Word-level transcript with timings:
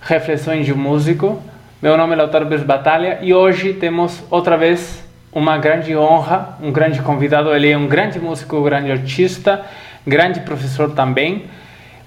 Reflexões 0.00 0.64
de 0.64 0.72
um 0.72 0.76
Músico. 0.76 1.42
Meu 1.80 1.96
nome 1.96 2.14
é 2.14 2.16
Lautaro 2.16 2.46
Bez 2.46 2.62
Batalha 2.62 3.18
e 3.20 3.34
hoje 3.34 3.74
temos 3.74 4.22
outra 4.30 4.56
vez 4.56 5.04
uma 5.30 5.58
grande 5.58 5.94
honra, 5.94 6.56
um 6.62 6.72
grande 6.72 7.02
convidado. 7.02 7.54
Ele 7.54 7.70
é 7.70 7.76
um 7.76 7.86
grande 7.86 8.18
músico, 8.18 8.62
grande 8.62 8.90
artista, 8.90 9.62
grande 10.06 10.40
professor 10.40 10.92
também, 10.92 11.44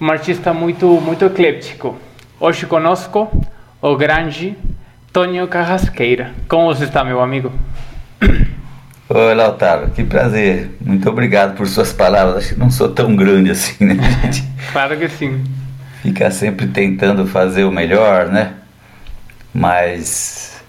um 0.01 0.09
artista 0.09 0.51
muito, 0.53 0.87
muito 1.01 1.23
ecléptico. 1.25 1.95
Hoje 2.39 2.65
conosco 2.65 3.29
o 3.79 3.95
grande 3.95 4.57
Tonio 5.11 5.47
Carrasqueira. 5.47 6.31
Como 6.47 6.73
você 6.73 6.85
está, 6.85 7.03
meu 7.03 7.21
amigo? 7.21 7.51
Oi, 9.07 9.35
Lautaro, 9.35 9.91
que 9.91 10.03
prazer. 10.03 10.71
Muito 10.81 11.07
obrigado 11.07 11.55
por 11.55 11.67
suas 11.67 11.93
palavras. 11.93 12.37
Acho 12.37 12.53
que 12.55 12.59
não 12.59 12.71
sou 12.71 12.89
tão 12.89 13.15
grande 13.15 13.51
assim, 13.51 13.85
né, 13.85 13.95
gente? 14.23 14.43
claro 14.71 14.97
que 14.97 15.07
sim 15.07 15.43
fica 16.03 16.29
sempre 16.29 16.67
tentando 16.67 17.25
fazer 17.25 17.63
o 17.63 17.71
melhor, 17.71 18.27
né? 18.27 18.55
Mas 19.53 20.61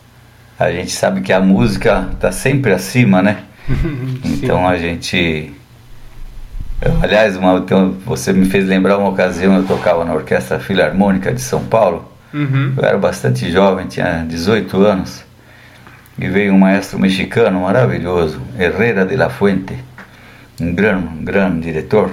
a 0.56 0.70
gente 0.70 0.92
sabe 0.92 1.22
que 1.22 1.32
a 1.32 1.41
música 1.41 2.08
está 2.12 2.30
sempre 2.30 2.72
acima, 2.72 3.20
né? 3.20 3.38
então 4.24 4.66
a 4.66 4.78
gente. 4.78 5.52
Aliás, 7.02 7.36
uma, 7.36 7.58
então, 7.58 7.96
você 8.04 8.32
me 8.32 8.44
fez 8.46 8.66
lembrar 8.66 8.96
uma 8.98 9.08
ocasião, 9.08 9.56
eu 9.56 9.64
tocava 9.64 10.04
na 10.04 10.14
Orquestra 10.14 10.60
Filarmônica 10.60 11.32
de 11.32 11.41
São 11.41 11.64
Paulo. 11.64 12.12
Uhum. 12.32 12.74
Eu 12.76 12.84
era 12.84 12.98
bastante 12.98 13.50
jovem, 13.50 13.86
tinha 13.86 14.24
18 14.28 14.82
anos. 14.82 15.24
E 16.16 16.28
veio 16.28 16.52
um 16.52 16.58
maestro 16.58 16.98
mexicano 16.98 17.62
maravilhoso, 17.62 18.41
Herrera 18.56 19.04
de 19.04 19.16
la 19.16 19.30
Fuente, 19.30 19.76
um 20.60 20.72
grande, 20.72 21.06
um 21.08 21.24
grande 21.24 21.60
diretor. 21.62 22.10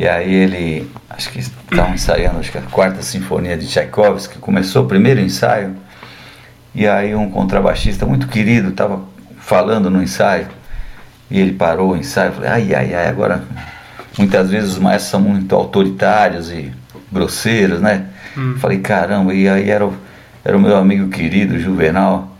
E 0.00 0.08
aí 0.08 0.32
ele, 0.32 0.90
acho 1.10 1.28
que 1.28 1.40
estavam 1.40 1.92
ensaiando 1.92 2.38
acho 2.38 2.50
que 2.50 2.56
a 2.56 2.62
quarta 2.62 3.02
sinfonia 3.02 3.54
de 3.54 3.66
Tchaikovsky, 3.66 4.38
começou 4.38 4.84
o 4.84 4.88
primeiro 4.88 5.20
ensaio, 5.20 5.76
e 6.74 6.88
aí 6.88 7.14
um 7.14 7.30
contrabaixista 7.30 8.06
muito 8.06 8.26
querido 8.26 8.70
estava 8.70 9.02
falando 9.38 9.90
no 9.90 10.02
ensaio, 10.02 10.48
e 11.30 11.38
ele 11.38 11.52
parou 11.52 11.90
o 11.90 11.96
ensaio, 11.98 12.32
falei, 12.32 12.48
ai, 12.48 12.74
ai, 12.74 12.94
ai, 12.94 13.08
agora 13.08 13.44
muitas 14.16 14.48
vezes 14.48 14.70
os 14.70 14.78
maestros 14.78 15.10
são 15.10 15.20
muito 15.20 15.54
autoritários 15.54 16.50
e 16.50 16.72
grosseiros, 17.12 17.82
né? 17.82 18.06
Hum. 18.38 18.56
Falei, 18.56 18.78
caramba, 18.78 19.34
e 19.34 19.50
aí 19.50 19.68
era 19.68 19.86
o, 19.86 19.94
era 20.42 20.56
o 20.56 20.60
meu 20.60 20.78
amigo 20.78 21.10
querido, 21.10 21.60
Juvenal, 21.60 22.34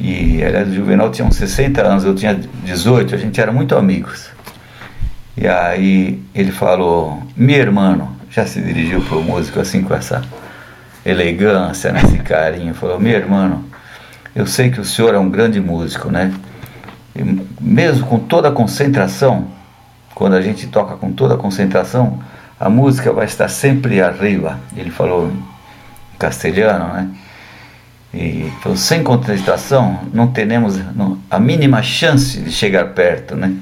e 0.00 0.42
aliás, 0.42 0.66
o 0.70 0.72
Juvenal 0.72 1.10
tinha 1.10 1.28
uns 1.28 1.36
60 1.36 1.82
anos, 1.82 2.04
eu 2.04 2.14
tinha 2.14 2.34
18, 2.34 3.14
a 3.14 3.18
gente 3.18 3.38
era 3.38 3.52
muito 3.52 3.76
amigos. 3.76 4.33
E 5.36 5.48
aí 5.48 6.22
ele 6.34 6.52
falou, 6.52 7.22
meu 7.36 7.56
irmão, 7.56 8.10
já 8.30 8.46
se 8.46 8.60
dirigiu 8.60 9.00
para 9.02 9.16
o 9.16 9.22
músico 9.22 9.60
assim 9.60 9.82
com 9.82 9.94
essa 9.94 10.22
elegância, 11.04 11.92
né, 11.92 12.00
carinho, 12.24 12.74
falou, 12.74 12.98
meu 12.98 13.12
irmão, 13.12 13.64
eu 14.34 14.46
sei 14.46 14.70
que 14.70 14.80
o 14.80 14.84
senhor 14.84 15.14
é 15.14 15.18
um 15.18 15.30
grande 15.30 15.60
músico, 15.60 16.10
né? 16.10 16.32
E 17.14 17.22
mesmo 17.60 18.06
com 18.06 18.18
toda 18.18 18.48
a 18.48 18.52
concentração, 18.52 19.46
quando 20.14 20.34
a 20.34 20.42
gente 20.42 20.66
toca 20.66 20.96
com 20.96 21.12
toda 21.12 21.34
a 21.34 21.36
concentração, 21.36 22.20
a 22.58 22.68
música 22.68 23.12
vai 23.12 23.26
estar 23.26 23.48
sempre 23.48 24.00
arriba. 24.00 24.58
Ele 24.76 24.90
falou 24.90 25.28
em 25.28 26.18
castelhano, 26.18 26.92
né? 26.92 27.08
E 28.12 28.52
falou, 28.60 28.76
sem 28.76 29.02
concentração, 29.02 30.00
não 30.12 30.28
teremos 30.28 30.80
a 31.30 31.38
mínima 31.38 31.82
chance 31.82 32.40
de 32.40 32.50
chegar 32.50 32.86
perto, 32.86 33.36
né? 33.36 33.54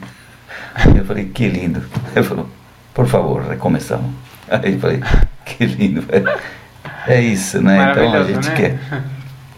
Eu 0.97 1.05
falei, 1.05 1.27
que 1.27 1.49
lindo. 1.49 1.83
Ele 2.15 2.25
falou, 2.25 2.49
por 2.95 3.07
favor, 3.07 3.43
recomeçamos. 3.43 4.11
Aí 4.49 4.75
eu 4.75 4.81
falei, 4.81 5.01
que 5.45 5.65
lindo. 5.65 6.05
É 7.07 7.21
isso, 7.21 7.61
né? 7.61 7.91
Então 7.91 8.15
a 8.15 8.25
gente 8.25 8.49
né? 8.49 8.55
quer. 8.55 8.79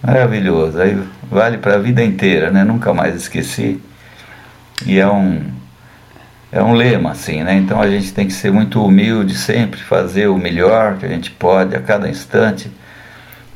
Maravilhoso. 0.03 0.81
Aí 0.81 1.01
vale 1.31 1.59
para 1.59 1.75
a 1.75 1.79
vida 1.79 2.03
inteira, 2.03 2.51
né? 2.51 2.65
Nunca 2.65 2.93
mais 2.93 3.15
esqueci. 3.15 3.81
E 4.87 4.99
é 4.99 5.07
um 5.07 5.53
é 6.53 6.63
um 6.63 6.73
lema 6.73 7.11
assim, 7.11 7.43
né? 7.43 7.55
Então 7.57 7.81
a 7.81 7.91
gente 7.91 8.13
tem 8.13 8.29
que 8.29 8.33
ser 8.33 8.53
muito 8.53 8.85
humilde 8.85 9.37
sempre, 9.37 9.81
fazer 9.81 10.29
o 10.29 10.39
melhor 10.39 10.99
que 10.99 11.05
a 11.05 11.09
gente 11.09 11.31
pode 11.33 11.75
a 11.75 11.81
cada 11.81 12.09
instante, 12.09 12.71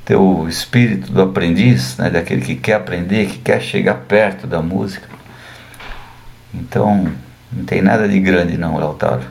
ter 0.04 0.16
o 0.16 0.48
espírito 0.48 1.12
do 1.12 1.22
aprendiz, 1.22 1.96
né? 1.96 2.10
Daquele 2.10 2.40
que 2.40 2.56
quer 2.56 2.74
aprender, 2.74 3.28
que 3.28 3.38
quer 3.38 3.60
chegar 3.60 3.94
perto 3.94 4.48
da 4.48 4.60
música. 4.60 5.06
Então 6.52 7.12
não 7.52 7.64
tem 7.64 7.82
nada 7.82 8.08
de 8.08 8.20
grande 8.20 8.56
não, 8.56 8.78
Lautaro. 8.78 9.22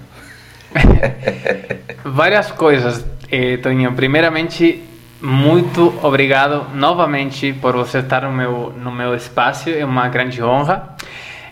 Várias 2.03 2.51
coisas, 2.51 3.05
eh, 3.31 3.57
Toninho. 3.57 3.93
Primeiramente, 3.93 4.83
muito 5.21 5.93
obrigado 6.03 6.67
novamente 6.75 7.53
por 7.53 7.75
você 7.75 7.99
estar 7.99 8.21
no 8.21 8.31
meu, 8.31 8.73
no 8.77 8.91
meu 8.91 9.15
espaço, 9.15 9.69
é 9.69 9.83
uma 9.83 10.07
grande 10.07 10.43
honra. 10.43 10.95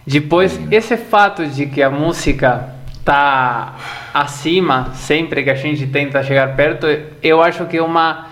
Depois, 0.05 0.59
esse 0.69 0.97
fato 0.97 1.45
de 1.47 1.65
que 1.65 1.81
a 1.81 1.89
música 1.89 2.69
está 2.99 3.75
acima 4.13 4.91
sempre 4.93 5.43
que 5.43 5.49
a 5.49 5.55
gente 5.55 5.87
tenta 5.87 6.23
chegar 6.23 6.55
perto, 6.55 6.87
eu 7.21 7.41
acho 7.41 7.65
que 7.65 7.77
é 7.77 7.81
uma 7.81 8.27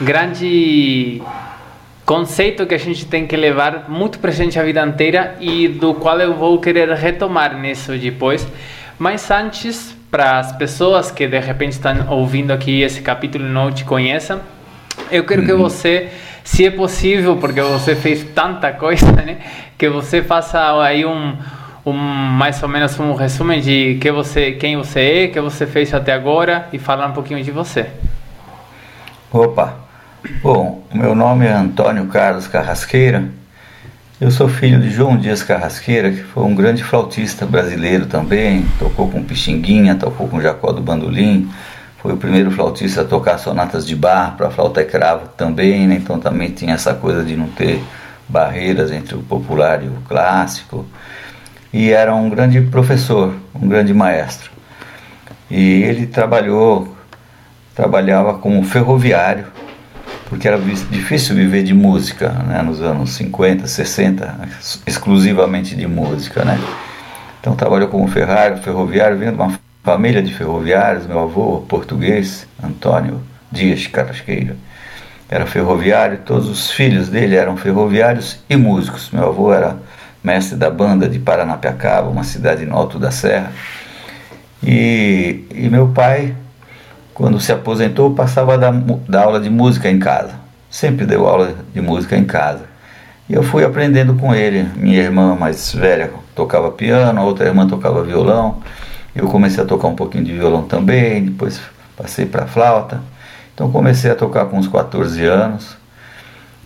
grande 0.00 1.22
conceito 2.12 2.66
que 2.66 2.74
a 2.74 2.78
gente 2.78 3.06
tem 3.06 3.26
que 3.26 3.34
levar 3.34 3.88
muito 3.88 4.18
presente 4.18 4.60
a 4.60 4.62
vida 4.62 4.84
inteira 4.86 5.34
e 5.40 5.66
do 5.66 5.94
qual 5.94 6.20
eu 6.20 6.34
vou 6.34 6.60
querer 6.60 6.90
retomar 6.90 7.58
nisso 7.58 7.96
depois. 7.96 8.46
Mas 8.98 9.30
antes, 9.30 9.96
para 10.10 10.38
as 10.38 10.52
pessoas 10.52 11.10
que 11.10 11.26
de 11.26 11.40
repente 11.40 11.72
estão 11.72 12.06
ouvindo 12.10 12.50
aqui 12.50 12.82
esse 12.82 13.00
capítulo 13.00 13.46
e 13.46 13.48
não 13.48 13.72
te 13.72 13.82
conheçam, 13.86 14.42
eu 15.10 15.24
quero 15.24 15.42
que 15.46 15.52
uhum. 15.52 15.60
você, 15.60 16.10
se 16.44 16.66
é 16.66 16.70
possível, 16.70 17.38
porque 17.38 17.62
você 17.62 17.96
fez 17.96 18.22
tanta 18.34 18.70
coisa, 18.72 19.10
né, 19.12 19.38
que 19.78 19.88
você 19.88 20.22
faça 20.22 20.82
aí 20.82 21.06
um, 21.06 21.34
um 21.86 21.94
mais 21.94 22.62
ou 22.62 22.68
menos 22.68 23.00
um 23.00 23.14
resumo 23.14 23.58
de 23.58 23.96
que 23.98 24.12
você, 24.12 24.52
quem 24.52 24.76
você 24.76 25.00
é, 25.00 25.28
que 25.28 25.40
você 25.40 25.66
fez 25.66 25.94
até 25.94 26.12
agora 26.12 26.68
e 26.74 26.78
falar 26.78 27.06
um 27.06 27.12
pouquinho 27.12 27.42
de 27.42 27.50
você. 27.50 27.86
Opa, 29.32 29.81
Bom, 30.40 30.84
meu 30.94 31.16
nome 31.16 31.46
é 31.46 31.52
Antônio 31.52 32.06
Carlos 32.06 32.46
Carrasqueira. 32.46 33.24
Eu 34.20 34.30
sou 34.30 34.48
filho 34.48 34.80
de 34.80 34.88
João 34.88 35.16
Dias 35.16 35.42
Carrasqueira, 35.42 36.12
que 36.12 36.22
foi 36.22 36.44
um 36.44 36.54
grande 36.54 36.84
flautista 36.84 37.44
brasileiro 37.44 38.06
também. 38.06 38.64
Tocou 38.78 39.10
com 39.10 39.24
Pixinguinha, 39.24 39.96
tocou 39.96 40.28
com 40.28 40.40
Jacó 40.40 40.70
do 40.70 40.80
Bandolim. 40.80 41.50
Foi 42.00 42.12
o 42.12 42.16
primeiro 42.16 42.52
flautista 42.52 43.00
a 43.00 43.04
tocar 43.04 43.36
sonatas 43.38 43.84
de 43.84 43.96
bar 43.96 44.36
para 44.36 44.48
flauta 44.48 44.80
e 44.80 44.84
cravo 44.84 45.26
também, 45.36 45.88
né? 45.88 45.96
então 45.96 46.20
também 46.20 46.50
tinha 46.50 46.74
essa 46.74 46.94
coisa 46.94 47.24
de 47.24 47.36
não 47.36 47.48
ter 47.48 47.82
barreiras 48.28 48.92
entre 48.92 49.16
o 49.16 49.22
popular 49.24 49.82
e 49.82 49.88
o 49.88 49.98
clássico. 50.08 50.86
E 51.72 51.90
era 51.90 52.14
um 52.14 52.30
grande 52.30 52.60
professor, 52.60 53.34
um 53.52 53.66
grande 53.66 53.92
maestro. 53.92 54.52
E 55.50 55.82
ele 55.82 56.06
trabalhou, 56.06 56.96
trabalhava 57.74 58.34
como 58.34 58.62
ferroviário 58.62 59.46
porque 60.32 60.48
era 60.48 60.58
difícil 60.58 61.36
viver 61.36 61.62
de 61.62 61.74
música 61.74 62.30
né, 62.30 62.62
nos 62.62 62.80
anos 62.80 63.10
50, 63.10 63.66
60, 63.66 64.48
exclusivamente 64.86 65.76
de 65.76 65.86
música. 65.86 66.42
Né? 66.42 66.58
Então 67.38 67.54
trabalhou 67.54 67.88
como 67.88 68.08
ferrari, 68.08 68.58
ferroviário, 68.62 69.18
vindo 69.18 69.32
de 69.32 69.42
uma 69.42 69.60
família 69.84 70.22
de 70.22 70.32
ferroviários, 70.32 71.06
meu 71.06 71.18
avô 71.18 71.62
português, 71.68 72.46
Antônio 72.64 73.20
Dias 73.50 73.86
Carrasqueira, 73.86 74.56
era 75.28 75.44
ferroviário, 75.44 76.20
todos 76.24 76.48
os 76.48 76.70
filhos 76.70 77.10
dele 77.10 77.36
eram 77.36 77.54
ferroviários 77.58 78.42
e 78.48 78.56
músicos. 78.56 79.10
Meu 79.12 79.28
avô 79.28 79.52
era 79.52 79.76
mestre 80.24 80.56
da 80.56 80.70
banda 80.70 81.06
de 81.10 81.18
Paranapiacaba, 81.18 82.08
uma 82.08 82.24
cidade 82.24 82.64
no 82.64 82.74
Alto 82.74 82.98
da 82.98 83.10
Serra. 83.10 83.52
E, 84.62 85.44
e 85.54 85.68
meu 85.68 85.88
pai 85.88 86.34
quando 87.14 87.40
se 87.40 87.52
aposentou, 87.52 88.14
passava 88.14 88.56
da, 88.56 89.20
aula 89.20 89.40
de 89.40 89.50
música 89.50 89.90
em 89.90 89.98
casa. 89.98 90.34
Sempre 90.70 91.04
deu 91.04 91.26
aula 91.26 91.54
de 91.74 91.80
música 91.80 92.16
em 92.16 92.24
casa. 92.24 92.64
E 93.28 93.34
eu 93.34 93.42
fui 93.42 93.64
aprendendo 93.64 94.14
com 94.14 94.34
ele. 94.34 94.68
Minha 94.76 95.00
irmã 95.00 95.36
mais 95.36 95.72
velha 95.72 96.10
tocava 96.34 96.70
piano, 96.70 97.20
a 97.20 97.24
outra 97.24 97.46
irmã 97.46 97.66
tocava 97.66 98.02
violão. 98.02 98.62
Eu 99.14 99.28
comecei 99.28 99.62
a 99.62 99.66
tocar 99.66 99.88
um 99.88 99.94
pouquinho 99.94 100.24
de 100.24 100.32
violão 100.32 100.62
também, 100.62 101.26
depois 101.26 101.60
passei 101.96 102.24
para 102.24 102.46
flauta. 102.46 103.00
Então 103.54 103.70
comecei 103.70 104.10
a 104.10 104.14
tocar 104.14 104.46
com 104.46 104.58
uns 104.58 104.66
14 104.66 105.24
anos. 105.24 105.76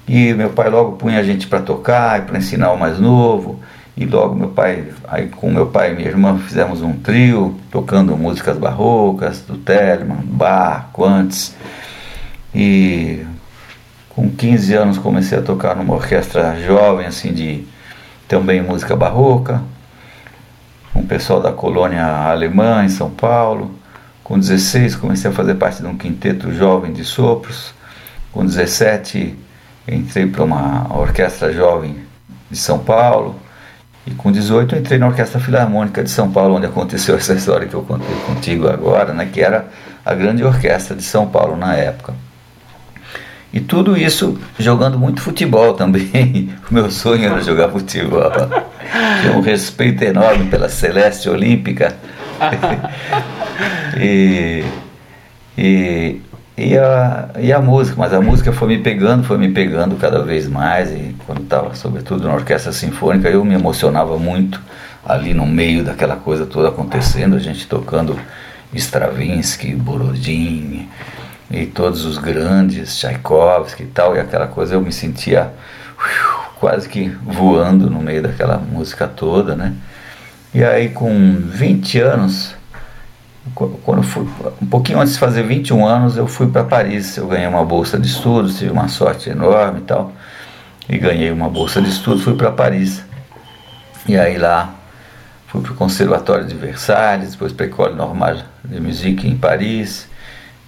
E 0.09 0.33
meu 0.35 0.51
pai 0.51 0.71
logo 0.71 0.93
punha 0.93 1.19
a 1.19 1.23
gente 1.25 1.49
para 1.49 1.61
tocar, 1.61 2.25
para 2.25 2.39
ensinar 2.39 2.71
o 2.71 2.79
mais 2.79 3.01
novo. 3.01 3.61
E 3.97 4.05
logo 4.05 4.35
meu 4.35 4.49
pai, 4.49 4.93
aí 5.09 5.29
com 5.29 5.51
meu 5.51 5.69
pai 5.69 5.93
e 5.93 5.97
minha 5.97 6.09
irmã 6.09 6.39
fizemos 6.39 6.83
um 6.83 6.93
trio, 6.93 7.59
tocando 7.71 8.15
músicas 8.15 8.59
barrocas, 8.59 9.41
do 9.41 9.57
Telemann, 9.57 10.21
Bach, 10.23 10.91
Quantz. 10.93 11.57
E 12.55 13.25
com 14.11 14.29
15 14.29 14.75
anos 14.75 14.99
comecei 14.99 15.39
a 15.39 15.43
tocar 15.43 15.75
numa 15.75 15.95
orquestra 15.95 16.61
jovem, 16.63 17.07
assim, 17.07 17.33
de 17.33 17.67
também 18.29 18.61
música 18.61 18.95
barroca, 18.95 19.63
com 20.93 21.01
o 21.01 21.07
pessoal 21.07 21.41
da 21.41 21.53
colônia 21.53 22.05
alemã 22.05 22.85
em 22.85 22.91
São 22.91 23.11
Paulo. 23.11 23.79
Com 24.23 24.39
16 24.39 24.97
comecei 24.97 25.31
a 25.31 25.35
fazer 25.35 25.55
parte 25.55 25.81
de 25.81 25.87
um 25.87 25.97
quinteto 25.97 26.53
jovem 26.53 26.93
de 26.93 27.05
sopros. 27.05 27.73
Com 28.31 28.45
17 28.45 29.35
entrei 29.89 30.27
para 30.27 30.45
uma 30.45 30.95
orquestra 30.99 31.51
jovem 31.51 31.97
de 32.51 32.59
São 32.59 32.79
Paulo. 32.79 33.46
E 34.07 34.13
com 34.13 34.31
18 34.31 34.77
entrei 34.77 34.99
na 34.99 35.09
Orquestra 35.09 35.41
Filarmônica 35.41 36.03
de 36.03 36.11
São 36.11 36.31
Paulo, 36.31 36.55
onde 36.55 36.67
aconteceu 36.67 37.17
essa 37.17 37.35
história 37.35 37.67
que 37.67 37.75
eu 37.75 37.83
contei 37.83 38.15
contigo 38.27 38.69
agora, 38.69 39.13
né, 39.13 39.29
que 39.31 39.41
era 39.41 39.67
a 40.05 40.15
grande 40.15 40.45
orquestra 40.45 40.95
de 40.95 41.03
São 41.03 41.27
Paulo 41.27 41.57
na 41.57 41.75
época. 41.75 42.15
E 43.53 43.61
tudo 43.61 43.97
isso 43.97 44.39
jogando 44.59 44.99
muito 44.99 45.21
futebol 45.21 45.75
também. 45.75 46.55
O 46.71 46.75
meu 46.75 46.91
sonho 46.91 47.25
era 47.25 47.41
jogar 47.41 47.69
futebol. 47.69 48.31
Tinha 49.23 49.37
um 49.37 49.41
respeito 49.41 50.03
enorme 50.03 50.47
pela 50.51 50.69
Celeste 50.69 51.29
Olímpica. 51.29 51.97
e, 53.99 54.65
e 55.57 56.21
e 56.57 56.77
a, 56.79 57.29
e 57.39 57.53
a 57.53 57.61
música, 57.61 57.97
mas 57.99 58.15
a 58.15 58.21
música 58.21 58.51
foi 58.51 58.69
me 58.69 58.79
pegando, 58.79 59.25
foi 59.25 59.37
me 59.37 59.51
pegando 59.51 59.97
cada 59.97 60.23
vez 60.23 60.49
mais, 60.49 60.91
e 60.91 61.15
quando 61.27 61.43
estava, 61.43 61.75
sobretudo 61.75 62.27
na 62.27 62.35
orquestra 62.35 62.73
sinfônica, 62.73 63.29
eu 63.29 63.45
me 63.45 63.55
emocionava 63.55 64.19
muito 64.19 64.61
ali 65.05 65.35
no 65.35 65.47
meio 65.47 65.85
daquela 65.85 66.17
coisa 66.17 66.47
toda 66.47 66.69
acontecendo, 66.69 67.37
a 67.37 67.39
gente 67.39 67.67
tocando 67.69 68.19
Stravinsky, 68.73 69.75
Borodin 69.75 70.89
e 71.51 71.67
todos 71.67 72.07
os 72.07 72.17
grandes, 72.17 72.99
Tchaikovsky 72.99 73.83
e 73.83 73.87
tal, 73.87 74.17
e 74.17 74.19
aquela 74.19 74.47
coisa 74.47 74.75
eu 74.75 74.81
me 74.81 74.93
sentia 74.93 75.53
quase 76.59 76.89
que 76.89 77.09
voando 77.23 77.91
no 77.91 78.01
meio 78.01 78.23
daquela 78.23 78.57
música 78.57 79.07
toda, 79.07 79.55
né? 79.55 79.75
E 80.55 80.65
aí 80.65 80.89
com 80.89 81.37
20 81.39 82.01
anos 82.01 82.56
quando 83.55 84.03
fui, 84.03 84.27
um 84.61 84.67
pouquinho 84.67 85.01
antes 85.01 85.15
de 85.15 85.19
fazer 85.19 85.43
21 85.43 85.87
anos, 85.87 86.17
eu 86.17 86.27
fui 86.27 86.49
para 86.49 86.65
Paris. 86.65 87.17
Eu 87.17 87.27
ganhei 87.27 87.47
uma 87.47 87.65
bolsa 87.65 87.99
de 87.99 88.07
estudos, 88.07 88.59
tive 88.59 88.71
uma 88.71 88.89
sorte 88.89 89.31
enorme 89.31 89.81
e 89.81 89.83
tal. 89.83 90.13
E 90.89 90.99
ganhei 90.99 91.31
uma 91.31 91.49
bolsa 91.49 91.81
de 91.81 91.89
estudos, 91.89 92.23
fui 92.23 92.35
para 92.35 92.51
Paris. 92.51 93.05
E 94.09 94.17
aí 94.17 94.37
lá 94.39 94.75
fui 95.47 95.61
para 95.61 95.73
o 95.73 95.75
Conservatório 95.75 96.45
de 96.45 96.55
Versalhes, 96.55 97.33
depois 97.33 97.53
para 97.53 97.67
a 97.67 97.69
École 97.69 97.95
Normale 97.95 98.43
de 98.65 98.81
Musique 98.81 99.29
em 99.29 99.37
Paris. 99.37 100.09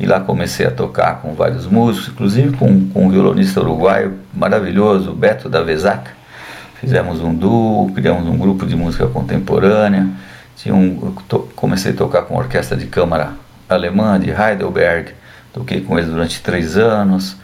E 0.01 0.07
lá 0.07 0.21
comecei 0.21 0.65
a 0.65 0.71
tocar 0.71 1.21
com 1.21 1.35
vários 1.35 1.67
músicos, 1.67 2.09
inclusive 2.09 2.57
com, 2.57 2.89
com 2.91 3.07
um 3.07 3.11
violonista 3.11 3.61
uruguaio 3.61 4.19
maravilhoso, 4.33 5.13
Beto 5.13 5.49
da 5.49 5.63
Vezac. 5.63 6.09
Fizemos 6.81 7.21
um 7.21 7.35
duo, 7.35 7.93
criamos 7.93 8.29
um 8.29 8.39
grupo 8.39 8.65
de 8.65 8.77
música 8.77 9.09
contemporânea 9.09 10.09
tinha 10.59 10.75
um, 10.75 11.15
comecei 11.55 11.93
a 11.93 11.95
tocar 11.95 12.23
com 12.23 12.35
a 12.35 12.39
orquestra 12.39 12.77
de 12.77 12.87
câmara 12.87 13.33
alemã 13.69 14.19
de 14.19 14.31
Heidelberg, 14.31 15.13
toquei 15.53 15.81
com 15.81 15.97
eles 15.97 16.11
durante 16.11 16.43
três 16.43 16.77
anos 16.77 17.37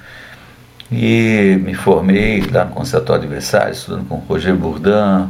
e 0.91 1.57
me 1.63 1.75
formei 1.75 2.43
lá 2.51 2.65
no 2.65 2.73
Conservatório 2.73 3.23
de 3.23 3.29
Versalhes, 3.29 3.79
estudando 3.79 4.09
com 4.09 4.17
Roger 4.17 4.57
Bourdin, 4.57 5.29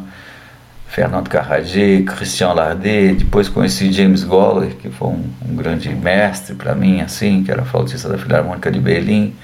Fernando 0.88 1.28
Carragé, 1.28 2.02
Christian 2.02 2.54
Lardet, 2.54 3.16
depois 3.16 3.50
conheci 3.50 3.92
James 3.92 4.24
Goller, 4.24 4.76
que 4.76 4.88
foi 4.88 5.08
um, 5.08 5.24
um 5.46 5.54
grande 5.54 5.90
mestre 5.90 6.54
para 6.54 6.74
mim, 6.74 7.02
assim, 7.02 7.44
que 7.44 7.50
era 7.50 7.64
flautista 7.64 8.08
da 8.08 8.16
Filarmônica 8.16 8.70
de 8.70 8.80
Berlim. 8.80 9.34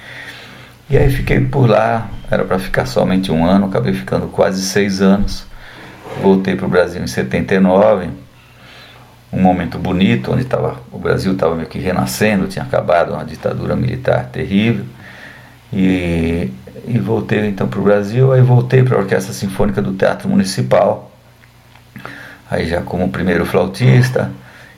E 0.89 0.97
aí 0.97 1.11
fiquei 1.11 1.41
por 1.41 1.69
lá, 1.69 2.09
era 2.31 2.45
para 2.45 2.59
ficar 2.59 2.87
somente 2.87 3.31
um 3.31 3.45
ano, 3.45 3.67
acabei 3.67 3.93
ficando 3.93 4.29
quase 4.29 4.63
seis 4.63 5.03
anos. 5.03 5.45
Voltei 6.23 6.57
para 6.57 6.67
o 6.67 6.69
Brasil 6.69 7.03
em 7.03 7.07
79 7.07 8.30
um 9.33 9.41
momento 9.41 9.79
bonito, 9.79 10.33
onde 10.33 10.45
tava, 10.45 10.81
o 10.91 10.99
Brasil 10.99 11.33
estava 11.33 11.55
meio 11.55 11.69
que 11.69 11.79
renascendo, 11.79 12.49
tinha 12.49 12.65
acabado 12.65 13.13
uma 13.13 13.25
ditadura 13.25 13.77
militar 13.77 14.27
terrível. 14.27 14.85
E, 15.73 16.51
e 16.87 16.99
voltei 16.99 17.47
então 17.47 17.69
para 17.69 17.79
o 17.79 17.83
Brasil, 17.83 18.33
aí 18.33 18.43
voltei 18.43 18.83
para 18.83 18.97
a 18.97 19.01
Orquestra 19.01 19.33
Sinfônica 19.33 19.81
do 19.81 19.93
Teatro 19.93 20.29
Municipal, 20.29 21.13
aí 22.51 22.69
já 22.69 22.81
como 22.81 23.09
primeiro 23.09 23.47
flautista, 23.47 24.31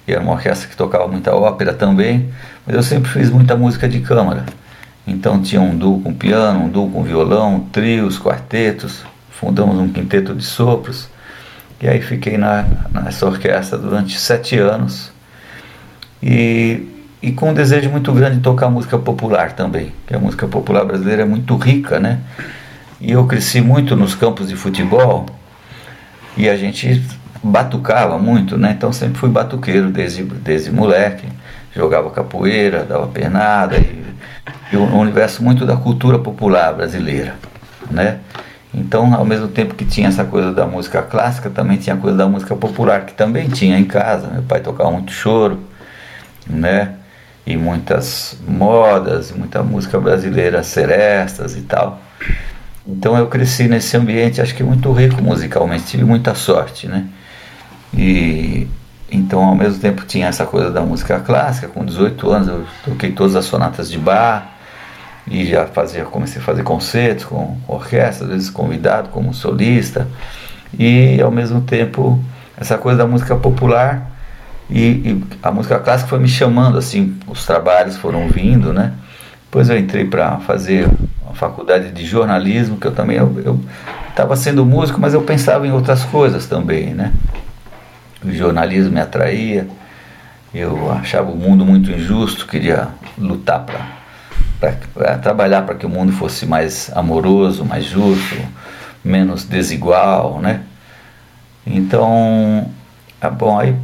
e 0.07 0.13
era 0.13 0.21
uma 0.21 0.33
orquestra 0.33 0.69
que 0.69 0.77
tocava 0.77 1.09
muita 1.09 1.35
ópera 1.35 1.73
também, 1.73 2.29
mas 2.67 2.77
eu 2.77 2.83
sempre 2.83 3.11
fiz 3.11 3.31
muita 3.31 3.57
música 3.57 3.89
de 3.89 4.01
câmara. 4.01 4.45
Então 5.07 5.41
tinha 5.41 5.61
um 5.61 5.77
duo 5.77 6.01
com 6.01 6.13
piano, 6.13 6.65
um 6.65 6.69
duo 6.69 6.91
com 6.91 7.03
violão, 7.03 7.61
trios, 7.73 8.19
quartetos, 8.19 9.05
fundamos 9.31 9.79
um 9.79 9.89
quinteto 9.89 10.35
de 10.35 10.45
sopros. 10.45 11.09
E 11.83 11.89
aí 11.89 12.01
fiquei 12.01 12.39
na, 12.39 12.65
nessa 12.93 13.27
orquestra 13.27 13.77
durante 13.77 14.17
sete 14.17 14.57
anos 14.57 15.11
e, 16.23 16.89
e 17.21 17.33
com 17.33 17.51
um 17.51 17.55
desejo 17.55 17.91
muito 17.91 18.13
grande 18.13 18.37
de 18.37 18.43
tocar 18.43 18.71
música 18.71 18.97
popular 18.97 19.51
também, 19.53 19.93
que 20.07 20.15
a 20.15 20.19
música 20.19 20.47
popular 20.47 20.85
brasileira 20.85 21.23
é 21.23 21.25
muito 21.25 21.57
rica, 21.57 21.99
né? 21.99 22.21
E 23.01 23.11
eu 23.11 23.27
cresci 23.27 23.61
muito 23.61 23.97
nos 23.97 24.15
campos 24.15 24.49
de 24.49 24.55
futebol 24.55 25.27
e 26.37 26.49
a 26.49 26.57
gente 26.57 27.03
batucava 27.43 28.17
muito, 28.17 28.57
né? 28.57 28.71
Então 28.71 28.93
sempre 28.93 29.19
fui 29.19 29.29
batuqueiro 29.29 29.91
desde, 29.91 30.23
desde 30.23 30.71
moleque, 30.71 31.27
jogava 31.75 32.11
capoeira, 32.11 32.85
dava 32.85 33.09
pernada 33.09 33.77
e, 33.77 34.05
e 34.73 34.77
um 34.77 35.01
universo 35.01 35.43
muito 35.43 35.67
da 35.67 35.77
cultura 35.77 36.17
popular 36.17 36.73
brasileira, 36.75 37.35
né? 37.91 38.21
Então, 38.75 39.15
ao 39.15 39.25
mesmo 39.25 39.49
tempo 39.49 39.75
que 39.75 39.85
tinha 39.85 40.09
essa 40.09 40.25
coisa 40.25 40.53
da 40.53 40.67
música 40.67 41.03
clássica, 41.03 41.51
também 41.51 41.77
tinha 41.77 41.95
a 41.95 41.99
coisa 41.99 42.17
da 42.17 42.27
música 42.27 42.57
popular, 42.57 43.05
que 43.05 43.13
também 43.13 43.49
tinha 43.49 43.79
em 43.79 43.85
casa. 43.85 44.29
Meu 44.29 44.43
pai 44.43 44.61
tocava 44.61 44.91
muito 44.91 45.13
choro, 45.13 45.61
né? 46.47 46.95
E 47.47 47.57
muitas 47.57 48.39
modas, 48.47 49.33
muita 49.33 49.63
música 49.63 50.01
brasileira, 50.01 50.63
serestas 50.63 51.57
e 51.57 51.63
tal. 51.63 52.01
Então 52.87 53.17
eu 53.17 53.27
cresci 53.29 53.69
nesse 53.69 53.97
ambiente, 53.97 54.41
acho 54.41 54.55
que 54.55 54.63
muito 54.63 54.91
rico 54.93 55.23
musicalmente, 55.23 55.85
tive 55.85 56.05
muita 56.05 56.35
sorte, 56.35 56.89
né? 56.89 57.07
E 57.95 58.67
então 59.11 59.45
ao 59.45 59.55
mesmo 59.55 59.79
tempo 59.79 60.05
tinha 60.07 60.27
essa 60.29 60.47
coisa 60.47 60.71
da 60.71 60.81
música 60.81 61.21
clássica, 61.21 61.69
com 61.69 61.85
18 61.85 62.31
anos 62.31 62.49
eu 62.49 62.67
toquei 62.85 63.13
todas 63.13 63.37
as 63.37 63.45
sonatas 63.45 63.91
de 63.91 63.99
Bach, 63.99 64.45
e 65.27 65.47
já 65.47 65.67
fazia, 65.67 66.05
comecei 66.05 66.41
a 66.41 66.45
fazer 66.45 66.63
concertos 66.63 67.25
com, 67.25 67.57
orquestra, 67.69 68.27
às 68.27 68.33
vezes 68.33 68.51
convidado 68.51 69.09
como 69.11 69.33
solista, 69.33 70.09
e 70.79 71.21
ao 71.21 71.31
mesmo 71.31 71.61
tempo 71.61 72.23
essa 72.57 72.77
coisa 72.79 72.99
da 72.99 73.07
música 73.07 73.37
popular 73.37 74.11
e, 74.71 74.81
e, 74.81 75.25
a 75.43 75.51
música 75.51 75.79
clássica 75.79 76.09
foi 76.09 76.19
me 76.19 76.29
chamando, 76.29 76.79
assim, 76.79 77.17
os 77.27 77.45
trabalhos 77.45 77.97
foram 77.97 78.29
vindo, 78.29 78.73
né? 78.73 78.93
Depois 79.45 79.69
eu 79.69 79.79
entrei 79.79 80.07
para 80.07 80.39
fazer 80.39 80.89
a 81.31 81.35
faculdade 81.35 81.91
de 81.91 82.07
jornalismo, 82.07 82.79
que 82.79 82.87
eu 82.87 82.93
também 82.93 83.19
eu 83.19 83.61
estava 84.09 84.35
sendo 84.35 84.65
músico, 84.65 84.99
mas 85.01 85.13
eu 85.13 85.23
pensava 85.23 85.67
em 85.67 85.73
outras 85.73 86.05
coisas 86.05 86.47
também, 86.47 86.95
né? 86.95 87.13
O 88.25 88.33
jornalismo 88.33 88.93
me 88.93 89.01
atraía, 89.01 89.69
eu 90.55 90.91
achava 90.93 91.31
o 91.31 91.37
mundo 91.37 91.67
muito 91.67 91.91
injusto, 91.91 92.47
queria 92.47 92.89
lutar 93.19 93.61
para 93.61 94.02
para 94.95 95.19
trabalhar 95.19 95.63
para 95.63 95.75
que 95.75 95.85
o 95.85 95.89
mundo 95.89 96.13
fosse 96.13 96.47
mais 96.47 96.91
amoroso, 96.95 97.65
mais 97.65 97.85
justo, 97.85 98.37
menos 99.05 99.45
desigual, 99.45 100.41
né? 100.41 100.63
Então, 101.67 102.71
ah, 103.21 103.31
bom, 103.31 103.59
aí 103.59 103.75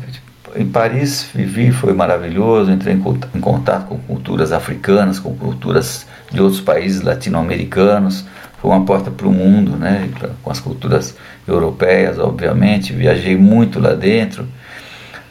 em 0.56 0.66
Paris 0.66 1.28
vivi, 1.35 1.73
foi 1.73 1.92
maravilhoso, 1.92 2.70
entrei 2.70 2.94
em 2.94 3.40
contato 3.40 3.87
com 3.87 3.99
culturas 3.99 4.52
africanas, 4.52 5.18
com 5.18 5.35
culturas 5.35 6.06
de 6.30 6.40
outros 6.40 6.61
países 6.61 7.02
latino-americanos, 7.02 8.25
foi 8.61 8.70
uma 8.70 8.85
porta 8.85 9.11
para 9.11 9.26
o 9.26 9.32
mundo, 9.32 9.76
né? 9.76 10.08
Com 10.42 10.50
as 10.50 10.61
culturas 10.61 11.16
europeias, 11.47 12.18
obviamente, 12.18 12.92
viajei 12.92 13.37
muito 13.37 13.80
lá 13.80 13.94
dentro 13.94 14.47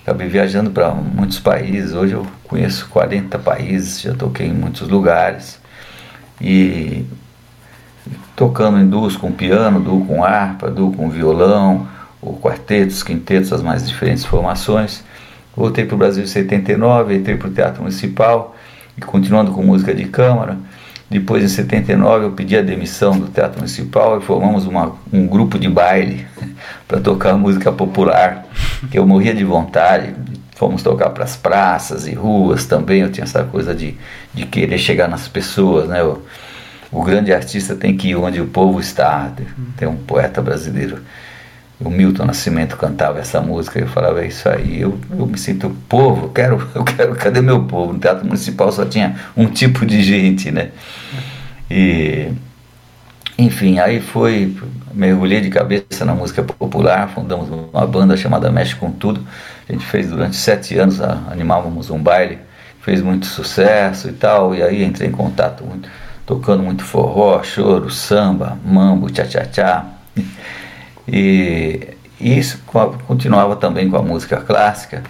acabei 0.07 0.29
viajando 0.29 0.71
para 0.71 0.91
muitos 0.91 1.37
países. 1.37 1.93
Hoje 1.93 2.13
eu 2.13 2.25
conheço 2.47 2.87
40 2.89 3.37
países, 3.39 4.01
já 4.01 4.13
toquei 4.13 4.47
em 4.47 4.53
muitos 4.53 4.87
lugares. 4.87 5.59
E 6.39 7.05
tocando 8.35 8.79
em 8.79 8.87
duos 8.87 9.17
com 9.17 9.31
piano, 9.31 9.79
duo 9.79 10.05
com 10.05 10.23
harpa, 10.23 10.69
duo 10.69 10.93
com 10.93 11.09
violão, 11.09 11.87
ou 12.21 12.37
quartetos, 12.37 13.03
quintetos, 13.03 13.51
as 13.53 13.61
mais 13.61 13.87
diferentes 13.87 14.25
formações. 14.25 15.03
Voltei 15.55 15.85
para 15.85 15.95
o 15.95 15.97
Brasil 15.97 16.23
em 16.23 16.27
79, 16.27 17.15
entrei 17.15 17.35
para 17.35 17.47
o 17.47 17.51
Teatro 17.51 17.81
Municipal 17.81 18.55
e 18.97 19.01
continuando 19.01 19.51
com 19.51 19.63
música 19.63 19.93
de 19.93 20.05
câmara. 20.05 20.57
Depois, 21.09 21.43
em 21.43 21.47
79, 21.47 22.25
eu 22.25 22.31
pedi 22.31 22.57
a 22.57 22.61
demissão 22.61 23.17
do 23.17 23.27
Teatro 23.27 23.59
Municipal 23.59 24.19
e 24.19 24.21
formamos 24.21 24.65
uma, 24.65 24.95
um 25.11 25.25
grupo 25.25 25.57
de 25.57 25.69
baile 25.69 26.27
para 26.87 26.99
tocar 26.99 27.33
música 27.37 27.71
popular, 27.71 28.45
que 28.91 28.99
eu 28.99 29.07
morria 29.07 29.33
de 29.33 29.43
vontade. 29.43 30.13
Fomos 30.57 30.83
tocar 30.83 31.11
para 31.11 31.23
as 31.23 31.35
praças 31.35 32.07
e 32.07 32.13
ruas 32.13 32.65
também. 32.65 33.01
Eu 33.01 33.11
tinha 33.11 33.23
essa 33.23 33.43
coisa 33.43 33.73
de, 33.73 33.95
de 34.33 34.45
querer 34.45 34.77
chegar 34.77 35.07
nas 35.07 35.27
pessoas, 35.27 35.87
né? 35.87 36.03
O, 36.03 36.21
o 36.91 37.03
grande 37.03 37.31
artista 37.31 37.75
tem 37.75 37.95
que 37.95 38.09
ir 38.09 38.15
onde 38.15 38.41
o 38.41 38.47
povo 38.47 38.79
está. 38.79 39.31
Tem 39.77 39.87
um 39.87 39.95
poeta 39.95 40.41
brasileiro 40.41 40.99
o 41.79 41.89
Milton 41.89 42.25
Nascimento 42.25 42.75
cantava 42.75 43.19
essa 43.19 43.39
música, 43.39 43.79
eu 43.79 43.87
falava, 43.87 44.23
é 44.23 44.27
isso 44.27 44.49
aí, 44.49 44.81
eu, 44.81 44.99
eu 45.11 45.27
me 45.27 45.37
sinto 45.37 45.69
povo, 45.87 46.25
eu 46.25 46.29
quero, 46.29 46.67
eu 46.73 46.83
quero, 46.83 47.15
cadê 47.15 47.41
meu 47.41 47.63
povo? 47.65 47.93
No 47.93 47.99
Teatro 47.99 48.25
Municipal 48.25 48.71
só 48.71 48.85
tinha 48.85 49.15
um 49.35 49.45
tipo 49.45 49.85
de 49.85 50.01
gente, 50.01 50.51
né? 50.51 50.71
E, 51.69 52.31
enfim, 53.37 53.77
aí 53.77 54.01
foi, 54.01 54.55
mergulhei 54.91 55.39
de 55.39 55.49
cabeça 55.49 56.03
na 56.03 56.15
música 56.15 56.41
popular, 56.41 57.09
fundamos 57.09 57.47
uma 57.49 57.85
banda 57.85 58.17
chamada 58.17 58.51
Mexe 58.51 58.75
com 58.75 58.91
Tudo, 58.91 59.23
a 59.67 59.73
gente 59.73 59.85
fez 59.85 60.09
durante 60.09 60.35
sete 60.35 60.77
anos, 60.77 61.01
animávamos 61.01 61.89
um 61.89 62.01
baile, 62.01 62.39
fez 62.81 63.01
muito 63.01 63.25
sucesso 63.25 64.07
e 64.09 64.13
tal, 64.13 64.55
e 64.55 64.63
aí 64.63 64.83
entrei 64.83 65.09
em 65.09 65.11
contato 65.11 65.65
muito, 65.65 65.89
tocando 66.25 66.63
muito 66.63 66.83
forró, 66.83 67.43
choro, 67.43 67.89
samba, 67.89 68.57
mambo, 68.65 69.09
tchá-tchá-tchá, 69.09 69.85
e 71.07 71.95
isso 72.19 72.59
continuava 73.07 73.55
também 73.55 73.89
com 73.89 73.97
a 73.97 74.01
música 74.01 74.37
clássica. 74.37 75.03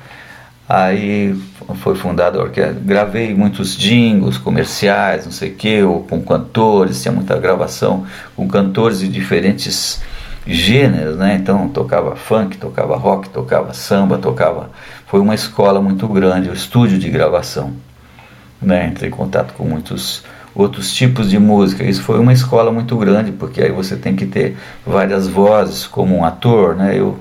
Aí 0.70 1.34
foi 1.76 1.96
fundada 1.96 2.38
a 2.38 2.42
orquestra. 2.44 2.76
Gravei 2.84 3.34
muitos 3.34 3.74
jingles 3.78 4.38
comerciais, 4.38 5.24
não 5.24 5.32
sei 5.32 5.52
o 5.52 5.56
que, 5.56 5.82
ou 5.82 6.04
com 6.04 6.22
cantores, 6.22 7.02
tinha 7.02 7.14
muita 7.14 7.40
gravação 7.40 8.06
com 8.36 8.46
cantores 8.50 9.00
de 9.00 9.08
diferentes 9.08 10.02
gêneros, 10.54 11.18
né? 11.18 11.36
Então 11.36 11.68
tocava 11.70 12.16
funk, 12.16 12.58
tocava 12.58 12.96
rock, 12.96 13.30
tocava 13.30 13.74
samba, 13.74 14.18
tocava. 14.18 14.70
Foi 15.06 15.20
uma 15.20 15.36
escola 15.36 15.82
muito 15.82 16.08
grande, 16.08 16.50
o 16.50 16.52
um 16.52 16.56
estúdio 16.56 16.98
de 16.98 17.10
gravação. 17.10 17.74
Né? 18.62 18.88
Entrei 18.88 19.10
em 19.10 19.14
contato 19.14 19.54
com 19.54 19.64
muitos 19.64 20.24
outros 20.56 20.94
tipos 20.94 21.30
de 21.30 21.38
música. 21.38 21.84
Isso 21.84 22.02
foi 22.02 22.20
uma 22.20 22.34
escola 22.34 22.72
muito 22.72 22.98
grande, 22.98 23.32
porque 23.32 23.62
aí 23.62 23.72
você 23.72 23.96
tem 23.96 24.16
que 24.16 24.26
ter 24.26 24.58
várias 24.86 25.28
vozes 25.28 25.86
como 25.86 26.18
um 26.18 26.26
ator, 26.26 26.76
né? 26.76 26.98
Eu 26.98 27.18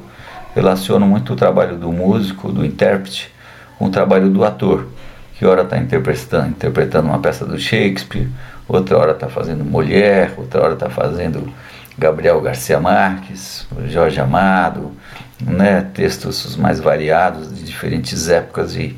relaciono 0.54 1.06
muito 1.06 1.35
o 1.35 1.37
trabalho 1.37 1.76
do 1.76 1.92
músico, 1.92 2.50
do 2.50 2.64
intérprete, 2.64 3.30
com 3.78 3.87
o 3.87 3.90
trabalho 3.90 4.30
do 4.30 4.42
ator, 4.42 4.87
que 5.35 5.45
hora 5.45 5.62
está 5.62 5.76
interpretando, 5.76 6.49
interpretando 6.49 7.09
uma 7.09 7.18
peça 7.18 7.45
do 7.45 7.59
Shakespeare, 7.59 8.26
outra 8.66 8.97
hora 8.97 9.12
está 9.12 9.28
fazendo 9.28 9.62
Molière, 9.64 10.33
outra 10.38 10.62
hora 10.62 10.73
está 10.73 10.88
fazendo 10.88 11.47
Gabriel 11.99 12.41
Garcia 12.41 12.79
Marques, 12.79 13.67
Jorge 13.88 14.21
Amado, 14.21 14.93
né? 15.41 15.87
Textos 15.95 16.57
mais 16.57 16.79
variados 16.79 17.55
de 17.55 17.65
diferentes 17.65 18.29
épocas 18.29 18.76
e, 18.76 18.97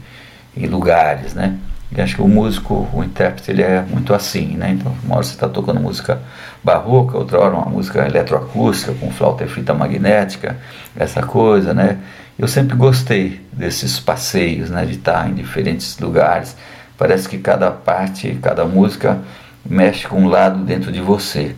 e 0.57 0.67
lugares, 0.67 1.35
né? 1.35 1.57
E 1.91 2.01
acho 2.01 2.17
que 2.17 2.23
o 2.23 2.29
músico, 2.29 2.87
o 2.93 3.03
intérprete, 3.03 3.51
ele 3.51 3.63
é 3.63 3.81
muito 3.81 4.13
assim, 4.13 4.57
né? 4.57 4.71
Então, 4.73 4.95
uma 5.05 5.17
hora 5.17 5.25
você 5.25 5.33
está 5.33 5.49
tocando 5.49 5.81
música 5.81 6.21
barroca, 6.63 7.17
outra 7.17 7.41
hora 7.41 7.55
uma 7.55 7.65
música 7.71 8.07
eletroacústica 8.07 8.93
com 8.95 9.11
flauta 9.11 9.45
e 9.45 9.49
fita 9.49 9.73
magnética, 9.73 10.57
essa 10.97 11.23
coisa, 11.23 11.73
né? 11.73 11.99
Eu 12.39 12.47
sempre 12.47 12.77
gostei 12.77 13.41
desses 13.53 13.99
passeios, 13.99 14.71
né? 14.71 14.85
De 14.85 14.95
estar 14.95 15.29
em 15.31 15.35
diferentes 15.35 15.99
lugares. 15.99 16.57
Parece 16.99 17.29
que 17.29 17.39
cada 17.39 17.71
parte, 17.71 18.39
cada 18.43 18.65
música 18.65 19.19
mexe 19.65 20.07
com 20.07 20.23
um 20.23 20.29
lado 20.29 20.65
dentro 20.65 20.93
de 20.93 21.01
você. 21.01 21.55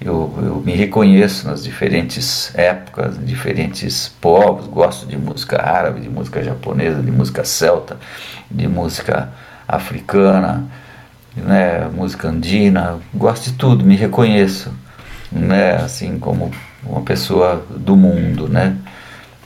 Eu, 0.00 0.32
eu 0.38 0.62
me 0.64 0.72
reconheço 0.72 1.48
nas 1.48 1.64
diferentes 1.64 2.54
épocas, 2.54 3.18
diferentes 3.24 4.08
povos. 4.20 4.66
Gosto 4.66 5.06
de 5.06 5.16
música 5.16 5.60
árabe, 5.60 6.00
de 6.00 6.08
música 6.08 6.42
japonesa, 6.42 7.02
de 7.02 7.10
música 7.10 7.44
celta, 7.44 7.96
de 8.50 8.68
música 8.68 9.28
africana, 9.66 10.64
né, 11.36 11.88
música 11.88 12.28
andina, 12.28 12.98
gosto 13.12 13.50
de 13.50 13.52
tudo, 13.56 13.84
me 13.84 13.96
reconheço, 13.96 14.72
né, 15.30 15.76
assim 15.76 16.18
como 16.18 16.50
uma 16.82 17.02
pessoa 17.02 17.64
do 17.70 17.96
mundo, 17.96 18.48
né. 18.48 18.76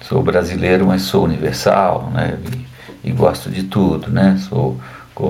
Sou 0.02 0.22
brasileiro, 0.22 0.86
mas 0.86 1.02
sou 1.02 1.24
universal, 1.24 2.10
né, 2.12 2.38
e, 3.04 3.08
e 3.08 3.12
gosto 3.12 3.50
de 3.50 3.64
tudo, 3.64 4.10
né. 4.10 4.38
Sou 4.48 4.78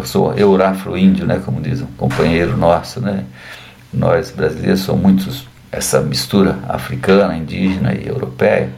sou 0.05 0.33
eurafro-índio, 0.35 1.27
né, 1.27 1.41
como 1.45 1.61
diz 1.61 1.81
um 1.83 1.87
companheiro 1.99 2.57
nosso, 2.57 3.01
né. 3.01 3.25
Nós 3.93 4.31
brasileiros 4.31 4.81
somos 4.81 5.03
muitos 5.03 5.47
essa 5.71 6.01
mistura 6.01 6.59
africana, 6.69 7.37
indígena 7.37 7.95
e 7.95 8.07
europeia, 8.07 8.71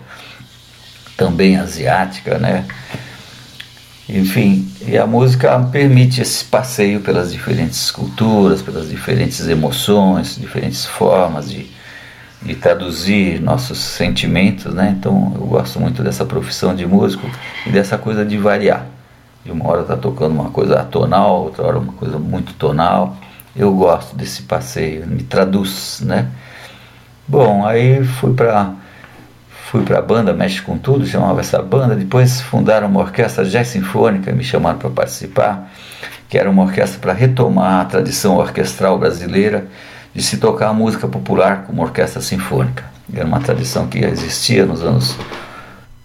também 1.16 1.56
asiática, 1.56 2.38
né? 2.38 2.64
Enfim, 4.08 4.70
e 4.86 4.98
a 4.98 5.06
música 5.06 5.58
permite 5.72 6.20
esse 6.20 6.44
passeio 6.44 7.00
pelas 7.00 7.32
diferentes 7.32 7.90
culturas, 7.90 8.62
pelas 8.62 8.88
diferentes 8.88 9.46
emoções, 9.48 10.36
diferentes 10.36 10.84
formas 10.84 11.50
de, 11.50 11.66
de 12.42 12.54
traduzir 12.54 13.40
nossos 13.40 13.78
sentimentos, 13.78 14.72
né? 14.74 14.94
Então 14.98 15.32
eu 15.34 15.46
gosto 15.46 15.80
muito 15.80 16.02
dessa 16.02 16.24
profissão 16.24 16.74
de 16.74 16.86
músico 16.86 17.28
e 17.66 17.70
dessa 17.70 17.96
coisa 17.98 18.24
de 18.24 18.36
variar. 18.36 18.86
De 19.44 19.50
uma 19.50 19.68
hora 19.68 19.82
tá 19.84 19.96
tocando 19.96 20.32
uma 20.32 20.50
coisa 20.50 20.80
atonal, 20.80 21.44
outra 21.44 21.64
hora 21.64 21.78
uma 21.78 21.92
coisa 21.94 22.18
muito 22.18 22.52
tonal. 22.54 23.16
Eu 23.56 23.72
gosto 23.72 24.16
desse 24.16 24.42
passeio, 24.42 25.06
me 25.06 25.22
traduz, 25.22 26.02
né? 26.04 26.28
Bom, 27.26 27.64
aí 27.64 28.04
fui 28.04 28.34
para 28.34 28.72
fui 29.70 29.82
para 29.82 29.98
a 29.98 30.02
banda 30.02 30.32
Mexe 30.32 30.60
com 30.60 30.76
Tudo, 30.76 31.06
chamava 31.06 31.40
essa 31.40 31.60
banda. 31.62 31.96
Depois 31.96 32.40
fundaram 32.40 32.88
uma 32.88 33.00
orquestra 33.00 33.44
jazz 33.44 33.68
sinfônica, 33.68 34.32
me 34.32 34.44
chamaram 34.44 34.78
para 34.78 34.90
participar, 34.90 35.70
que 36.28 36.36
era 36.36 36.50
uma 36.50 36.62
orquestra 36.62 37.00
para 37.00 37.12
retomar 37.12 37.80
a 37.80 37.84
tradição 37.84 38.36
orquestral 38.36 38.98
brasileira 38.98 39.66
de 40.14 40.22
se 40.22 40.36
tocar 40.36 40.72
música 40.72 41.08
popular 41.08 41.64
como 41.64 41.82
orquestra 41.82 42.20
sinfônica. 42.20 42.84
Era 43.12 43.24
uma 43.24 43.40
tradição 43.40 43.86
que 43.86 43.98
existia 43.98 44.66
nos 44.66 44.82
anos 44.82 45.16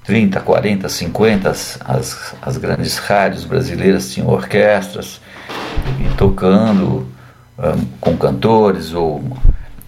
30, 0.06 0.39
40, 0.39 0.89
50, 0.89 1.50
as, 1.50 1.79
as 2.41 2.58
grandes 2.58 2.98
rádios 2.98 3.46
brasileiras 3.46 4.12
tinham 4.12 4.27
orquestras 4.27 5.22
e 6.00 6.15
tocando 6.15 7.08
com 8.00 8.16
cantores 8.16 8.94
ou 8.94 9.24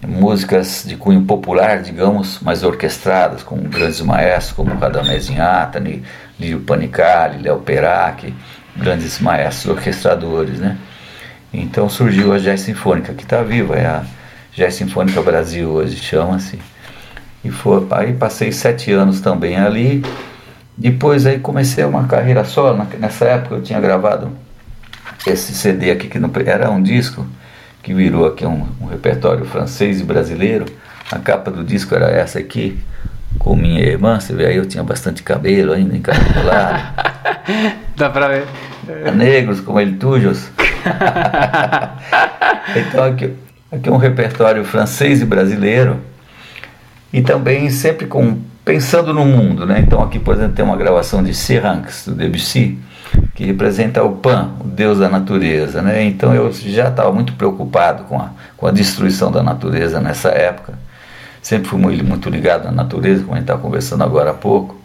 músicas 0.06 0.84
de 0.86 0.96
cunho 0.96 1.22
popular, 1.22 1.80
digamos, 1.80 2.40
mais 2.40 2.62
orquestradas, 2.62 3.42
com 3.42 3.56
grandes 3.56 4.00
maestros 4.00 4.52
como 4.52 4.74
Radamés 4.74 5.28
Inhatani, 5.28 6.02
Lírio 6.38 6.60
Panicali, 6.60 7.42
Léo 7.42 7.60
Perac, 7.60 8.34
grandes 8.76 9.20
maestros 9.20 9.76
orquestradores, 9.76 10.58
né? 10.58 10.76
Então 11.52 11.88
surgiu 11.88 12.32
a 12.32 12.38
Jazz 12.38 12.62
Sinfônica, 12.62 13.14
que 13.14 13.22
está 13.22 13.42
viva, 13.42 13.76
é 13.76 13.86
a 13.86 14.04
Jazz 14.54 14.74
Sinfônica 14.74 15.22
Brasil 15.22 15.70
hoje, 15.70 15.96
chama-se. 15.96 16.58
E 17.44 17.50
foi, 17.50 17.86
aí 17.90 18.12
passei 18.12 18.52
sete 18.52 18.92
anos 18.92 19.20
também 19.20 19.56
ali, 19.56 20.04
depois 20.76 21.26
aí 21.26 21.38
comecei 21.38 21.84
uma 21.84 22.06
carreira 22.06 22.44
só, 22.44 22.74
nessa 22.98 23.26
época 23.26 23.56
eu 23.56 23.62
tinha 23.62 23.80
gravado 23.80 24.30
esse 25.26 25.54
CD 25.54 25.90
aqui, 25.90 26.08
que 26.08 26.18
não, 26.18 26.30
era 26.46 26.70
um 26.70 26.82
disco, 26.82 27.26
que 27.82 27.92
virou 27.92 28.26
aqui 28.26 28.46
um, 28.46 28.66
um, 28.80 28.86
repertório 28.86 29.44
francês 29.44 30.00
e 30.00 30.04
brasileiro. 30.04 30.66
A 31.10 31.18
capa 31.18 31.50
do 31.50 31.64
disco 31.64 31.94
era 31.94 32.08
essa 32.10 32.38
aqui, 32.38 32.78
com 33.38 33.56
minha 33.56 33.80
irmã. 33.80 34.20
Você 34.20 34.32
vê 34.34 34.46
aí, 34.46 34.56
eu 34.56 34.66
tinha 34.66 34.84
bastante 34.84 35.22
cabelo 35.22 35.72
ainda 35.72 35.96
encarcolado. 35.96 36.82
Dá 37.96 38.08
pra 38.08 38.28
ver. 38.28 38.46
Negros 39.14 39.60
como 39.60 39.80
ele 39.80 39.96
tujos. 39.96 40.48
então 42.76 43.04
aqui, 43.04 43.34
aqui 43.70 43.88
é 43.88 43.92
um 43.92 43.96
repertório 43.96 44.64
francês 44.64 45.20
e 45.20 45.24
brasileiro. 45.24 46.00
E 47.12 47.20
também 47.20 47.68
sempre 47.70 48.06
com 48.06 48.38
pensando 48.64 49.12
no 49.12 49.24
mundo, 49.24 49.66
né? 49.66 49.80
Então 49.80 50.00
aqui, 50.00 50.18
por 50.18 50.34
exemplo, 50.34 50.54
tem 50.54 50.64
uma 50.64 50.76
gravação 50.76 51.22
de 51.22 51.34
Siranx, 51.34 52.06
do 52.06 52.14
Debussy 52.14 52.78
que 53.34 53.44
representa 53.44 54.02
o 54.02 54.16
Pan, 54.16 54.52
o 54.60 54.64
deus 54.64 54.98
da 54.98 55.08
natureza. 55.08 55.82
Né? 55.82 56.04
Então 56.04 56.34
eu 56.34 56.52
já 56.52 56.88
estava 56.88 57.12
muito 57.12 57.32
preocupado 57.34 58.04
com 58.04 58.18
a, 58.18 58.30
com 58.56 58.66
a 58.66 58.70
destruição 58.70 59.30
da 59.30 59.42
natureza 59.42 60.00
nessa 60.00 60.28
época. 60.28 60.74
Sempre 61.42 61.68
fui 61.68 61.78
muito, 61.80 62.30
ligado 62.30 62.68
à 62.68 62.70
natureza, 62.70 63.22
como 63.22 63.32
a 63.32 63.36
gente 63.36 63.44
estava 63.44 63.60
conversando 63.60 64.04
agora 64.04 64.30
há 64.30 64.34
pouco, 64.34 64.80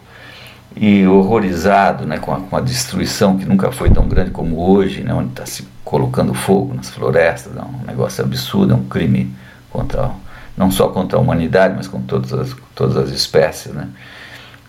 e 0.74 1.06
horrorizado 1.06 2.04
né, 2.04 2.18
com, 2.18 2.32
a, 2.32 2.40
com 2.40 2.56
a 2.56 2.60
destruição 2.60 3.38
que 3.38 3.44
nunca 3.44 3.70
foi 3.70 3.90
tão 3.90 4.08
grande 4.08 4.30
como 4.30 4.58
hoje, 4.68 5.02
né, 5.02 5.14
onde 5.14 5.30
está 5.30 5.46
se 5.46 5.66
colocando 5.84 6.34
fogo 6.34 6.74
nas 6.74 6.90
florestas. 6.90 7.56
É 7.56 7.60
um 7.60 7.86
negócio 7.86 8.24
absurdo, 8.24 8.72
é 8.72 8.76
um 8.76 8.84
crime 8.84 9.32
contra 9.70 10.10
não 10.58 10.72
só 10.72 10.88
contra 10.88 11.16
a 11.16 11.20
humanidade, 11.20 11.74
mas 11.76 11.86
com 11.86 12.02
todas 12.02 12.32
as, 12.32 12.54
todas 12.74 12.96
as 12.96 13.10
espécies. 13.10 13.72
Né? 13.72 13.88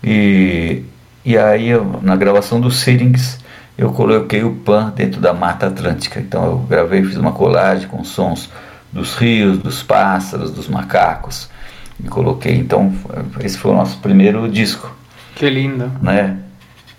E, 0.02 0.84
e 1.24 1.36
aí, 1.36 1.70
na 2.00 2.14
gravação 2.14 2.60
do 2.60 2.70
Syrinx, 2.70 3.38
eu 3.76 3.92
coloquei 3.92 4.44
o 4.44 4.54
Pan 4.56 4.92
dentro 4.94 5.20
da 5.20 5.32
Mata 5.32 5.66
Atlântica. 5.66 6.20
Então 6.20 6.44
eu 6.44 6.58
gravei, 6.58 7.02
fiz 7.02 7.16
uma 7.16 7.32
colagem 7.32 7.88
com 7.88 8.04
sons 8.04 8.50
dos 8.92 9.14
rios, 9.14 9.58
dos 9.58 9.82
pássaros, 9.82 10.50
dos 10.50 10.68
macacos. 10.68 11.48
E 12.02 12.08
coloquei, 12.08 12.56
então, 12.56 12.92
esse 13.40 13.58
foi 13.58 13.70
o 13.72 13.74
nosso 13.74 13.98
primeiro 13.98 14.48
disco. 14.48 14.94
Que 15.34 15.48
lindo. 15.48 15.90
Né? 16.02 16.38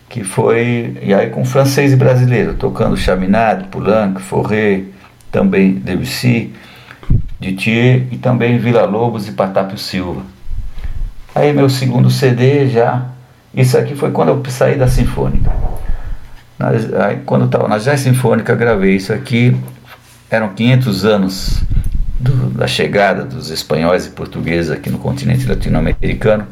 Que 0.10 0.24
foi, 0.24 0.98
e 1.01 1.13
aí 1.13 1.30
com 1.30 1.46
francês 1.46 1.94
e 1.94 1.96
brasileiro, 1.96 2.56
tocando 2.56 2.98
Chaminade, 2.98 3.68
Poulenc, 3.70 4.22
Forré, 4.22 4.84
também 5.32 5.74
Debussy, 5.74 6.54
Dittier 7.40 8.08
e 8.12 8.18
também 8.18 8.58
Vila 8.58 8.86
Lobos 8.86 9.28
e 9.28 9.32
Patápio 9.32 9.78
Silva. 9.78 10.22
Aí 11.34 11.54
meu 11.54 11.70
segundo 11.70 12.10
CD 12.10 12.68
já, 12.68 13.06
isso 13.54 13.78
aqui 13.78 13.96
foi 13.96 14.12
quando 14.12 14.30
eu 14.30 14.44
saí 14.51 14.78
da 14.78 14.88
Sinfônica. 14.88 15.50
Aí, 17.03 17.22
quando 17.25 17.46
estava 17.46 17.68
na 17.68 17.77
Jazz 17.77 18.01
Sinfônica, 18.01 18.53
gravei 18.56 18.96
isso 18.96 19.12
aqui. 19.12 19.56
Eram 20.30 20.50
500 20.50 21.06
anos 21.06 21.63
do, 22.20 22.51
da 22.51 22.68
chegada 22.68 23.25
dos 23.25 23.50
espanhóis 23.50 24.06
e 24.06 24.12
portugueses 24.12 24.70
aqui 24.70 24.89
no 24.89 25.00
continente 25.00 25.48
latino-americano. 25.48 26.48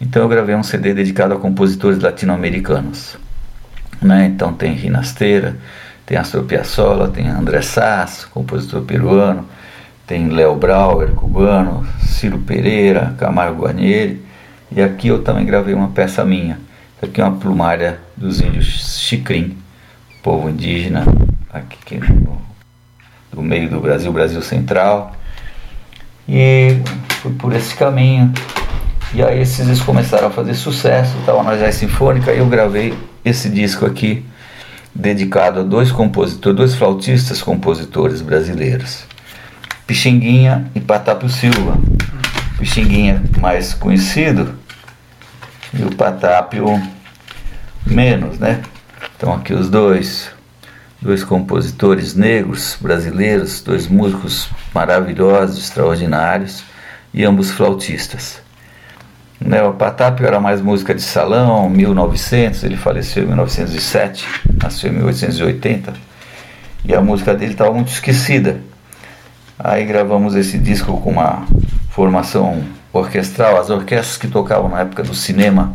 Então 0.00 0.22
eu 0.22 0.28
gravei 0.28 0.54
um 0.54 0.62
CD 0.62 0.92
dedicado 0.92 1.34
a 1.34 1.38
compositores 1.38 1.98
latino-americanos. 1.98 3.16
Né? 4.00 4.26
Então 4.26 4.52
tem 4.52 4.74
Rinasteira, 4.74 5.56
tem 6.04 6.16
Astor 6.16 6.42
Piazzolla, 6.42 7.08
tem 7.08 7.28
André 7.28 7.62
Sass, 7.62 8.24
compositor 8.24 8.82
peruano, 8.82 9.48
tem 10.06 10.28
Léo 10.28 10.56
Brauer, 10.56 11.12
cubano, 11.12 11.86
Ciro 12.00 12.38
Pereira, 12.38 13.14
Camargo 13.18 13.62
Guarnieri. 13.62 14.20
E 14.70 14.82
aqui 14.82 15.08
eu 15.08 15.22
também 15.22 15.46
gravei 15.46 15.74
uma 15.74 15.88
peça 15.88 16.24
minha. 16.24 16.58
Aqui 17.02 17.20
é 17.20 17.24
uma 17.24 17.36
plumária 17.36 17.98
dos 18.16 18.40
índios 18.40 19.00
Xicrim, 19.00 19.58
povo 20.22 20.48
indígena 20.48 21.04
aqui 21.52 21.98
no, 21.98 22.40
do 23.32 23.42
meio 23.42 23.68
do 23.68 23.80
Brasil, 23.80 24.12
Brasil 24.12 24.40
Central. 24.40 25.12
E 26.28 26.76
fui 27.20 27.32
por 27.32 27.52
esse 27.56 27.74
caminho. 27.74 28.32
E 29.12 29.20
aí 29.20 29.40
esses 29.40 29.82
começaram 29.82 30.28
a 30.28 30.30
fazer 30.30 30.54
sucesso, 30.54 31.18
estava 31.18 31.42
na 31.42 31.56
Jazz 31.56 31.74
Sinfônica 31.74 32.32
e 32.32 32.38
eu 32.38 32.46
gravei 32.46 32.94
esse 33.24 33.48
disco 33.48 33.84
aqui 33.84 34.24
dedicado 34.94 35.58
a 35.58 35.62
dois 35.64 35.90
compositores, 35.90 36.56
dois 36.56 36.74
flautistas 36.76 37.42
compositores 37.42 38.22
brasileiros. 38.22 39.06
Pixinguinha 39.88 40.70
e 40.72 40.80
Patápio 40.80 41.28
Silva. 41.28 41.76
Pixinguinha 42.58 43.20
mais 43.40 43.74
conhecido 43.74 44.61
e 45.74 45.82
o 45.82 45.94
Patápio 45.94 46.66
menos, 47.86 48.38
né? 48.38 48.62
Então 49.16 49.32
aqui 49.32 49.54
os 49.54 49.68
dois, 49.68 50.30
dois 51.00 51.24
compositores 51.24 52.14
negros 52.14 52.76
brasileiros, 52.80 53.62
dois 53.62 53.86
músicos 53.86 54.48
maravilhosos, 54.74 55.58
extraordinários 55.58 56.62
e 57.12 57.24
ambos 57.24 57.50
flautistas. 57.50 58.40
Né, 59.40 59.62
o 59.62 59.72
Patápio 59.72 60.24
era 60.24 60.38
mais 60.38 60.60
música 60.60 60.94
de 60.94 61.02
salão, 61.02 61.68
1900, 61.68 62.62
ele 62.62 62.76
faleceu 62.76 63.24
em 63.24 63.26
1907, 63.26 64.24
nasceu 64.62 64.90
em 64.90 64.94
1880, 64.94 65.92
e 66.84 66.94
a 66.94 67.00
música 67.00 67.34
dele 67.34 67.52
estava 67.52 67.72
muito 67.72 67.92
esquecida. 67.92 68.60
Aí 69.58 69.84
gravamos 69.84 70.36
esse 70.36 70.58
disco 70.58 71.00
com 71.00 71.10
uma 71.10 71.44
formação 71.90 72.62
orquestral, 72.92 73.58
as 73.58 73.70
orquestras 73.70 74.16
que 74.16 74.28
tocavam 74.28 74.68
na 74.68 74.80
época 74.80 75.02
do 75.02 75.14
cinema, 75.14 75.74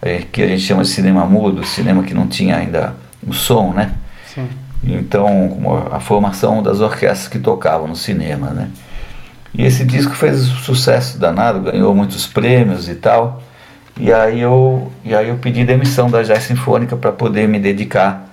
é, 0.00 0.18
que 0.18 0.42
a 0.42 0.46
gente 0.46 0.62
chama 0.62 0.82
de 0.82 0.88
cinema 0.88 1.24
mudo, 1.26 1.64
cinema 1.64 2.02
que 2.02 2.14
não 2.14 2.26
tinha 2.26 2.56
ainda 2.56 2.94
o 3.26 3.32
som, 3.32 3.72
né? 3.72 3.92
Sim. 4.34 4.48
Então, 4.82 5.58
a 5.92 6.00
formação 6.00 6.62
das 6.62 6.80
orquestras 6.80 7.28
que 7.28 7.38
tocavam 7.38 7.86
no 7.86 7.96
cinema, 7.96 8.50
né? 8.50 8.70
E 9.52 9.64
esse 9.64 9.84
disco 9.84 10.14
fez 10.14 10.40
sucesso 10.40 11.18
danado, 11.18 11.60
ganhou 11.60 11.94
muitos 11.94 12.26
prêmios 12.26 12.88
e 12.88 12.94
tal. 12.94 13.42
E 13.98 14.12
aí 14.12 14.40
eu, 14.40 14.90
e 15.04 15.14
aí 15.14 15.28
eu 15.28 15.36
pedi 15.36 15.64
demissão 15.64 16.10
da 16.10 16.22
Jazz 16.22 16.42
Sinfônica 16.42 16.96
para 16.96 17.12
poder 17.12 17.46
me 17.46 17.60
dedicar 17.60 18.28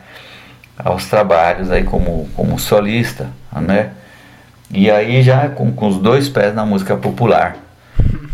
aos 0.78 1.06
trabalhos 1.06 1.70
aí 1.70 1.84
como, 1.84 2.28
como 2.36 2.58
solista, 2.58 3.30
né? 3.62 3.92
E 4.72 4.90
aí 4.90 5.22
já 5.22 5.48
com, 5.50 5.72
com 5.72 5.88
os 5.88 5.98
dois 5.98 6.28
pés 6.28 6.56
na 6.56 6.66
música 6.66 6.96
popular 6.96 7.56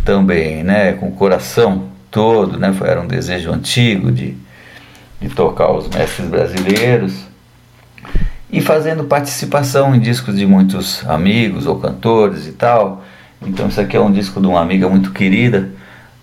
também, 0.08 0.64
né, 0.64 0.94
com 0.94 1.10
o 1.10 1.12
coração 1.12 1.90
todo, 2.10 2.58
né, 2.58 2.74
era 2.86 3.02
um 3.02 3.06
desejo 3.06 3.52
antigo 3.52 4.10
de, 4.10 4.38
de 5.20 5.28
tocar 5.28 5.70
os 5.70 5.90
mestres 5.90 6.30
brasileiros. 6.30 7.26
E 8.50 8.62
fazendo 8.62 9.04
participação 9.04 9.94
em 9.94 10.00
discos 10.00 10.38
de 10.38 10.46
muitos 10.46 11.06
amigos 11.10 11.68
ou 11.68 11.78
cantores 11.78 12.48
e 12.48 12.54
tal. 12.54 13.04
Então 13.46 13.68
isso 13.68 13.82
aqui 13.82 13.98
é 13.98 14.00
um 14.00 14.10
disco 14.10 14.40
de 14.40 14.48
uma 14.48 14.62
amiga 14.62 14.88
muito 14.88 15.12
querida, 15.12 15.70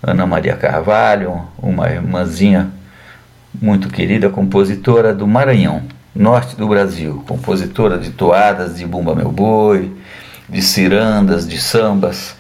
Ana 0.03 0.27
Maria 0.27 0.57
Carvalho, 0.57 1.43
uma 1.59 1.91
irmãzinha 1.91 2.71
muito 3.61 3.91
querida, 3.91 4.31
compositora 4.31 5.13
do 5.13 5.27
Maranhão, 5.27 5.83
norte 6.17 6.57
do 6.57 6.67
Brasil, 6.67 7.23
compositora 7.29 7.99
de 7.99 8.11
toadas 8.11 8.79
de 8.79 8.87
Bumba 8.87 9.15
Meu 9.15 9.31
Boi, 9.31 9.93
de 10.49 10.63
cirandas, 10.63 11.47
de 11.47 11.61
sambas 11.61 12.35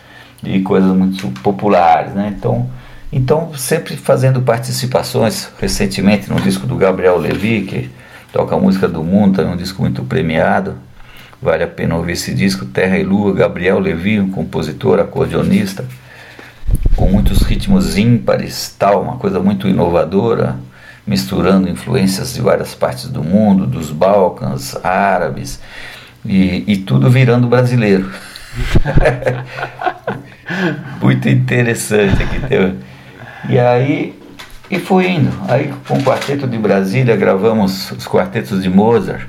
e 0.46 0.62
coisas 0.62 0.94
muito 0.94 1.28
populares, 1.40 2.14
né? 2.14 2.34
Então, 2.36 2.68
então 3.12 3.54
sempre 3.54 3.96
fazendo 3.96 4.42
participações, 4.42 5.48
recentemente 5.60 6.30
no 6.30 6.40
disco 6.40 6.66
do 6.66 6.76
Gabriel 6.76 7.16
Levi, 7.16 7.62
que 7.62 7.90
toca 8.32 8.56
a 8.56 8.58
música 8.58 8.88
do 8.88 9.04
mundo, 9.04 9.36
também 9.36 9.52
um 9.52 9.56
disco 9.56 9.82
muito 9.82 10.02
premiado. 10.04 10.76
Vale 11.40 11.62
a 11.62 11.68
pena 11.68 11.94
ouvir 11.94 12.12
esse 12.12 12.34
disco, 12.34 12.64
Terra 12.64 12.98
e 12.98 13.04
Lua, 13.04 13.34
Gabriel 13.34 13.78
Levi, 13.78 14.18
um 14.18 14.30
compositor, 14.30 14.98
acordeonista, 14.98 15.84
com 16.96 17.08
muitos 17.08 17.42
ritmos 17.42 17.98
ímpares, 17.98 18.74
tal, 18.78 19.02
uma 19.02 19.16
coisa 19.16 19.40
muito 19.40 19.68
inovadora, 19.68 20.56
misturando 21.06 21.68
influências 21.68 22.34
de 22.34 22.40
várias 22.40 22.74
partes 22.74 23.08
do 23.08 23.22
mundo, 23.22 23.66
dos 23.66 23.90
Balcãs, 23.90 24.74
árabes, 24.82 25.60
e, 26.24 26.64
e 26.66 26.76
tudo 26.78 27.10
virando 27.10 27.46
brasileiro. 27.46 28.10
Muito 31.00 31.28
interessante 31.28 32.22
aqui. 32.22 32.40
Teu. 32.48 32.76
E 33.48 33.58
aí, 33.58 34.18
e 34.70 34.78
fui 34.78 35.08
indo. 35.08 35.30
Aí 35.48 35.72
com 35.86 35.98
o 35.98 36.02
Quarteto 36.02 36.46
de 36.46 36.58
Brasília 36.58 37.16
gravamos 37.16 37.90
os 37.92 38.06
quartetos 38.06 38.62
de 38.62 38.68
Mozart. 38.68 39.26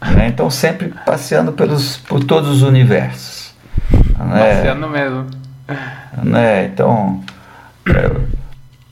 Né? 0.00 0.28
Então 0.28 0.50
sempre 0.50 0.92
passeando 1.06 1.52
pelos, 1.52 1.96
por 1.96 2.22
todos 2.24 2.50
os 2.50 2.62
universos. 2.62 3.54
Né? 4.18 4.54
Passeando 4.54 4.88
mesmo. 4.88 5.26
Né? 6.22 6.66
Então, 6.66 7.22
é, 7.88 8.10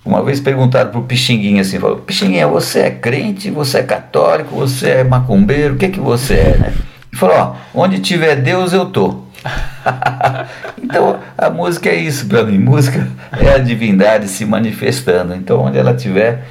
uma 0.04 0.22
vez 0.22 0.40
perguntaram 0.40 0.90
pro 0.90 1.02
Pixinguinha 1.02 1.60
assim, 1.60 1.78
falou, 1.78 1.98
Pixinguinha, 1.98 2.46
você 2.46 2.80
é 2.80 2.90
crente, 2.90 3.50
você 3.50 3.78
é 3.78 3.82
católico, 3.82 4.56
você 4.56 4.90
é 4.90 5.04
macumbeiro, 5.04 5.74
o 5.74 5.76
que 5.76 5.88
que 5.88 6.00
você 6.00 6.34
é, 6.34 6.56
né? 6.56 6.72
Ele 7.12 7.18
falou, 7.20 7.36
ó, 7.36 7.54
onde 7.74 8.00
tiver 8.00 8.36
Deus 8.36 8.72
eu 8.72 8.86
tô. 8.86 9.22
então 10.82 11.18
a 11.36 11.50
música 11.50 11.88
é 11.88 11.96
isso 11.96 12.26
para 12.26 12.44
mim. 12.44 12.58
Música 12.58 13.08
é 13.32 13.54
a 13.54 13.58
divindade 13.58 14.28
se 14.28 14.44
manifestando. 14.44 15.34
Então 15.34 15.60
onde 15.60 15.78
ela 15.78 15.92
estiver, 15.92 16.44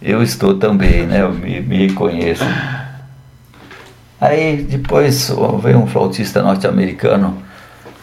eu 0.00 0.22
estou 0.22 0.54
também, 0.58 1.06
né? 1.06 1.22
Eu 1.22 1.32
me, 1.32 1.60
me 1.60 1.86
reconheço. 1.86 2.44
Aí 4.20 4.62
depois 4.62 5.32
veio 5.62 5.78
um 5.78 5.86
flautista 5.86 6.42
norte-americano 6.42 7.42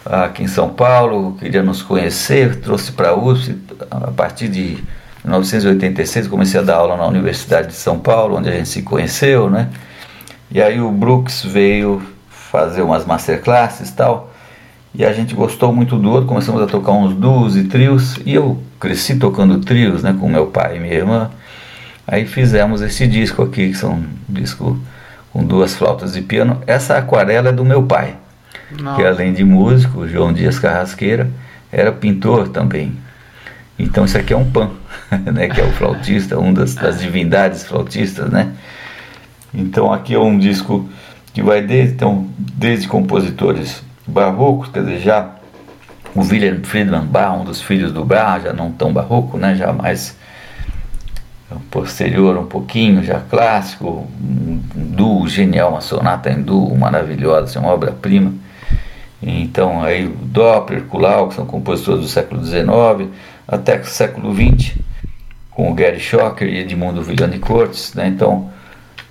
aqui 0.04 0.42
em 0.42 0.48
São 0.48 0.70
Paulo, 0.70 1.36
queria 1.38 1.62
nos 1.62 1.82
conhecer, 1.82 2.56
trouxe 2.56 2.92
para 2.92 3.10
a 3.10 3.16
USP. 3.16 3.56
A 3.90 4.10
partir 4.10 4.48
de 4.48 4.78
1986 5.24 6.26
comecei 6.26 6.58
a 6.58 6.62
dar 6.62 6.76
aula 6.76 6.96
na 6.96 7.06
Universidade 7.06 7.68
de 7.68 7.74
São 7.74 7.98
Paulo, 7.98 8.36
onde 8.36 8.48
a 8.48 8.52
gente 8.52 8.68
se 8.68 8.82
conheceu, 8.82 9.50
né? 9.50 9.68
E 10.50 10.62
aí 10.62 10.80
o 10.80 10.90
Brooks 10.90 11.44
veio 11.44 12.02
fazer 12.50 12.82
umas 12.82 13.04
masterclasses 13.04 13.90
e 13.90 13.94
tal. 13.94 14.32
E 14.94 15.04
a 15.04 15.12
gente 15.12 15.34
gostou 15.34 15.72
muito 15.72 15.96
do 15.96 16.10
outro, 16.10 16.26
começamos 16.26 16.62
a 16.62 16.66
tocar 16.66 16.92
uns 16.92 17.14
duos 17.14 17.56
e 17.56 17.64
trios. 17.64 18.18
E 18.24 18.34
eu 18.34 18.60
cresci 18.80 19.16
tocando 19.16 19.60
trios 19.60 20.02
né, 20.02 20.16
com 20.18 20.28
meu 20.28 20.46
pai 20.46 20.76
e 20.76 20.80
minha 20.80 20.94
irmã. 20.94 21.30
Aí 22.06 22.26
fizemos 22.26 22.80
esse 22.80 23.06
disco 23.06 23.42
aqui, 23.42 23.68
que 23.68 23.74
são 23.74 23.92
um 23.92 24.06
disco 24.28 24.78
com 25.30 25.44
duas 25.44 25.74
flautas 25.76 26.14
de 26.14 26.22
piano. 26.22 26.60
Essa 26.66 26.96
aquarela 26.96 27.50
é 27.50 27.52
do 27.52 27.64
meu 27.64 27.82
pai, 27.82 28.16
que 28.96 29.04
além 29.04 29.32
de 29.32 29.44
músico, 29.44 30.08
João 30.08 30.32
Dias 30.32 30.58
Carrasqueira, 30.58 31.30
era 31.70 31.92
pintor 31.92 32.48
também. 32.48 32.92
Então 33.78 34.06
isso 34.06 34.16
aqui 34.16 34.32
é 34.32 34.36
um 34.36 34.50
pan, 34.50 34.70
né, 35.32 35.48
que 35.48 35.60
é 35.60 35.64
o 35.64 35.70
flautista, 35.72 36.38
um 36.38 36.52
das, 36.52 36.74
das 36.74 36.98
divindades 36.98 37.64
flautistas, 37.64 38.30
né? 38.30 38.54
Então 39.52 39.92
aqui 39.92 40.14
é 40.14 40.18
um 40.18 40.38
disco 40.38 40.88
que 41.32 41.42
vai 41.42 41.62
desde, 41.62 41.94
então, 41.94 42.28
desde 42.38 42.88
compositores 42.88 43.82
barrocos, 44.06 44.68
quer 44.70 44.80
dizer, 44.80 45.00
já 45.00 45.30
o 46.14 46.20
Wilhelm 46.20 46.62
Friedman 46.62 47.04
Bach, 47.04 47.38
um 47.40 47.44
dos 47.44 47.60
filhos 47.60 47.92
do 47.92 48.04
Bach, 48.04 48.42
já 48.42 48.52
não 48.52 48.72
tão 48.72 48.92
barroco, 48.92 49.36
né, 49.36 49.54
já 49.54 49.72
mais 49.72 50.16
posterior 51.70 52.36
um 52.36 52.46
pouquinho, 52.46 53.02
já 53.02 53.20
clássico, 53.20 54.06
um, 54.20 54.60
duo 54.74 55.28
genial, 55.28 55.70
uma 55.70 55.80
sonata 55.80 56.30
em 56.30 56.42
duo 56.42 56.76
maravilhosa, 56.76 57.44
assim, 57.44 57.58
uma 57.58 57.72
obra-prima. 57.72 58.32
Então 59.22 59.82
aí 59.82 60.06
o 60.06 60.10
Doppler, 60.10 60.84
Kulau, 60.84 61.28
que 61.28 61.34
são 61.34 61.46
compositores 61.46 62.02
do 62.02 62.08
século 62.08 62.44
XIX, 62.44 63.10
até 63.46 63.78
o 63.78 63.84
século 63.84 64.34
XX, 64.34 64.76
com 65.50 65.70
o 65.70 65.74
Gary 65.74 65.98
Schocker 65.98 66.48
e 66.48 66.58
Edmundo 66.58 67.02
Villani 67.02 67.38
Cortes, 67.38 67.94
né? 67.94 68.06
Então, 68.06 68.50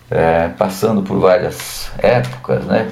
é, 0.09 0.49
passando 0.49 1.01
por 1.01 1.19
várias 1.19 1.91
épocas, 1.97 2.65
né? 2.65 2.89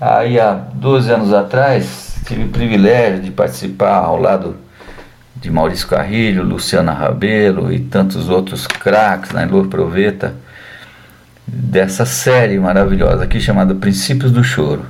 Aí 0.00 0.38
há 0.38 0.52
12 0.52 1.10
anos 1.10 1.32
atrás 1.32 2.16
tive 2.26 2.44
o 2.44 2.48
privilégio 2.48 3.22
de 3.22 3.30
participar 3.30 3.96
ao 3.96 4.20
lado 4.20 4.56
de 5.36 5.50
Maurício 5.50 5.86
Carrilho, 5.86 6.42
Luciana 6.42 6.92
Rabelo 6.92 7.72
e 7.72 7.78
tantos 7.78 8.28
outros 8.28 8.66
craques, 8.66 9.32
né, 9.32 9.44
Lua 9.44 9.66
Proveta, 9.68 10.34
dessa 11.46 12.06
série 12.06 12.58
maravilhosa 12.58 13.24
aqui 13.24 13.40
chamada 13.40 13.74
Princípios 13.74 14.32
do 14.32 14.42
Choro, 14.42 14.86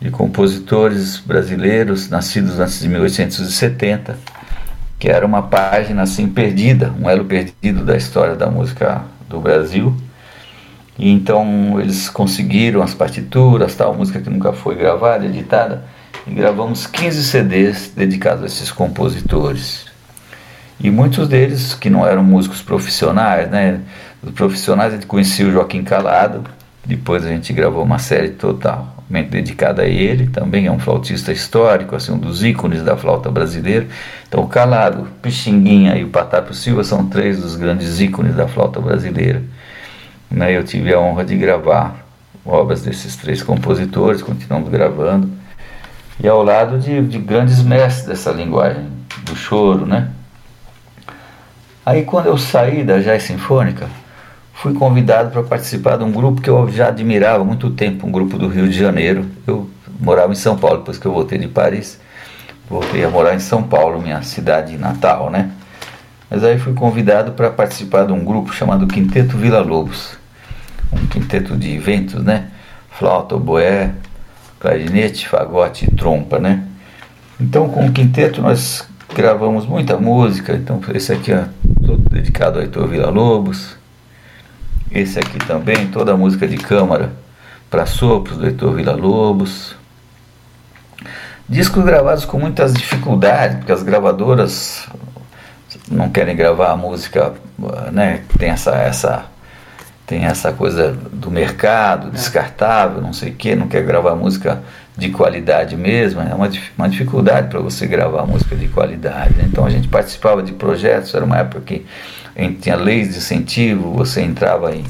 de 0.00 0.10
compositores 0.10 1.18
brasileiros 1.18 2.10
nascidos 2.10 2.60
antes 2.60 2.80
de 2.80 2.88
1870, 2.88 4.18
que 4.98 5.08
era 5.08 5.24
uma 5.24 5.42
página 5.42 6.02
assim 6.02 6.28
perdida, 6.28 6.92
um 7.00 7.08
elo 7.08 7.24
perdido 7.24 7.84
da 7.84 7.96
história 7.96 8.34
da 8.34 8.50
música 8.50 9.02
do 9.28 9.40
Brasil. 9.40 9.96
E 10.98 11.10
então 11.10 11.78
eles 11.80 12.08
conseguiram 12.08 12.82
as 12.82 12.94
partituras, 12.94 13.74
tal 13.74 13.94
música 13.94 14.20
que 14.20 14.30
nunca 14.30 14.52
foi 14.52 14.74
gravada, 14.74 15.26
editada, 15.26 15.84
e 16.26 16.30
gravamos 16.32 16.86
15 16.86 17.22
CDs 17.22 17.92
dedicados 17.94 18.42
a 18.42 18.46
esses 18.46 18.72
compositores. 18.72 19.86
E 20.80 20.90
muitos 20.90 21.28
deles 21.28 21.74
que 21.74 21.88
não 21.88 22.06
eram 22.06 22.22
músicos 22.22 22.60
profissionais, 22.60 23.50
né? 23.50 23.80
Os 24.22 24.30
profissionais 24.32 24.92
a 24.92 24.96
gente 24.96 25.06
conhecia 25.06 25.46
o 25.46 25.52
Joaquim 25.52 25.82
Calado, 25.82 26.44
depois 26.84 27.24
a 27.24 27.28
gente 27.28 27.52
gravou 27.52 27.82
uma 27.82 27.98
série 27.98 28.30
totalmente 28.30 29.28
dedicada 29.28 29.82
a 29.82 29.86
ele, 29.86 30.28
também 30.28 30.66
é 30.66 30.70
um 30.70 30.78
flautista 30.78 31.32
histórico, 31.32 31.96
assim, 31.96 32.12
um 32.12 32.18
dos 32.18 32.44
ícones 32.44 32.82
da 32.82 32.96
flauta 32.96 33.30
brasileira. 33.30 33.86
Então 34.28 34.42
o 34.42 34.46
Calado, 34.46 35.08
Pixinguinha 35.20 35.96
e 35.96 36.04
o 36.04 36.08
Patápio 36.08 36.54
Silva 36.54 36.84
são 36.84 37.06
três 37.06 37.40
dos 37.40 37.56
grandes 37.56 38.00
ícones 38.00 38.34
da 38.34 38.46
flauta 38.46 38.80
brasileira. 38.80 39.42
Né? 40.30 40.56
Eu 40.56 40.64
tive 40.64 40.92
a 40.92 41.00
honra 41.00 41.24
de 41.24 41.36
gravar 41.36 42.06
obras 42.44 42.82
desses 42.82 43.16
três 43.16 43.42
compositores, 43.42 44.22
continuamos 44.22 44.68
gravando, 44.68 45.30
e 46.22 46.28
ao 46.28 46.42
lado 46.42 46.78
de, 46.78 47.02
de 47.02 47.18
grandes 47.18 47.62
mestres 47.62 48.06
dessa 48.06 48.30
linguagem 48.30 48.86
do 49.22 49.34
choro, 49.34 49.84
né? 49.84 50.10
Aí 51.84 52.04
quando 52.04 52.26
eu 52.26 52.38
saí 52.38 52.82
da 52.84 52.98
Jazz 52.98 53.24
Sinfônica, 53.24 53.88
fui 54.54 54.74
convidado 54.74 55.30
para 55.30 55.42
participar 55.42 55.98
de 55.98 56.04
um 56.04 56.10
grupo 56.10 56.40
que 56.40 56.48
eu 56.48 56.68
já 56.68 56.88
admirava 56.88 57.42
há 57.42 57.44
muito 57.44 57.70
tempo, 57.70 58.06
um 58.06 58.10
grupo 58.10 58.38
do 58.38 58.48
Rio 58.48 58.68
de 58.68 58.76
Janeiro. 58.76 59.26
Eu 59.46 59.68
morava 60.00 60.32
em 60.32 60.36
São 60.36 60.56
Paulo, 60.56 60.78
depois 60.78 60.98
que 60.98 61.06
eu 61.06 61.12
voltei 61.12 61.38
de 61.38 61.48
Paris, 61.48 62.00
voltei 62.68 63.04
a 63.04 63.10
morar 63.10 63.34
em 63.34 63.40
São 63.40 63.62
Paulo, 63.62 64.00
minha 64.00 64.22
cidade 64.22 64.76
natal, 64.76 65.30
né? 65.30 65.50
Mas 66.30 66.42
aí 66.42 66.58
fui 66.58 66.74
convidado 66.74 67.32
para 67.32 67.50
participar 67.50 68.06
de 68.06 68.12
um 68.12 68.24
grupo 68.24 68.52
chamado 68.52 68.86
Quinteto 68.86 69.36
Vila 69.36 69.60
Lobos, 69.60 70.16
um 70.92 71.06
quinteto 71.06 71.56
de 71.56 71.78
ventos, 71.78 72.22
né? 72.22 72.48
Flauta, 72.90 73.36
oboé, 73.36 73.92
clarinete, 74.58 75.28
fagote 75.28 75.84
e 75.84 75.94
trompa, 75.94 76.38
né? 76.38 76.64
Então 77.38 77.68
com 77.68 77.86
o 77.86 77.92
quinteto 77.92 78.40
nós 78.40 78.88
gravamos 79.14 79.66
muita 79.66 79.96
música, 79.98 80.54
então 80.54 80.80
esse 80.94 81.12
aqui 81.12 81.32
é 81.32 81.46
todo 81.84 82.08
dedicado 82.10 82.58
ao 82.58 82.64
Heitor 82.64 82.88
Villa-Lobos. 82.88 83.76
Esse 84.90 85.18
aqui 85.18 85.38
também, 85.38 85.88
toda 85.88 86.12
a 86.12 86.16
música 86.16 86.48
de 86.48 86.56
câmara 86.56 87.12
para 87.70 87.86
sopros 87.86 88.38
do 88.38 88.46
Heitor 88.46 88.74
Villa-Lobos. 88.74 89.76
Discos 91.48 91.84
gravados 91.84 92.24
com 92.24 92.38
muitas 92.38 92.72
dificuldades, 92.74 93.58
porque 93.58 93.72
as 93.72 93.82
gravadoras 93.82 94.88
não 95.90 96.08
querem 96.10 96.36
gravar 96.36 96.72
a 96.72 96.76
música, 96.76 97.34
né? 97.92 98.22
Tem 98.38 98.50
essa 98.50 98.70
essa 98.76 99.26
tem 100.06 100.24
essa 100.24 100.52
coisa 100.52 100.92
do 100.92 101.30
mercado, 101.30 102.08
é. 102.08 102.10
descartável, 102.10 103.02
não 103.02 103.12
sei 103.12 103.30
o 103.30 103.34
que, 103.34 103.56
não 103.56 103.66
quer 103.66 103.82
gravar 103.82 104.14
música 104.14 104.62
de 104.96 105.10
qualidade 105.10 105.76
mesmo, 105.76 106.20
é 106.20 106.32
uma, 106.32 106.48
uma 106.78 106.88
dificuldade 106.88 107.48
para 107.48 107.60
você 107.60 107.86
gravar 107.86 108.24
música 108.24 108.54
de 108.54 108.68
qualidade. 108.68 109.34
Né? 109.34 109.44
Então 109.50 109.66
a 109.66 109.70
gente 109.70 109.88
participava 109.88 110.42
de 110.42 110.52
projetos, 110.52 111.12
era 111.12 111.24
uma 111.24 111.38
época 111.38 111.60
que 111.62 111.86
a 112.36 112.42
gente 112.42 112.60
tinha 112.60 112.76
leis 112.76 113.10
de 113.10 113.18
incentivo, 113.18 113.92
você 113.92 114.22
entrava 114.22 114.74
em 114.74 114.84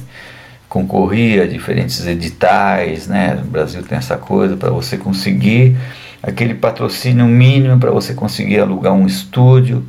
concorria 0.68 1.44
a 1.44 1.46
diferentes 1.46 2.06
editais, 2.06 3.06
né? 3.06 3.40
O 3.40 3.46
Brasil 3.46 3.82
tem 3.82 3.96
essa 3.96 4.16
coisa 4.16 4.56
para 4.56 4.68
você 4.70 4.98
conseguir 4.98 5.76
aquele 6.22 6.54
patrocínio 6.54 7.24
mínimo 7.24 7.78
para 7.78 7.90
você 7.90 8.12
conseguir 8.12 8.58
alugar 8.58 8.92
um 8.92 9.06
estúdio 9.06 9.86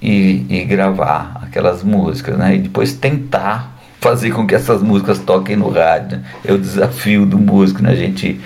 e, 0.00 0.46
e 0.48 0.64
gravar 0.64 1.40
aquelas 1.42 1.82
músicas, 1.82 2.36
né? 2.36 2.56
E 2.56 2.58
depois 2.58 2.94
tentar 2.94 3.76
fazer 4.00 4.30
com 4.30 4.46
que 4.46 4.54
essas 4.54 4.82
músicas 4.82 5.18
toquem 5.18 5.56
no 5.56 5.68
rádio. 5.70 6.20
É 6.44 6.52
o 6.52 6.58
desafio 6.58 7.26
do 7.26 7.38
músico, 7.38 7.82
né? 7.82 7.90
A 7.90 7.96
gente, 7.96 8.40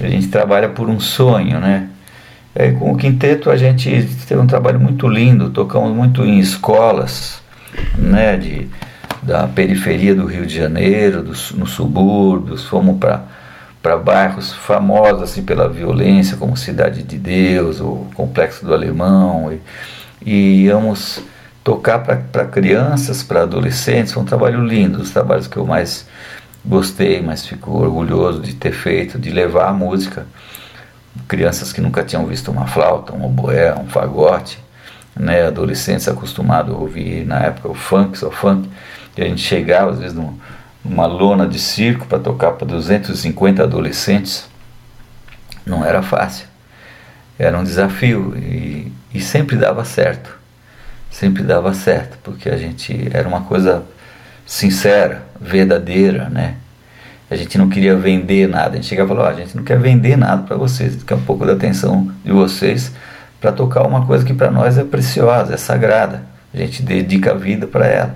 a 0.00 0.06
gente 0.06 0.28
trabalha 0.28 0.68
por 0.68 0.88
um 0.88 1.00
sonho, 1.00 1.58
né? 1.58 1.88
É, 2.54 2.70
com 2.72 2.92
o 2.92 2.96
quinteto 2.96 3.50
a 3.50 3.56
gente 3.56 4.08
teve 4.26 4.40
um 4.40 4.46
trabalho 4.46 4.80
muito 4.80 5.06
lindo, 5.06 5.50
tocamos 5.50 5.94
muito 5.94 6.24
em 6.24 6.38
escolas, 6.38 7.42
né? 7.96 8.36
De, 8.36 8.68
da 9.22 9.46
periferia 9.46 10.14
do 10.14 10.26
Rio 10.26 10.46
de 10.46 10.54
Janeiro, 10.54 11.22
dos, 11.22 11.52
nos 11.52 11.70
subúrbios, 11.70 12.64
fomos 12.64 12.98
para 12.98 13.36
para 13.86 13.96
bairros 13.96 14.52
famosos 14.52 15.22
assim 15.22 15.44
pela 15.44 15.68
violência, 15.68 16.36
como 16.36 16.56
Cidade 16.56 17.04
de 17.04 17.16
Deus, 17.16 17.80
o 17.80 18.04
Complexo 18.16 18.66
do 18.66 18.74
Alemão, 18.74 19.52
e, 19.52 19.60
e 20.26 20.64
íamos 20.64 21.22
tocar 21.62 22.00
para 22.00 22.44
crianças, 22.44 23.22
para 23.22 23.42
adolescentes, 23.42 24.12
foi 24.12 24.22
um 24.22 24.26
trabalho 24.26 24.64
lindo, 24.64 25.00
os 25.00 25.10
trabalhos 25.10 25.46
que 25.46 25.56
eu 25.56 25.64
mais 25.64 26.06
gostei, 26.64 27.22
mas 27.22 27.46
fico 27.46 27.70
orgulhoso 27.70 28.40
de 28.40 28.54
ter 28.54 28.72
feito, 28.72 29.18
de 29.18 29.30
levar 29.30 29.68
a 29.68 29.72
música. 29.72 30.26
Crianças 31.28 31.72
que 31.72 31.80
nunca 31.80 32.02
tinham 32.02 32.26
visto 32.26 32.50
uma 32.50 32.66
flauta, 32.66 33.12
um 33.12 33.24
oboé, 33.24 33.74
um 33.74 33.86
fagote, 33.86 34.58
né, 35.14 35.46
adolescentes 35.46 36.06
acostumados 36.08 36.74
a 36.74 36.76
ouvir 36.76 37.24
na 37.24 37.38
época 37.38 37.68
o 37.68 37.74
funk, 37.74 38.18
só 38.18 38.30
funk, 38.30 38.68
e 39.16 39.22
a 39.22 39.24
gente 39.24 39.40
chegava 39.40 39.92
às 39.92 39.98
vezes 39.98 40.16
numa 40.84 41.06
lona 41.06 41.46
de 41.46 41.58
circo 41.58 42.06
para 42.06 42.18
tocar 42.18 42.52
para 42.52 42.66
250 42.66 43.62
adolescentes, 43.62 44.48
não 45.64 45.84
era 45.84 46.02
fácil, 46.02 46.46
era 47.38 47.58
um 47.58 47.64
desafio. 47.64 48.36
E, 48.36 48.92
e 49.12 49.20
sempre 49.20 49.56
dava 49.56 49.84
certo 49.84 50.36
sempre 51.16 51.42
dava 51.42 51.72
certo, 51.72 52.18
porque 52.22 52.50
a 52.50 52.58
gente 52.58 53.08
era 53.10 53.26
uma 53.26 53.40
coisa 53.40 53.82
sincera, 54.44 55.22
verdadeira, 55.40 56.28
né? 56.28 56.56
A 57.30 57.34
gente 57.34 57.56
não 57.56 57.70
queria 57.70 57.96
vender 57.96 58.46
nada, 58.46 58.72
a 58.72 58.74
gente 58.74 58.86
chegava 58.86 59.12
e 59.12 59.16
falava, 59.16 59.34
oh, 59.34 59.36
a 59.36 59.42
gente 59.42 59.56
não 59.56 59.64
quer 59.64 59.78
vender 59.78 60.16
nada 60.16 60.42
para 60.42 60.56
vocês, 60.56 60.90
a 60.90 60.92
gente 60.92 61.04
quer 61.06 61.14
um 61.14 61.22
pouco 61.22 61.46
da 61.46 61.54
atenção 61.54 62.12
de 62.22 62.30
vocês 62.30 62.92
para 63.40 63.50
tocar 63.50 63.86
uma 63.86 64.04
coisa 64.04 64.26
que 64.26 64.34
para 64.34 64.50
nós 64.50 64.76
é 64.76 64.84
preciosa, 64.84 65.54
é 65.54 65.56
sagrada. 65.56 66.22
A 66.52 66.58
gente 66.58 66.82
dedica 66.82 67.32
a 67.32 67.34
vida 67.34 67.66
para 67.66 67.86
ela. 67.86 68.14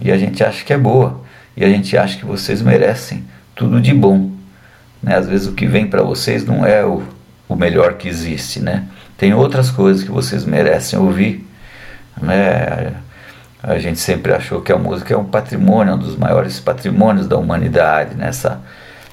E 0.00 0.10
a 0.10 0.18
gente 0.18 0.42
acha 0.44 0.64
que 0.64 0.72
é 0.72 0.78
boa. 0.78 1.22
E 1.56 1.64
a 1.64 1.68
gente 1.68 1.96
acha 1.96 2.18
que 2.18 2.24
vocês 2.24 2.60
merecem 2.60 3.24
tudo 3.54 3.80
de 3.80 3.94
bom. 3.94 4.30
Né? 5.02 5.16
Às 5.16 5.26
vezes 5.26 5.46
o 5.46 5.52
que 5.52 5.66
vem 5.66 5.86
para 5.86 6.02
vocês 6.02 6.44
não 6.44 6.66
é 6.66 6.84
o, 6.84 7.02
o 7.48 7.56
melhor 7.56 7.94
que 7.94 8.08
existe, 8.08 8.60
né? 8.60 8.84
Tem 9.16 9.32
outras 9.34 9.70
coisas 9.70 10.02
que 10.02 10.10
vocês 10.10 10.44
merecem 10.44 10.98
ouvir 10.98 11.44
né? 12.20 12.94
A 13.62 13.78
gente 13.78 13.98
sempre 13.98 14.32
achou 14.32 14.60
que 14.60 14.72
a 14.72 14.78
música 14.78 15.14
é 15.14 15.16
um 15.16 15.24
patrimônio, 15.24 15.94
um 15.94 15.98
dos 15.98 16.16
maiores 16.16 16.60
patrimônios 16.60 17.26
da 17.26 17.36
humanidade, 17.36 18.14
nessa 18.14 18.60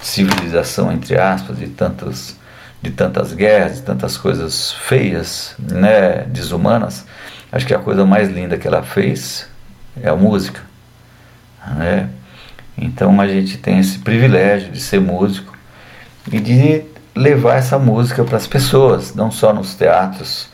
civilização, 0.02 0.92
entre 0.92 1.18
aspas, 1.18 1.58
de, 1.58 1.68
tantos, 1.68 2.36
de 2.82 2.92
tantas 2.92 3.34
guerras, 3.34 3.76
de 3.76 3.84
tantas 3.84 4.18
coisas 4.18 4.74
feias, 4.74 5.56
né? 5.58 6.24
desumanas. 6.28 7.06
Acho 7.50 7.66
que 7.66 7.74
a 7.74 7.80
coisa 7.80 8.06
mais 8.06 8.30
linda 8.30 8.58
que 8.58 8.68
ela 8.68 8.84
fez 8.84 9.48
é 10.02 10.10
a 10.10 10.16
música. 10.16 10.62
Né? 11.78 12.10
Então 12.78 13.22
a 13.22 13.28
gente 13.28 13.58
tem 13.58 13.80
esse 13.80 14.00
privilégio 14.00 14.72
de 14.72 14.82
ser 14.82 15.00
músico 15.00 15.56
e 16.30 16.40
de 16.42 16.84
levar 17.16 17.56
essa 17.56 17.78
música 17.78 18.24
para 18.24 18.38
as 18.38 18.48
pessoas, 18.48 19.14
não 19.14 19.32
só 19.32 19.54
nos 19.54 19.76
teatros 19.76 20.50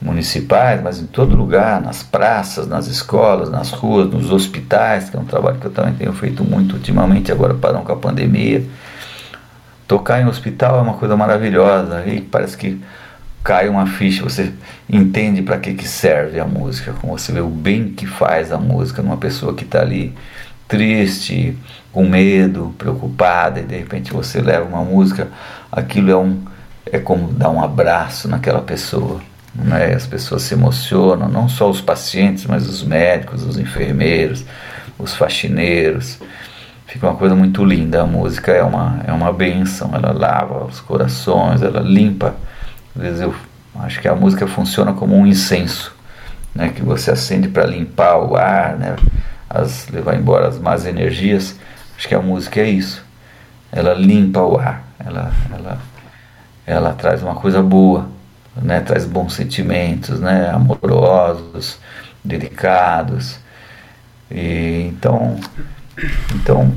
municipais, 0.00 0.82
mas 0.82 0.98
em 0.98 1.06
todo 1.06 1.36
lugar, 1.36 1.80
nas 1.80 2.02
praças, 2.02 2.66
nas 2.66 2.86
escolas, 2.86 3.50
nas 3.50 3.70
ruas, 3.70 4.10
nos 4.10 4.30
hospitais, 4.30 5.08
que 5.08 5.16
é 5.16 5.20
um 5.20 5.24
trabalho 5.24 5.58
que 5.58 5.66
eu 5.66 5.70
também 5.70 5.94
tenho 5.94 6.12
feito 6.12 6.42
muito 6.42 6.74
ultimamente, 6.74 7.30
agora 7.30 7.54
parando 7.54 7.84
com 7.84 7.92
a 7.92 7.96
pandemia. 7.96 8.64
Tocar 9.86 10.20
em 10.20 10.26
hospital 10.26 10.78
é 10.78 10.82
uma 10.82 10.94
coisa 10.94 11.16
maravilhosa 11.16 12.04
e 12.06 12.20
parece 12.20 12.56
que 12.56 12.80
cai 13.44 13.68
uma 13.68 13.86
ficha, 13.86 14.22
você 14.22 14.52
entende 14.88 15.42
para 15.42 15.58
que, 15.58 15.74
que 15.74 15.86
serve 15.86 16.38
a 16.38 16.44
música, 16.44 16.94
como 17.00 17.16
você 17.16 17.32
vê 17.32 17.40
o 17.40 17.48
bem 17.48 17.88
que 17.88 18.06
faz 18.06 18.52
a 18.52 18.58
música 18.58 19.02
numa 19.02 19.16
pessoa 19.16 19.54
que 19.54 19.64
está 19.64 19.80
ali 19.80 20.14
triste, 20.68 21.56
com 21.92 22.08
medo, 22.08 22.74
preocupada, 22.78 23.60
e 23.60 23.64
de 23.64 23.76
repente 23.76 24.12
você 24.12 24.40
leva 24.40 24.64
uma 24.64 24.82
música, 24.82 25.28
aquilo 25.72 26.10
é 26.10 26.16
um 26.16 26.44
é 26.84 26.98
como 26.98 27.32
dar 27.32 27.48
um 27.50 27.62
abraço 27.62 28.28
naquela 28.28 28.60
pessoa. 28.60 29.20
Né? 29.54 29.94
As 29.94 30.06
pessoas 30.06 30.42
se 30.42 30.54
emocionam, 30.54 31.28
não 31.28 31.48
só 31.48 31.70
os 31.70 31.80
pacientes, 31.80 32.44
mas 32.44 32.68
os 32.68 32.82
médicos, 32.82 33.42
os 33.44 33.56
enfermeiros, 33.56 34.44
os 34.98 35.14
faxineiros. 35.14 36.18
Fica 36.86 37.08
uma 37.08 37.16
coisa 37.16 37.34
muito 37.34 37.64
linda. 37.64 38.02
A 38.02 38.06
música 38.06 38.52
é 38.52 38.62
uma, 38.62 39.00
é 39.06 39.12
uma 39.12 39.32
benção, 39.32 39.90
ela 39.94 40.12
lava 40.12 40.64
os 40.64 40.80
corações, 40.80 41.62
ela 41.62 41.80
limpa 41.80 42.34
às 42.94 43.02
vezes 43.02 43.20
eu 43.22 43.34
acho 43.80 44.00
que 44.00 44.08
a 44.08 44.14
música 44.14 44.46
funciona 44.46 44.92
como 44.92 45.16
um 45.16 45.26
incenso, 45.26 45.94
né, 46.54 46.68
que 46.68 46.82
você 46.82 47.10
acende 47.10 47.48
para 47.48 47.64
limpar 47.64 48.18
o 48.18 48.36
ar, 48.36 48.76
né, 48.76 48.96
as, 49.48 49.88
levar 49.88 50.14
embora 50.14 50.48
as 50.48 50.58
más 50.58 50.84
energias. 50.86 51.58
Acho 51.96 52.08
que 52.08 52.14
a 52.14 52.20
música 52.20 52.60
é 52.60 52.68
isso. 52.68 53.02
Ela 53.70 53.94
limpa 53.94 54.40
o 54.40 54.58
ar, 54.58 54.84
ela, 55.04 55.32
ela, 55.52 55.78
ela 56.66 56.92
traz 56.92 57.22
uma 57.22 57.34
coisa 57.34 57.62
boa, 57.62 58.08
né, 58.56 58.80
traz 58.80 59.04
bons 59.04 59.34
sentimentos, 59.34 60.20
né, 60.20 60.50
amorosos, 60.50 61.78
delicados. 62.24 63.38
E, 64.30 64.88
então, 64.88 65.38
então, 66.34 66.72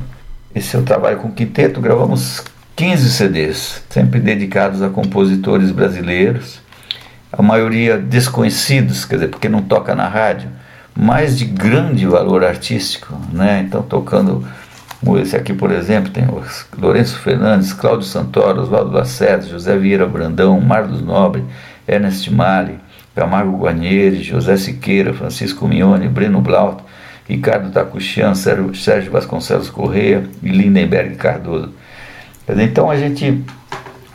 esse 0.53 0.75
é 0.75 0.79
o 0.79 0.83
trabalho 0.83 1.17
com 1.17 1.27
o 1.27 1.33
quinteto. 1.33 1.81
Gravamos 1.81 2.43
15 2.75 3.11
CDs, 3.11 3.83
sempre 3.89 4.19
dedicados 4.19 4.81
a 4.81 4.89
compositores 4.89 5.71
brasileiros, 5.71 6.59
a 7.31 7.41
maioria 7.41 7.97
desconhecidos, 7.97 9.05
quer 9.05 9.15
dizer, 9.15 9.27
porque 9.29 9.49
não 9.49 9.61
toca 9.61 9.95
na 9.95 10.07
rádio, 10.07 10.49
mas 10.95 11.37
de 11.37 11.45
grande 11.45 12.05
valor 12.05 12.43
artístico, 12.43 13.17
né? 13.31 13.59
Então 13.65 13.81
tocando 13.81 14.47
esse 15.21 15.35
aqui, 15.35 15.53
por 15.53 15.71
exemplo, 15.71 16.11
tem 16.11 16.25
o 16.25 16.43
Lourenço 16.77 17.19
Fernandes, 17.19 17.73
Cláudio 17.73 18.05
Santoro, 18.05 18.61
Oswaldo 18.61 18.91
Lacerda, 18.91 19.45
José 19.45 19.77
Vieira 19.77 20.07
Brandão, 20.07 20.59
Marlos 20.59 21.01
Nobre, 21.01 21.43
Ernest 21.87 22.31
Mali, 22.31 22.79
Camargo 23.15 23.57
Guarnieri, 23.57 24.23
José 24.23 24.57
Siqueira, 24.57 25.13
Francisco 25.13 25.67
Mione, 25.67 26.07
Breno 26.07 26.41
Blaut, 26.41 26.83
Ricardo 27.27 27.71
Tacuchian, 27.71 28.35
Sérgio 28.35 29.11
Vasconcelos 29.11 29.69
Correia 29.69 30.23
e 30.43 30.49
Lindenberg 30.49 31.15
Cardoso. 31.15 31.73
Então 32.47 32.89
a 32.91 32.97
gente 32.97 33.43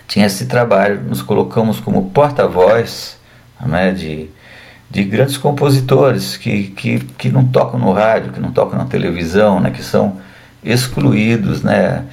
tinha 0.07 0.27
esse 0.27 0.47
trabalho, 0.47 1.01
nos 1.03 1.23
colocamos 1.23 1.81
como 1.81 2.11
porta-voz 2.11 3.19
né, 3.65 3.93
de, 3.93 4.29
de 4.91 5.05
grandes 5.05 5.37
compositores 5.37 6.37
que, 6.37 6.65
que, 6.69 6.99
que 6.99 7.29
não 7.31 7.45
tocam 7.45 7.79
no 7.79 7.93
rádio, 7.93 8.33
que 8.33 8.41
não 8.41 8.53
tocam 8.53 8.79
na 8.79 8.85
televisão, 8.85 9.61
né, 9.61 9.71
que 9.71 9.83
são 9.83 10.21
excluídos. 10.63 11.63
Né? 11.63 12.05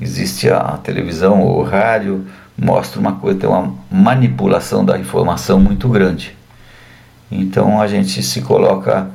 Existe 0.00 0.48
a 0.50 0.78
televisão 0.82 1.40
ou 1.42 1.60
o 1.60 1.62
rádio, 1.62 2.26
mostra 2.56 3.00
uma 3.00 3.16
coisa, 3.16 3.38
tem 3.38 3.48
uma 3.48 3.74
manipulação 3.90 4.84
da 4.84 4.98
informação 4.98 5.60
muito 5.60 5.88
grande. 5.88 6.36
Então 7.30 7.80
a 7.80 7.86
gente 7.86 8.22
se 8.22 8.40
coloca 8.40 9.08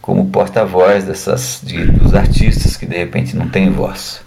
como 0.00 0.26
porta-voz 0.26 1.04
dessas 1.04 1.60
de, 1.62 1.84
dos 1.84 2.14
artistas 2.14 2.76
que 2.76 2.86
de 2.86 2.96
repente 2.96 3.36
não 3.36 3.48
têm 3.48 3.70
voz. 3.70 4.20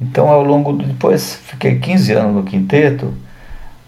Então, 0.00 0.28
ao 0.28 0.42
longo 0.42 0.72
do. 0.72 0.84
Depois, 0.86 1.38
fiquei 1.46 1.78
15 1.78 2.12
anos 2.12 2.34
no 2.34 2.42
quinteto, 2.42 3.14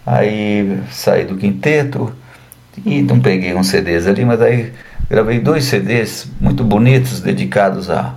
aí 0.05 0.79
saí 0.91 1.25
do 1.25 1.35
quinteto 1.35 2.13
e 2.85 3.01
não 3.01 3.19
peguei 3.19 3.53
uns 3.55 3.67
CDs 3.67 4.07
ali, 4.07 4.23
mas 4.23 4.41
aí 4.41 4.71
gravei 5.09 5.39
dois 5.39 5.65
CDs 5.65 6.27
muito 6.39 6.63
bonitos 6.63 7.21
dedicados 7.21 7.89
a, 7.89 8.13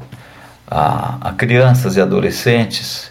a, 0.70 1.18
a 1.20 1.32
crianças 1.32 1.96
e 1.96 2.00
adolescentes, 2.00 3.10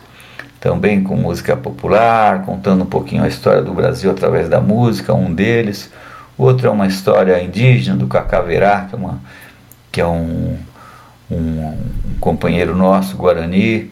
também 0.59 1.03
com 1.03 1.15
música 1.15 1.57
popular, 1.57 2.43
contando 2.43 2.83
um 2.83 2.87
pouquinho 2.87 3.23
a 3.23 3.27
história 3.27 3.61
do 3.61 3.73
Brasil 3.73 4.09
através 4.11 4.47
da 4.47 4.61
música, 4.61 5.13
um 5.13 5.33
deles. 5.33 5.91
Outro 6.37 6.67
é 6.67 6.69
uma 6.69 6.87
história 6.87 7.41
indígena 7.43 7.97
do 7.97 8.07
Cacaverá, 8.07 8.85
que 8.89 8.95
é, 8.95 8.97
uma, 8.97 9.21
que 9.91 10.01
é 10.01 10.07
um, 10.07 10.57
um, 11.29 11.35
um 11.35 11.77
companheiro 12.19 12.75
nosso, 12.75 13.17
Guarani 13.17 13.91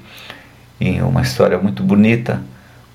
em 0.80 1.02
uma 1.02 1.22
história 1.22 1.58
muito 1.58 1.84
bonita, 1.84 2.42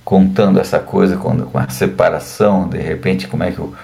contando 0.04 0.61
essa 0.61 0.78
coisa 0.78 1.16
com, 1.16 1.37
com 1.42 1.58
a 1.58 1.68
separação, 1.68 2.68
de 2.68 2.78
repente, 2.78 3.26
como 3.26 3.42
é 3.42 3.50
que 3.50 3.61
o, 3.61 3.74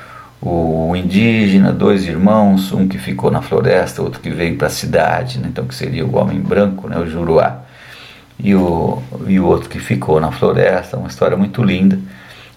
o 0.41 0.95
indígena, 0.95 1.73
dois 1.73 2.07
irmãos, 2.07 2.73
um 2.73 2.87
que 2.87 2.99
ficou 2.99 3.31
na 3.31 3.43
floresta, 3.43 4.03
outro 4.03 4.21
que 4.21 4.31
veio 4.31 4.57
para 4.57 4.69
a 4.69 4.71
cidade, 4.71 5.39
né? 5.39 5.49
então 5.51 5.67
que 5.67 5.75
seria 5.75 6.07
o 6.07 6.17
homem 6.17 6.41
branco, 6.41 6.89
né? 6.89 6.99
o 6.99 7.07
Juruá, 7.07 7.63
e 8.39 8.55
o, 8.55 9.03
e 9.27 9.41
o 9.41 9.47
outro 9.47 9.69
que 9.69 9.81
ficou 9.81 10.21
na 10.21 10.31
floresta, 10.31 10.97
uma 10.97 11.09
história 11.09 11.37
muito 11.37 11.63
linda. 11.63 11.99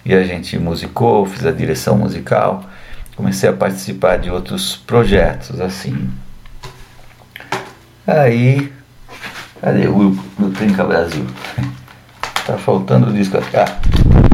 E 0.05 0.13
a 0.13 0.23
gente 0.23 0.57
musicou, 0.57 1.25
fiz 1.25 1.45
a 1.45 1.51
direção 1.51 1.97
musical, 1.97 2.63
comecei 3.15 3.49
a 3.49 3.53
participar 3.53 4.17
de 4.17 4.29
outros 4.29 4.75
projetos 4.75 5.59
assim. 5.59 6.09
Aí 8.05 8.71
Cadê 9.61 9.87
o 9.87 10.17
meu 10.39 10.51
Trinca 10.51 10.83
Brasil? 10.83 11.23
tá 12.47 12.57
faltando 12.57 13.11
o 13.11 13.13
disco 13.13 13.37
aqui. 13.37 13.55
Ah, 13.55 13.79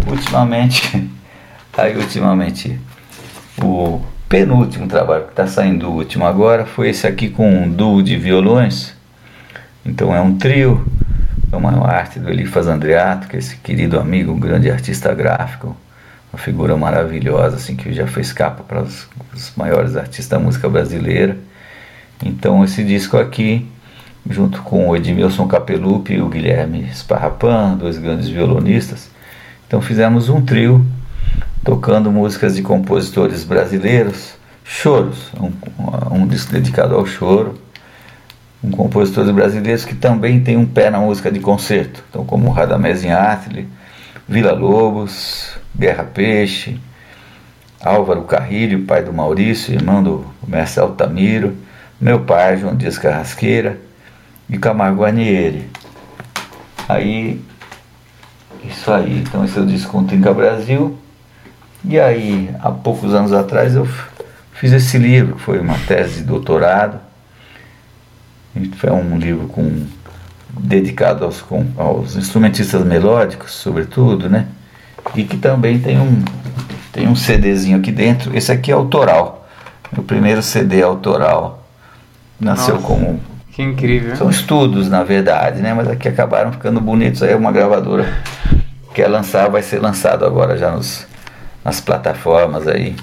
ultimamente, 0.09 1.11
aí 1.77 1.97
ultimamente, 1.97 2.79
o 3.61 4.01
penúltimo 4.29 4.87
trabalho 4.87 5.25
que 5.25 5.31
está 5.31 5.47
saindo 5.47 5.89
o 5.89 5.95
último 5.95 6.25
agora 6.25 6.65
foi 6.65 6.89
esse 6.89 7.07
aqui 7.07 7.29
com 7.29 7.49
um 7.49 7.69
duo 7.69 8.03
de 8.03 8.15
violões. 8.15 8.93
Então 9.85 10.13
é 10.13 10.19
um 10.21 10.37
trio, 10.37 10.85
é 11.51 11.55
uma 11.55 11.87
arte 11.87 12.19
do 12.19 12.29
Elifas 12.29 12.67
Andreato, 12.67 13.27
que 13.27 13.35
é 13.35 13.39
esse 13.39 13.57
querido 13.57 13.99
amigo, 13.99 14.31
um 14.31 14.39
grande 14.39 14.69
artista 14.69 15.13
gráfico, 15.13 15.75
uma 16.31 16.39
figura 16.39 16.75
maravilhosa, 16.75 17.55
assim, 17.55 17.75
que 17.75 17.93
já 17.93 18.05
fez 18.05 18.33
capa 18.33 18.63
para 18.63 18.81
os, 18.81 19.07
os 19.33 19.53
maiores 19.55 19.95
artistas 19.95 20.27
da 20.27 20.39
música 20.39 20.67
brasileira. 20.67 21.37
Então 22.23 22.63
esse 22.63 22.83
disco 22.83 23.17
aqui 23.17 23.65
junto 24.29 24.61
com 24.61 24.89
o 24.89 24.95
Edmilson 24.95 25.47
Capelupi 25.47 26.15
e 26.15 26.21
o 26.21 26.27
Guilherme 26.27 26.89
Sparrapan, 26.93 27.75
dois 27.75 27.97
grandes 27.97 28.27
violonistas. 28.27 29.09
Então 29.67 29.81
fizemos 29.81 30.29
um 30.29 30.41
trio 30.41 30.85
tocando 31.63 32.11
músicas 32.11 32.55
de 32.55 32.61
compositores 32.61 33.43
brasileiros, 33.43 34.33
choros, 34.63 35.31
um, 35.39 35.51
um 36.15 36.27
disco 36.27 36.51
dedicado 36.51 36.95
ao 36.95 37.05
choro, 37.05 37.59
um 38.63 38.71
compositores 38.71 39.31
brasileiros 39.31 39.85
que 39.85 39.95
também 39.95 40.39
tem 40.39 40.57
um 40.57 40.65
pé 40.65 40.89
na 40.89 40.99
música 40.99 41.31
de 41.31 41.39
concerto, 41.39 42.03
então 42.09 42.25
como 42.25 42.49
Radamés 42.49 43.03
Inhatli, 43.03 43.67
Vila 44.27 44.51
Lobos, 44.51 45.57
Guerra 45.75 46.03
Peixe, 46.03 46.79
Álvaro 47.81 48.23
Carrilho, 48.23 48.85
pai 48.85 49.03
do 49.03 49.13
Maurício, 49.13 49.73
irmão 49.73 50.01
do 50.03 50.25
mestre 50.45 50.81
Altamiro, 50.81 51.55
meu 51.99 52.21
pai, 52.21 52.57
João 52.57 52.75
Dias 52.75 52.97
Carrasqueira, 52.97 53.79
de 54.49 54.57
Camargo 54.57 55.05
Anieri. 55.05 55.69
Aí, 56.87 57.41
isso 58.63 58.91
aí, 58.91 59.19
então 59.19 59.43
esse 59.45 59.57
é 59.57 59.61
o 59.61 59.65
Desconto 59.65 60.15
Inca 60.15 60.33
Brasil. 60.33 60.97
E 61.89 61.97
aí, 61.97 62.53
há 62.61 62.69
poucos 62.69 63.13
anos 63.13 63.31
atrás, 63.31 63.73
eu 63.73 63.87
fiz 64.51 64.73
esse 64.73 64.97
livro, 64.97 65.35
que 65.35 65.41
foi 65.41 65.57
uma 65.57 65.77
tese 65.87 66.15
de 66.19 66.23
doutorado. 66.23 66.99
Foi 68.75 68.91
um 68.91 69.17
livro 69.17 69.47
com, 69.47 69.85
dedicado 70.59 71.23
aos, 71.23 71.41
com, 71.41 71.65
aos 71.77 72.17
instrumentistas 72.17 72.83
melódicos, 72.83 73.51
sobretudo, 73.51 74.29
né? 74.29 74.47
E 75.15 75.23
que 75.23 75.37
também 75.37 75.79
tem 75.79 75.97
um, 75.97 76.25
tem 76.91 77.07
um 77.07 77.15
CDzinho 77.15 77.77
aqui 77.77 77.91
dentro. 77.91 78.35
Esse 78.35 78.51
aqui 78.51 78.69
é 78.69 78.73
autoral. 78.73 79.47
O 79.97 80.03
primeiro 80.03 80.41
CD 80.43 80.83
autoral. 80.83 81.65
Nasceu 82.37 82.75
Nossa. 82.75 82.85
como 82.85 83.19
que 83.53 83.63
incrível. 83.63 84.15
São 84.17 84.29
estudos, 84.29 84.89
na 84.89 85.03
verdade, 85.03 85.61
né? 85.61 85.73
Mas 85.73 85.87
aqui 85.87 86.09
acabaram 86.09 86.51
ficando 86.51 86.81
bonitos. 86.81 87.23
Aí 87.23 87.33
uma 87.33 87.51
gravadora 87.51 88.05
quer 88.93 89.07
lançar, 89.07 89.49
vai 89.49 89.63
ser 89.63 89.79
lançado 89.79 90.25
agora 90.25 90.57
já 90.57 90.71
nos, 90.71 91.07
nas 91.67 91.81
plataformas 91.81 92.65
aí. 92.65 92.95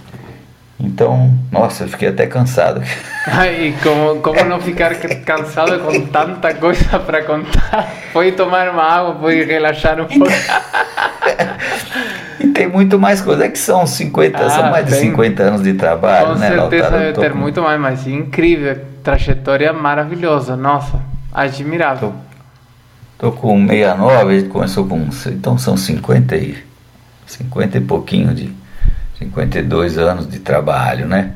Então, 0.81 1.31
nossa, 1.53 1.85
eu 1.85 1.89
fiquei 1.89 2.09
até 2.09 2.27
cansado. 2.27 2.83
Ai, 3.29 3.75
como, 3.83 4.21
como 4.21 4.43
não 4.45 4.59
ficar 4.59 4.95
cansado 4.95 5.79
com 5.81 6.07
tanta 6.07 6.55
coisa 6.55 6.99
para 6.99 7.23
contar? 7.25 7.93
Pode 8.11 8.33
tomar 8.33 8.71
uma 8.71 8.83
água, 8.83 9.15
pode 9.17 9.45
relaxar 9.45 10.01
um 10.01 10.07
pouco. 10.07 10.33
e 12.41 12.47
tem 12.49 12.67
muito 12.67 12.99
mais 12.99 13.21
coisa, 13.21 13.45
é 13.45 13.49
que 13.51 13.59
são 13.59 13.87
50, 13.87 14.39
ah, 14.39 14.51
são 14.51 14.71
mais 14.71 14.87
de 14.87 14.95
50 14.95 15.43
anos 15.43 15.63
de 15.63 15.75
trabalho, 15.75 16.29
com 16.29 16.35
né? 16.37 16.51
Com 16.51 16.57
certeza 16.71 16.91
deve 16.91 17.13
ter 17.13 17.33
com... 17.33 17.39
muito 17.39 17.61
mais, 17.61 17.79
mas 17.79 18.07
incrível 18.07 18.79
trajetória 19.03 19.73
maravilhosa, 19.75 20.57
nossa, 20.57 20.99
admirável. 21.33 22.15
Tô, 23.19 23.31
tô 23.31 23.37
com 23.37 23.67
69, 23.69 24.15
a 24.15 24.39
gente 24.39 24.49
começou 24.49 24.87
com. 24.87 25.07
Então 25.27 25.59
são 25.59 25.77
50 25.77 26.37
e. 26.37 26.74
50 27.27 27.79
e 27.79 27.81
pouquinho 27.81 28.35
de, 28.35 28.53
52 29.19 29.99
anos 29.99 30.29
de 30.29 30.39
trabalho, 30.39 31.07
né? 31.07 31.33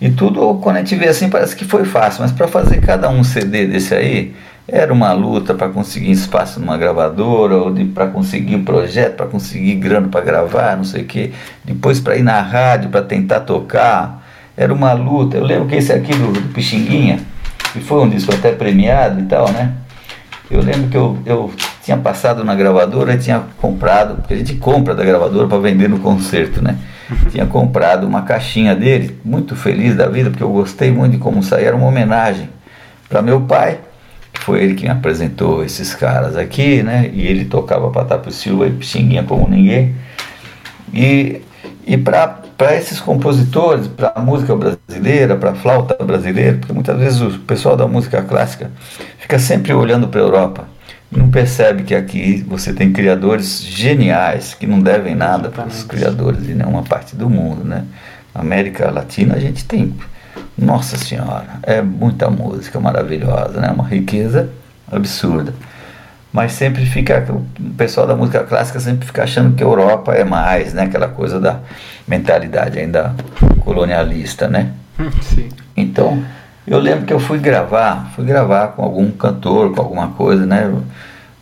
E 0.00 0.10
tudo, 0.10 0.54
quando 0.56 0.76
a 0.76 0.78
gente 0.80 0.96
vê 0.96 1.08
assim, 1.08 1.30
parece 1.30 1.54
que 1.54 1.64
foi 1.64 1.84
fácil, 1.84 2.22
mas 2.22 2.32
para 2.32 2.48
fazer 2.48 2.80
cada 2.80 3.08
um 3.08 3.22
CD 3.22 3.66
desse 3.66 3.94
aí, 3.94 4.34
era 4.66 4.92
uma 4.92 5.12
luta 5.12 5.54
para 5.54 5.68
conseguir 5.68 6.10
espaço 6.10 6.58
numa 6.58 6.76
gravadora, 6.76 7.56
ou 7.56 7.74
para 7.94 8.08
conseguir 8.08 8.56
um 8.56 8.64
projeto, 8.64 9.16
para 9.16 9.26
conseguir 9.26 9.76
grana 9.76 10.08
para 10.08 10.20
gravar, 10.20 10.76
não 10.76 10.84
sei 10.84 11.02
o 11.02 11.06
quê. 11.06 11.32
Depois 11.64 12.00
para 12.00 12.16
ir 12.16 12.22
na 12.22 12.40
rádio, 12.40 12.90
para 12.90 13.02
tentar 13.02 13.40
tocar. 13.40 14.22
Era 14.56 14.72
uma 14.72 14.92
luta. 14.92 15.36
Eu 15.36 15.44
lembro 15.44 15.68
que 15.68 15.74
esse 15.74 15.92
aqui 15.92 16.14
do, 16.14 16.32
do 16.32 16.52
Pixinguinha, 16.52 17.20
que 17.72 17.80
foi 17.80 18.00
um 18.02 18.08
disco 18.08 18.32
até 18.34 18.52
premiado 18.52 19.20
e 19.20 19.24
tal, 19.24 19.50
né? 19.52 19.72
Eu 20.50 20.60
lembro 20.60 20.88
que 20.88 20.96
eu, 20.96 21.18
eu 21.26 21.52
tinha 21.84 21.96
passado 21.98 22.42
na 22.42 22.54
gravadora 22.54 23.14
e 23.14 23.18
tinha 23.18 23.42
comprado, 23.60 24.16
porque 24.16 24.32
a 24.32 24.36
gente 24.36 24.54
compra 24.54 24.94
da 24.94 25.04
gravadora 25.04 25.46
para 25.46 25.58
vender 25.58 25.88
no 25.88 25.98
concerto, 25.98 26.62
né? 26.62 26.78
tinha 27.30 27.44
comprado 27.46 28.06
uma 28.06 28.22
caixinha 28.22 28.74
dele, 28.74 29.18
muito 29.22 29.54
feliz 29.54 29.94
da 29.94 30.08
vida, 30.08 30.30
porque 30.30 30.42
eu 30.42 30.50
gostei 30.50 30.90
muito 30.90 31.12
de 31.12 31.18
como 31.18 31.42
saía, 31.42 31.68
era 31.68 31.76
uma 31.76 31.86
homenagem 31.86 32.48
para 33.08 33.20
meu 33.20 33.42
pai, 33.42 33.78
que 34.32 34.40
foi 34.40 34.62
ele 34.62 34.74
que 34.74 34.84
me 34.84 34.90
apresentou 34.90 35.62
esses 35.62 35.94
caras 35.94 36.36
aqui, 36.36 36.82
né? 36.82 37.10
E 37.12 37.26
ele 37.26 37.44
tocava 37.44 37.90
Patapio 37.90 38.32
Silva 38.32 38.66
e 38.66 38.70
Pixinguinha 38.70 39.22
como 39.22 39.48
ninguém. 39.48 39.94
E, 40.92 41.42
e 41.86 41.96
para 41.96 42.42
esses 42.74 42.98
compositores, 42.98 43.86
para 43.86 44.12
a 44.14 44.20
música 44.20 44.56
brasileira, 44.56 45.36
para 45.36 45.50
a 45.50 45.54
flauta 45.54 46.02
brasileira, 46.02 46.56
porque 46.58 46.72
muitas 46.72 46.98
vezes 46.98 47.20
o 47.20 47.38
pessoal 47.40 47.76
da 47.76 47.86
música 47.86 48.22
clássica 48.22 48.70
fica 49.18 49.38
sempre 49.38 49.72
olhando 49.72 50.08
para 50.08 50.20
a 50.20 50.24
Europa 50.24 50.73
não 51.16 51.30
percebe 51.30 51.82
que 51.84 51.94
aqui 51.94 52.44
você 52.46 52.72
tem 52.72 52.92
criadores 52.92 53.62
geniais 53.62 54.54
que 54.54 54.66
não 54.66 54.80
devem 54.80 55.14
nada 55.14 55.48
para 55.48 55.66
os 55.66 55.84
criadores 55.84 56.44
de 56.44 56.54
nenhuma 56.54 56.82
parte 56.82 57.14
do 57.14 57.30
mundo, 57.30 57.64
né? 57.64 57.84
Na 58.34 58.40
América 58.40 58.90
Latina 58.90 59.36
a 59.36 59.38
gente 59.38 59.64
tem, 59.64 59.94
nossa 60.58 60.96
senhora, 60.96 61.60
é 61.62 61.80
muita 61.80 62.28
música 62.28 62.80
maravilhosa, 62.80 63.60
né? 63.60 63.68
Uma 63.68 63.86
riqueza 63.86 64.50
absurda. 64.90 65.54
Mas 66.32 66.52
sempre 66.52 66.84
fica, 66.84 67.24
o 67.30 67.74
pessoal 67.74 68.08
da 68.08 68.16
música 68.16 68.42
clássica 68.42 68.80
sempre 68.80 69.06
fica 69.06 69.22
achando 69.22 69.54
que 69.54 69.62
a 69.62 69.66
Europa 69.66 70.12
é 70.14 70.24
mais, 70.24 70.74
né? 70.74 70.82
Aquela 70.82 71.06
coisa 71.06 71.38
da 71.38 71.60
mentalidade 72.08 72.78
ainda 72.78 73.14
colonialista, 73.60 74.48
né? 74.48 74.72
Sim. 75.22 75.48
Então, 75.76 76.24
eu 76.66 76.78
lembro 76.78 77.04
que 77.04 77.12
eu 77.12 77.20
fui 77.20 77.38
gravar, 77.38 78.10
fui 78.16 78.24
gravar 78.24 78.68
com 78.68 78.82
algum 78.82 79.10
cantor, 79.10 79.72
com 79.74 79.80
alguma 79.80 80.08
coisa, 80.08 80.44
né? 80.46 80.72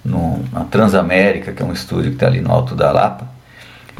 No, 0.04 0.44
na 0.52 0.64
Transamérica, 0.64 1.52
que 1.52 1.62
é 1.62 1.66
um 1.66 1.72
estúdio 1.72 2.10
que 2.10 2.16
está 2.16 2.26
ali 2.26 2.40
no 2.40 2.50
Alto 2.50 2.74
da 2.74 2.90
Lapa. 2.90 3.26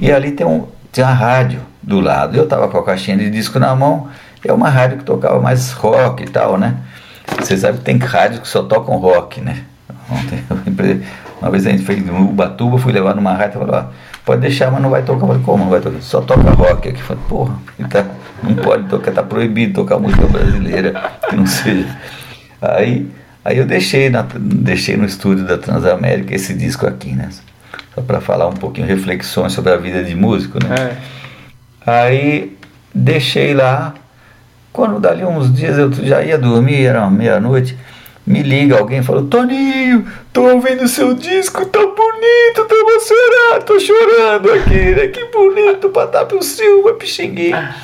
E 0.01 0.11
ali 0.11 0.33
tem, 0.33 0.47
um, 0.47 0.67
tem 0.91 1.05
uma 1.05 1.13
rádio 1.13 1.61
do 1.83 2.01
lado. 2.01 2.37
Eu 2.37 2.45
estava 2.45 2.69
com 2.69 2.79
a 2.79 2.85
caixinha 2.85 3.17
de 3.17 3.31
disco 3.31 3.59
na 3.59 3.75
mão, 3.75 4.09
é 4.45 4.53
uma 4.53 4.69
rádio 4.69 4.99
que 4.99 5.05
tocava 5.05 5.41
mais 5.41 5.73
rock 5.73 6.25
e 6.25 6.27
tal, 6.27 6.59
né? 6.59 6.77
Você 7.39 7.57
sabe 7.57 7.79
que 7.79 7.85
tem 7.85 7.99
rádios 7.99 8.41
que 8.41 8.49
só 8.49 8.63
tocam 8.63 8.97
rock, 8.97 9.41
né? 9.41 9.65
Uma 11.41 11.51
vez 11.51 11.67
a 11.67 11.71
gente 11.71 11.83
fez 11.85 12.05
no 12.05 12.31
Ubatuba, 12.31 12.79
fui 12.79 12.93
levar 12.93 13.15
numa 13.15 13.33
rádio 13.33 13.61
e 13.61 13.67
falou, 13.67 13.77
ó, 13.77 13.85
pode 14.25 14.41
deixar, 14.41 14.71
mas 14.71 14.83
não 14.83 14.91
vai 14.91 15.03
tocar. 15.03 15.23
Eu 15.23 15.29
falei, 15.29 15.43
como 15.43 15.65
não 15.65 15.71
vai 15.71 15.81
tocar? 15.81 16.01
Só 16.01 16.21
toca 16.21 16.51
rock 16.51 16.89
aqui. 16.89 17.01
Eu 17.01 17.05
falei, 17.05 17.23
porra, 17.29 17.55
tá, 17.91 18.05
não 18.43 18.55
pode 18.57 18.89
tocar, 18.89 19.13
tá 19.13 19.23
proibido 19.23 19.75
tocar 19.75 19.99
música 19.99 20.27
brasileira, 20.27 21.13
que 21.29 21.37
não 21.37 21.47
seja. 21.47 21.97
Aí, 22.61 23.11
aí 23.45 23.59
eu 23.59 23.67
deixei, 23.67 24.11
na, 24.11 24.27
deixei 24.39 24.97
no 24.97 25.05
estúdio 25.05 25.45
da 25.45 25.59
Transamérica 25.59 26.35
esse 26.35 26.55
disco 26.55 26.87
aqui, 26.87 27.13
né? 27.13 27.29
Só 27.95 28.01
para 28.01 28.21
falar 28.21 28.49
um 28.49 28.55
pouquinho, 28.55 28.87
reflexões 28.87 29.53
sobre 29.53 29.73
a 29.73 29.77
vida 29.77 30.03
de 30.03 30.15
músico, 30.15 30.59
né? 30.65 30.75
É. 30.75 30.97
Aí 31.87 32.57
deixei 32.95 33.55
lá. 33.55 33.95
Quando 34.73 34.99
dali 34.99 35.23
uns 35.23 35.53
dias 35.55 35.77
eu 35.77 35.93
já 35.93 36.23
ia 36.23 36.39
dormir, 36.39 36.87
era 36.87 37.09
meia-noite 37.11 37.77
me 38.27 38.43
liga 38.43 38.79
alguém 38.79 39.01
e 39.01 39.03
fala, 39.03 39.23
Toninho, 39.25 40.07
tô 40.33 40.43
ouvindo 40.43 40.87
seu 40.87 41.15
disco, 41.15 41.67
tá 41.67 41.81
bonito, 41.81 42.65
tá 42.69 42.75
emocionado, 42.75 43.65
tô 43.67 43.81
chorando 43.81 44.53
aqui, 44.53 44.95
né? 44.95 45.09
Que 45.09 45.25
bonito, 45.27 45.89
Patapio 45.89 46.43
Silva, 46.43 46.95
Pixinguinha. 46.95 47.75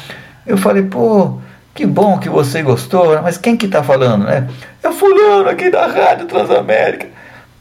Eu 0.47 0.57
falei, 0.57 0.85
pô, 0.85 1.41
que 1.79 1.87
bom 1.87 2.19
que 2.19 2.29
você 2.29 2.61
gostou, 2.61 3.15
né? 3.15 3.21
mas 3.23 3.39
quem 3.39 3.57
que 3.57 3.69
tá 3.69 3.85
falando, 3.85 4.25
né? 4.25 4.49
É 4.83 4.91
fulano 4.91 5.49
aqui 5.49 5.71
da 5.71 5.87
Rádio 5.87 6.27
Transamérica. 6.27 7.07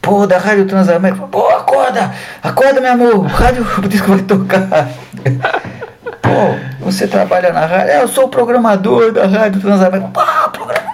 Pô, 0.02 0.26
da 0.26 0.38
Rádio 0.38 0.66
Transamérica. 0.66 1.24
Pô, 1.28 1.48
acorda, 1.50 2.12
acorda, 2.42 2.80
meu 2.80 2.90
amor, 2.90 3.14
o 3.14 3.22
rádio 3.22 3.64
o 3.78 3.82
disco 3.82 4.08
vai 4.08 4.22
tocar. 4.22 4.88
Pô, 6.20 6.84
você 6.84 7.06
trabalha 7.06 7.52
na 7.52 7.64
rádio? 7.64 7.90
É, 7.92 8.02
eu 8.02 8.08
sou 8.08 8.24
o 8.24 8.28
programador 8.28 9.12
da 9.12 9.24
Rádio 9.24 9.60
Transamérica. 9.60 10.10
Pô, 10.12 10.50
programador. 10.50 10.88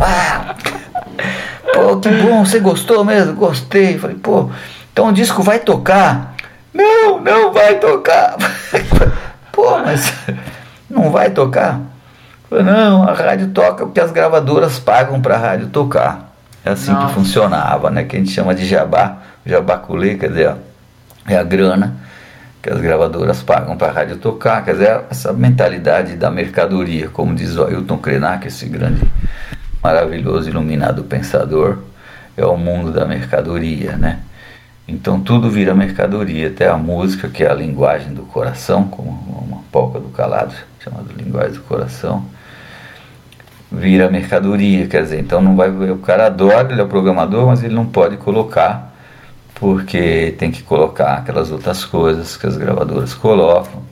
Uau. 0.00 0.56
Pô, 1.74 1.96
que 2.00 2.08
bom, 2.08 2.44
você 2.44 2.58
gostou 2.58 3.04
mesmo? 3.04 3.34
Gostei. 3.34 3.98
Falei, 3.98 4.16
pô, 4.16 4.50
então 4.92 5.10
o 5.10 5.12
disco 5.12 5.44
vai 5.44 5.60
tocar? 5.60 6.34
Não, 6.74 7.20
não 7.20 7.52
vai 7.52 7.76
tocar. 7.76 8.36
pô, 9.52 9.78
mas 9.78 10.12
não 10.90 11.12
vai 11.12 11.30
tocar? 11.30 11.80
Falei, 12.48 12.64
não, 12.64 13.02
a 13.02 13.12
rádio 13.12 13.48
toca 13.48 13.84
porque 13.84 14.00
as 14.00 14.10
gravadoras 14.10 14.78
pagam 14.78 15.20
para 15.20 15.34
a 15.34 15.38
rádio 15.38 15.68
tocar. 15.68 16.32
É 16.64 16.70
assim 16.70 16.92
Nossa. 16.92 17.08
que 17.08 17.14
funcionava, 17.14 17.90
né? 17.90 18.04
Que 18.04 18.16
a 18.16 18.18
gente 18.18 18.30
chama 18.30 18.54
de 18.54 18.66
jabá, 18.66 19.18
jabaculê, 19.44 20.16
quer 20.16 20.28
dizer, 20.28 20.54
é 21.26 21.36
a 21.36 21.42
grana 21.42 21.96
que 22.62 22.70
as 22.70 22.80
gravadoras 22.80 23.42
pagam 23.42 23.76
para 23.76 23.88
a 23.88 23.92
rádio 23.92 24.16
tocar, 24.16 24.64
quer 24.64 24.72
dizer, 24.72 25.00
essa 25.10 25.32
mentalidade 25.32 26.16
da 26.16 26.30
mercadoria, 26.30 27.08
como 27.08 27.34
diz 27.34 27.56
o 27.56 27.64
Ailton 27.64 27.98
Krenak, 27.98 28.46
esse 28.48 28.66
grande 28.66 29.02
maravilhoso, 29.82 30.50
iluminado 30.50 31.04
pensador, 31.04 31.78
é 32.36 32.44
o 32.44 32.56
mundo 32.56 32.92
da 32.92 33.04
mercadoria, 33.04 33.96
né? 33.96 34.20
Então 34.86 35.20
tudo 35.20 35.50
vira 35.50 35.74
mercadoria, 35.74 36.48
até 36.48 36.68
a 36.68 36.76
música, 36.76 37.28
que 37.28 37.44
é 37.44 37.50
a 37.50 37.54
linguagem 37.54 38.12
do 38.12 38.22
coração, 38.22 38.88
como 38.88 39.10
uma 39.10 39.62
polca 39.70 40.00
do 40.00 40.08
calado, 40.08 40.54
chamada 40.80 41.12
linguagem 41.16 41.52
do 41.52 41.60
coração, 41.60 42.24
vira 43.70 44.10
mercadoria, 44.10 44.86
quer 44.86 45.02
dizer, 45.02 45.20
então 45.20 45.40
não 45.40 45.54
vai 45.54 45.68
o 45.70 45.98
cara 45.98 46.26
adora, 46.26 46.72
ele 46.72 46.80
é 46.80 46.84
o 46.84 46.88
programador, 46.88 47.46
mas 47.46 47.62
ele 47.62 47.74
não 47.74 47.86
pode 47.86 48.16
colocar 48.16 48.94
porque 49.54 50.34
tem 50.38 50.50
que 50.50 50.62
colocar 50.62 51.14
aquelas 51.14 51.50
outras 51.50 51.84
coisas 51.84 52.36
que 52.36 52.46
as 52.46 52.56
gravadoras 52.56 53.12
colocam. 53.12 53.82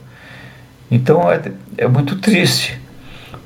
Então 0.89 1.29
é, 1.31 1.41
é 1.77 1.87
muito 1.87 2.15
triste 2.15 2.79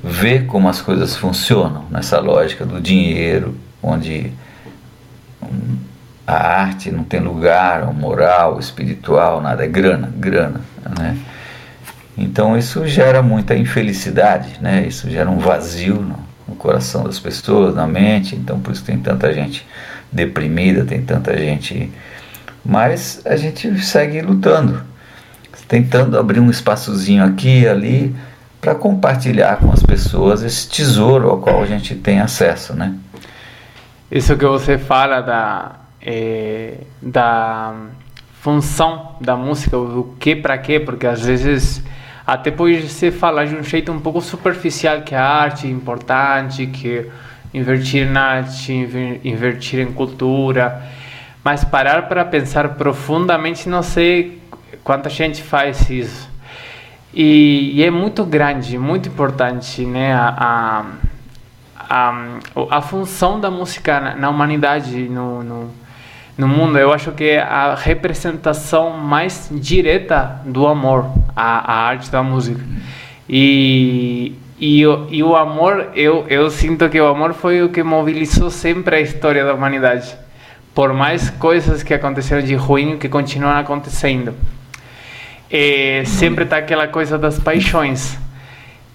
ver 0.03 0.45
como 0.45 0.69
as 0.69 0.81
coisas 0.81 1.15
funcionam 1.15 1.85
nessa 1.89 2.19
lógica 2.19 2.65
do 2.65 2.79
dinheiro, 2.79 3.55
onde 3.81 4.31
a 6.25 6.61
arte 6.61 6.91
não 6.91 7.03
tem 7.03 7.19
lugar, 7.19 7.91
moral, 7.93 8.59
espiritual, 8.59 9.41
nada, 9.41 9.63
é 9.63 9.67
grana, 9.67 10.11
grana, 10.15 10.61
né? 10.97 11.17
Então 12.17 12.57
isso 12.57 12.85
gera 12.87 13.21
muita 13.21 13.55
infelicidade, 13.55 14.59
né? 14.61 14.85
Isso 14.87 15.09
gera 15.09 15.29
um 15.29 15.39
vazio 15.39 15.95
no, 15.95 16.19
no 16.47 16.55
coração 16.55 17.03
das 17.03 17.19
pessoas, 17.19 17.75
na 17.75 17.87
mente, 17.87 18.35
então 18.35 18.59
por 18.59 18.73
isso 18.73 18.83
tem 18.83 18.97
tanta 18.97 19.33
gente 19.33 19.65
deprimida, 20.11 20.83
tem 20.85 21.01
tanta 21.01 21.37
gente... 21.37 21.91
Mas 22.63 23.21
a 23.25 23.35
gente 23.35 23.83
segue 23.83 24.21
lutando, 24.21 24.83
tentando 25.67 26.19
abrir 26.19 26.39
um 26.39 26.51
espaçozinho 26.51 27.23
aqui 27.23 27.61
e 27.61 27.67
ali, 27.67 28.15
para 28.59 28.75
compartilhar 28.75 29.57
com 29.57 29.71
as 29.71 29.81
pessoas 29.81 30.43
esse 30.43 30.69
tesouro 30.69 31.29
ao 31.29 31.39
qual 31.39 31.63
a 31.63 31.65
gente 31.65 31.95
tem 31.95 32.19
acesso, 32.19 32.75
né? 32.75 32.93
Isso 34.11 34.37
que 34.37 34.45
você 34.45 34.77
fala 34.77 35.21
da 35.21 35.75
é, 36.01 36.75
da 37.01 37.73
função 38.41 39.15
da 39.21 39.35
música, 39.35 39.77
o 39.77 40.15
que 40.19 40.35
para 40.35 40.57
quê, 40.57 40.79
porque 40.79 41.07
às 41.07 41.25
vezes 41.25 41.81
até 42.33 42.49
pode 42.49 42.87
se 42.87 43.11
falar 43.11 43.43
de 43.43 43.55
um 43.57 43.61
jeito 43.61 43.91
um 43.91 43.99
pouco 43.99 44.21
superficial 44.21 45.01
que 45.01 45.13
a 45.13 45.21
arte 45.21 45.67
é 45.67 45.69
importante, 45.69 46.65
que 46.65 47.05
invertir 47.53 48.09
na 48.09 48.21
arte, 48.21 48.71
invertir 49.21 49.81
em 49.81 49.91
cultura, 49.91 50.81
mas 51.43 51.65
parar 51.65 52.03
para 52.03 52.23
pensar 52.23 52.69
profundamente, 52.75 53.67
não 53.67 53.83
sei 53.83 54.41
quanta 54.81 55.09
gente 55.09 55.43
faz 55.43 55.89
isso. 55.89 56.29
E, 57.13 57.73
e, 57.75 57.83
é 57.83 57.91
muito 57.91 58.23
grande, 58.23 58.77
muito 58.77 59.09
importante, 59.09 59.85
né? 59.85 60.13
A, 60.13 60.85
a, 61.77 62.13
a, 62.15 62.77
a 62.77 62.81
função 62.81 63.41
da 63.41 63.51
música 63.51 63.99
na, 63.99 64.15
na 64.15 64.29
humanidade, 64.29 65.09
no, 65.09 65.43
no, 65.43 65.71
no, 66.41 66.47
mundo. 66.47 66.77
Eu 66.77 66.91
acho 66.91 67.11
que 67.11 67.23
é 67.23 67.39
a 67.39 67.75
representação 67.75 68.91
mais 68.97 69.49
direta 69.51 70.41
do 70.45 70.67
amor, 70.67 71.05
a, 71.35 71.73
a 71.73 71.87
arte 71.87 72.11
da 72.11 72.23
música. 72.23 72.61
E, 73.29 74.35
e, 74.59 74.81
e 75.09 75.23
o 75.23 75.35
amor, 75.35 75.89
eu, 75.95 76.25
eu 76.27 76.49
sinto 76.49 76.89
que 76.89 76.99
o 76.99 77.07
amor 77.07 77.33
foi 77.33 77.61
o 77.61 77.69
que 77.69 77.83
mobilizou 77.83 78.49
sempre 78.49 78.95
a 78.95 79.01
história 79.01 79.45
da 79.45 79.53
humanidade. 79.53 80.15
Por 80.73 80.93
mais 80.93 81.29
coisas 81.29 81.83
que 81.83 81.93
aconteceram 81.93 82.41
de 82.41 82.55
ruim 82.55 82.97
que 82.97 83.07
continuam 83.07 83.57
acontecendo. 83.57 84.33
é, 85.51 86.03
sempre 86.05 86.45
tá 86.45 86.57
aquela 86.57 86.87
coisa 86.87 87.17
das 87.17 87.37
paixões. 87.37 88.17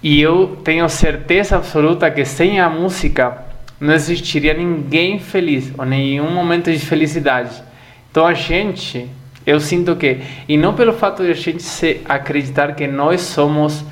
E 0.03 0.21
eu 0.21 0.59
tenho 0.65 0.89
certeza 0.89 1.57
absoluta 1.57 2.11
que 2.11 2.25
sem 2.25 2.61
a 2.61 2.69
música 2.69 3.46
não 3.81 3.95
existiria 3.95 4.55
ninguém 4.55 5.19
feliz 5.19 5.73
ou 5.77 5.85
nenhum 5.85 6.31
momento 6.31 6.73
de 6.73 6.79
felicidade. 6.79 7.63
Então 8.11 8.27
a 8.27 8.35
gente, 8.35 9.09
eu 9.45 9.61
sinto 9.61 9.95
que, 9.97 10.21
e 10.49 10.57
não 10.57 10.75
pelo 10.75 10.93
fato 10.93 11.23
de 11.23 11.31
a 11.31 11.35
gente 11.35 11.63
se 11.63 12.01
acreditar 12.09 12.75
que 12.75 12.87
nós 12.87 13.21
somos 13.21 13.85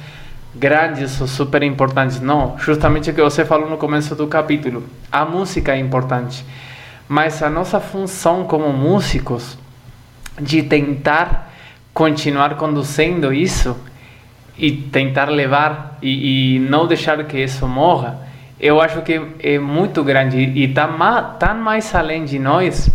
grandes 0.54 1.20
ou 1.20 1.26
super 1.26 1.62
importantes, 1.62 2.20
não. 2.20 2.56
Justamente 2.58 3.10
o 3.10 3.14
que 3.14 3.20
você 3.20 3.44
falou 3.44 3.68
no 3.68 3.76
começo 3.76 4.14
do 4.14 4.26
capítulo. 4.26 4.84
A 5.10 5.24
música 5.24 5.74
é 5.74 5.78
importante, 5.78 6.44
mas 7.08 7.42
a 7.42 7.50
nossa 7.50 7.80
função 7.80 8.44
como 8.44 8.72
músicos 8.72 9.58
de 10.40 10.62
tentar 10.62 11.52
continuar 11.92 12.56
conduzindo 12.56 13.32
isso 13.32 13.76
e 14.56 14.72
tentar 14.72 15.28
levar 15.28 15.98
e, 16.02 16.56
e 16.56 16.58
não 16.58 16.86
deixar 16.86 17.22
que 17.24 17.38
isso 17.38 17.66
morra, 17.66 18.18
eu 18.58 18.80
acho 18.80 19.02
que 19.02 19.20
é 19.40 19.58
muito 19.58 20.02
grande 20.04 20.38
e 20.38 20.64
está 20.64 20.86
tão 21.38 21.54
mais 21.56 21.94
além 21.94 22.24
de 22.24 22.38
nós 22.38 22.90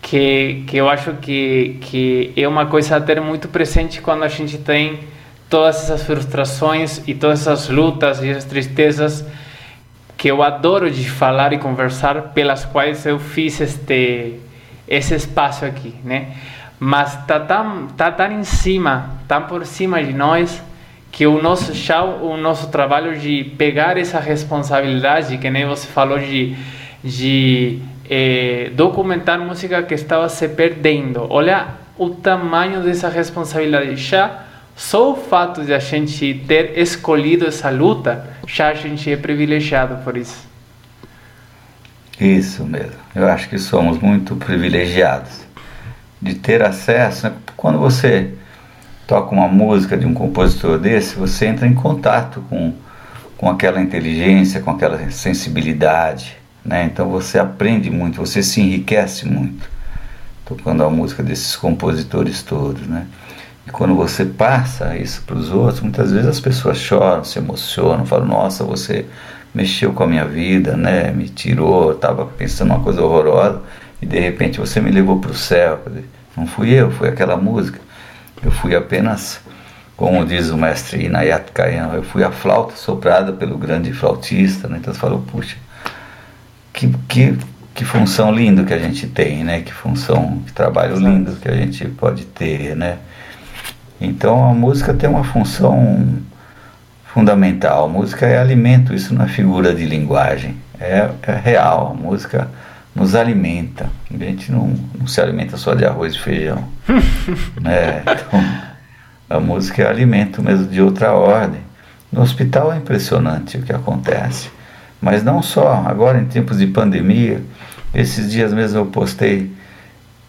que, 0.00 0.64
que 0.66 0.76
eu 0.76 0.88
acho 0.88 1.14
que, 1.14 1.78
que 1.80 2.32
é 2.36 2.46
uma 2.46 2.66
coisa 2.66 2.96
a 2.96 3.00
ter 3.00 3.20
muito 3.20 3.48
presente 3.48 4.00
quando 4.00 4.24
a 4.24 4.28
gente 4.28 4.58
tem 4.58 5.00
todas 5.48 5.76
essas 5.84 6.02
frustrações 6.02 7.02
e 7.06 7.14
todas 7.14 7.42
essas 7.42 7.68
lutas 7.68 8.22
e 8.22 8.30
as 8.30 8.44
tristezas 8.44 9.24
que 10.16 10.28
eu 10.28 10.42
adoro 10.42 10.90
de 10.90 11.08
falar 11.08 11.52
e 11.52 11.58
conversar, 11.58 12.32
pelas 12.34 12.64
quais 12.64 13.04
eu 13.06 13.18
fiz 13.18 13.60
este 13.60 14.40
esse 14.86 15.14
espaço 15.14 15.64
aqui, 15.64 15.94
né? 16.04 16.34
Mas 16.78 17.16
tá 17.26 17.40
tão 17.40 17.86
tá 17.88 18.10
tão 18.10 18.30
em 18.32 18.44
cima, 18.44 19.10
tão 19.28 19.42
por 19.42 19.64
cima 19.64 20.02
de 20.02 20.12
nós 20.12 20.62
que 21.12 21.26
o 21.26 21.40
nosso 21.40 21.74
chão, 21.74 22.24
o 22.24 22.36
nosso 22.36 22.68
trabalho 22.68 23.16
de 23.18 23.44
pegar 23.56 23.96
essa 23.96 24.18
responsabilidade, 24.18 25.38
que 25.38 25.48
nem 25.50 25.66
você 25.66 25.86
falou 25.86 26.18
de 26.18 26.56
de 27.02 27.80
eh, 28.08 28.70
documentar 28.74 29.38
música 29.40 29.82
que 29.82 29.94
estava 29.94 30.28
se 30.28 30.48
perdendo. 30.48 31.26
Olha 31.28 31.68
o 31.98 32.10
tamanho 32.10 32.82
dessa 32.82 33.08
responsabilidade 33.08 33.96
já 33.96 34.44
só 34.76 35.12
o 35.12 35.16
fato 35.16 35.64
de 35.64 35.74
a 35.74 35.78
gente 35.78 36.42
ter 36.46 36.78
escolhido 36.78 37.46
essa 37.46 37.68
luta, 37.68 38.26
já 38.46 38.68
a 38.68 38.74
gente 38.74 39.10
é 39.10 39.16
privilegiado 39.16 40.02
por 40.02 40.16
isso. 40.16 40.48
Isso 42.18 42.64
mesmo. 42.64 42.96
Eu 43.14 43.28
acho 43.28 43.48
que 43.48 43.58
somos 43.58 43.98
muito 43.98 44.36
privilegiados 44.36 45.42
de 46.20 46.34
ter 46.34 46.62
acesso. 46.62 47.28
Né? 47.28 47.34
Quando 47.56 47.78
você 47.78 48.32
toca 49.06 49.34
uma 49.34 49.48
música 49.48 49.96
de 49.96 50.06
um 50.06 50.14
compositor 50.14 50.78
desse, 50.78 51.16
você 51.16 51.46
entra 51.46 51.66
em 51.66 51.74
contato 51.74 52.42
com, 52.48 52.72
com 53.36 53.50
aquela 53.50 53.80
inteligência, 53.80 54.60
com 54.60 54.70
aquela 54.70 55.10
sensibilidade. 55.10 56.36
Né? 56.64 56.84
Então 56.84 57.08
você 57.08 57.38
aprende 57.38 57.90
muito, 57.90 58.20
você 58.20 58.42
se 58.42 58.60
enriquece 58.60 59.26
muito 59.26 59.72
tocando 60.44 60.84
a 60.84 60.90
música 60.90 61.22
desses 61.22 61.56
compositores 61.56 62.42
todos. 62.42 62.86
Né? 62.86 63.06
E 63.66 63.70
quando 63.70 63.94
você 63.94 64.24
passa 64.24 64.96
isso 64.96 65.22
para 65.22 65.36
os 65.36 65.50
outros, 65.50 65.80
muitas 65.80 66.12
vezes 66.12 66.28
as 66.28 66.40
pessoas 66.40 66.78
choram, 66.78 67.24
se 67.24 67.38
emocionam, 67.38 68.04
falam: 68.04 68.26
Nossa, 68.26 68.64
você 68.64 69.06
mexeu 69.54 69.92
com 69.92 70.02
a 70.02 70.06
minha 70.06 70.24
vida, 70.24 70.76
né? 70.76 71.12
Me 71.12 71.28
tirou, 71.28 71.92
estava 71.92 72.26
pensando 72.26 72.70
uma 72.70 72.80
coisa 72.80 73.02
horrorosa 73.02 73.60
e 74.00 74.06
de 74.06 74.18
repente 74.18 74.58
você 74.58 74.80
me 74.80 74.90
levou 74.90 75.18
para 75.18 75.30
o 75.30 75.34
céu. 75.34 75.80
Não 76.36 76.46
fui 76.46 76.70
eu, 76.70 76.90
foi 76.90 77.08
aquela 77.08 77.36
música. 77.36 77.80
Eu 78.42 78.50
fui 78.50 78.74
apenas, 78.74 79.40
como 79.96 80.24
diz 80.26 80.50
o 80.50 80.56
mestre 80.56 81.04
Inayat 81.04 81.52
Kayan, 81.52 81.90
eu 81.94 82.02
fui 82.02 82.24
a 82.24 82.32
flauta 82.32 82.74
soprada 82.76 83.32
pelo 83.32 83.56
grande 83.56 83.92
flautista. 83.92 84.68
Né? 84.68 84.78
Então 84.80 84.92
você 84.92 84.98
falou: 84.98 85.20
Puxa, 85.20 85.56
que, 86.72 86.88
que, 87.08 87.38
que 87.74 87.84
função 87.84 88.32
linda 88.32 88.64
que 88.64 88.74
a 88.74 88.78
gente 88.78 89.06
tem, 89.06 89.44
né? 89.44 89.60
Que 89.60 89.72
função, 89.72 90.42
que 90.46 90.52
trabalho 90.52 90.96
lindo 90.96 91.36
que 91.36 91.48
a 91.48 91.54
gente 91.54 91.86
pode 91.86 92.24
ter, 92.24 92.74
né? 92.74 92.98
Então 94.00 94.50
a 94.50 94.52
música 94.52 94.92
tem 94.92 95.08
uma 95.08 95.22
função 95.22 96.18
fundamental. 97.04 97.84
A 97.84 97.88
música 97.88 98.26
é 98.26 98.38
alimento, 98.38 98.92
isso 98.92 99.14
não 99.14 99.24
é 99.24 99.28
figura 99.28 99.74
de 99.74 99.84
linguagem, 99.84 100.56
é, 100.80 101.08
é 101.22 101.32
real. 101.36 101.96
A 101.96 102.02
música 102.02 102.48
nos 102.94 103.14
alimenta. 103.14 103.90
A 104.12 104.16
gente 104.16 104.50
não, 104.50 104.74
não 104.98 105.06
se 105.06 105.20
alimenta 105.20 105.56
só 105.56 105.74
de 105.74 105.84
arroz 105.84 106.14
e 106.14 106.18
feijão. 106.18 106.68
né? 107.60 108.02
Então, 108.02 108.44
a 109.30 109.40
música 109.40 109.82
é 109.82 109.88
alimento 109.88 110.42
mesmo 110.42 110.66
de 110.66 110.80
outra 110.80 111.12
ordem. 111.12 111.60
No 112.10 112.20
hospital 112.20 112.72
é 112.72 112.76
impressionante 112.76 113.56
o 113.56 113.62
que 113.62 113.72
acontece. 113.72 114.50
Mas 115.00 115.24
não 115.24 115.42
só, 115.42 115.84
agora 115.86 116.18
em 116.18 116.26
tempos 116.26 116.58
de 116.58 116.66
pandemia, 116.66 117.42
esses 117.94 118.30
dias 118.30 118.52
mesmo 118.52 118.78
eu 118.78 118.86
postei, 118.86 119.50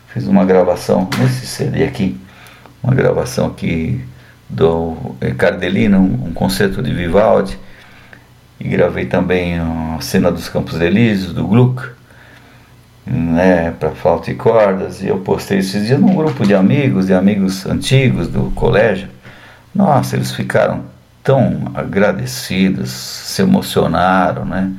fiz 0.07 0.26
uma 0.26 0.45
gravação 0.45 1.07
nesse 1.20 1.45
CD 1.45 1.84
aqui 1.84 2.18
uma 2.84 2.93
gravação 2.93 3.47
aqui 3.47 4.03
do 4.49 5.16
Cardelino, 5.38 5.99
um, 5.99 6.28
um 6.28 6.34
concerto 6.34 6.84
de 6.84 6.93
Vivaldi, 6.93 7.57
e 8.59 8.68
gravei 8.68 9.05
também 9.05 9.57
a 9.57 9.97
cena 10.01 10.30
dos 10.30 10.49
Campos 10.49 10.80
Elíseos, 10.82 11.34
do 11.34 11.47
Gluck, 11.47 11.82
né, 13.06 13.72
para 13.72 13.91
flauta 13.91 14.32
e 14.32 14.36
cordas, 14.36 15.01
e 15.01 15.08
eu 15.08 15.18
postei 15.20 15.60
esses 15.60 15.86
dias 15.86 15.99
num 15.99 16.16
grupo 16.16 16.45
de 16.45 16.56
amigos, 16.56 17.08
de 17.08 17.14
amigos 17.14 17.66
antigos 17.66 18.28
do 18.28 18.51
colégio. 18.51 19.10
Nossa, 19.74 20.16
eles 20.16 20.32
ficaram 20.32 20.84
tão 21.24 21.72
agradecidos, 21.74 22.91
se 22.91 23.41
emocionaram, 23.41 24.45
né? 24.45 24.72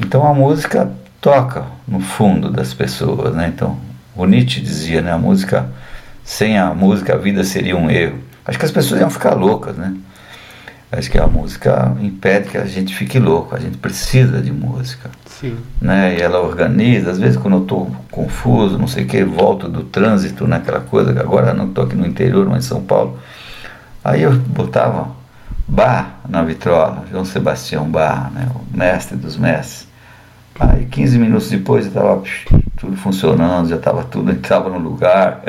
Então 0.00 0.26
a 0.26 0.34
música 0.34 0.90
toca 1.20 1.64
no 1.86 2.00
fundo 2.00 2.50
das 2.50 2.74
pessoas, 2.74 3.34
né? 3.34 3.50
Então, 3.54 3.78
o 4.14 4.26
Nietzsche 4.26 4.60
dizia, 4.60 5.00
né, 5.00 5.12
a 5.12 5.18
música 5.18 5.66
sem 6.24 6.58
a 6.58 6.74
música 6.74 7.14
a 7.14 7.16
vida 7.16 7.44
seria 7.44 7.76
um 7.76 7.90
erro. 7.90 8.18
Acho 8.44 8.58
que 8.58 8.64
as 8.64 8.70
pessoas 8.70 9.00
iam 9.00 9.10
ficar 9.10 9.34
loucas, 9.34 9.76
né? 9.76 9.94
Acho 10.92 11.10
que 11.10 11.18
a 11.18 11.26
música 11.26 11.96
impede 12.02 12.50
que 12.50 12.58
a 12.58 12.66
gente 12.66 12.94
fique 12.94 13.18
louco, 13.18 13.54
a 13.54 13.58
gente 13.58 13.78
precisa 13.78 14.42
de 14.42 14.52
música. 14.52 15.10
Sim. 15.24 15.56
Né? 15.80 16.18
E 16.18 16.20
ela 16.20 16.38
organiza, 16.40 17.10
às 17.10 17.18
vezes 17.18 17.38
quando 17.38 17.56
eu 17.56 17.62
estou 17.62 17.96
confuso, 18.10 18.78
não 18.78 18.86
sei 18.86 19.04
o 19.04 19.06
que, 19.06 19.24
volto 19.24 19.70
do 19.70 19.84
trânsito, 19.84 20.46
naquela 20.46 20.80
né? 20.80 20.86
coisa, 20.90 21.18
agora 21.18 21.54
não 21.54 21.68
estou 21.68 21.84
aqui 21.84 21.96
no 21.96 22.06
interior, 22.06 22.46
mas 22.46 22.66
em 22.66 22.68
São 22.68 22.82
Paulo. 22.82 23.18
Aí 24.04 24.22
eu 24.22 24.32
botava 24.32 25.08
Bar 25.66 26.20
na 26.28 26.42
vitrola, 26.42 27.06
João 27.10 27.24
Sebastião 27.24 27.90
Bar, 27.90 28.30
né? 28.30 28.46
o 28.54 28.76
mestre 28.76 29.16
dos 29.16 29.38
mestres. 29.38 29.88
Aí 30.60 30.86
15 30.86 31.18
minutos 31.18 31.50
depois 31.50 31.86
estava 31.86 32.22
tudo 32.78 32.96
funcionando, 32.96 33.68
já 33.68 33.76
estava 33.76 34.04
tudo, 34.04 34.32
estava 34.32 34.68
no 34.68 34.78
lugar. 34.78 35.42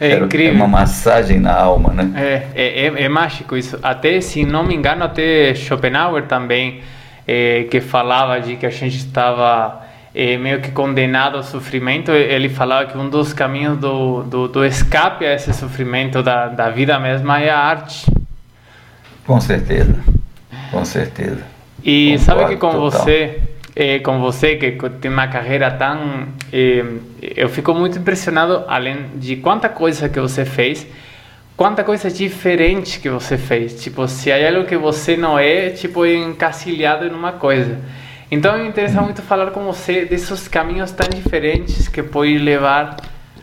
É 0.00 0.12
Era 0.12 0.24
incrível. 0.26 0.54
uma 0.54 0.68
massagem 0.68 1.40
na 1.40 1.54
alma, 1.54 1.92
né? 1.92 2.12
É, 2.14 2.46
é, 2.54 2.86
é, 2.86 3.02
é, 3.04 3.08
mágico 3.08 3.56
isso. 3.56 3.78
Até, 3.82 4.20
se 4.20 4.44
não 4.44 4.64
me 4.64 4.74
engano, 4.74 5.04
até 5.04 5.54
Schopenhauer 5.54 6.24
também, 6.24 6.80
é, 7.26 7.64
que 7.64 7.80
falava 7.80 8.40
de 8.40 8.56
que 8.56 8.66
a 8.66 8.70
gente 8.70 8.96
estava 8.96 9.82
é, 10.14 10.36
meio 10.38 10.60
que 10.60 10.70
condenado 10.70 11.36
ao 11.36 11.42
sofrimento, 11.42 12.10
ele 12.12 12.48
falava 12.48 12.86
que 12.86 12.96
um 12.96 13.10
dos 13.10 13.32
caminhos 13.32 13.78
do, 13.78 14.22
do, 14.22 14.48
do 14.48 14.64
escape 14.64 15.26
a 15.26 15.34
esse 15.34 15.52
sofrimento 15.52 16.22
da, 16.22 16.46
da 16.48 16.70
vida 16.70 16.98
mesma 16.98 17.40
é 17.40 17.50
a 17.50 17.58
arte. 17.58 18.06
Com 19.26 19.40
certeza, 19.40 19.94
com 20.70 20.84
certeza. 20.84 21.42
E 21.82 22.16
Concordo, 22.18 22.24
sabe 22.24 22.54
que 22.54 22.60
com 22.60 22.70
total. 22.70 22.90
você 22.90 23.40
é, 23.76 23.98
com 23.98 24.18
você, 24.18 24.56
que 24.56 24.72
tem 24.72 25.10
uma 25.10 25.28
carreira 25.28 25.70
tão. 25.70 26.28
É, 26.50 26.82
eu 27.36 27.48
fico 27.50 27.74
muito 27.74 27.98
impressionado, 27.98 28.64
além 28.66 29.08
de 29.16 29.36
quanta 29.36 29.68
coisa 29.68 30.08
que 30.08 30.18
você 30.18 30.46
fez, 30.46 30.86
quanta 31.54 31.84
coisa 31.84 32.10
diferente 32.10 32.98
que 32.98 33.10
você 33.10 33.36
fez. 33.36 33.82
Tipo, 33.82 34.08
se 34.08 34.32
há 34.32 34.48
algo 34.48 34.66
que 34.66 34.78
você 34.78 35.14
não 35.14 35.38
é, 35.38 35.68
tipo, 35.68 36.06
encasilhado 36.06 37.06
em 37.06 37.10
uma 37.10 37.32
coisa. 37.32 37.78
Então, 38.30 38.58
me 38.58 38.66
interessa 38.66 39.02
muito 39.02 39.20
falar 39.20 39.50
com 39.50 39.64
você 39.64 40.06
desses 40.06 40.48
caminhos 40.48 40.90
tão 40.90 41.08
diferentes 41.14 41.86
que 41.86 42.02
pode 42.02 42.38
levar 42.38 42.96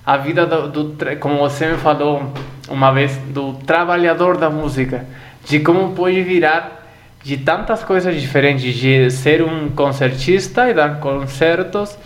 a 0.04 0.18
vida 0.18 0.46
do, 0.46 0.68
do 0.68 1.18
como 1.18 1.38
você 1.38 1.68
me 1.68 1.78
falou 1.78 2.34
uma 2.68 2.92
vez, 2.92 3.16
do 3.28 3.54
trabalhador 3.66 4.36
da 4.36 4.50
música, 4.50 5.06
de 5.46 5.60
como 5.60 5.94
pode 5.94 6.22
virar 6.24 6.83
de 7.24 7.38
tantas 7.38 7.84
coisas 7.84 8.20
diferentes, 8.20 8.76
de 8.76 9.10
ser 9.10 9.42
um 9.42 9.70
concertista 9.70 10.70
e 10.70 10.74
dar 10.74 11.00
concertos, 11.00 11.98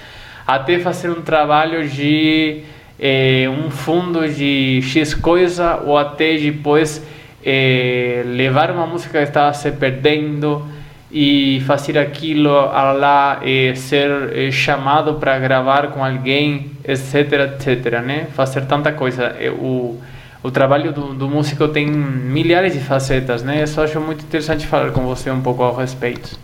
até 0.45 0.79
fazer 0.79 1.09
um 1.09 1.21
trabalho 1.21 1.87
de 1.89 2.61
eh, 2.99 3.47
um 3.49 3.69
fundo 3.71 4.27
de 4.27 4.81
X 4.83 5.15
coisa, 5.15 5.81
ou 5.85 5.97
até 5.97 6.37
depois 6.37 7.03
eh, 7.43 8.23
levar 8.25 8.69
uma 8.71 8.85
música 8.85 9.19
que 9.19 9.27
estava 9.27 9.53
se 9.53 9.71
perdendo 9.71 10.65
e 11.11 11.61
fazer 11.65 11.97
aquilo 11.97 12.51
lá, 12.51 13.39
e 13.43 13.75
ser 13.75 14.09
eh, 14.35 14.51
chamado 14.51 15.15
para 15.15 15.39
gravar 15.39 15.87
com 15.87 16.03
alguém, 16.03 16.71
etc, 16.83 17.55
etc, 17.55 18.01
né? 18.03 18.27
Fazer 18.35 18.61
tanta 18.65 18.91
coisa. 18.91 19.35
O, 19.59 19.99
o 20.43 20.51
trabalho 20.51 20.91
do, 20.93 21.13
do 21.13 21.27
músico 21.27 21.67
tem 21.67 21.87
milhares 21.87 22.73
de 22.73 22.79
facetas, 22.79 23.43
né? 23.43 23.61
Eu 23.61 23.67
só 23.67 23.83
acho 23.83 23.99
muito 23.99 24.23
interessante 24.23 24.65
falar 24.67 24.91
com 24.91 25.05
você 25.05 25.31
um 25.31 25.41
pouco 25.41 25.63
ao 25.63 25.75
respeito. 25.75 26.37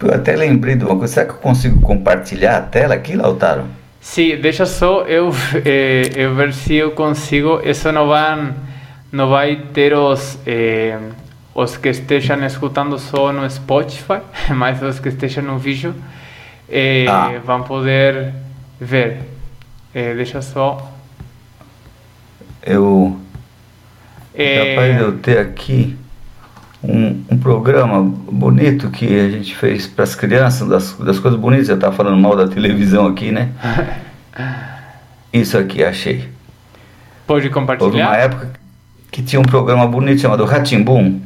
Eu 0.00 0.14
até 0.14 0.36
lembrei 0.36 0.76
de 0.76 0.84
uma 0.84 0.96
coisa, 0.96 1.14
será 1.14 1.26
que 1.26 1.32
eu 1.32 1.38
consigo 1.38 1.80
compartilhar 1.80 2.56
a 2.56 2.60
tela 2.62 2.94
aqui, 2.94 3.16
Lautaro? 3.16 3.64
Sim, 4.00 4.36
deixa 4.36 4.64
só 4.64 5.02
eu, 5.02 5.30
eh, 5.64 6.10
eu 6.14 6.34
ver 6.34 6.52
se 6.52 6.74
eu 6.74 6.92
consigo. 6.92 7.60
Isso 7.64 7.90
não 7.90 8.06
vai, 8.06 8.54
não 9.10 9.28
vai 9.28 9.56
ter 9.74 9.92
os, 9.94 10.38
eh, 10.46 10.98
os 11.54 11.76
que 11.76 11.88
estejam 11.88 12.44
escutando 12.44 12.98
só 12.98 13.32
no 13.32 13.48
Spotify, 13.50 14.20
mas 14.54 14.80
os 14.82 15.00
que 15.00 15.08
estejam 15.08 15.42
no 15.42 15.58
vídeo 15.58 15.94
eh, 16.68 17.06
ah. 17.08 17.32
vão 17.44 17.62
poder 17.62 18.32
ver. 18.80 19.18
Eh, 19.92 20.14
deixa 20.14 20.40
só. 20.40 20.97
Eu. 22.62 23.18
É 24.34 24.74
capaz 24.74 24.96
de 24.96 25.02
eu 25.02 25.18
ter 25.18 25.38
aqui 25.38 25.96
um, 26.82 27.24
um 27.30 27.38
programa 27.38 28.02
bonito 28.02 28.90
que 28.90 29.18
a 29.18 29.28
gente 29.30 29.56
fez 29.56 29.86
para 29.86 30.04
as 30.04 30.14
crianças, 30.14 30.68
das, 30.68 30.92
das 30.94 31.18
coisas 31.18 31.38
bonitas. 31.38 31.68
Eu 31.68 31.74
estava 31.74 31.94
falando 31.94 32.16
mal 32.16 32.36
da 32.36 32.46
televisão 32.46 33.06
aqui, 33.06 33.32
né? 33.32 33.50
Isso 35.32 35.58
aqui, 35.58 35.82
achei. 35.82 36.28
Pode 37.26 37.50
compartilhar? 37.50 37.86
Houve 37.86 38.00
uma 38.00 38.16
época 38.16 38.52
que 39.10 39.22
tinha 39.22 39.40
um 39.40 39.44
programa 39.44 39.86
bonito 39.86 40.20
chamado 40.20 40.44
Ratimbum. 40.44 41.20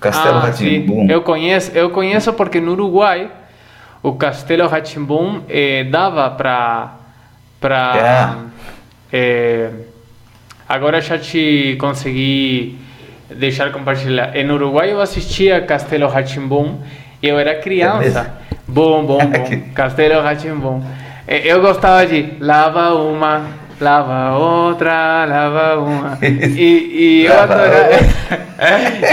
Castelo 0.00 0.38
ah, 0.38 0.40
Ratimbum. 0.40 1.08
Eu 1.08 1.22
conheço, 1.22 1.70
eu 1.72 1.90
conheço 1.90 2.32
porque 2.32 2.60
no 2.60 2.72
Uruguai 2.72 3.30
o 4.02 4.14
Castelo 4.14 4.66
Ratimbum 4.66 5.42
eh, 5.48 5.84
dava 5.84 6.28
para 6.30 6.96
para 7.60 8.36
é. 9.12 9.16
eh, 9.16 9.70
agora 10.72 11.02
já 11.02 11.18
te 11.18 11.76
consegui 11.78 12.78
deixar 13.28 13.70
compartilhar. 13.70 14.34
Em 14.34 14.50
Uruguai 14.50 14.90
eu 14.90 15.02
assistia 15.02 15.60
Castelo 15.60 16.08
Ratimbum. 16.08 16.78
Eu 17.22 17.38
era 17.38 17.54
criança. 17.56 18.32
É 18.50 18.56
bom, 18.66 19.04
bom, 19.04 19.18
bom. 19.28 19.60
Castelo 19.74 20.22
Ratimbum. 20.22 20.82
Eu 21.28 21.60
gostava 21.60 22.06
de 22.06 22.38
lava 22.40 22.94
uma, 22.94 23.48
lava 23.78 24.38
outra, 24.38 25.26
lava 25.26 25.78
uma. 25.78 26.18
E, 26.22 27.20
e 27.20 27.24
eu, 27.28 27.38
adorava, 27.38 27.98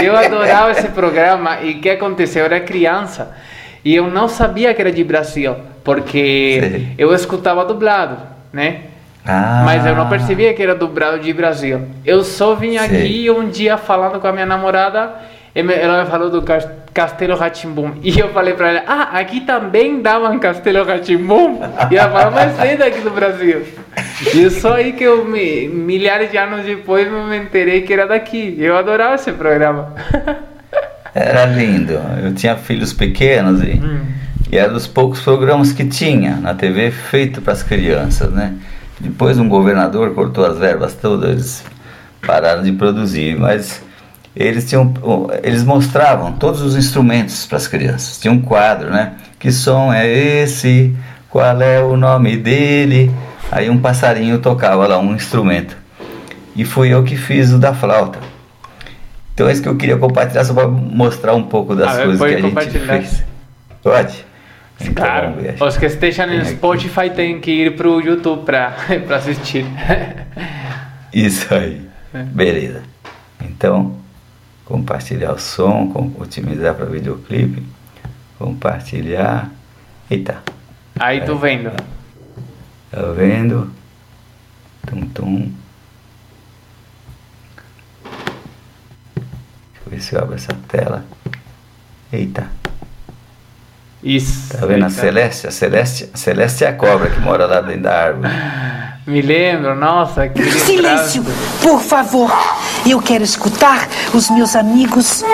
eu 0.02 0.16
adorava 0.16 0.70
esse 0.70 0.88
programa. 0.88 1.60
E 1.60 1.72
o 1.72 1.80
que 1.80 1.90
aconteceu? 1.90 2.40
Eu 2.40 2.46
era 2.46 2.60
criança 2.60 3.36
e 3.84 3.94
eu 3.94 4.10
não 4.10 4.28
sabia 4.28 4.72
que 4.72 4.80
era 4.80 4.90
de 4.90 5.04
Brasil, 5.04 5.54
porque 5.84 6.60
Sim. 6.62 6.94
eu 6.96 7.14
escutava 7.14 7.66
dublado, 7.66 8.16
né? 8.50 8.89
Ah. 9.24 9.62
Mas 9.64 9.84
eu 9.84 9.94
não 9.94 10.08
percebia 10.08 10.54
que 10.54 10.62
era 10.62 10.74
dublado 10.74 11.18
de 11.18 11.32
Brasil. 11.32 11.86
Eu 12.04 12.24
só 12.24 12.54
vim 12.54 12.72
Sim. 12.72 12.78
aqui 12.78 13.30
um 13.30 13.48
dia 13.48 13.76
falando 13.76 14.18
com 14.18 14.26
a 14.26 14.32
minha 14.32 14.46
namorada, 14.46 15.14
ela 15.54 16.04
me 16.04 16.10
falou 16.10 16.30
do 16.30 16.42
Castelo 16.92 17.36
Ratimbum. 17.36 17.94
E 18.02 18.18
eu 18.18 18.28
falei 18.30 18.54
para 18.54 18.68
ela: 18.70 18.82
Ah, 18.86 19.18
aqui 19.18 19.40
também 19.40 20.00
davam 20.00 20.38
Castelo 20.38 20.84
Ratimbum. 20.84 21.60
E 21.90 21.96
ela 21.96 22.10
falou: 22.10 22.32
Mas 22.32 22.56
vem 22.56 22.76
daqui 22.76 23.00
do 23.00 23.10
Brasil. 23.10 23.62
E 24.34 24.50
só 24.50 24.74
aí 24.74 24.92
que 24.92 25.04
eu, 25.04 25.24
me, 25.24 25.68
milhares 25.68 26.30
de 26.30 26.38
anos 26.38 26.64
depois, 26.64 27.10
me 27.10 27.36
enterei 27.36 27.82
que 27.82 27.92
era 27.92 28.06
daqui. 28.06 28.56
Eu 28.58 28.76
adorava 28.76 29.14
esse 29.14 29.32
programa. 29.32 29.94
Era 31.12 31.44
lindo. 31.44 32.00
Eu 32.22 32.32
tinha 32.34 32.54
filhos 32.54 32.92
pequenos 32.92 33.60
e, 33.64 33.72
hum. 33.72 34.06
e 34.52 34.56
era 34.56 34.72
dos 34.72 34.86
poucos 34.86 35.20
programas 35.20 35.72
que 35.72 35.84
tinha 35.84 36.36
na 36.36 36.54
TV 36.54 36.92
feito 36.92 37.42
para 37.42 37.52
as 37.52 37.64
crianças, 37.64 38.30
né? 38.30 38.54
Depois 39.00 39.38
um 39.38 39.48
governador 39.48 40.14
cortou 40.14 40.44
as 40.44 40.58
verbas 40.58 40.94
todas, 40.94 41.30
eles 41.30 41.64
pararam 42.26 42.62
de 42.62 42.70
produzir, 42.72 43.38
mas 43.38 43.82
eles 44.36 44.68
tinham 44.68 44.92
eles 45.42 45.64
mostravam 45.64 46.32
todos 46.32 46.60
os 46.60 46.76
instrumentos 46.76 47.46
para 47.46 47.56
as 47.56 47.66
crianças. 47.66 48.18
Tinha 48.18 48.32
um 48.32 48.40
quadro, 48.40 48.90
né? 48.90 49.14
Que 49.38 49.50
som 49.50 49.92
é 49.92 50.06
esse? 50.06 50.94
Qual 51.30 51.60
é 51.62 51.82
o 51.82 51.96
nome 51.96 52.36
dele? 52.36 53.10
Aí 53.50 53.70
um 53.70 53.78
passarinho 53.78 54.38
tocava 54.38 54.86
lá 54.86 54.98
um 54.98 55.14
instrumento. 55.14 55.76
E 56.54 56.64
fui 56.64 56.92
eu 56.92 57.02
que 57.02 57.16
fiz 57.16 57.52
o 57.52 57.58
da 57.58 57.72
flauta. 57.72 58.18
Então 59.32 59.48
é 59.48 59.52
isso 59.52 59.62
que 59.62 59.68
eu 59.68 59.76
queria 59.76 59.96
compartilhar 59.96 60.44
só 60.44 60.52
para 60.52 60.68
mostrar 60.68 61.34
um 61.34 61.44
pouco 61.44 61.74
das 61.74 61.98
ah, 61.98 62.02
coisas 62.02 62.20
que 62.20 62.34
a 62.34 62.62
gente 62.62 62.78
fez. 62.78 63.24
Pode? 63.82 64.29
Então, 64.80 64.94
claro, 64.94 65.34
os 65.60 65.76
que 65.76 65.86
estejam 65.86 66.26
no 66.26 66.44
Spotify 66.44 67.10
têm 67.14 67.40
que 67.40 67.50
ir 67.50 67.76
para 67.76 67.88
o 67.88 68.00
YouTube 68.00 68.44
para 68.44 68.74
assistir. 69.16 69.66
Isso 71.12 71.52
aí. 71.54 71.86
É. 72.14 72.22
Beleza. 72.22 72.82
Então, 73.42 73.96
compartilhar 74.64 75.32
o 75.32 75.38
som, 75.38 76.14
otimizar 76.18 76.74
para 76.74 76.86
videoclipe, 76.86 77.62
compartilhar. 78.38 79.50
Eita. 80.10 80.42
Aí 80.98 81.20
tô 81.24 81.36
vendo. 81.36 81.70
Tá 82.90 83.02
vendo? 83.14 83.72
Tum 84.86 85.00
tum. 85.06 85.52
Deixa 89.14 89.86
eu 89.86 89.90
ver 89.90 90.00
se 90.00 90.14
eu 90.14 90.20
abro 90.20 90.34
essa 90.34 90.54
tela. 90.68 91.04
Eita. 92.12 92.59
Isso. 94.02 94.56
Tá 94.56 94.66
vendo 94.66 94.84
a 94.84 94.90
Celeste? 94.90 95.46
A 95.46 95.50
Celeste, 95.50 96.08
a 96.12 96.16
Celeste 96.16 96.64
é 96.64 96.68
a 96.68 96.72
cobra 96.72 97.10
que 97.10 97.20
mora 97.20 97.46
lá 97.46 97.60
dentro 97.60 97.82
da 97.82 98.04
árvore. 98.04 98.28
Me 99.06 99.20
lembro, 99.20 99.74
nossa, 99.74 100.28
que 100.28 100.42
Silêncio, 100.52 101.24
por 101.62 101.80
favor. 101.80 102.30
Eu 102.88 103.00
quero 103.00 103.24
escutar 103.24 103.88
os 104.14 104.30
meus 104.30 104.54
amigos 104.56 105.24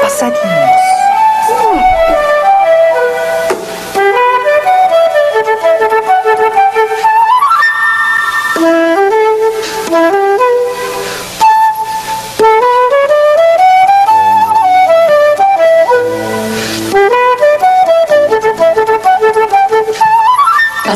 passarinhos. 0.00 0.93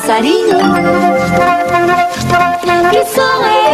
Sarina, 0.09 0.57
que 2.91 3.05
soleil 3.05 3.69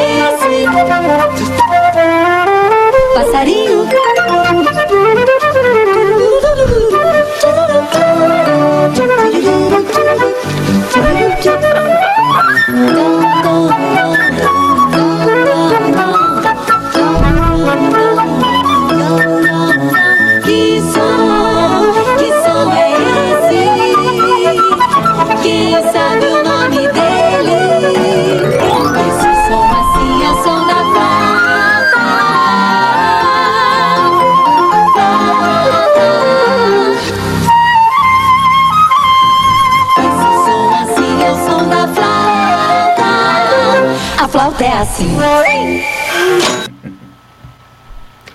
assim. 44.63 45.17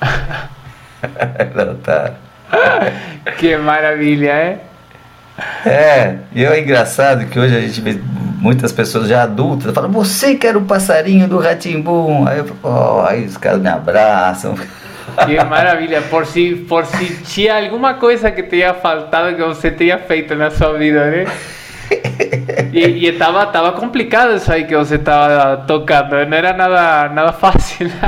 Não 1.55 1.75
tá. 1.75 2.13
Que 3.37 3.55
maravilha, 3.57 4.31
é? 4.31 4.59
É, 5.65 6.15
e 6.33 6.43
é 6.43 6.59
engraçado 6.59 7.25
que 7.27 7.39
hoje 7.39 7.55
a 7.55 7.61
gente 7.61 7.79
vê 7.79 7.97
muitas 8.39 8.71
pessoas 8.71 9.07
já 9.07 9.23
adultas 9.23 9.73
falam, 9.73 9.91
você 9.91 10.35
que 10.35 10.45
era 10.45 10.57
o 10.57 10.65
passarinho 10.65 11.27
do 11.27 11.37
Ratimbum. 11.37 12.27
Aí 12.27 12.39
eu 12.39 12.45
falo, 12.45 12.59
oh, 12.63 13.05
aí 13.05 13.25
os 13.25 13.37
caras 13.37 13.61
me 13.61 13.69
abraçam. 13.69 14.55
Que 15.25 15.43
maravilha, 15.43 16.01
por 16.03 16.25
se, 16.25 16.55
por 16.67 16.85
se 16.85 17.23
tinha 17.23 17.57
alguma 17.57 17.95
coisa 17.95 18.31
que 18.31 18.43
tenha 18.43 18.73
faltado 18.73 19.35
que 19.35 19.43
você 19.43 19.71
tenha 19.71 19.97
feito 19.97 20.35
na 20.35 20.49
sua 20.51 20.77
vida, 20.77 21.09
né? 21.09 21.25
E, 22.79 23.05
e 23.05 23.07
estava 23.07 23.45
tava 23.47 23.71
complicado 23.73 24.35
isso 24.35 24.51
aí 24.51 24.65
que 24.65 24.75
você 24.75 24.95
estava 24.95 25.57
tocando, 25.65 26.25
não 26.25 26.37
era 26.37 26.53
nada, 26.53 27.09
nada 27.09 27.33
fácil. 27.33 27.89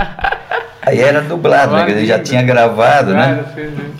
Aí 0.84 0.99
era 0.99 1.22
dublado, 1.22 1.76
né? 1.76 1.91
Ele 1.91 2.07
já 2.07 2.17
tinha 2.17 2.41
gravado, 2.41 3.13
né? 3.13 3.45
Sim. 3.53 3.93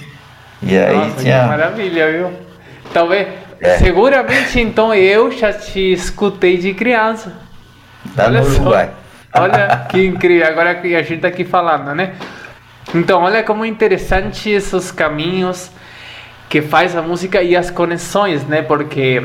E 0.64 0.76
aí 0.76 0.96
Nossa, 0.96 1.22
tinha. 1.22 1.44
maravilha, 1.44 2.12
viu? 2.12 2.32
Talvez. 2.92 3.28
É. 3.60 3.78
Seguramente 3.78 4.60
então 4.60 4.92
eu 4.92 5.32
já 5.32 5.54
te 5.54 5.94
escutei 5.94 6.58
de 6.58 6.74
criança. 6.74 7.34
Lá 8.18 8.26
Olha 8.26 8.42
no 8.42 8.48
Uruguai. 8.48 8.90
Olha 9.34 9.86
que 9.90 10.04
incrível, 10.04 10.48
agora 10.48 10.74
que 10.74 10.96
a 10.96 11.04
gente 11.04 11.16
está 11.16 11.28
aqui 11.28 11.46
falando, 11.46 11.94
né? 11.94 12.14
Então, 12.94 13.22
olha 13.22 13.44
como 13.44 13.64
interessante 13.64 14.50
esses 14.50 14.92
caminhos 14.92 15.72
que 16.50 16.62
faz 16.62 16.96
a 16.96 17.02
música 17.02 17.42
e 17.42 17.56
as 17.56 17.72
conexões, 17.72 18.46
né? 18.46 18.62
Porque 18.62 19.24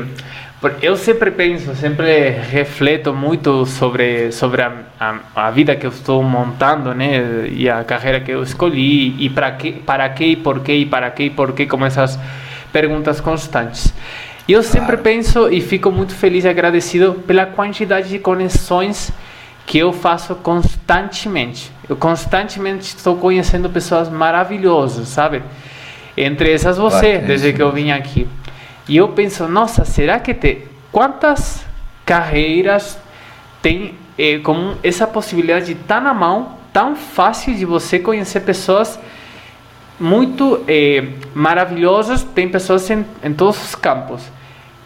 eu 0.81 0.95
sempre 0.97 1.29
penso, 1.29 1.75
sempre 1.75 2.29
refleto 2.29 3.13
muito 3.13 3.65
sobre 3.65 4.31
sobre 4.31 4.63
a, 4.63 4.73
a, 4.99 5.19
a, 5.35 5.51
vida 5.51 5.75
que 5.75 5.85
eu 5.85 5.91
estou 5.91 6.23
montando, 6.23 6.95
né, 6.95 7.47
e 7.51 7.69
a 7.69 7.83
carreira 7.83 8.19
que 8.19 8.31
eu 8.31 8.41
escolhi 8.41 9.15
e 9.23 9.29
para 9.29 9.51
que 9.51 9.71
para 9.71 10.09
que 10.09 10.25
e 10.25 10.35
por 10.35 10.61
que 10.61 10.73
e 10.73 10.85
para 10.85 11.11
que 11.11 11.23
e 11.25 11.29
por 11.29 11.53
que 11.53 11.67
como 11.67 11.85
essas 11.85 12.19
perguntas 12.73 13.21
constantes. 13.21 13.93
E 14.47 14.53
eu 14.53 14.63
sempre 14.63 14.97
claro. 14.97 15.03
penso 15.03 15.49
e 15.51 15.61
fico 15.61 15.91
muito 15.91 16.15
feliz 16.15 16.43
e 16.43 16.47
agradecido 16.47 17.13
pela 17.27 17.45
quantidade 17.45 18.09
de 18.09 18.17
conexões 18.17 19.11
que 19.65 19.77
eu 19.77 19.91
faço 19.91 20.33
constantemente. 20.35 21.71
Eu 21.87 21.97
constantemente 21.97 22.95
estou 22.95 23.17
conhecendo 23.17 23.69
pessoas 23.69 24.09
maravilhosas, 24.09 25.09
sabe? 25.09 25.43
Entre 26.15 26.51
essas 26.51 26.77
você, 26.77 27.19
desde 27.19 27.53
que 27.53 27.61
eu 27.61 27.71
vim 27.71 27.91
aqui. 27.91 28.27
E 28.87 28.97
eu 28.97 29.09
penso, 29.09 29.47
nossa, 29.47 29.83
será 29.83 30.19
que 30.19 30.33
tem 30.33 30.63
quantas 30.91 31.65
carreiras 32.05 32.97
tem 33.61 33.95
eh, 34.17 34.39
como 34.39 34.75
essa 34.83 35.05
possibilidade 35.05 35.75
tão 35.75 36.01
na 36.01 36.13
mão, 36.13 36.57
tão 36.71 36.95
fácil 36.95 37.53
de 37.53 37.65
você 37.65 37.99
conhecer 37.99 38.41
pessoas 38.41 38.99
muito 39.99 40.63
eh, 40.67 41.03
maravilhosas, 41.33 42.23
tem 42.23 42.47
pessoas 42.47 42.89
em, 42.89 43.05
em 43.23 43.33
todos 43.33 43.61
os 43.61 43.75
campos, 43.75 44.23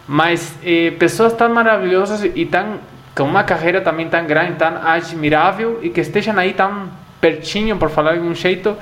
mas 0.08 0.54
eh, 0.64 0.90
pessoas 0.98 1.32
tão 1.32 1.52
maravilhosas 1.54 2.24
e 2.24 2.46
tão 2.46 2.80
com 3.14 3.24
uma 3.24 3.44
carreira 3.44 3.80
também 3.80 4.08
tão 4.08 4.26
grande, 4.26 4.54
tão 4.54 4.74
admirável 4.82 5.78
e 5.82 5.90
que 5.90 6.00
estejam 6.00 6.36
aí 6.38 6.54
tão 6.54 6.88
pertinho, 7.20 7.76
por 7.76 7.90
falar 7.90 8.14
de 8.14 8.20
um 8.20 8.34
jeito, 8.34 8.76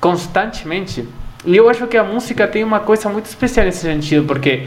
constantemente. 0.00 1.06
E 1.46 1.56
eu 1.56 1.68
acho 1.68 1.86
que 1.86 1.96
a 1.96 2.04
música 2.04 2.46
tem 2.48 2.64
uma 2.64 2.80
coisa 2.80 3.08
muito 3.08 3.26
especial 3.26 3.66
nesse 3.66 3.80
sentido, 3.80 4.26
porque 4.26 4.66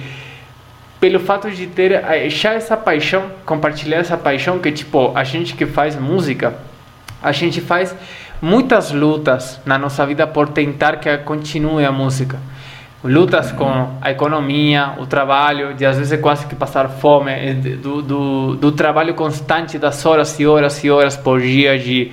pelo 0.99 1.19
fato 1.19 1.49
de 1.49 1.67
ter 1.67 1.91
eh, 1.91 2.29
já 2.29 2.53
essa 2.53 2.77
paixão, 2.77 3.31
compartilhar 3.45 3.97
essa 3.97 4.17
paixão 4.17 4.59
que 4.59 4.71
tipo 4.71 5.11
a 5.15 5.23
gente 5.23 5.55
que 5.55 5.65
faz 5.65 5.95
música, 5.95 6.55
a 7.21 7.31
gente 7.31 7.61
faz 7.61 7.95
muitas 8.41 8.91
lutas 8.91 9.59
na 9.65 9.77
nossa 9.77 10.05
vida 10.05 10.27
por 10.27 10.49
tentar 10.49 10.97
que 10.97 11.17
continue 11.19 11.83
a 11.83 11.91
música. 11.91 12.39
Lutas 13.03 13.51
com 13.51 13.97
a 14.01 14.11
economia, 14.11 14.93
o 14.97 15.05
trabalho, 15.05 15.73
de 15.73 15.85
às 15.85 15.97
vezes 15.97 16.19
quase 16.19 16.45
que 16.47 16.55
passar 16.55 16.89
fome, 16.89 17.31
eh, 17.31 17.53
do, 17.53 18.01
do, 18.01 18.55
do 18.55 18.71
trabalho 18.71 19.13
constante 19.13 19.77
das 19.77 20.05
horas 20.05 20.39
e 20.39 20.45
horas 20.45 20.83
e 20.83 20.89
horas 20.89 21.15
por 21.15 21.39
dia 21.39 21.77
de, 21.77 22.11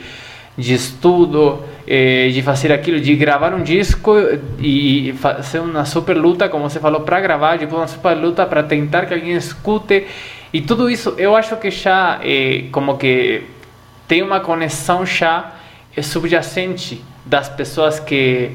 de 0.56 0.74
estudo, 0.74 1.62
eh, 1.86 2.30
de 2.32 2.40
fazer 2.40 2.72
aquilo, 2.72 2.98
de 2.98 3.14
gravar 3.14 3.52
um 3.52 3.62
disco 3.62 4.14
e 4.58 5.14
fazer 5.18 5.60
uma 5.60 5.84
super 5.84 6.16
luta, 6.16 6.48
como 6.48 6.68
você 6.68 6.80
falou, 6.80 7.02
para 7.02 7.20
gravar, 7.20 7.58
depois 7.58 7.80
uma 7.80 7.88
super 7.88 8.14
luta 8.14 8.46
para 8.46 8.62
tentar 8.62 9.06
que 9.06 9.12
alguém 9.12 9.32
escute. 9.32 10.06
E 10.52 10.60
tudo 10.62 10.88
isso 10.88 11.14
eu 11.18 11.36
acho 11.36 11.56
que 11.56 11.70
já 11.70 12.20
eh, 12.22 12.64
como 12.72 12.96
que 12.96 13.42
tem 14.08 14.22
uma 14.22 14.40
conexão 14.40 15.04
já 15.04 15.52
subjacente 16.02 17.02
das 17.24 17.48
pessoas 17.48 18.00
que 18.00 18.50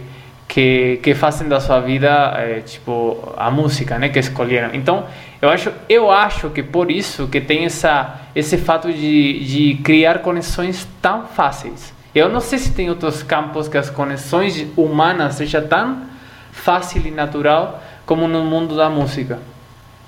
que, 0.48 1.00
que 1.04 1.14
fazem 1.14 1.48
da 1.48 1.60
sua 1.60 1.80
vida 1.80 2.62
tipo 2.66 3.34
a 3.38 3.52
música 3.52 4.00
né 4.00 4.10
que 4.10 4.18
escolheram 4.18 4.72
então 4.74 5.06
eu 5.42 5.50
acho 5.50 5.72
eu 5.88 6.12
acho 6.12 6.50
que 6.50 6.64
por 6.64 6.92
isso 6.92 7.28
que 7.28 7.40
tem 7.40 7.66
essa 7.66 8.20
esse 8.36 8.58
fato 8.58 8.92
de, 8.92 9.46
de 9.46 9.76
criar 9.84 10.20
conexões 10.20 10.88
tão 11.02 11.28
fáceis 11.28 11.94
eu 12.14 12.30
não 12.30 12.40
sei 12.40 12.60
se 12.60 12.72
tem 12.72 12.90
outros 12.90 13.24
campos 13.24 13.68
que 13.68 13.78
as 13.78 13.90
conexões 13.90 14.66
humanas 14.76 15.36
seja 15.36 15.62
tão 15.62 16.04
fácil 16.52 17.06
e 17.06 17.12
natural 17.12 17.84
como 18.06 18.28
no 18.28 18.44
mundo 18.44 18.76
da 18.76 18.90
música 18.90 19.40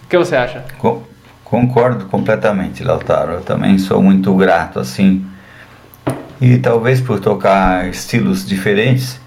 o 0.03 0.07
que 0.07 0.17
você 0.17 0.35
acha 0.35 0.63
concordo 1.43 2.05
completamente 2.05 2.83
Lautaro 2.83 3.33
eu 3.33 3.41
também 3.41 3.77
sou 3.77 4.01
muito 4.01 4.33
grato 4.35 4.79
assim 4.79 5.25
e 6.39 6.57
talvez 6.57 6.99
por 6.99 7.19
tocar 7.19 7.87
estilos 7.87 8.45
diferentes 8.45 9.21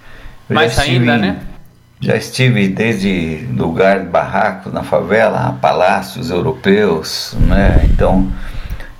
mais 0.49 0.77
ainda, 0.77 1.17
né? 1.17 1.37
Já 1.99 2.15
estive 2.15 2.67
desde 2.67 3.47
lugar 3.55 4.01
de 4.01 4.07
barracos 4.07 4.71
na 4.71 4.83
favela, 4.83 5.47
a 5.47 5.51
palácios 5.53 6.29
europeus, 6.29 7.35
né? 7.39 7.81
Então, 7.85 8.29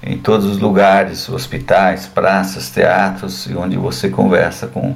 em 0.05 0.17
todos 0.17 0.45
os 0.45 0.59
lugares, 0.59 1.27
hospitais, 1.27 2.05
praças, 2.05 2.69
teatros, 2.69 3.47
onde 3.55 3.75
você 3.75 4.09
conversa 4.09 4.67
com, 4.67 4.95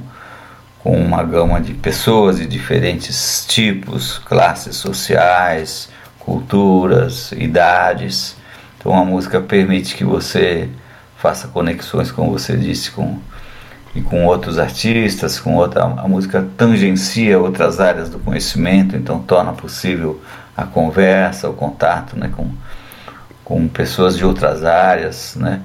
com 0.78 0.96
uma 0.96 1.22
gama 1.24 1.60
de 1.60 1.74
pessoas 1.74 2.38
de 2.38 2.46
diferentes 2.46 3.44
tipos, 3.46 4.18
classes 4.18 4.76
sociais, 4.76 5.88
culturas, 6.18 7.32
idades. 7.32 8.36
Então 8.78 8.96
a 8.96 9.04
música 9.04 9.40
permite 9.40 9.96
que 9.96 10.04
você 10.04 10.68
faça 11.18 11.48
conexões, 11.48 12.12
como 12.12 12.30
você 12.30 12.56
disse, 12.56 12.92
com 12.92 13.18
e 13.94 14.00
com 14.00 14.24
outros 14.24 14.58
artistas, 14.58 15.40
com 15.40 15.56
outra 15.56 15.82
a 15.82 16.08
música 16.08 16.46
tangencia 16.56 17.38
outras 17.38 17.80
áreas 17.80 18.08
do 18.08 18.18
conhecimento, 18.18 18.96
então 18.96 19.18
torna 19.20 19.52
possível 19.52 20.20
a 20.56 20.64
conversa, 20.64 21.48
o 21.48 21.54
contato, 21.54 22.16
né, 22.16 22.30
com 22.34 22.50
com 23.50 23.66
pessoas 23.66 24.16
de 24.16 24.24
outras 24.24 24.64
áreas, 24.64 25.34
né? 25.34 25.60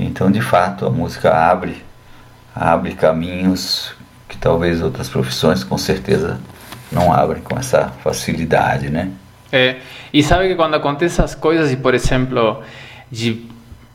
Então, 0.00 0.30
de 0.30 0.40
fato, 0.40 0.86
a 0.86 0.90
música 0.90 1.30
abre 1.30 1.84
abre 2.54 2.94
caminhos 2.94 3.92
que 4.26 4.38
talvez 4.38 4.80
outras 4.80 5.06
profissões 5.06 5.62
com 5.62 5.76
certeza 5.76 6.40
não 6.90 7.12
abrem 7.12 7.42
com 7.42 7.58
essa 7.58 7.92
facilidade, 8.02 8.88
né? 8.88 9.10
É, 9.52 9.76
e 10.10 10.22
sabe 10.22 10.48
que 10.48 10.54
quando 10.54 10.72
acontecem 10.72 11.22
essas 11.22 11.34
coisas 11.34 11.70
e, 11.70 11.76
por 11.76 11.92
exemplo, 11.92 12.62
de 13.12 13.44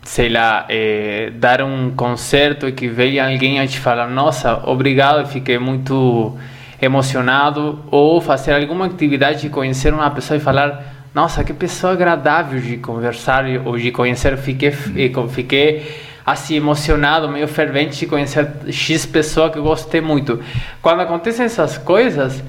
sei 0.04 0.30
lá, 0.30 0.68
é, 0.70 1.32
dar 1.34 1.64
um 1.64 1.90
concerto 1.96 2.68
e 2.68 2.72
que 2.72 2.88
venha 2.88 3.28
alguém 3.28 3.60
a 3.60 3.66
te 3.66 3.80
falar, 3.80 4.08
nossa, 4.10 4.62
obrigado, 4.70 5.28
fiquei 5.28 5.58
muito 5.58 6.38
emocionado, 6.80 7.84
ou 7.90 8.22
fazer 8.22 8.54
alguma 8.54 8.86
atividade 8.86 9.42
de 9.42 9.50
conhecer 9.50 9.92
uma 9.92 10.10
pessoa 10.12 10.38
e 10.38 10.40
falar, 10.40 11.01
nossa, 11.14 11.44
que 11.44 11.54
pessoa 11.54 11.94
agradável 11.94 12.60
de 12.60 12.78
conversar 12.78 13.44
ou 13.66 13.78
de 13.78 13.92
conhecer, 13.92 14.38
fiquei, 14.38 14.72
fiquei 14.72 15.94
assim 16.26 16.56
emocionado, 16.56 17.28
meio 17.28 17.48
fervente 17.48 18.00
de 18.00 18.06
conhecer 18.08 18.50
X 18.70 19.06
pessoa 19.06 19.50
que 19.50 19.60
gostei 19.60 20.00
muito. 20.00 20.42
Quando 20.82 21.02
acontecem 21.02 21.46
essas 21.46 21.78
coisas, 21.78 22.42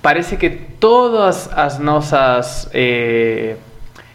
parece 0.00 0.36
que 0.36 0.48
todas 0.48 1.50
as 1.52 1.78
nossas 1.78 2.68
eh, 2.72 3.56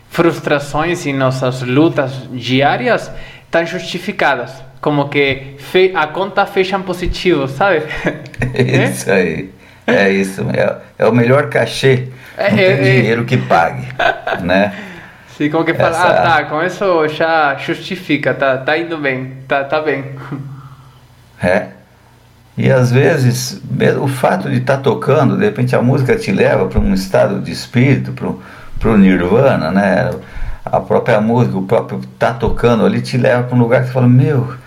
frustrações 0.10 1.06
e 1.06 1.14
nossas 1.14 1.62
lutas 1.62 2.12
diárias 2.32 3.12
estão 3.46 3.66
justificadas. 3.66 4.52
Como 4.82 5.10
que 5.10 5.58
a 5.94 6.08
conta 6.08 6.46
fecha 6.46 6.80
positivo, 6.80 7.48
sabe? 7.48 7.84
É 8.54 8.86
isso 8.86 9.12
aí. 9.12 9.59
É 9.96 10.10
isso. 10.12 10.46
É, 10.54 10.78
é 10.98 11.08
o 11.08 11.14
melhor 11.14 11.50
cachê. 11.50 12.08
É, 12.38 12.52
Não 12.52 12.58
é, 12.58 12.76
tem 12.78 12.88
é, 12.90 13.00
dinheiro 13.00 13.26
que 13.26 13.38
pague, 13.38 13.88
né? 14.42 14.74
Sim, 15.38 15.50
como 15.50 15.64
que 15.64 15.74
fala, 15.74 15.90
Essa... 15.92 16.08
ah, 16.08 16.22
tá, 16.22 16.44
com 16.46 16.62
isso 16.62 17.08
já 17.08 17.56
justifica, 17.56 18.34
tá, 18.34 18.58
tá 18.58 18.78
indo 18.78 18.98
bem, 18.98 19.38
tá, 19.48 19.64
tá 19.64 19.82
bem. 19.82 20.04
É. 21.42 21.68
E 22.58 22.70
às 22.70 22.92
vezes, 22.92 23.62
o 24.02 24.08
fato 24.10 24.50
de 24.50 24.58
estar 24.58 24.76
tá 24.76 24.84
tocando, 24.84 25.38
de 25.38 25.46
repente 25.46 25.74
a 25.74 25.82
música 25.82 26.18
te 26.18 26.34
leva 26.34 26.66
para 26.66 26.78
um 26.78 26.94
estado 26.94 27.40
de 27.40 27.54
espírito, 27.54 28.12
para 28.12 28.34
pro 28.78 28.98
Nirvana, 28.98 29.72
né? 29.72 30.12
A 30.66 30.82
própria 30.82 31.22
música, 31.22 31.58
o 31.58 31.64
próprio 31.64 32.02
tá 32.20 32.34
tocando 32.34 32.86
ali 32.86 33.02
te 33.02 33.18
leva 33.18 33.44
para 33.44 33.56
um 33.56 33.60
lugar 33.60 33.82
que 33.82 33.88
você 33.88 33.94
fala, 33.94 34.10
meu, 34.10 34.40
o 34.40 34.58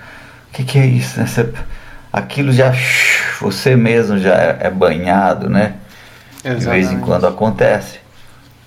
que, 0.53 0.65
que 0.65 0.79
é 0.79 0.87
isso? 0.87 1.21
Né? 1.21 1.27
Você, 1.27 1.53
aquilo 2.13 2.53
já 2.53 2.73
você 3.41 3.75
mesmo 3.75 4.19
já 4.19 4.35
é, 4.35 4.59
é 4.61 4.71
banhado, 4.71 5.49
né? 5.49 5.75
Exatamente. 6.45 6.61
De 6.61 6.71
vez 6.71 6.93
em 6.93 7.01
quando 7.01 7.27
acontece. 7.27 8.01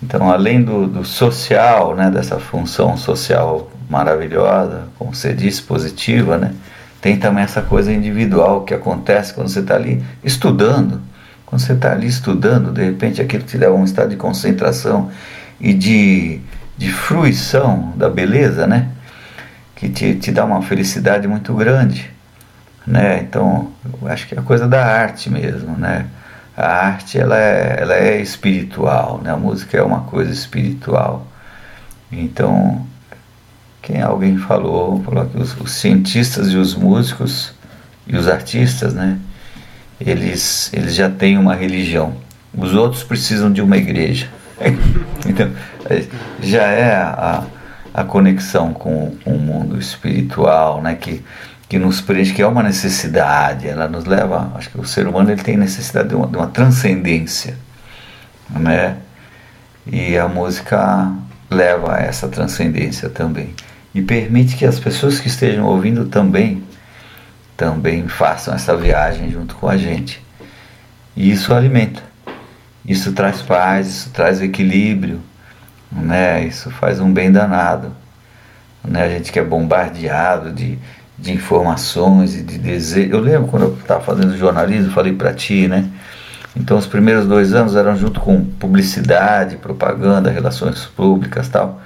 Então, 0.01 0.29
além 0.29 0.61
do, 0.61 0.87
do 0.87 1.05
social, 1.05 1.95
né, 1.95 2.09
dessa 2.09 2.39
função 2.39 2.97
social 2.97 3.71
maravilhosa, 3.89 4.83
como 4.97 5.13
você 5.13 5.33
disse, 5.33 5.61
positiva, 5.61 6.37
né, 6.37 6.53
tem 7.01 7.17
também 7.17 7.43
essa 7.43 7.61
coisa 7.61 7.93
individual 7.93 8.63
que 8.63 8.73
acontece 8.73 9.33
quando 9.33 9.49
você 9.49 9.59
está 9.59 9.75
ali 9.75 10.03
estudando. 10.23 11.01
Quando 11.45 11.61
você 11.61 11.73
está 11.73 11.91
ali 11.91 12.07
estudando, 12.07 12.71
de 12.71 12.83
repente 12.83 13.21
aquilo 13.21 13.43
te 13.43 13.57
leva 13.57 13.73
a 13.73 13.77
um 13.77 13.83
estado 13.83 14.09
de 14.09 14.15
concentração 14.15 15.11
e 15.59 15.73
de, 15.73 16.39
de 16.77 16.91
fruição 16.91 17.93
da 17.95 18.09
beleza, 18.09 18.65
né? 18.65 18.89
Que 19.75 19.87
te, 19.87 20.15
te 20.15 20.31
dá 20.31 20.43
uma 20.43 20.61
felicidade 20.61 21.27
muito 21.27 21.53
grande, 21.53 22.11
né? 22.86 23.19
Então, 23.21 23.71
eu 24.01 24.07
acho 24.07 24.27
que 24.27 24.36
é 24.36 24.39
a 24.39 24.43
coisa 24.43 24.67
da 24.67 24.86
arte 24.86 25.29
mesmo, 25.29 25.75
né? 25.77 26.05
A 26.55 26.67
arte, 26.67 27.19
ela 27.19 27.38
é, 27.38 27.77
ela 27.81 27.95
é 27.95 28.21
espiritual, 28.21 29.19
né? 29.23 29.31
A 29.31 29.38
música 29.38 29.77
é 29.77 29.81
uma 29.81 30.01
coisa 30.01 30.31
espiritual. 30.31 31.27
Então, 32.11 32.86
quem 33.81 34.01
alguém 34.01 34.38
falou, 34.38 35.01
falou 35.03 35.25
que 35.25 35.38
os, 35.38 35.59
os 35.59 35.71
cientistas 35.71 36.49
e 36.49 36.57
os 36.57 36.75
músicos 36.75 37.53
e 38.07 38.15
os 38.15 38.27
artistas, 38.27 38.93
né? 38.93 39.19
Eles, 39.99 40.71
eles 40.73 40.93
já 40.93 41.09
têm 41.09 41.38
uma 41.38 41.55
religião. 41.55 42.13
Os 42.55 42.73
outros 42.73 43.03
precisam 43.03 43.51
de 43.51 43.61
uma 43.61 43.77
igreja. 43.77 44.29
então, 45.27 45.51
já 46.41 46.63
é 46.63 46.95
a, 46.95 47.43
a 47.93 48.03
conexão 48.03 48.73
com, 48.73 49.15
com 49.23 49.31
o 49.31 49.39
mundo 49.39 49.77
espiritual, 49.77 50.81
né? 50.81 50.95
Que, 50.95 51.23
que 51.68 51.80
nos 51.80 52.01
preenche, 52.01 52.34
que 52.34 52.41
é 52.41 52.47
uma 52.47 52.61
necessidade, 52.61 53.68
ela 53.68 53.88
nos 53.88 54.05
leva, 54.05 54.51
acho 54.55 54.70
que 54.70 54.80
o 54.80 54.86
ser 54.86 55.07
humano 55.07 55.32
ele 55.32 55.41
tem 55.41 55.57
necessidade 55.57 56.09
de 56.09 56.16
uma, 56.16 56.28
de 56.28 56.38
uma 56.38 56.47
transcendência, 56.47 57.57
né? 58.49 58.97
E 59.88 60.18
a 60.18 60.28
música 60.28 61.11
leva 61.49 61.95
a 61.95 61.99
essa 61.99 62.28
transcendência 62.28 63.09
também 63.09 63.53
e 63.93 64.01
permite 64.01 64.55
que 64.55 64.66
as 64.66 64.80
pessoas 64.80 65.20
que 65.20 65.28
estejam 65.28 65.66
ouvindo 65.66 66.05
também 66.05 66.63
também 67.55 68.07
façam 68.07 68.53
essa 68.53 68.76
viagem 68.76 69.32
junto 69.32 69.55
com 69.55 69.68
a 69.70 69.78
gente. 69.78 70.22
E 71.16 71.32
isso 71.32 71.53
alimenta. 71.53 72.03
Isso 72.86 73.13
traz 73.13 73.41
paz, 73.41 73.88
isso 73.88 74.09
traz 74.09 74.41
equilíbrio, 74.41 75.22
né? 75.91 76.43
Isso 76.45 76.70
faz 76.70 76.99
um 76.99 77.11
bem 77.11 77.32
danado. 77.32 77.95
Né? 78.84 79.03
A 79.03 79.09
gente 79.09 79.32
que 79.32 79.39
é 79.39 79.43
bombardeado 79.43 80.51
de, 80.51 80.78
de 81.18 81.32
informações 81.34 82.36
e 82.36 82.43
de 82.43 82.57
desejos. 82.57 83.11
Eu 83.11 83.20
lembro 83.20 83.47
quando 83.47 83.63
eu 83.63 83.78
estava 83.80 84.01
fazendo 84.01 84.38
jornalismo, 84.38 84.91
falei 84.91 85.13
para 85.13 85.34
ti, 85.34 85.68
né? 85.68 85.86
Então 86.55 86.78
os 86.78 86.86
primeiros 86.86 87.28
dois 87.28 87.53
anos 87.53 87.76
eram 87.76 87.95
junto 87.95 88.20
com 88.20 88.43
publicidade, 88.43 89.57
propaganda, 89.57 90.30
relações 90.30 90.86
públicas 90.86 91.49
tal. 91.49 91.82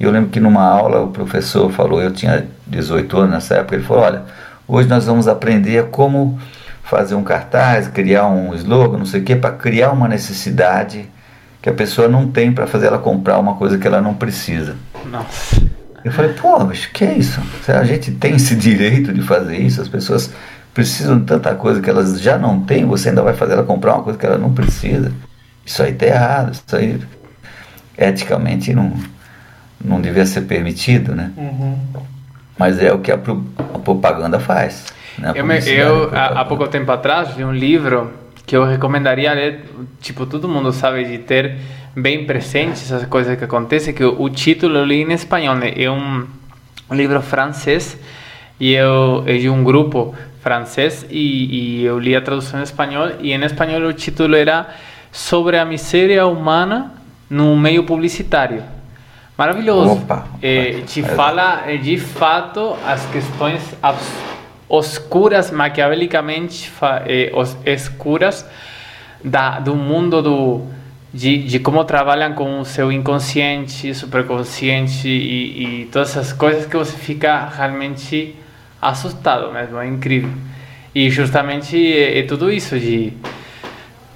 E 0.00 0.04
eu 0.04 0.10
lembro 0.10 0.30
que 0.30 0.40
numa 0.40 0.62
aula 0.62 1.02
o 1.02 1.08
professor 1.08 1.70
falou, 1.70 2.00
eu 2.00 2.12
tinha 2.12 2.46
18 2.66 3.18
anos 3.18 3.30
nessa 3.30 3.56
época, 3.56 3.74
ele 3.74 3.84
falou, 3.84 4.04
olha, 4.04 4.22
hoje 4.66 4.88
nós 4.88 5.06
vamos 5.06 5.26
aprender 5.28 5.86
como 5.90 6.38
fazer 6.82 7.14
um 7.14 7.22
cartaz, 7.22 7.88
criar 7.88 8.26
um 8.28 8.54
slogan, 8.54 8.96
não 8.96 9.04
sei 9.04 9.20
o 9.20 9.24
que, 9.24 9.36
para 9.36 9.50
criar 9.50 9.90
uma 9.90 10.08
necessidade 10.08 11.06
que 11.60 11.68
a 11.68 11.74
pessoa 11.74 12.08
não 12.08 12.28
tem 12.28 12.52
para 12.52 12.66
fazer 12.66 12.86
ela 12.86 12.98
comprar 12.98 13.38
uma 13.38 13.56
coisa 13.56 13.76
que 13.76 13.86
ela 13.86 14.00
não 14.00 14.14
precisa. 14.14 14.76
Nossa. 15.04 15.67
Eu 16.04 16.12
falei, 16.12 16.32
pô, 16.32 16.64
mas 16.64 16.86
que 16.86 17.04
é 17.04 17.14
isso? 17.14 17.40
A 17.68 17.84
gente 17.84 18.12
tem 18.12 18.36
esse 18.36 18.54
direito 18.54 19.12
de 19.12 19.22
fazer 19.22 19.56
isso, 19.58 19.80
as 19.80 19.88
pessoas 19.88 20.32
precisam 20.72 21.18
de 21.18 21.24
tanta 21.24 21.54
coisa 21.54 21.80
que 21.80 21.90
elas 21.90 22.20
já 22.20 22.38
não 22.38 22.60
têm, 22.60 22.84
você 22.84 23.08
ainda 23.08 23.22
vai 23.22 23.34
fazer 23.34 23.54
ela 23.54 23.64
comprar 23.64 23.94
uma 23.94 24.02
coisa 24.02 24.18
que 24.18 24.24
ela 24.24 24.38
não 24.38 24.52
precisa. 24.52 25.12
Isso 25.66 25.82
aí 25.82 25.92
tá 25.92 26.06
errado, 26.06 26.52
isso 26.52 26.76
aí 26.76 27.00
eticamente 27.96 28.72
não, 28.72 28.92
não 29.84 30.00
devia 30.00 30.24
ser 30.24 30.42
permitido, 30.42 31.14
né? 31.14 31.32
Uhum. 31.36 31.76
Mas 32.56 32.80
é 32.80 32.92
o 32.92 33.00
que 33.00 33.10
a, 33.10 33.16
a 33.16 33.78
propaganda 33.78 34.38
faz. 34.38 34.86
Né? 35.18 35.32
A 35.32 35.36
eu, 35.36 35.44
me, 35.44 35.58
eu 35.68 36.10
há, 36.14 36.44
pouco 36.44 36.66
tempo 36.68 36.90
atrás 36.92 37.36
li 37.36 37.44
um 37.44 37.52
livro 37.52 38.12
que 38.46 38.56
eu 38.56 38.64
recomendaria 38.64 39.32
ler, 39.32 39.64
tipo, 40.00 40.26
todo 40.26 40.48
mundo 40.48 40.72
sabe 40.72 41.04
de 41.04 41.18
ter 41.18 41.58
bem 42.00 42.24
presente 42.24 42.72
essas 42.72 43.04
coisas 43.06 43.36
que 43.38 43.44
acontecem, 43.44 43.92
que 43.92 44.04
o, 44.04 44.20
o 44.20 44.30
título 44.30 44.78
eu 44.78 44.84
li 44.84 45.02
em 45.02 45.12
espanhol, 45.12 45.54
né? 45.54 45.72
é 45.76 45.90
um, 45.90 46.26
livro 46.90 47.20
francês 47.20 47.98
e 48.58 48.72
eu 48.72 49.22
é 49.26 49.36
de 49.36 49.48
um 49.48 49.62
grupo 49.62 50.14
francês 50.40 51.04
e, 51.10 51.80
e, 51.80 51.84
eu 51.84 51.98
li 51.98 52.16
a 52.16 52.20
tradução 52.20 52.60
em 52.60 52.62
espanhol 52.62 53.10
e 53.20 53.32
em 53.32 53.44
espanhol 53.44 53.82
o 53.82 53.92
título 53.92 54.34
era 54.34 54.68
sobre 55.12 55.58
a 55.58 55.64
miséria 55.64 56.26
humana 56.26 56.94
no 57.28 57.56
meio 57.56 57.84
publicitário. 57.84 58.62
Maravilhoso. 59.36 59.92
Opa, 59.92 60.26
é, 60.42 60.80
te 60.86 61.02
fala 61.02 61.64
de 61.76 61.96
fato 61.98 62.76
as 62.84 63.04
questões 63.06 63.62
oscuras, 64.68 65.50
maquiavelicamente 65.50 66.72
é, 67.06 67.32
escuras 67.66 68.44
da, 69.22 69.60
do 69.60 69.74
mundo 69.74 70.22
do, 70.22 70.66
de, 71.12 71.38
de 71.44 71.58
como 71.58 71.84
trabalham 71.84 72.34
com 72.34 72.60
o 72.60 72.64
seu 72.64 72.92
inconsciente, 72.92 73.94
superconsciente 73.94 75.08
e, 75.08 75.82
e 75.82 75.84
todas 75.86 76.10
essas 76.10 76.32
coisas 76.32 76.66
que 76.66 76.76
você 76.76 76.96
fica 76.96 77.48
realmente 77.48 78.34
assustado 78.80 79.52
mesmo, 79.52 79.78
é 79.78 79.86
incrível. 79.86 80.30
E 80.94 81.10
justamente 81.10 81.76
é, 81.76 82.18
é 82.18 82.22
tudo 82.22 82.50
isso 82.50 82.78
de 82.78 83.12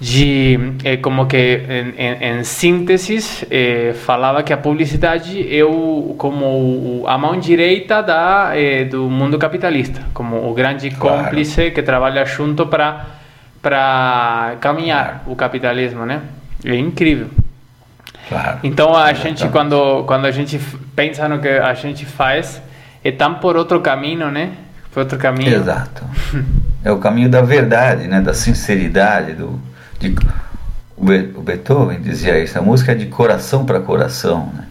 de 0.03 0.59
é, 0.83 0.97
como 0.97 1.27
que 1.27 1.37
em, 1.37 1.95
em, 1.97 2.41
em 2.41 2.43
síntese 2.43 3.47
é, 3.49 3.93
falava 3.95 4.43
que 4.43 4.53
a 4.53 4.57
publicidade 4.57 5.47
é 5.57 5.65
o, 5.65 6.17
como 6.19 7.05
a 7.07 7.17
mão 7.17 7.39
direita 7.39 8.03
da 8.03 8.51
é, 8.53 8.85
do 8.85 9.09
mundo 9.09 9.39
capitalista 9.39 10.03
como 10.13 10.51
o 10.51 10.53
grande 10.55 10.91
claro. 10.91 11.23
cúmplice 11.23 11.71
que 11.71 11.83
trabalha 11.83 12.25
junto 12.25 12.67
para 12.67 13.07
para 13.63 14.57
caminhar 14.61 15.23
o 15.29 15.37
capitalismo 15.37 16.05
né 16.05 16.21
é 16.65 16.77
incrível. 16.77 17.29
Claro. 18.29 18.61
então 18.63 18.97
a 18.97 19.13
gente 19.13 19.47
quando 19.49 20.05
quando 20.05 20.25
a 20.25 20.31
gente 20.31 20.59
pensa 20.95 21.29
no 21.29 21.39
que 21.41 21.49
a 21.49 21.75
gente 21.75 22.07
faz 22.07 22.63
é 23.05 23.11
tão 23.11 23.35
por 23.35 23.57
outro 23.57 23.81
caminho 23.81 24.31
né? 24.31 24.53
Por 24.93 25.01
outro 25.01 25.19
caminho. 25.19 25.55
Exato. 25.55 26.05
É 26.85 26.91
o 26.91 26.99
caminho 26.99 27.29
da 27.29 27.43
verdade 27.43 28.09
né? 28.09 28.21
Da 28.21 28.35
sinceridade 28.35 29.35
do 29.35 29.61
de, 30.01 30.17
o 30.97 31.43
Beethoven 31.43 32.01
dizia 32.01 32.39
isso, 32.39 32.59
a 32.59 32.63
música 32.63 32.93
é 32.93 32.95
de 32.95 33.07
coração 33.07 33.65
para 33.65 33.81
coração, 33.81 34.53
né? 34.55 34.67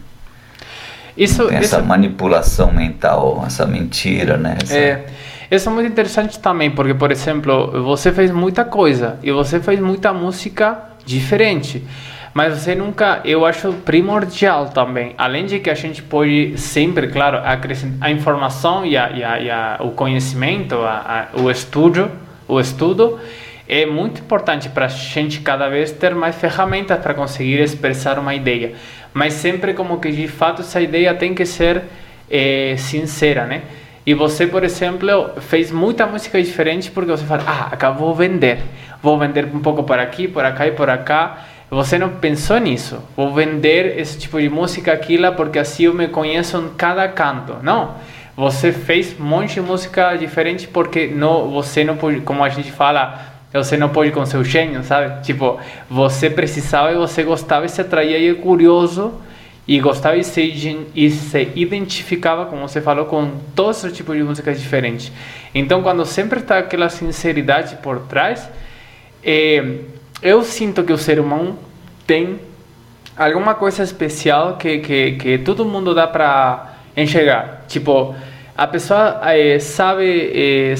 Isso, 1.16 1.46
Tem 1.46 1.58
essa 1.58 1.78
isso... 1.78 1.86
manipulação 1.86 2.72
mental, 2.72 3.42
essa 3.46 3.66
mentira, 3.66 4.38
né? 4.38 4.56
Essa... 4.62 4.76
É, 4.76 5.06
isso 5.50 5.68
é 5.68 5.72
muito 5.72 5.90
interessante 5.90 6.38
também, 6.38 6.70
porque, 6.70 6.94
por 6.94 7.12
exemplo, 7.12 7.82
você 7.82 8.10
fez 8.12 8.30
muita 8.30 8.64
coisa 8.64 9.18
e 9.22 9.30
você 9.30 9.60
fez 9.60 9.78
muita 9.78 10.12
música 10.12 10.78
diferente, 11.04 11.82
mas 12.34 12.54
você 12.54 12.74
nunca, 12.74 13.20
eu 13.24 13.44
acho 13.44 13.72
primordial 13.84 14.70
também, 14.70 15.14
além 15.18 15.44
de 15.44 15.58
que 15.58 15.68
a 15.68 15.74
gente 15.74 16.02
pode 16.02 16.56
sempre, 16.56 17.08
claro, 17.08 17.38
acrescentar 17.44 18.08
a 18.08 18.10
informação 18.10 18.86
e, 18.86 18.96
a, 18.96 19.10
e, 19.10 19.22
a, 19.24 19.40
e 19.40 19.50
a, 19.50 19.76
o 19.80 19.90
conhecimento, 19.90 20.76
o 21.34 21.50
estudo, 21.50 22.10
o 22.48 22.58
estudo, 22.58 23.20
é 23.68 23.84
muito 23.84 24.20
importante 24.22 24.68
para 24.68 24.86
a 24.86 24.88
gente 24.88 25.40
cada 25.40 25.68
vez 25.68 25.92
ter 25.92 26.14
mais 26.14 26.34
ferramentas 26.34 26.98
para 27.00 27.14
conseguir 27.14 27.60
expressar 27.60 28.18
uma 28.18 28.34
ideia, 28.34 28.74
mas 29.12 29.34
sempre 29.34 29.74
como 29.74 30.00
que 30.00 30.10
de 30.10 30.26
fato 30.26 30.62
essa 30.62 30.80
ideia 30.80 31.14
tem 31.14 31.34
que 31.34 31.44
ser 31.44 31.82
é, 32.30 32.74
sincera, 32.78 33.44
né? 33.44 33.62
E 34.04 34.14
você, 34.14 34.46
por 34.46 34.64
exemplo, 34.64 35.30
fez 35.40 35.70
muita 35.70 36.06
música 36.06 36.42
diferente 36.42 36.90
porque 36.90 37.10
você 37.10 37.24
fala, 37.24 37.44
ah, 37.46 37.68
acabou 37.70 38.08
vou 38.08 38.14
vender, 38.14 38.58
vou 39.00 39.16
vender 39.16 39.46
um 39.54 39.60
pouco 39.60 39.84
por 39.84 39.98
aqui, 39.98 40.26
por 40.26 40.42
cá 40.52 40.66
e 40.66 40.72
por 40.72 40.88
cá. 40.98 41.46
Você 41.70 41.98
não 41.98 42.10
pensou 42.10 42.58
nisso? 42.58 43.00
Vou 43.16 43.32
vender 43.32 43.98
esse 43.98 44.18
tipo 44.18 44.40
de 44.40 44.48
música 44.48 44.92
aquilo 44.92 45.32
porque 45.32 45.58
assim 45.58 45.84
eu 45.84 45.94
me 45.94 46.08
conheço 46.08 46.58
em 46.58 46.68
cada 46.76 47.06
canto. 47.08 47.56
Não. 47.62 47.94
Você 48.36 48.72
fez 48.72 49.14
um 49.18 49.24
monte 49.24 49.54
de 49.54 49.60
música 49.60 50.16
diferente 50.16 50.66
porque 50.66 51.06
não, 51.06 51.50
você 51.50 51.84
não 51.84 51.96
pode, 51.96 52.20
como 52.22 52.42
a 52.42 52.48
gente 52.48 52.72
fala, 52.72 53.20
você 53.52 53.76
não 53.76 53.88
pode 53.88 54.10
com 54.10 54.26
seu 54.26 54.42
gênio, 54.42 54.82
sabe? 54.82 55.22
Tipo, 55.22 55.60
você 55.88 56.28
precisava 56.28 56.90
e 56.90 56.96
você 56.96 57.22
gostava 57.22 57.66
e 57.66 57.68
se 57.68 57.80
atraía 57.80 58.18
e 58.18 58.30
é 58.30 58.34
curioso 58.34 59.14
e 59.66 59.78
gostava 59.78 60.16
e 60.16 60.24
se, 60.24 60.86
e 60.94 61.10
se 61.10 61.48
identificava, 61.54 62.46
como 62.46 62.68
você 62.68 62.80
falou, 62.80 63.06
com 63.06 63.30
todos 63.54 63.84
os 63.84 63.92
tipos 63.92 64.16
de 64.16 64.22
músicas 64.22 64.60
diferentes. 64.60 65.12
Então, 65.54 65.82
quando 65.82 66.04
sempre 66.04 66.40
está 66.40 66.58
aquela 66.58 66.88
sinceridade 66.88 67.76
por 67.76 68.00
trás, 68.00 68.48
é, 69.22 69.78
eu 70.20 70.42
sinto 70.42 70.82
que 70.82 70.92
o 70.92 70.98
ser 70.98 71.20
humano 71.20 71.58
tem 72.06 72.40
alguma 73.16 73.54
coisa 73.54 73.82
especial 73.82 74.56
que, 74.56 74.78
que, 74.78 75.12
que 75.12 75.38
todo 75.38 75.64
mundo 75.64 75.94
dá 75.94 76.06
para 76.06 76.74
enxergar. 76.96 77.64
Tipo, 77.68 78.14
a 78.56 78.66
pessoa 78.66 79.20
é, 79.24 79.58
sabe 79.58 80.30
é, 80.34 80.74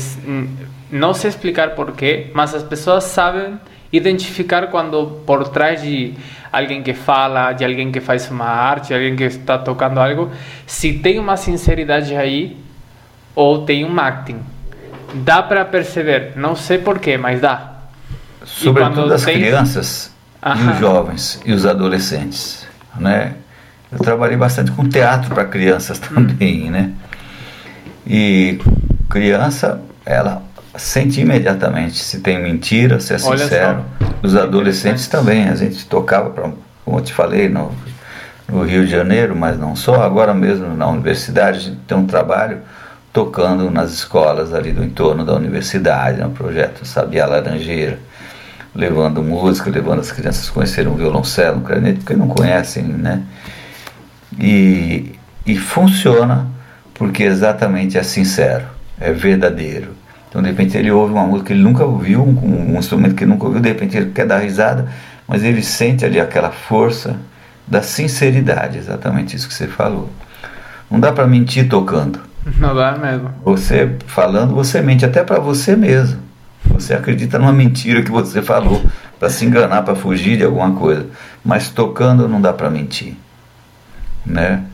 não 0.90 1.14
sei 1.14 1.30
explicar 1.30 1.70
porquê, 1.70 2.26
mas 2.34 2.54
as 2.54 2.62
pessoas 2.62 3.04
sabem 3.04 3.58
identificar 3.92 4.68
quando 4.68 5.22
por 5.26 5.48
trás 5.48 5.82
de 5.82 6.14
alguém 6.52 6.82
que 6.82 6.92
fala, 6.92 7.52
de 7.52 7.64
alguém 7.64 7.90
que 7.90 8.00
faz 8.00 8.30
uma 8.30 8.44
arte, 8.44 8.88
de 8.88 8.94
alguém 8.94 9.16
que 9.16 9.24
está 9.24 9.56
tocando 9.56 9.98
algo, 9.98 10.30
se 10.66 10.92
tem 10.92 11.18
uma 11.18 11.36
sinceridade 11.36 12.14
aí 12.14 12.56
ou 13.34 13.64
tem 13.64 13.84
um 13.84 13.98
acting. 13.98 14.40
Dá 15.14 15.42
para 15.42 15.64
perceber, 15.64 16.32
não 16.36 16.54
sei 16.54 16.78
porquê, 16.78 17.16
mas 17.16 17.40
dá. 17.40 17.72
Sobretudo 18.44 19.12
as 19.12 19.24
tem... 19.24 19.36
crianças 19.36 20.12
Aham. 20.42 20.64
e 20.64 20.72
os 20.72 20.78
jovens 20.78 21.40
e 21.44 21.52
os 21.52 21.64
adolescentes, 21.64 22.66
né? 22.96 23.34
Eu 23.90 23.98
trabalhei 23.98 24.36
bastante 24.36 24.70
com 24.72 24.88
teatro 24.88 25.34
para 25.34 25.44
crianças 25.44 25.98
também, 26.00 26.70
né? 26.70 26.92
E 28.06 28.58
criança, 29.08 29.80
ela 30.04 30.42
sente 30.76 31.20
imediatamente 31.20 31.98
se 32.02 32.20
tem 32.20 32.42
mentira, 32.42 32.98
se 33.00 33.14
é 33.14 33.18
sincero. 33.18 33.84
Os 34.22 34.36
adolescentes 34.36 35.06
também, 35.08 35.48
a 35.48 35.54
gente 35.54 35.84
tocava, 35.86 36.30
pra, 36.30 36.50
como 36.84 36.98
eu 36.98 37.02
te 37.02 37.12
falei, 37.12 37.48
no, 37.48 37.72
no 38.48 38.64
Rio 38.64 38.84
de 38.84 38.90
Janeiro, 38.90 39.34
mas 39.36 39.58
não 39.58 39.76
só, 39.76 40.02
agora 40.02 40.32
mesmo 40.32 40.74
na 40.74 40.88
universidade, 40.88 41.58
a 41.58 41.60
gente 41.60 41.80
tem 41.86 41.96
um 41.96 42.06
trabalho 42.06 42.58
tocando 43.12 43.70
nas 43.70 43.92
escolas 43.92 44.54
ali 44.54 44.72
do 44.72 44.82
entorno 44.82 45.24
da 45.24 45.34
universidade, 45.34 46.20
no 46.20 46.30
projeto 46.30 46.86
Sabia 46.86 47.26
Laranjeira, 47.26 47.98
levando 48.74 49.22
música, 49.22 49.70
levando 49.70 50.00
as 50.00 50.10
crianças 50.10 50.48
a 50.48 50.52
conhecerem 50.52 50.90
um 50.90 50.96
violoncelo, 50.96 51.58
um 51.58 51.62
clarinete, 51.62 51.98
porque 51.98 52.16
não 52.16 52.28
conhecem, 52.28 52.84
né? 52.84 53.22
E, 54.40 55.14
e 55.44 55.58
funciona 55.58 56.46
porque 56.94 57.22
exatamente 57.22 57.98
é 57.98 58.02
sincero, 58.02 58.64
é 58.98 59.12
verdadeiro. 59.12 60.01
Então, 60.32 60.40
de 60.40 60.48
repente, 60.48 60.78
ele 60.78 60.90
ouve 60.90 61.12
uma 61.12 61.26
música 61.26 61.48
que 61.48 61.52
ele 61.52 61.62
nunca 61.62 61.84
ouviu, 61.84 62.22
um, 62.22 62.74
um 62.74 62.78
instrumento 62.78 63.14
que 63.14 63.22
ele 63.22 63.32
nunca 63.32 63.44
ouviu, 63.44 63.60
de 63.60 63.68
repente 63.68 63.98
ele 63.98 64.12
quer 64.12 64.26
dar 64.26 64.38
risada, 64.38 64.88
mas 65.28 65.44
ele 65.44 65.62
sente 65.62 66.06
ali 66.06 66.18
aquela 66.18 66.50
força 66.50 67.16
da 67.68 67.82
sinceridade, 67.82 68.78
exatamente 68.78 69.36
isso 69.36 69.46
que 69.46 69.52
você 69.52 69.66
falou. 69.66 70.08
Não 70.90 70.98
dá 70.98 71.12
para 71.12 71.26
mentir 71.26 71.68
tocando. 71.68 72.18
Não 72.58 72.74
dá 72.74 72.96
mesmo. 72.96 73.30
Você 73.44 73.94
falando, 74.06 74.54
você 74.54 74.80
mente 74.80 75.04
até 75.04 75.22
para 75.22 75.38
você 75.38 75.76
mesmo. 75.76 76.18
Você 76.64 76.94
acredita 76.94 77.38
numa 77.38 77.52
mentira 77.52 78.02
que 78.02 78.10
você 78.10 78.40
falou 78.40 78.82
para 79.18 79.28
se 79.28 79.44
enganar, 79.44 79.82
para 79.82 79.94
fugir 79.94 80.38
de 80.38 80.44
alguma 80.44 80.72
coisa. 80.72 81.08
Mas 81.44 81.68
tocando 81.68 82.26
não 82.26 82.40
dá 82.40 82.54
para 82.54 82.70
mentir, 82.70 83.18
né? 84.24 84.64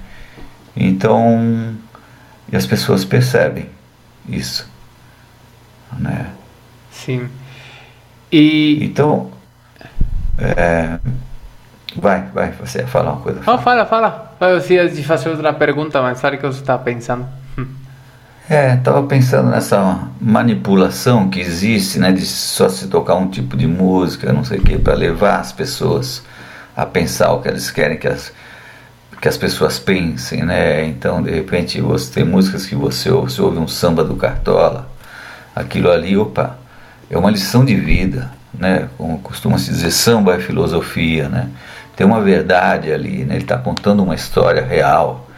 Então, 0.76 1.74
e 2.52 2.56
as 2.56 2.64
pessoas 2.64 3.04
percebem 3.04 3.66
isso, 4.28 4.67
né? 5.96 6.30
Sim. 6.90 7.28
E 8.30 8.84
então, 8.84 9.30
é, 10.38 10.98
vai, 11.96 12.22
vai, 12.34 12.52
você 12.52 12.80
ia 12.80 12.86
falar 12.86 13.12
uma 13.12 13.20
coisa. 13.20 13.40
Não, 13.46 13.58
fala, 13.58 13.86
fala. 13.86 14.36
Eu 14.40 14.58
ia 14.70 14.88
te 14.88 15.02
fazer 15.02 15.30
outra 15.30 15.52
pergunta, 15.52 16.02
mas 16.02 16.18
sabe 16.18 16.36
o 16.36 16.40
que 16.40 16.46
você 16.46 16.60
está 16.60 16.76
pensando? 16.76 17.26
É, 18.50 18.74
estava 18.74 19.02
pensando 19.02 19.50
nessa 19.50 20.08
manipulação 20.18 21.28
que 21.28 21.38
existe, 21.38 21.98
né, 21.98 22.12
de 22.12 22.24
só 22.24 22.66
se 22.70 22.88
tocar 22.88 23.14
um 23.14 23.28
tipo 23.28 23.54
de 23.54 23.66
música, 23.66 24.32
não 24.32 24.42
sei 24.42 24.58
o 24.58 24.62
que, 24.62 24.78
para 24.78 24.94
levar 24.94 25.38
as 25.40 25.52
pessoas 25.52 26.22
a 26.74 26.86
pensar 26.86 27.32
o 27.32 27.42
que 27.42 27.48
eles 27.48 27.70
querem 27.70 27.98
que 27.98 28.08
as, 28.08 28.32
que 29.20 29.28
as 29.28 29.36
pessoas 29.36 29.78
pensem, 29.78 30.44
né? 30.44 30.86
Então, 30.86 31.22
de 31.22 31.30
repente, 31.30 31.78
você 31.82 32.10
tem 32.10 32.24
músicas 32.24 32.64
que 32.64 32.74
você 32.74 33.10
ouve, 33.10 33.30
você 33.30 33.42
ouve 33.42 33.58
um 33.58 33.68
samba 33.68 34.02
do 34.02 34.16
Cartola, 34.16 34.88
aquilo 35.60 35.90
ali, 35.90 36.16
opa, 36.16 36.58
é 37.10 37.16
uma 37.16 37.30
lição 37.30 37.64
de 37.64 37.74
vida, 37.74 38.30
né? 38.52 38.88
Como 38.96 39.18
costuma 39.18 39.58
se 39.58 39.70
dizer, 39.70 39.90
samba 39.90 40.34
é 40.34 40.38
filosofia, 40.38 41.28
né? 41.28 41.48
Tem 41.96 42.06
uma 42.06 42.20
verdade 42.20 42.92
ali, 42.92 43.24
né? 43.24 43.34
Ele 43.34 43.44
está 43.44 43.58
contando 43.58 44.02
uma 44.02 44.14
história 44.14 44.64
real 44.64 45.28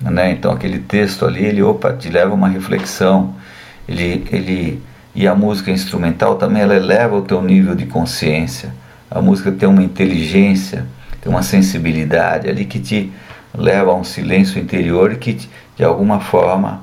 né? 0.00 0.30
Então 0.30 0.52
aquele 0.52 0.78
texto 0.78 1.26
ali, 1.26 1.44
ele 1.44 1.62
opa, 1.62 1.92
te 1.92 2.08
leva 2.08 2.30
a 2.30 2.34
uma 2.34 2.48
reflexão. 2.48 3.34
Ele, 3.88 4.26
ele 4.32 4.82
e 5.14 5.26
a 5.26 5.34
música 5.34 5.70
instrumental 5.70 6.36
também 6.36 6.62
ela 6.62 6.74
eleva 6.74 7.16
o 7.16 7.22
teu 7.22 7.42
nível 7.42 7.74
de 7.74 7.86
consciência. 7.86 8.72
A 9.10 9.20
música 9.20 9.50
tem 9.50 9.68
uma 9.68 9.82
inteligência, 9.82 10.86
tem 11.20 11.30
uma 11.30 11.42
sensibilidade 11.42 12.48
ali 12.48 12.64
que 12.64 12.78
te 12.78 13.12
leva 13.52 13.90
a 13.90 13.94
um 13.94 14.04
silêncio 14.04 14.60
interior 14.60 15.12
e 15.12 15.16
que 15.16 15.36
de 15.76 15.84
alguma 15.84 16.20
forma 16.20 16.82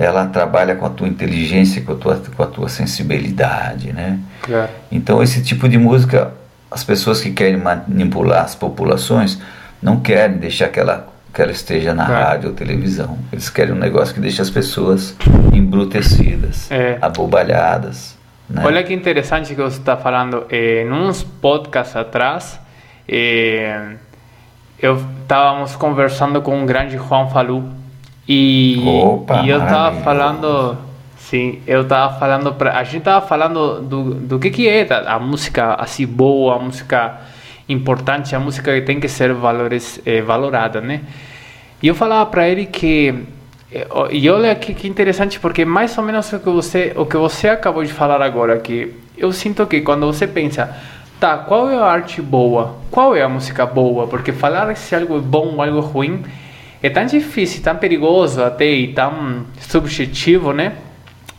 ela 0.00 0.26
trabalha 0.26 0.76
com 0.76 0.86
a 0.86 0.90
tua 0.90 1.08
inteligência, 1.08 1.82
com 1.82 1.92
a 1.92 1.96
tua, 1.96 2.22
com 2.36 2.42
a 2.44 2.46
tua 2.46 2.68
sensibilidade, 2.68 3.92
né? 3.92 4.20
É. 4.48 4.68
Então 4.92 5.20
esse 5.20 5.42
tipo 5.42 5.68
de 5.68 5.76
música, 5.76 6.32
as 6.70 6.84
pessoas 6.84 7.20
que 7.20 7.32
querem 7.32 7.56
manipular 7.56 8.44
as 8.44 8.54
populações 8.54 9.40
não 9.82 9.98
querem 9.98 10.36
deixar 10.36 10.66
aquela 10.66 11.08
que 11.34 11.42
ela 11.42 11.50
esteja 11.50 11.92
na 11.92 12.04
é. 12.04 12.22
rádio 12.22 12.50
ou 12.50 12.54
televisão. 12.54 13.18
Eles 13.32 13.50
querem 13.50 13.74
um 13.74 13.78
negócio 13.78 14.14
que 14.14 14.20
deixe 14.20 14.40
as 14.40 14.48
pessoas 14.48 15.16
embrutecidas, 15.52 16.70
é. 16.70 16.96
abobalhadas. 17.02 18.16
Né? 18.48 18.62
Olha 18.64 18.84
que 18.84 18.94
interessante 18.94 19.52
que 19.52 19.60
você 19.60 19.78
está 19.78 19.96
falando. 19.96 20.46
É, 20.48 20.84
nos 20.84 21.24
podcasts 21.24 21.96
atrás, 21.96 22.60
é, 23.08 23.96
eu 24.80 25.02
estávamos 25.22 25.74
conversando 25.74 26.40
com 26.40 26.62
o 26.62 26.66
grande 26.66 26.96
Juan 26.96 27.28
Falu 27.28 27.77
e, 28.28 28.84
Opa, 28.86 29.42
e 29.44 29.48
eu 29.48 29.58
estava 29.58 30.00
falando 30.02 30.78
Sim, 31.28 31.60
eu 31.66 31.82
estava 31.82 32.18
falando 32.18 32.54
para 32.54 32.78
a 32.78 32.84
gente 32.84 32.98
estava 32.98 33.26
falando 33.26 33.82
do, 33.82 34.14
do 34.14 34.38
que 34.38 34.50
que 34.50 34.66
é 34.66 34.86
a, 34.90 35.16
a 35.16 35.18
música 35.18 35.74
assim 35.74 36.06
boa, 36.06 36.56
a 36.56 36.58
música 36.58 37.20
importante, 37.68 38.34
a 38.34 38.40
música 38.40 38.72
que 38.72 38.80
tem 38.80 38.98
que 38.98 39.08
ser 39.08 39.34
valores, 39.34 40.00
é, 40.06 40.22
valorada, 40.22 40.80
né? 40.80 41.02
E 41.82 41.88
eu 41.88 41.94
falava 41.94 42.24
para 42.30 42.48
ele 42.48 42.64
que 42.64 43.14
eh, 43.70 43.86
e 44.10 44.30
olha 44.30 44.54
que, 44.54 44.72
que 44.72 44.88
interessante 44.88 45.38
porque 45.38 45.66
mais 45.66 45.98
ou 45.98 46.04
menos 46.04 46.32
o 46.32 46.38
que 46.40 46.48
você 46.48 46.94
o 46.96 47.04
que 47.04 47.18
você 47.18 47.48
acabou 47.50 47.84
de 47.84 47.92
falar 47.92 48.22
agora 48.22 48.58
que 48.58 48.94
eu 49.16 49.30
sinto 49.30 49.66
que 49.66 49.82
quando 49.82 50.06
você 50.06 50.26
pensa 50.26 50.74
tá 51.20 51.36
qual 51.36 51.68
é 51.68 51.76
a 51.76 51.84
arte 51.84 52.22
boa? 52.22 52.76
Qual 52.90 53.14
é 53.14 53.22
a 53.22 53.28
música 53.28 53.66
boa? 53.66 54.06
Porque 54.06 54.32
falar 54.32 54.74
se 54.76 54.94
algo 54.94 55.18
é 55.18 55.20
bom 55.20 55.56
ou 55.56 55.62
algo 55.62 55.80
ruim 55.80 56.24
é 56.82 56.90
tão 56.90 57.06
difícil 57.06 57.62
tão 57.62 57.76
perigoso 57.76 58.42
até 58.42 58.70
e 58.70 58.92
tão 58.92 59.44
subjetivo 59.60 60.52
né? 60.52 60.74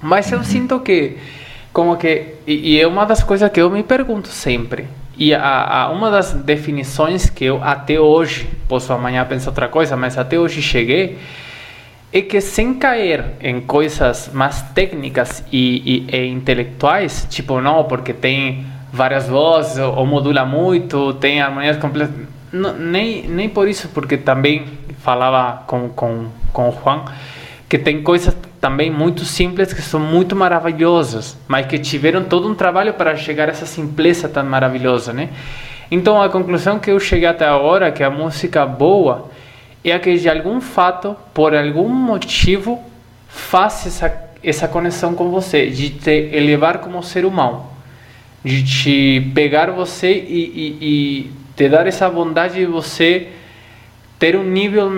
Mas 0.01 0.31
eu 0.31 0.43
sinto 0.43 0.79
que 0.79 1.17
como 1.71 1.97
que 1.97 2.35
e, 2.47 2.73
e 2.75 2.81
é 2.81 2.87
uma 2.87 3.05
das 3.05 3.23
coisas 3.23 3.51
que 3.51 3.61
eu 3.61 3.69
me 3.69 3.83
pergunto 3.83 4.27
sempre. 4.27 4.87
E 5.17 5.33
a, 5.33 5.83
a, 5.83 5.89
uma 5.89 6.09
das 6.09 6.31
definições 6.31 7.29
que 7.29 7.43
eu 7.43 7.61
até 7.61 7.99
hoje, 7.99 8.47
posso 8.69 8.93
amanhã 8.93 9.25
pensar 9.25 9.49
outra 9.49 9.67
coisa, 9.67 9.97
mas 9.97 10.17
até 10.17 10.39
hoje 10.39 10.61
cheguei, 10.61 11.17
é 12.11 12.21
que 12.21 12.39
sem 12.39 12.73
cair 12.75 13.25
em 13.41 13.59
coisas 13.59 14.31
mais 14.33 14.61
técnicas 14.73 15.43
e, 15.51 16.07
e, 16.09 16.15
e 16.15 16.27
intelectuais, 16.27 17.27
tipo, 17.29 17.59
não, 17.59 17.83
porque 17.83 18.13
tem 18.13 18.65
várias 18.93 19.27
vozes, 19.27 19.77
ou, 19.77 19.93
ou 19.97 20.05
modula 20.05 20.45
muito, 20.45 21.13
tem 21.15 21.41
harmonias 21.41 21.75
completas, 21.75 22.15
nem, 22.51 23.27
nem 23.27 23.49
por 23.49 23.67
isso, 23.67 23.89
porque 23.89 24.17
também 24.17 24.65
falava 24.99 25.63
com, 25.65 25.89
com, 25.89 26.27
com 26.51 26.69
o 26.69 26.71
Juan, 26.71 27.05
que 27.67 27.77
tem 27.77 28.01
coisas 28.01 28.35
também 28.59 28.91
muito 28.91 29.23
simples 29.25 29.71
que 29.73 29.81
são 29.81 29.99
muito 29.99 30.35
maravilhosas, 30.35 31.37
mas 31.47 31.65
que 31.67 31.77
tiveram 31.77 32.23
todo 32.23 32.49
um 32.49 32.55
trabalho 32.55 32.93
para 32.93 33.15
chegar 33.15 33.47
a 33.47 33.51
essa 33.51 33.65
simpleza 33.65 34.27
tão 34.27 34.43
maravilhosa, 34.43 35.13
né? 35.13 35.29
Então 35.91 36.21
a 36.21 36.29
conclusão 36.29 36.77
que 36.79 36.91
eu 36.91 36.99
cheguei 36.99 37.27
até 37.27 37.45
agora 37.45 37.87
é 37.87 37.91
que 37.91 38.03
a 38.03 38.09
música 38.09 38.65
boa 38.65 39.29
é 39.83 39.93
a 39.93 39.99
que 39.99 40.15
de 40.17 40.29
algum 40.29 40.59
fato, 40.59 41.15
por 41.33 41.55
algum 41.55 41.87
motivo, 41.87 42.83
faz 43.27 43.87
essa 43.87 44.29
essa 44.43 44.67
conexão 44.67 45.13
com 45.13 45.29
você, 45.29 45.69
de 45.69 45.89
te 45.89 46.29
elevar 46.31 46.79
como 46.79 47.03
ser 47.03 47.25
humano, 47.25 47.65
de 48.43 48.63
te 48.63 49.31
pegar 49.33 49.69
você 49.71 50.11
e, 50.11 50.17
e, 50.21 50.77
e 50.81 51.31
te 51.59 51.67
dar 51.67 51.85
essa 51.85 52.09
bondade 52.09 52.55
de 52.55 52.65
você 52.65 53.27
ter 54.17 54.37
um 54.37 54.45
nível 54.45 54.89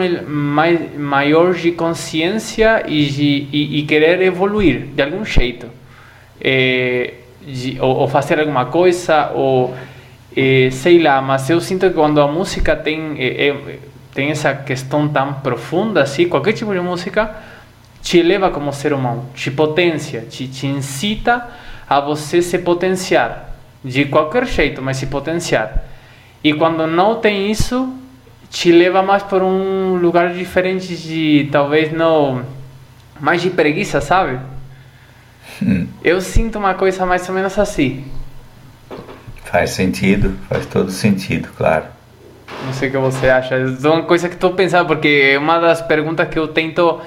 maior 0.95 1.55
de 1.55 1.71
consciência 1.71 2.83
e, 2.87 3.07
de, 3.07 3.47
e, 3.51 3.79
e 3.79 3.83
querer 3.87 4.21
evoluir 4.21 4.81
de 4.93 5.01
algum 5.01 5.25
jeito. 5.25 5.65
É, 6.39 7.15
de, 7.41 7.79
ou, 7.81 8.01
ou, 8.01 8.07
fazer 8.07 8.39
alguma 8.39 8.65
coisa, 8.65 9.31
ou 9.33 9.75
é, 10.37 10.69
sei 10.71 11.01
lá, 11.01 11.19
mas 11.19 11.49
eu 11.49 11.59
sinto 11.59 11.87
que 11.87 11.95
quando 11.95 12.21
a 12.21 12.27
música 12.27 12.75
tem, 12.75 13.15
é, 13.17 13.55
tem 14.13 14.29
essa 14.29 14.53
questão 14.53 15.07
tão 15.07 15.33
profunda, 15.33 16.03
assim, 16.03 16.29
qualquer 16.29 16.53
tipo 16.53 16.71
de 16.71 16.79
música 16.79 17.37
te 18.03 18.19
eleva 18.19 18.51
como 18.51 18.71
ser 18.71 18.93
humano, 18.93 19.25
te 19.33 19.49
potencia, 19.49 20.21
te, 20.29 20.47
te 20.47 20.67
incita 20.67 21.43
a 21.89 21.99
você 21.99 22.39
se 22.39 22.59
potenciar, 22.59 23.55
de 23.83 24.05
qualquer 24.05 24.45
jeito, 24.45 24.79
mas 24.79 24.97
se 24.97 25.07
potenciar. 25.07 25.89
E 26.43 26.53
quando 26.53 26.87
não 26.87 27.15
tem 27.15 27.51
isso, 27.51 27.93
te 28.49 28.71
leva 28.71 29.01
mais 29.01 29.23
por 29.23 29.41
um 29.41 29.95
lugar 29.95 30.33
diferente 30.33 30.95
de 30.95 31.49
talvez 31.51 31.91
não 31.91 32.43
mais 33.19 33.41
de 33.41 33.49
preguiça, 33.51 34.01
sabe? 34.01 34.39
Hum. 35.61 35.87
Eu 36.03 36.19
sinto 36.21 36.57
uma 36.57 36.73
coisa 36.73 37.05
mais 37.05 37.27
ou 37.29 37.35
menos 37.35 37.57
assim. 37.59 38.03
Faz 39.45 39.71
sentido, 39.71 40.35
faz 40.49 40.65
todo 40.65 40.89
sentido, 40.89 41.49
claro. 41.55 41.85
Não 42.65 42.73
sei 42.73 42.89
o 42.89 42.91
que 42.91 42.97
você 42.97 43.29
acha. 43.29 43.55
É 43.55 43.87
uma 43.87 44.03
coisa 44.03 44.27
que 44.27 44.35
estou 44.35 44.53
pensando, 44.53 44.87
porque 44.87 45.31
é 45.33 45.37
uma 45.37 45.59
das 45.59 45.81
perguntas 45.81 46.27
que 46.29 46.39
eu 46.39 46.47
tento 46.47 46.99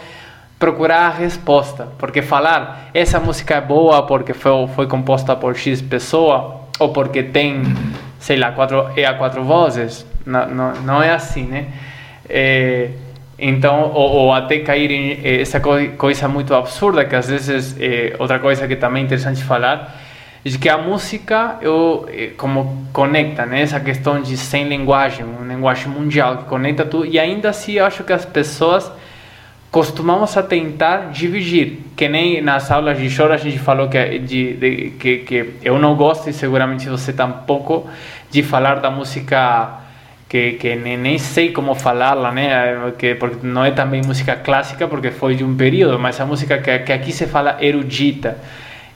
procurar 0.58 1.06
a 1.06 1.10
resposta. 1.10 1.88
Porque 1.98 2.22
falar 2.22 2.90
essa 2.94 3.18
música 3.18 3.56
é 3.56 3.60
boa 3.60 4.06
porque 4.06 4.32
foi, 4.32 4.66
foi 4.68 4.86
composta 4.86 5.34
por 5.34 5.56
X 5.56 5.80
pessoa, 5.82 6.60
ou 6.78 6.90
porque 6.90 7.22
tem, 7.22 7.56
uhum. 7.58 7.92
Sei 8.24 8.38
lá, 8.38 8.52
quatro, 8.52 8.88
é 8.96 9.04
a 9.04 9.12
quatro 9.12 9.44
vozes, 9.44 10.06
não, 10.24 10.48
não, 10.48 10.72
não 10.80 11.02
é 11.02 11.10
assim, 11.10 11.44
né? 11.44 11.66
É, 12.26 12.88
então, 13.38 13.92
ou, 13.92 14.10
ou, 14.12 14.32
até 14.32 14.60
cair 14.60 14.90
em 14.90 15.20
eh, 15.22 15.42
essa 15.42 15.60
coisa 15.60 16.26
muito 16.26 16.54
absurda, 16.54 17.04
que 17.04 17.14
às 17.14 17.28
vezes, 17.28 17.76
é, 17.78 18.16
outra 18.18 18.38
coisa 18.38 18.66
que 18.66 18.76
também 18.76 19.02
é 19.02 19.04
interessante 19.04 19.44
falar, 19.44 19.94
de 20.42 20.58
que 20.58 20.70
a 20.70 20.78
música 20.78 21.58
eu 21.60 22.08
como 22.38 22.86
conecta 22.94 23.44
né? 23.44 23.60
Essa 23.60 23.78
questão 23.78 24.22
de 24.22 24.38
sem 24.38 24.68
linguagem 24.68 25.24
uma 25.24 25.46
linguagem 25.46 25.88
mundial 25.88 26.38
que 26.38 26.44
conecta 26.44 26.84
tudo. 26.86 27.04
E 27.04 27.18
ainda 27.18 27.50
assim 27.50 27.72
eu 27.72 27.84
acho 27.84 28.04
que 28.04 28.12
as 28.12 28.24
pessoas 28.24 28.90
costumamos 29.74 30.36
a 30.36 30.42
tentar 30.44 31.10
dividir 31.10 31.80
que 31.96 32.08
nem 32.08 32.40
nas 32.40 32.70
aulas 32.70 32.96
de 32.96 33.10
choro 33.10 33.32
a 33.32 33.36
gente 33.36 33.58
falou 33.58 33.88
que 33.88 34.20
de, 34.20 34.54
de, 34.54 34.90
que, 35.00 35.18
que 35.18 35.54
eu 35.64 35.80
não 35.80 35.96
gosto 35.96 36.30
e 36.30 36.32
seguramente 36.32 36.88
você 36.88 37.12
tampouco 37.12 37.84
de 38.34 38.42
falar 38.42 38.80
da 38.80 38.90
música 38.90 39.78
que, 40.28 40.54
que 40.54 40.74
nem, 40.74 40.96
nem 40.96 41.18
sei 41.18 41.52
como 41.52 41.72
falá-la, 41.76 42.32
né? 42.32 42.92
Que, 42.98 43.14
porque 43.14 43.46
não 43.46 43.64
é 43.64 43.70
também 43.70 44.02
música 44.04 44.34
clássica, 44.34 44.88
porque 44.88 45.12
foi 45.12 45.36
de 45.36 45.44
um 45.44 45.54
período, 45.54 46.00
mas 46.00 46.20
a 46.20 46.26
música 46.26 46.58
que, 46.58 46.80
que 46.80 46.92
aqui 46.92 47.12
se 47.12 47.28
fala 47.28 47.58
erudita. 47.60 48.36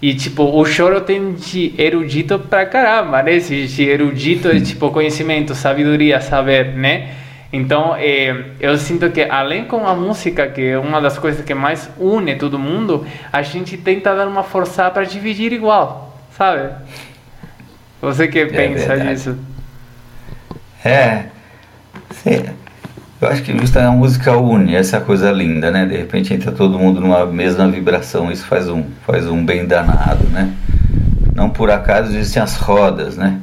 E, 0.02 0.12
tipo, 0.14 0.42
o 0.42 0.64
choro 0.64 1.02
tem 1.02 1.34
de 1.34 1.72
erudito 1.78 2.36
pra 2.40 2.66
caramba, 2.66 3.22
né? 3.22 3.38
Se, 3.38 3.68
se 3.68 3.84
erudito 3.84 4.48
é, 4.48 4.58
tipo, 4.58 4.90
conhecimento, 4.90 5.54
sabedoria, 5.54 6.20
saber, 6.20 6.74
né? 6.74 7.10
Então, 7.52 7.94
é, 7.96 8.44
eu 8.58 8.76
sinto 8.76 9.08
que, 9.10 9.22
além 9.22 9.66
com 9.66 9.86
a 9.86 9.94
música, 9.94 10.48
que 10.48 10.62
é 10.62 10.78
uma 10.78 11.00
das 11.00 11.16
coisas 11.16 11.44
que 11.44 11.54
mais 11.54 11.88
une 11.96 12.34
todo 12.34 12.58
mundo, 12.58 13.06
a 13.32 13.42
gente 13.42 13.76
tenta 13.76 14.12
dar 14.16 14.26
uma 14.26 14.42
força 14.42 14.90
para 14.90 15.04
dividir 15.04 15.52
igual, 15.52 16.18
sabe? 16.32 16.70
Você 18.00 18.28
que 18.28 18.38
é 18.38 18.46
pensa 18.46 18.86
verdade. 18.88 19.10
nisso? 19.10 19.36
É, 20.84 21.24
sim. 22.10 22.44
Eu 23.20 23.28
acho 23.28 23.42
que 23.42 23.56
justa 23.58 23.84
a 23.84 23.90
música 23.90 24.36
une, 24.36 24.76
essa 24.76 25.00
coisa 25.00 25.32
linda, 25.32 25.72
né? 25.72 25.84
De 25.84 25.96
repente 25.96 26.32
entra 26.32 26.52
todo 26.52 26.78
mundo 26.78 27.00
numa 27.00 27.26
mesma 27.26 27.68
vibração, 27.68 28.30
isso 28.30 28.46
faz 28.46 28.68
um, 28.68 28.84
faz 29.04 29.26
um 29.26 29.44
bem 29.44 29.66
danado, 29.66 30.24
né? 30.28 30.54
Não 31.34 31.50
por 31.50 31.70
acaso 31.70 32.16
existem 32.16 32.40
as 32.40 32.56
rodas, 32.56 33.16
né? 33.16 33.40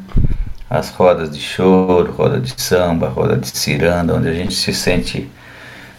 As 0.70 0.89
rodas 0.89 1.30
de 1.30 1.41
choro, 1.41 2.14
roda 2.14 2.39
de 2.39 2.53
samba, 2.62 3.10
roda 3.10 3.36
de 3.36 3.49
ciranda, 3.49 4.16
onde 4.16 4.30
a 4.30 4.34
gente 4.34 4.53
se 4.53 4.74
sente 4.74 5.30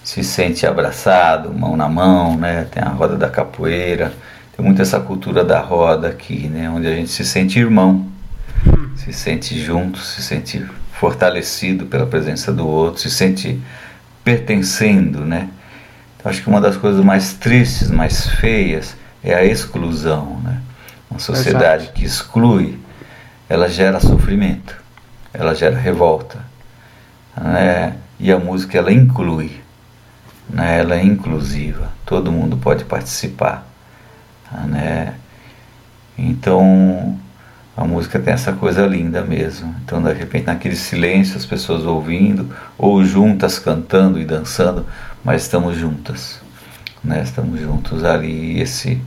se 0.03 0.23
sente 0.23 0.65
abraçado, 0.65 1.53
mão 1.53 1.77
na 1.77 1.89
mão, 1.89 2.37
né? 2.37 2.67
Tem 2.71 2.83
a 2.83 2.89
roda 2.89 3.17
da 3.17 3.29
capoeira, 3.29 4.13
tem 4.57 4.65
muito 4.65 4.81
essa 4.81 5.01
cultura 5.01 5.45
da 5.45 5.61
roda 5.61 6.09
aqui, 6.09 6.49
né? 6.49 6.71
Onde 6.71 6.87
a 6.87 6.95
gente 6.95 7.11
se 7.11 7.25
sente 7.25 7.59
irmão, 7.59 8.07
se 8.97 9.13
sente 9.13 9.59
junto, 9.63 9.99
se 9.99 10.23
sente 10.23 10.65
fortalecido 10.93 11.87
pela 11.87 12.07
presença 12.07 12.53
do 12.53 12.67
outro, 12.67 13.01
se 13.01 13.11
sente 13.11 13.61
pertencendo, 14.25 15.25
né? 15.25 15.49
Então, 16.17 16.31
acho 16.31 16.43
que 16.43 16.49
uma 16.49 16.61
das 16.61 16.77
coisas 16.77 17.05
mais 17.05 17.35
tristes, 17.35 17.91
mais 17.91 18.27
feias, 18.27 18.97
é 19.23 19.35
a 19.35 19.45
exclusão, 19.45 20.41
né? 20.43 20.61
Uma 21.11 21.21
sociedade 21.21 21.85
Exato. 21.85 21.99
que 21.99 22.05
exclui, 22.05 22.79
ela 23.49 23.69
gera 23.69 24.01
sofrimento, 24.01 24.75
ela 25.33 25.55
gera 25.55 25.79
revolta, 25.79 26.39
né? 27.41 27.97
E 28.19 28.33
a 28.33 28.39
música 28.39 28.79
ela 28.79 28.93
inclui, 28.93 29.61
né? 30.49 30.81
Ela 30.81 30.97
é 30.97 31.05
inclusiva, 31.05 31.93
todo 32.05 32.33
mundo 32.33 32.57
pode 32.57 32.85
participar, 32.85 33.67
né? 34.67 35.15
Então 36.19 37.19
a 37.77 37.85
música 37.85 38.19
tem 38.19 38.33
essa 38.33 38.55
coisa 38.55 38.87
linda 38.87 39.23
mesmo. 39.23 39.75
Então, 39.85 40.03
de 40.03 40.13
repente, 40.13 40.47
naquele 40.47 40.75
silêncio, 40.75 41.37
as 41.37 41.45
pessoas 41.45 41.85
ouvindo, 41.85 42.51
ou 42.79 43.05
juntas 43.05 43.59
cantando 43.59 44.19
e 44.19 44.25
dançando, 44.25 44.87
mas 45.23 45.43
estamos 45.43 45.77
juntas, 45.77 46.41
né? 47.05 47.23
Estamos 47.23 47.61
juntos 47.61 48.03
ali. 48.03 48.59
Esse, 48.59 48.99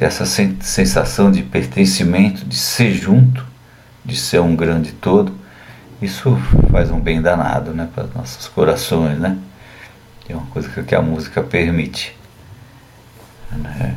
essa 0.00 0.24
sensação 0.24 1.32
de 1.32 1.42
pertencimento, 1.42 2.44
de 2.44 2.54
ser 2.54 2.92
junto, 2.92 3.44
de 4.04 4.16
ser 4.16 4.40
um 4.40 4.54
grande 4.54 4.92
todo, 4.92 5.34
isso 6.00 6.38
faz 6.70 6.92
um 6.92 7.00
bem 7.00 7.20
danado, 7.20 7.72
né? 7.72 7.88
Para 7.92 8.06
nossos 8.14 8.46
corações, 8.46 9.18
né? 9.18 9.36
É 10.28 10.34
uma 10.34 10.46
coisa 10.46 10.68
que 10.68 10.94
a 10.94 11.02
música 11.02 11.42
permite. 11.42 12.16
Né? 13.50 13.96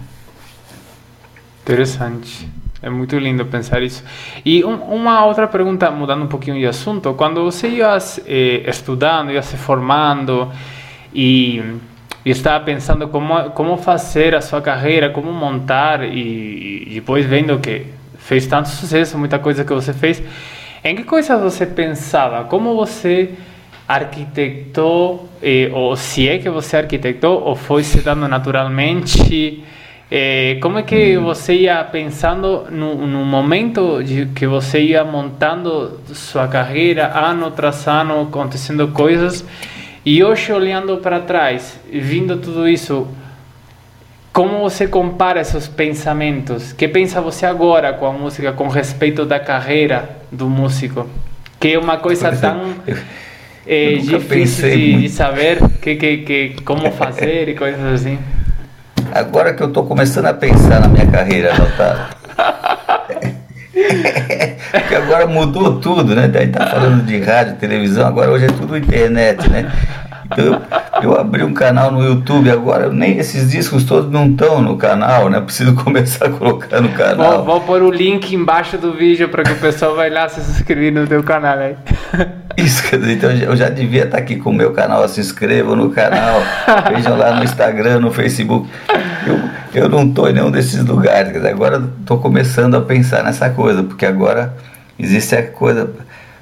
Interessante. 1.62 2.50
É 2.82 2.90
muito 2.90 3.18
lindo 3.18 3.46
pensar 3.46 3.84
isso. 3.84 4.04
E 4.46 4.64
um, 4.64 4.76
uma 4.76 5.26
outra 5.26 5.48
pergunta, 5.48 5.92
mudando 5.92 6.24
um 6.24 6.28
pouquinho 6.28 6.58
de 6.58 6.66
assunto, 6.66 7.14
quando 7.14 7.44
você 7.44 7.68
ia 7.68 7.98
eh, 8.26 8.64
estudando, 8.70 9.32
ia 9.32 9.42
se 9.42 9.58
formando 9.58 10.50
e, 11.14 11.62
e 12.26 12.30
estava 12.30 12.64
pensando 12.64 13.10
como 13.10 13.50
como 13.52 13.76
fazer 13.78 14.34
a 14.34 14.40
sua 14.42 14.62
carreira, 14.62 15.10
como 15.10 15.34
montar 15.34 16.04
e, 16.06 16.86
e, 16.88 16.94
depois 16.96 17.26
vendo 17.26 17.60
que 17.60 17.86
fez 18.18 18.48
tanto 18.48 18.70
sucesso, 18.70 19.18
muita 19.18 19.40
coisa 19.40 19.66
que 19.66 19.74
você 19.74 19.92
fez, 19.92 20.24
em 20.82 20.96
que 20.96 21.04
coisas 21.04 21.42
você 21.42 21.66
pensava? 21.66 22.46
Como 22.46 22.76
você 22.76 23.32
arquitetou, 23.86 25.28
eh, 25.42 25.70
ou 25.74 25.98
se 25.98 26.30
é 26.30 26.38
que 26.38 26.50
você 26.50 26.78
arquitetou, 26.78 27.42
ou 27.44 27.56
foi 27.56 27.84
se 27.84 28.00
dando 28.00 28.26
naturalmente? 28.26 29.66
É, 30.12 30.58
como 30.60 30.80
é 30.80 30.84
que 30.84 31.18
você 31.18 31.54
ia 31.54 31.84
pensando 31.84 32.66
no, 32.72 33.06
no, 33.06 33.24
momento 33.24 34.04
de 34.04 34.26
que 34.28 34.48
você 34.48 34.82
ia 34.82 35.04
montando 35.04 36.00
sua 36.08 36.48
carreira, 36.48 37.12
ano 37.16 37.52
tras 37.52 37.88
ano, 37.88 38.24
acontecendo 38.24 38.88
coisas, 38.88 39.46
e 40.04 40.24
hoje 40.24 40.52
olhando 40.52 40.98
para 40.98 41.20
trás, 41.20 41.80
vindo 41.92 42.38
tudo 42.38 42.68
isso, 42.68 43.08
como 44.34 44.62
você 44.62 44.88
compara 44.88 45.42
esses 45.42 45.68
pensamentos? 45.68 46.74
que 46.74 46.88
pensa 46.88 47.22
você 47.22 47.46
agora 47.46 47.94
com 47.94 48.08
a 48.08 48.12
música 48.12 48.52
com 48.52 48.68
respeito 48.68 49.26
da 49.26 49.40
carreira 49.40 50.18
do 50.32 50.50
músico? 50.50 51.08
Que 51.60 51.74
é 51.74 51.80
uma 51.80 51.98
coisa 51.98 52.36
tão 52.36 52.74
é, 53.68 53.94
difícil 53.96 54.70
de, 54.70 55.02
de, 55.02 55.10
saber 55.10 55.60
que, 55.80 55.96
que, 55.96 56.18
que, 56.18 56.56
como 56.64 56.90
fazer 56.94 57.50
e 57.50 57.54
coisas 57.54 58.02
assim. 58.02 58.18
Agora 59.14 59.54
que 59.54 59.64
eu 59.64 59.68
estou 59.68 59.86
começando 59.86 60.28
a 60.28 60.34
pensar 60.34 60.82
na 60.82 60.88
minha 60.88 61.08
carreira, 61.08 61.54
Lautaro. 61.58 62.00
Porque 64.72 64.96
agora 64.96 65.26
mudou 65.26 65.80
tudo, 65.80 66.16
né? 66.16 66.28
Daí 66.28 66.48
tá 66.48 66.68
falando 66.68 67.04
de 67.06 67.20
rádio, 67.20 67.56
televisão, 67.56 68.08
agora 68.08 68.30
hoje 68.30 68.46
é 68.46 68.50
tudo 68.50 68.78
internet, 68.78 69.50
né? 69.50 69.72
Eu, 70.38 70.62
eu 71.02 71.20
abri 71.20 71.44
um 71.44 71.54
canal 71.54 71.92
no 71.92 72.04
YouTube 72.04 72.50
agora, 72.52 72.90
nem 72.90 73.18
esses 73.18 73.50
discos 73.50 73.84
todos 73.84 74.12
não 74.12 74.28
estão 74.28 74.62
no 74.62 74.78
canal, 74.78 75.30
né? 75.30 75.40
Preciso 75.40 75.74
começar 75.84 76.26
a 76.26 76.30
colocar 76.30 76.82
no 76.82 76.90
canal. 76.90 77.44
Vou, 77.44 77.46
vou 77.46 77.62
pôr 77.62 77.82
o 77.82 77.92
link 77.92 78.34
embaixo 78.34 78.78
do 78.78 78.94
vídeo 78.94 79.30
para 79.30 79.44
que 79.44 79.52
o 79.52 79.56
pessoal 79.56 79.96
vai 79.96 80.10
lá 80.10 80.30
se 80.30 80.40
inscrever 80.40 80.92
no 80.92 81.08
teu 81.08 81.24
canal 81.24 81.58
aí. 81.58 81.76
Isso, 82.58 82.84
quer 82.84 83.00
dizer, 83.00 83.14
então 83.14 83.32
eu 83.32 83.56
já 83.56 83.70
devia 83.70 84.04
estar 84.04 84.18
aqui 84.18 84.36
com 84.36 84.50
o 84.50 84.54
meu 84.54 84.74
canal, 84.74 85.08
se 85.08 85.20
inscrevam 85.22 85.76
no 85.76 85.92
canal, 85.92 86.42
vejam 86.94 87.18
lá 87.18 87.34
no 87.36 87.44
Instagram, 87.44 88.00
no 88.00 88.12
Facebook. 88.12 88.70
Eu, 89.26 89.84
eu 89.84 89.90
não 89.90 90.04
estou 90.04 90.30
em 90.30 90.34
nenhum 90.34 90.52
desses 90.52 90.84
lugares, 90.84 91.32
dizer, 91.32 91.50
agora 91.50 91.82
estou 92.00 92.20
começando 92.20 92.76
a 92.76 92.82
pensar 92.82 93.24
nessa 93.24 93.50
coisa, 93.50 93.84
porque 93.84 94.06
agora 94.06 94.54
existe 94.98 95.36
a 95.36 95.44
coisa 95.44 95.90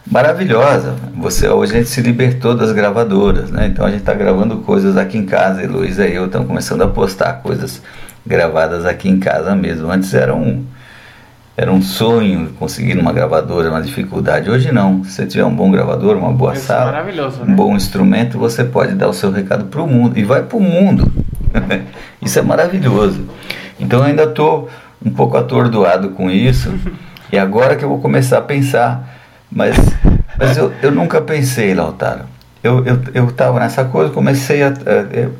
maravilhosa. 0.09 0.95
Você 1.15 1.47
hoje 1.47 1.73
a 1.73 1.77
gente 1.77 1.89
se 1.89 2.01
libertou 2.01 2.55
das 2.55 2.71
gravadoras, 2.71 3.51
né? 3.51 3.67
Então 3.67 3.85
a 3.85 3.89
gente 3.89 3.99
está 3.99 4.13
gravando 4.13 4.57
coisas 4.57 4.97
aqui 4.97 5.17
em 5.17 5.25
casa, 5.25 5.63
e 5.63 5.67
Luiz 5.67 5.97
e 5.97 6.13
eu 6.13 6.25
estamos 6.25 6.47
começando 6.47 6.81
a 6.81 6.87
postar 6.87 7.33
coisas 7.41 7.81
gravadas 8.25 8.85
aqui 8.85 9.09
em 9.09 9.19
casa 9.19 9.55
mesmo. 9.55 9.91
Antes 9.91 10.13
era 10.13 10.33
um 10.33 10.65
era 11.55 11.71
um 11.71 11.81
sonho 11.81 12.49
conseguir 12.59 12.99
uma 12.99 13.11
gravadora, 13.11 13.71
uma 13.71 13.81
dificuldade. 13.81 14.47
Hoje 14.47 14.71
não. 14.71 15.03
Se 15.03 15.13
você 15.13 15.25
tiver 15.25 15.43
um 15.43 15.55
bom 15.55 15.71
gravador, 15.71 16.15
uma 16.15 16.31
boa 16.31 16.53
Isso 16.53 16.71
é 16.71 16.75
sala, 16.75 16.95
é 16.99 17.43
um 17.43 17.45
né? 17.45 17.55
bom 17.55 17.75
instrumento, 17.75 18.37
você 18.37 18.63
pode 18.63 18.93
dar 18.93 19.07
o 19.07 19.13
seu 19.13 19.31
recado 19.31 19.65
para 19.65 19.81
o 19.81 19.87
mundo 19.87 20.19
e 20.19 20.23
vai 20.23 20.43
para 20.43 20.55
o 20.55 20.61
mundo. 20.61 21.11
isso 22.21 22.37
é 22.37 22.43
maravilhoso. 22.43 23.25
Então 23.79 23.99
eu 23.99 24.05
ainda 24.05 24.23
estou 24.25 24.69
um 25.03 25.09
pouco 25.09 25.35
atordoado 25.35 26.09
com 26.09 26.29
isso. 26.29 26.71
e 27.31 27.39
agora 27.39 27.75
que 27.75 27.83
eu 27.83 27.89
vou 27.89 27.99
começar 27.99 28.37
a 28.37 28.41
pensar 28.41 29.16
mas, 29.51 29.75
mas 30.37 30.57
eu, 30.57 30.71
eu 30.81 30.91
nunca 30.91 31.21
pensei, 31.21 31.73
Lautaro. 31.73 32.25
Eu, 32.63 32.83
eu, 32.85 32.99
eu 33.13 33.31
tava 33.31 33.59
nessa 33.59 33.85
coisa, 33.85 34.11
comecei 34.11 34.63
a. 34.63 34.73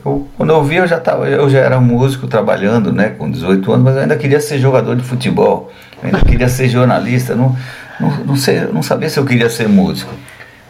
Eu, 0.06 0.28
quando 0.38 0.52
eu 0.52 0.64
vi, 0.64 0.76
eu 0.76 0.88
já, 0.88 1.00
tava, 1.00 1.28
eu 1.28 1.50
já 1.50 1.60
era 1.60 1.80
músico 1.80 2.28
trabalhando, 2.28 2.94
né, 2.94 3.10
com 3.10 3.30
18 3.30 3.72
anos, 3.72 3.84
mas 3.84 3.96
eu 3.96 4.02
ainda 4.04 4.16
queria 4.16 4.40
ser 4.40 4.60
jogador 4.60 4.96
de 4.96 5.04
futebol, 5.04 5.72
eu 6.02 6.06
ainda 6.06 6.20
queria 6.24 6.48
ser 6.48 6.70
jornalista, 6.70 7.36
não, 7.36 7.56
não, 8.00 8.10
não, 8.26 8.36
sei, 8.36 8.62
não 8.72 8.84
sabia 8.84 9.10
se 9.10 9.20
eu 9.20 9.26
queria 9.26 9.50
ser 9.50 9.68
músico, 9.68 10.14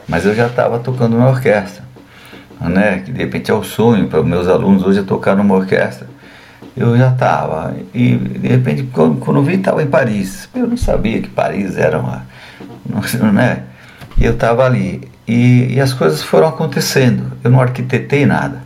mas 0.08 0.26
eu 0.26 0.34
já 0.34 0.48
estava 0.48 0.80
tocando 0.80 1.18
na 1.18 1.30
orquestra, 1.30 1.84
né, 2.62 3.04
que 3.06 3.12
de 3.12 3.20
repente 3.20 3.52
é 3.52 3.54
o 3.54 3.64
sonho 3.64 4.08
para 4.08 4.24
meus 4.24 4.48
alunos 4.48 4.84
hoje 4.84 5.00
é 5.00 5.04
tocar 5.04 5.36
numa 5.36 5.54
orquestra. 5.54 6.08
Eu 6.76 6.96
já 6.96 7.12
estava, 7.12 7.76
e 7.94 8.16
de 8.16 8.48
repente, 8.48 8.84
quando, 8.94 9.20
quando 9.20 9.38
eu 9.38 9.44
vi, 9.44 9.56
estava 9.56 9.82
em 9.82 9.88
Paris. 9.88 10.48
Eu 10.56 10.68
não 10.68 10.78
sabia 10.78 11.20
que 11.20 11.28
Paris 11.28 11.76
era 11.76 11.98
uma 11.98 12.24
né? 13.34 13.64
Eu 14.20 14.34
estava 14.34 14.66
ali. 14.66 15.08
E, 15.28 15.76
e, 15.76 15.82
as 15.82 15.94
coisas 15.94 16.24
foram 16.24 16.48
acontecendo. 16.48 17.34
Eu 17.44 17.52
não 17.52 17.62
arquitetei 17.62 18.26
nada. 18.26 18.62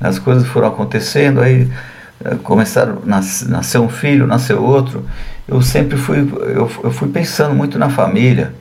As 0.00 0.18
coisas 0.18 0.46
foram 0.46 0.68
acontecendo, 0.68 1.40
aí 1.40 1.68
começaram 2.42 3.02
nasceu 3.04 3.82
um 3.82 3.88
filho, 3.88 4.26
nasceu 4.26 4.62
outro, 4.62 5.04
eu 5.46 5.62
sempre 5.62 5.96
fui 5.96 6.18
eu, 6.18 6.70
eu 6.82 6.90
fui 6.90 7.08
pensando 7.08 7.54
muito 7.54 7.78
na 7.78 7.88
família. 7.88 8.54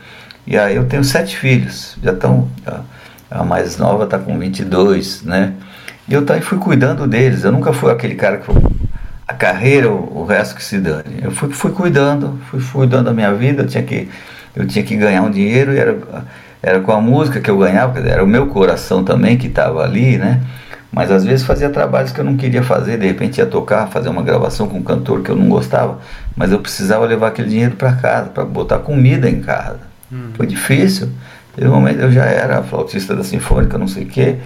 E 0.45 0.57
aí 0.57 0.75
eu 0.75 0.85
tenho 0.85 1.03
sete 1.03 1.35
filhos, 1.37 1.97
já 2.01 2.13
estão 2.13 2.47
a, 2.65 2.81
a 3.29 3.43
mais 3.43 3.77
nova 3.77 4.05
está 4.05 4.17
com 4.17 4.37
22, 4.39 5.23
né? 5.23 5.53
E 6.07 6.13
eu 6.13 6.25
também 6.25 6.41
fui 6.41 6.57
cuidando 6.57 7.05
deles. 7.05 7.43
Eu 7.43 7.51
nunca 7.51 7.73
fui 7.73 7.91
aquele 7.91 8.15
cara 8.15 8.37
que 8.37 8.49
a 9.27 9.33
carreira, 9.33 9.91
o, 9.91 10.21
o 10.21 10.25
resto 10.25 10.55
que 10.55 10.63
se 10.63 10.79
dane. 10.79 11.19
Eu 11.21 11.31
fui, 11.31 11.49
fui 11.49 11.71
cuidando, 11.71 12.39
fui, 12.49 12.61
fui 12.61 12.81
cuidando 12.81 13.05
da 13.05 13.13
minha 13.13 13.33
vida, 13.33 13.63
eu 13.63 13.67
tinha 13.67 13.83
que 13.83 14.07
eu 14.57 14.67
tinha 14.67 14.83
que 14.83 14.95
ganhar 14.95 15.21
um 15.21 15.31
dinheiro 15.31 15.73
e 15.73 15.77
era 15.77 15.97
era 16.61 16.79
com 16.79 16.91
a 16.91 16.99
música 16.99 17.39
que 17.39 17.49
eu 17.49 17.57
ganhava, 17.57 17.99
era 17.99 18.23
o 18.23 18.27
meu 18.27 18.47
coração 18.47 19.03
também 19.03 19.37
que 19.37 19.47
estava 19.47 19.83
ali, 19.83 20.17
né? 20.17 20.41
Mas 20.91 21.11
às 21.11 21.23
vezes 21.23 21.45
fazia 21.45 21.69
trabalhos 21.69 22.11
que 22.11 22.19
eu 22.19 22.25
não 22.25 22.35
queria 22.35 22.63
fazer, 22.63 22.97
de 22.97 23.05
repente 23.05 23.37
ia 23.37 23.45
tocar, 23.45 23.87
fazer 23.87 24.09
uma 24.09 24.23
gravação 24.23 24.67
com 24.67 24.77
um 24.77 24.83
cantor 24.83 25.21
que 25.21 25.29
eu 25.29 25.35
não 25.35 25.47
gostava, 25.47 25.99
mas 26.35 26.51
eu 26.51 26.59
precisava 26.59 27.05
levar 27.05 27.27
aquele 27.27 27.49
dinheiro 27.49 27.75
para 27.75 27.93
casa, 27.93 28.29
para 28.29 28.43
botar 28.45 28.79
comida 28.79 29.29
em 29.29 29.41
casa. 29.41 29.79
Hum. 30.11 30.31
Foi 30.33 30.47
difícil. 30.47 31.09
Teve 31.55 31.67
um 31.67 31.73
momento 31.73 31.99
eu 31.99 32.11
já 32.11 32.25
era 32.25 32.63
flautista 32.63 33.15
da 33.15 33.23
sinfônica, 33.23 33.77
não 33.77 33.87
sei 33.87 34.03
o 34.03 34.07
quê, 34.07 34.37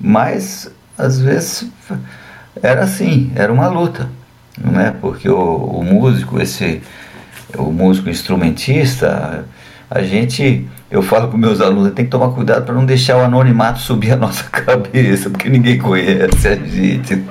mas 0.00 0.70
às 0.96 1.20
vezes 1.20 1.68
era 2.62 2.82
assim, 2.82 3.32
era 3.34 3.52
uma 3.52 3.68
luta, 3.68 4.08
não 4.58 4.80
é? 4.80 4.90
Porque 4.90 5.28
o, 5.28 5.38
o 5.38 5.84
músico, 5.84 6.40
esse 6.40 6.82
o 7.56 7.72
músico 7.72 8.08
instrumentista, 8.08 9.44
a 9.90 10.02
gente 10.02 10.68
eu 10.90 11.02
falo 11.02 11.28
para 11.28 11.38
meus 11.38 11.60
alunos, 11.60 11.92
tem 11.92 12.04
que 12.04 12.10
tomar 12.10 12.30
cuidado 12.30 12.64
para 12.64 12.74
não 12.74 12.84
deixar 12.84 13.16
o 13.16 13.20
anonimato 13.20 13.78
subir 13.78 14.12
a 14.12 14.16
nossa 14.16 14.42
cabeça, 14.50 15.30
porque 15.30 15.48
ninguém 15.48 15.78
conhece 15.78 16.48
a 16.48 16.56
gente. 16.56 17.24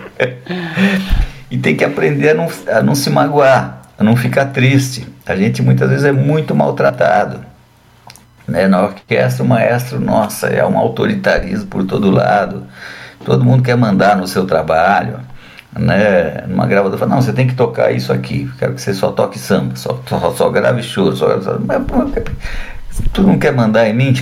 e 1.51 1.57
tem 1.57 1.75
que 1.75 1.83
aprender 1.83 2.29
a 2.29 2.33
não, 2.33 2.47
a 2.71 2.81
não 2.81 2.95
se 2.95 3.09
magoar, 3.09 3.81
a 3.97 4.03
não 4.03 4.15
ficar 4.15 4.45
triste. 4.45 5.05
A 5.25 5.35
gente 5.35 5.61
muitas 5.61 5.89
vezes 5.89 6.05
é 6.05 6.11
muito 6.13 6.55
maltratado. 6.55 7.41
Né? 8.47 8.65
Na 8.65 8.83
orquestra, 8.83 9.43
o 9.43 9.47
maestro, 9.47 9.99
nossa, 9.99 10.47
é 10.47 10.65
um 10.65 10.77
autoritarismo 10.77 11.67
por 11.67 11.83
todo 11.83 12.09
lado. 12.09 12.63
Todo 13.25 13.43
mundo 13.43 13.61
quer 13.61 13.75
mandar 13.75 14.15
no 14.15 14.25
seu 14.25 14.45
trabalho. 14.45 15.19
Né? 15.77 16.45
Numa 16.47 16.65
gravadora, 16.65 16.97
fala, 16.97 17.15
não, 17.15 17.21
você 17.21 17.33
tem 17.33 17.47
que 17.47 17.55
tocar 17.55 17.91
isso 17.91 18.11
aqui. 18.11 18.49
Quero 18.57 18.73
que 18.73 18.81
você 18.81 18.93
só 18.93 19.11
toque 19.11 19.37
samba, 19.37 19.75
só, 19.75 19.99
só, 20.07 20.31
só 20.31 20.49
grave 20.49 20.81
choro. 20.81 21.15
Só, 21.15 21.39
só, 21.41 21.57
mas, 21.59 21.81
tu 23.13 23.23
não 23.23 23.37
quer 23.37 23.53
mandar 23.53 23.87
em 23.87 23.93
mim? 23.93 24.13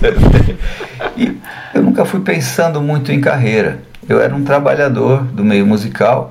e 1.16 1.38
eu 1.74 1.82
nunca 1.82 2.04
fui 2.04 2.20
pensando 2.20 2.80
muito 2.80 3.12
em 3.12 3.20
carreira. 3.20 3.80
Eu 4.08 4.20
era 4.20 4.34
um 4.34 4.44
trabalhador 4.44 5.22
do 5.24 5.44
meio 5.44 5.66
musical. 5.66 6.30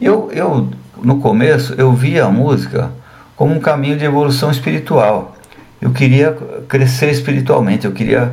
Eu, 0.00 0.30
eu 0.32 0.70
no 1.02 1.20
começo, 1.20 1.74
eu 1.78 1.92
via 1.92 2.24
a 2.24 2.30
música 2.30 2.90
como 3.36 3.54
um 3.54 3.60
caminho 3.60 3.96
de 3.96 4.04
evolução 4.04 4.50
espiritual. 4.50 5.36
Eu 5.80 5.92
queria 5.92 6.36
crescer 6.68 7.10
espiritualmente, 7.10 7.86
eu 7.86 7.92
queria 7.92 8.32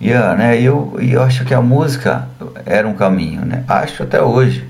ia, 0.00 0.34
né, 0.34 0.60
eu, 0.60 0.96
eu 1.00 1.22
acho 1.22 1.44
que 1.44 1.54
a 1.54 1.60
música 1.60 2.28
era 2.66 2.86
um 2.86 2.94
caminho, 2.94 3.44
né? 3.44 3.64
Acho 3.66 4.02
até 4.02 4.22
hoje, 4.22 4.64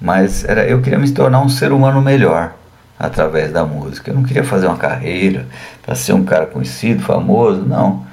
mas 0.00 0.44
era, 0.44 0.66
eu 0.66 0.80
queria 0.80 0.98
me 0.98 1.10
tornar 1.10 1.40
um 1.40 1.48
ser 1.48 1.72
humano 1.72 2.00
melhor 2.00 2.54
através 2.98 3.52
da 3.52 3.64
música. 3.64 4.10
Eu 4.10 4.14
não 4.14 4.22
queria 4.22 4.44
fazer 4.44 4.66
uma 4.66 4.76
carreira 4.76 5.46
para 5.82 5.94
ser 5.94 6.12
um 6.12 6.24
cara 6.24 6.46
conhecido, 6.46 7.02
famoso, 7.02 7.62
não. 7.62 8.06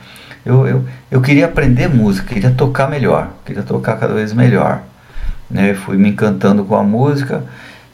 Eu, 0.46 0.68
eu, 0.68 0.86
eu 1.10 1.22
queria 1.22 1.46
aprender 1.46 1.88
música, 1.88 2.34
queria 2.34 2.52
tocar 2.52 2.88
melhor, 2.88 3.30
queria 3.44 3.64
tocar 3.64 3.98
cada 3.98 4.14
vez 4.14 4.32
melhor. 4.32 4.82
Né? 5.50 5.74
Fui 5.74 5.98
me 5.98 6.10
encantando 6.10 6.64
com 6.64 6.76
a 6.76 6.84
música. 6.84 7.44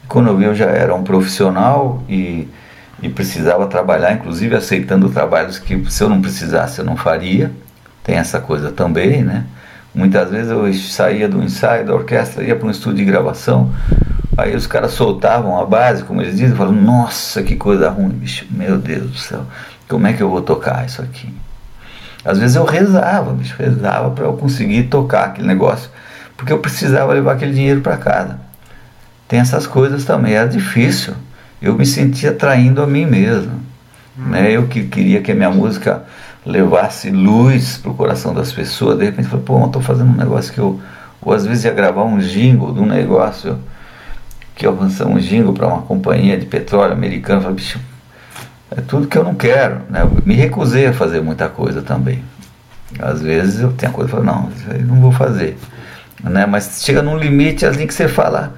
Quando 0.06 0.28
eu 0.28 0.36
vi, 0.36 0.44
eu 0.44 0.54
já 0.54 0.66
era 0.66 0.94
um 0.94 1.02
profissional 1.02 2.02
e, 2.08 2.48
e 3.02 3.08
precisava 3.08 3.66
trabalhar, 3.66 4.12
inclusive 4.12 4.54
aceitando 4.54 5.08
trabalhos 5.08 5.58
que 5.58 5.90
se 5.90 6.02
eu 6.02 6.10
não 6.10 6.20
precisasse 6.20 6.78
eu 6.78 6.84
não 6.84 6.96
faria. 6.96 7.50
Tem 8.04 8.16
essa 8.16 8.40
coisa 8.40 8.70
também, 8.70 9.22
né? 9.22 9.46
Muitas 9.94 10.30
vezes 10.30 10.50
eu 10.50 10.72
saía 10.74 11.28
do 11.28 11.42
ensaio 11.42 11.86
da 11.86 11.94
orquestra, 11.94 12.42
ia 12.42 12.56
para 12.56 12.66
um 12.66 12.70
estúdio 12.70 13.04
de 13.04 13.04
gravação, 13.04 13.70
Aí 14.36 14.56
os 14.56 14.66
caras 14.66 14.92
soltavam 14.92 15.60
a 15.60 15.66
base, 15.66 16.04
como 16.04 16.22
eles 16.22 16.36
dizem, 16.36 16.56
falavam, 16.56 16.80
nossa, 16.80 17.42
que 17.42 17.54
coisa 17.54 17.90
ruim, 17.90 18.08
bicho, 18.08 18.46
meu 18.50 18.78
Deus 18.78 19.10
do 19.10 19.18
céu, 19.18 19.44
como 19.86 20.06
é 20.06 20.14
que 20.14 20.22
eu 20.22 20.30
vou 20.30 20.40
tocar 20.40 20.86
isso 20.86 21.02
aqui? 21.02 21.32
Às 22.24 22.38
vezes 22.38 22.56
eu 22.56 22.64
rezava, 22.64 23.34
bicho, 23.34 23.54
rezava 23.58 24.10
para 24.10 24.24
eu 24.24 24.32
conseguir 24.32 24.84
tocar 24.84 25.26
aquele 25.26 25.46
negócio, 25.46 25.90
porque 26.34 26.52
eu 26.52 26.58
precisava 26.58 27.12
levar 27.12 27.32
aquele 27.32 27.52
dinheiro 27.52 27.82
para 27.82 27.98
casa. 27.98 28.40
Tem 29.28 29.38
essas 29.38 29.66
coisas 29.66 30.04
também, 30.04 30.32
era 30.34 30.48
difícil. 30.48 31.14
Eu 31.60 31.74
me 31.74 31.84
sentia 31.84 32.32
traindo 32.32 32.82
a 32.82 32.86
mim 32.86 33.04
mesmo. 33.04 33.60
Né? 34.16 34.50
Eu 34.50 34.66
que 34.66 34.84
queria 34.84 35.20
que 35.20 35.32
a 35.32 35.34
minha 35.34 35.50
música 35.50 36.04
levasse 36.44 37.10
luz 37.10 37.78
pro 37.78 37.94
coração 37.94 38.34
das 38.34 38.52
pessoas, 38.52 38.98
de 38.98 39.04
repente 39.04 39.28
falei, 39.28 39.44
pô, 39.44 39.60
eu 39.60 39.68
tô 39.68 39.80
fazendo 39.80 40.10
um 40.10 40.16
negócio 40.16 40.52
que 40.52 40.58
eu. 40.58 40.80
Ou 41.20 41.32
às 41.32 41.46
vezes 41.46 41.64
ia 41.64 41.72
gravar 41.72 42.02
um 42.02 42.18
jingle 42.18 42.72
de 42.72 42.80
um 42.80 42.86
negócio 42.86 43.58
que 44.56 44.66
eu 44.66 44.74
lançar 44.74 45.06
um 45.06 45.18
jingle 45.18 45.52
para 45.52 45.68
uma 45.68 45.82
companhia 45.82 46.36
de 46.36 46.46
petróleo 46.46 46.92
americana, 46.92 47.40
falei, 47.40 47.56
bicho, 47.56 47.80
é 48.76 48.80
tudo 48.80 49.06
que 49.06 49.16
eu 49.16 49.24
não 49.24 49.34
quero. 49.34 49.82
Né? 49.88 50.02
Eu 50.02 50.22
me 50.26 50.34
recusei 50.34 50.86
a 50.86 50.92
fazer 50.92 51.20
muita 51.20 51.48
coisa 51.48 51.80
também. 51.80 52.22
Às 52.98 53.22
vezes 53.22 53.60
eu 53.60 53.72
tenho 53.72 53.92
coisa 53.92 54.08
e 54.08 54.12
falo, 54.12 54.24
não, 54.24 54.50
isso 54.50 54.70
aí 54.70 54.82
não 54.82 55.00
vou 55.00 55.12
fazer. 55.12 55.56
Né? 56.22 56.44
Mas 56.44 56.82
chega 56.82 57.02
num 57.02 57.16
limite 57.16 57.64
assim 57.64 57.86
que 57.86 57.94
você 57.94 58.08
fala, 58.08 58.54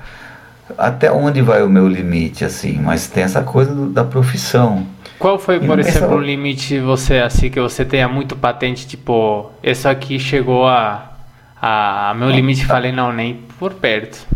até 0.77 1.13
onde 1.13 1.43
vai 1.43 1.63
o 1.63 1.69
meu 1.69 1.87
limite, 1.87 2.45
assim, 2.45 2.81
mas 2.81 3.07
tem 3.07 3.25
essa 3.25 3.43
coisa 3.43 3.75
do, 3.75 3.91
da 3.91 4.05
profissão. 4.05 4.87
Qual 5.25 5.39
foi, 5.39 5.59
por 5.59 5.79
exemplo, 5.79 6.17
o 6.17 6.21
limite 6.21 6.79
você 6.79 7.17
assim 7.17 7.49
que 7.49 7.59
você 7.59 7.83
tenha 7.83 8.07
muito 8.07 8.37
patente, 8.37 8.87
tipo, 8.87 9.51
isso 9.63 9.89
aqui 9.89 10.19
chegou 10.19 10.69
a, 10.69 11.13
a, 11.57 12.13
meu 12.15 12.29
limite, 12.29 12.67
falei 12.67 12.93
não 12.93 13.11
nem 13.11 13.41
por 13.59 13.73
perto. 13.73 14.27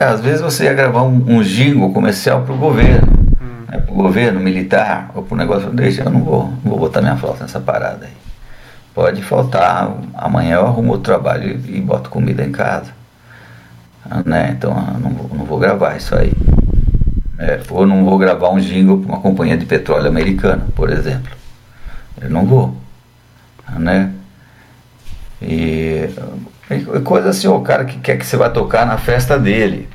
É, 0.00 0.06
às 0.06 0.20
vezes 0.20 0.40
você 0.40 0.64
ia 0.64 0.74
gravar 0.74 1.02
um, 1.02 1.36
um 1.36 1.40
jingle 1.44 1.92
comercial 1.92 2.42
para 2.42 2.52
o 2.52 2.58
governo, 2.58 3.06
hum. 3.40 3.66
né, 3.68 3.78
para 3.78 3.92
o 3.92 3.94
governo 3.94 4.40
militar, 4.40 5.12
ou 5.14 5.22
para 5.22 5.32
o 5.32 5.38
negócio, 5.38 5.70
deixa, 5.70 6.02
eu 6.02 6.10
não 6.10 6.24
vou, 6.24 6.46
não 6.64 6.72
vou 6.72 6.78
botar 6.80 7.00
minha 7.00 7.16
flauta 7.16 7.44
nessa 7.44 7.60
parada 7.60 8.06
aí. 8.06 8.12
Pode 8.92 9.22
faltar, 9.22 9.92
amanhã 10.14 10.56
eu 10.56 10.66
arrumo 10.66 10.90
outro 10.90 11.04
trabalho 11.04 11.50
e, 11.50 11.76
e 11.76 11.80
boto 11.80 12.10
comida 12.10 12.44
em 12.44 12.50
casa. 12.50 12.90
Ah, 14.10 14.22
né? 14.26 14.56
Então 14.58 14.72
eu 14.72 14.98
não 14.98 15.10
vou, 15.10 15.30
não 15.38 15.44
vou 15.44 15.58
gravar 15.60 15.96
isso 15.96 16.16
aí. 16.16 16.32
É, 17.40 17.60
ou 17.70 17.86
não 17.86 18.04
vou 18.04 18.18
gravar 18.18 18.50
um 18.50 18.60
jingle 18.60 18.98
para 18.98 19.14
uma 19.14 19.20
companhia 19.20 19.56
de 19.56 19.64
petróleo 19.64 20.08
americana, 20.08 20.66
por 20.76 20.90
exemplo. 20.90 21.34
Eu 22.20 22.28
não 22.28 22.44
vou. 22.44 22.76
Né? 23.78 24.12
E 25.40 26.10
Coisa 27.04 27.30
assim, 27.30 27.48
o 27.48 27.60
cara 27.62 27.84
que 27.84 27.98
quer 27.98 28.16
que 28.16 28.24
você 28.24 28.36
vá 28.36 28.48
tocar 28.48 28.86
na 28.86 28.96
festa 28.96 29.36
dele. 29.36 29.88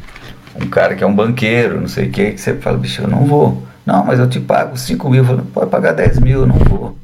Um 0.62 0.68
cara 0.68 0.94
que 0.94 1.04
é 1.04 1.08
um 1.08 1.16
banqueiro, 1.16 1.80
não 1.80 1.88
sei 1.88 2.10
o 2.10 2.12
que, 2.12 2.32
que 2.32 2.42
você 2.42 2.56
fala, 2.56 2.78
bicho, 2.78 3.02
eu 3.02 3.08
não 3.08 3.26
vou. 3.26 3.66
Não, 3.86 4.04
mas 4.04 4.20
eu 4.20 4.28
te 4.28 4.42
pago 4.42 4.78
5 4.78 5.10
mil. 5.10 5.24
Falo, 5.24 5.46
pode 5.46 5.70
pagar 5.72 5.94
10 5.94 6.20
mil, 6.20 6.42
eu 6.42 6.48
não 6.48 6.58
vou. 6.58 6.98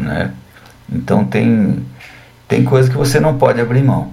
Né? 0.00 0.32
Então 0.92 1.24
tem, 1.24 1.84
tem 2.48 2.64
coisa 2.64 2.90
que 2.90 2.96
você 2.96 3.20
não 3.20 3.38
pode 3.38 3.60
abrir 3.60 3.84
mão. 3.84 4.12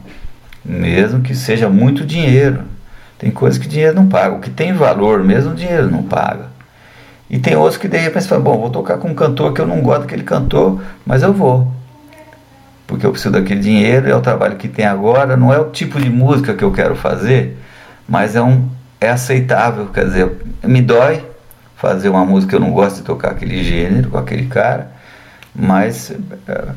Mesmo 0.64 1.22
que 1.22 1.34
seja 1.34 1.68
muito 1.68 2.06
dinheiro. 2.06 2.64
Tem 3.22 3.30
coisas 3.30 3.60
que 3.60 3.68
dinheiro 3.68 3.95
não 3.95 4.07
paga. 4.07 4.35
O 4.35 4.39
que 4.39 4.49
tem 4.49 4.73
valor 4.73 5.23
mesmo, 5.23 5.53
dinheiro 5.53 5.91
não 5.91 6.02
paga. 6.02 6.48
E 7.30 7.38
tem 7.38 7.56
outros 7.56 7.77
que 7.77 7.88
de 7.88 7.98
repente 7.98 8.23
você 8.23 8.30
fala, 8.30 8.41
bom, 8.41 8.60
vou 8.60 8.72
tocar 8.72 8.98
com 8.98 9.10
um 9.10 9.14
cantor 9.14 9.53
que 9.53 9.61
eu 9.61 9.68
não 9.68 9.80
gosto 9.81 10.02
daquele 10.02 10.23
cantor, 10.23 10.81
mas 11.06 11.22
eu 11.22 11.31
vou 11.31 11.72
porque 12.91 13.06
eu 13.06 13.11
preciso 13.11 13.31
daquele 13.31 13.61
dinheiro, 13.61 14.10
é 14.10 14.14
o 14.14 14.19
trabalho 14.19 14.57
que 14.57 14.68
tem 14.68 14.84
agora, 14.84 15.38
não 15.38 15.53
é 15.53 15.57
o 15.57 15.69
tipo 15.69 15.98
de 15.98 16.10
música 16.10 16.53
que 16.53 16.61
eu 16.61 16.73
quero 16.73 16.93
fazer, 16.93 17.57
mas 18.06 18.35
é, 18.35 18.41
um, 18.41 18.68
é 18.99 19.10
aceitável, 19.10 19.88
quer 19.88 20.07
dizer, 20.07 20.30
me 20.61 20.81
dói 20.81 21.26
fazer 21.77 22.10
uma 22.10 22.26
música 22.26 22.49
que 22.49 22.56
eu 22.57 22.60
não 22.60 22.72
gosto 22.72 22.98
de 22.98 23.03
tocar 23.03 23.31
aquele 23.31 23.64
gênero 23.64 24.10
com 24.10 24.18
aquele 24.18 24.48
cara, 24.48 24.91
mas 25.56 26.11
é, 26.45 26.68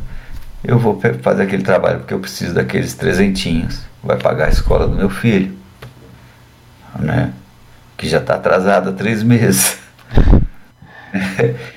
eu 0.62 0.78
vou 0.78 1.00
fazer 1.20 1.42
aquele 1.42 1.64
trabalho 1.64 1.98
porque 1.98 2.14
eu 2.14 2.20
preciso 2.20 2.54
daqueles 2.54 2.94
trezentinhos, 2.94 3.80
vai 4.00 4.16
pagar 4.16 4.46
a 4.46 4.50
escola 4.50 4.86
do 4.86 4.94
meu 4.94 5.10
filho, 5.10 5.63
né? 6.98 7.32
que 7.96 8.08
já 8.08 8.18
está 8.18 8.34
atrasado 8.34 8.90
há 8.90 8.92
três 8.92 9.22
meses. 9.24 9.78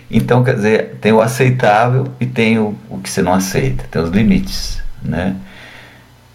então, 0.09 0.43
quer 0.43 0.55
dizer, 0.55 0.97
tem 0.99 1.11
o 1.11 1.21
aceitável 1.21 2.07
e 2.19 2.25
tem 2.25 2.57
o, 2.57 2.75
o 2.89 2.99
que 2.99 3.09
você 3.09 3.21
não 3.21 3.33
aceita, 3.33 3.85
tem 3.89 4.01
os 4.01 4.09
limites, 4.09 4.81
né? 5.01 5.35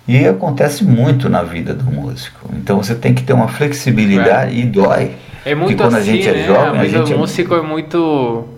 E 0.07 0.27
acontece 0.27 0.83
muito 0.85 1.29
na 1.29 1.43
vida 1.43 1.73
do 1.73 1.85
músico. 1.85 2.51
Então 2.55 2.83
você 2.83 2.95
tem 2.95 3.15
que 3.15 3.23
ter 3.23 3.33
uma 3.33 3.47
flexibilidade 3.47 4.55
é. 4.55 4.59
e 4.59 4.65
dói. 4.65 5.13
É 5.45 5.55
muito 5.55 5.77
quando 5.77 5.95
assim, 5.97 6.11
a 6.11 6.15
gente 6.15 6.29
é 6.29 6.33
né? 6.33 6.47
jovem, 6.47 6.81
a, 6.81 6.89
gente 6.89 7.13
o 7.13 7.15
é 7.15 7.17
músico 7.17 7.55
é 7.55 7.63
muito 7.63 8.49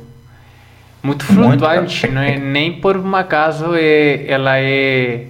muito 1.02 1.22
flutuante, 1.22 2.06
muito... 2.06 2.14
não 2.14 2.22
é 2.22 2.38
nem 2.38 2.80
por 2.80 2.96
um 2.96 3.14
acaso 3.14 3.74
é, 3.74 4.24
ela 4.26 4.58
é 4.58 5.26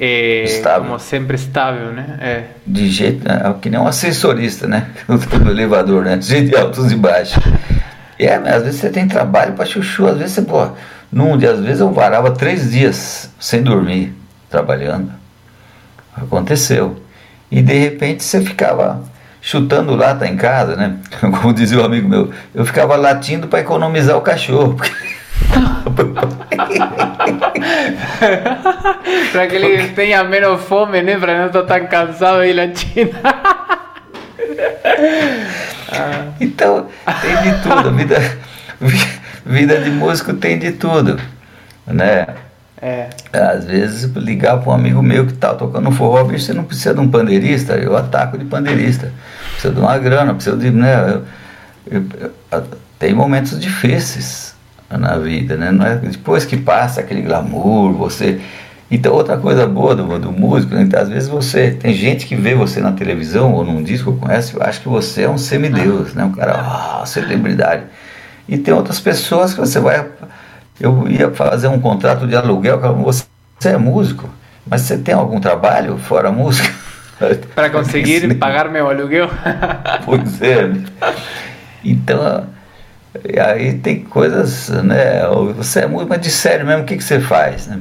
é, 0.00 0.44
estável. 0.44 0.84
como 0.84 0.98
sempre 0.98 1.36
estável, 1.36 1.92
né? 1.92 2.18
É. 2.20 2.44
De 2.66 2.88
jeito, 2.88 3.26
é 3.30 3.54
que 3.60 3.68
nem 3.68 3.80
um 3.80 3.86
assessorista, 3.86 4.66
né? 4.66 4.88
No 5.08 5.50
elevador, 5.50 6.04
né? 6.04 6.16
De 6.16 6.54
altos 6.56 6.92
e 6.92 6.96
baixos. 6.96 7.42
É, 8.18 8.34
às 8.34 8.62
vezes 8.62 8.80
você 8.80 8.90
tem 8.90 9.06
trabalho 9.06 9.54
para 9.54 9.64
chuchu, 9.64 10.06
às 10.06 10.18
vezes 10.18 10.32
você, 10.32 10.42
pô, 10.42 10.68
num 11.10 11.36
dia, 11.36 11.52
às 11.52 11.60
vezes 11.60 11.80
eu 11.80 11.92
varava 11.92 12.30
três 12.32 12.70
dias 12.70 13.30
sem 13.38 13.62
dormir, 13.62 14.14
trabalhando. 14.50 15.12
Aconteceu. 16.16 17.00
E 17.50 17.62
de 17.62 17.78
repente 17.78 18.22
você 18.22 18.40
ficava 18.40 19.02
chutando 19.40 19.94
lata 19.94 20.26
em 20.26 20.36
casa, 20.36 20.76
né? 20.76 20.96
Como 21.20 21.52
dizia 21.52 21.80
um 21.80 21.84
amigo 21.84 22.08
meu, 22.08 22.30
eu 22.54 22.64
ficava 22.64 22.96
latindo 22.96 23.48
para 23.48 23.60
economizar 23.60 24.16
o 24.16 24.20
cachorro. 24.20 24.76
Para 29.32 29.46
que 29.46 29.56
ele 29.56 29.88
tenha 29.88 30.24
menos 30.24 30.62
fome, 30.62 31.02
né? 31.02 31.18
Para 31.18 31.38
não 31.38 31.46
estar 31.46 31.62
tão 31.62 31.86
cansado 31.86 32.44
e 32.44 32.52
latindo. 32.52 33.16
Então, 36.40 36.86
tem 37.20 37.36
de 37.42 37.62
tudo. 37.62 37.94
Vida, 37.94 38.38
vida 39.44 39.80
de 39.80 39.90
músico 39.90 40.34
tem 40.34 40.58
de 40.58 40.72
tudo. 40.72 41.18
Né? 41.86 42.26
É. 42.80 43.08
Às 43.32 43.64
vezes 43.64 44.04
ligar 44.14 44.58
para 44.58 44.70
um 44.70 44.74
amigo 44.74 45.02
meu 45.02 45.26
que 45.26 45.32
tá 45.32 45.54
tocando 45.54 45.90
forró, 45.90 46.22
bicho, 46.24 46.44
você 46.44 46.52
não 46.52 46.64
precisa 46.64 46.94
de 46.94 47.00
um 47.00 47.10
pandeirista, 47.10 47.74
eu 47.74 47.96
ataco 47.96 48.38
de 48.38 48.44
pandeirista. 48.44 49.12
Precisa 49.52 49.74
de 49.74 49.80
uma 49.80 49.98
grana, 49.98 50.34
precisa 50.34 50.56
de. 50.56 50.70
Né, 50.70 50.94
eu, 51.10 51.24
eu, 51.90 52.32
eu, 52.52 52.64
tem 52.98 53.14
momentos 53.14 53.58
difíceis 53.58 54.47
na 54.90 55.18
vida, 55.18 55.56
né? 55.56 55.70
Não 55.70 55.84
é 55.84 55.96
depois 55.96 56.44
que 56.44 56.56
passa 56.56 57.00
aquele 57.00 57.22
glamour, 57.22 57.92
você. 57.92 58.40
Então, 58.90 59.12
outra 59.12 59.36
coisa 59.36 59.66
boa 59.66 59.94
do, 59.94 60.18
do 60.18 60.32
músico, 60.32 60.74
né? 60.74 60.88
às 60.96 61.08
vezes 61.08 61.28
você. 61.28 61.72
Tem 61.72 61.92
gente 61.94 62.26
que 62.26 62.34
vê 62.34 62.54
você 62.54 62.80
na 62.80 62.92
televisão 62.92 63.52
ou 63.52 63.64
num 63.64 63.82
disco, 63.82 64.14
conhece, 64.14 64.56
acha 64.60 64.80
que 64.80 64.88
você 64.88 65.22
é 65.22 65.28
um 65.28 65.36
semideus, 65.36 66.14
né? 66.14 66.24
Um 66.24 66.32
cara, 66.32 66.52
ah, 66.52 67.02
celebridade. 67.04 67.84
E 68.48 68.56
tem 68.56 68.72
outras 68.72 68.98
pessoas 68.98 69.52
que 69.52 69.60
você 69.60 69.78
vai 69.78 70.06
eu 70.80 71.08
ia 71.08 71.30
fazer 71.30 71.68
um 71.68 71.80
contrato 71.80 72.26
de 72.26 72.36
aluguel, 72.36 72.78
você, 73.02 73.24
você 73.58 73.70
é 73.70 73.76
músico, 73.76 74.28
mas 74.64 74.82
você 74.82 74.96
tem 74.96 75.14
algum 75.14 75.40
trabalho 75.40 75.98
fora 75.98 76.30
música? 76.30 76.72
Para 77.54 77.68
conseguir 77.68 78.32
pagar 78.38 78.70
meu 78.70 78.88
aluguel? 78.88 79.28
pois 80.04 80.40
é. 80.40 80.70
Então, 81.84 82.46
aí 83.40 83.74
tem 83.74 84.00
coisas, 84.00 84.68
né? 84.68 85.26
Você 85.56 85.80
é 85.80 85.86
músico, 85.86 86.10
mas 86.10 86.20
de 86.20 86.30
sério 86.30 86.66
mesmo, 86.66 86.82
o 86.82 86.86
que, 86.86 86.96
que 86.96 87.04
você 87.04 87.20
faz? 87.20 87.66
Né? 87.66 87.80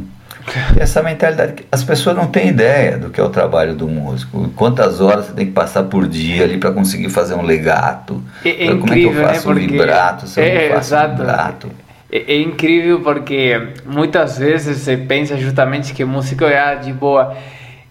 essa 0.80 1.04
mentalidade, 1.04 1.66
as 1.72 1.84
pessoas 1.84 2.16
não 2.16 2.28
têm 2.28 2.50
ideia 2.50 2.98
do 2.98 3.10
que 3.10 3.20
é 3.20 3.24
o 3.24 3.30
trabalho 3.30 3.76
do 3.76 3.88
músico. 3.88 4.50
Quantas 4.56 5.02
horas 5.02 5.26
você 5.26 5.34
tem 5.34 5.46
que 5.48 5.52
passar 5.52 5.84
por 5.84 6.08
dia 6.08 6.44
ali 6.44 6.58
para 6.58 6.72
conseguir 6.72 7.10
fazer 7.10 7.34
um 7.34 7.42
legato? 7.42 8.24
É, 8.46 8.68
é 8.68 8.76
como 8.76 8.94
é 8.94 8.96
que 8.96 9.04
eu 9.04 9.14
faço 9.14 9.34
né? 9.50 9.54
Porque 9.54 9.66
um 9.66 9.78
vibrato? 9.78 10.28
Se 10.28 10.40
eu 10.40 10.46
é, 10.46 10.70
faço 10.70 10.94
exato. 10.94 11.14
um 11.14 11.18
vibrato? 11.18 11.72
É, 12.10 12.34
é, 12.34 12.42
incrível 12.42 13.02
porque 13.02 13.74
muitas 13.86 14.38
vezes 14.38 14.78
você 14.78 14.96
pensa 14.96 15.38
justamente 15.38 15.94
que 15.94 16.06
músico 16.06 16.46
é 16.46 16.76
de 16.76 16.94
boa. 16.94 17.36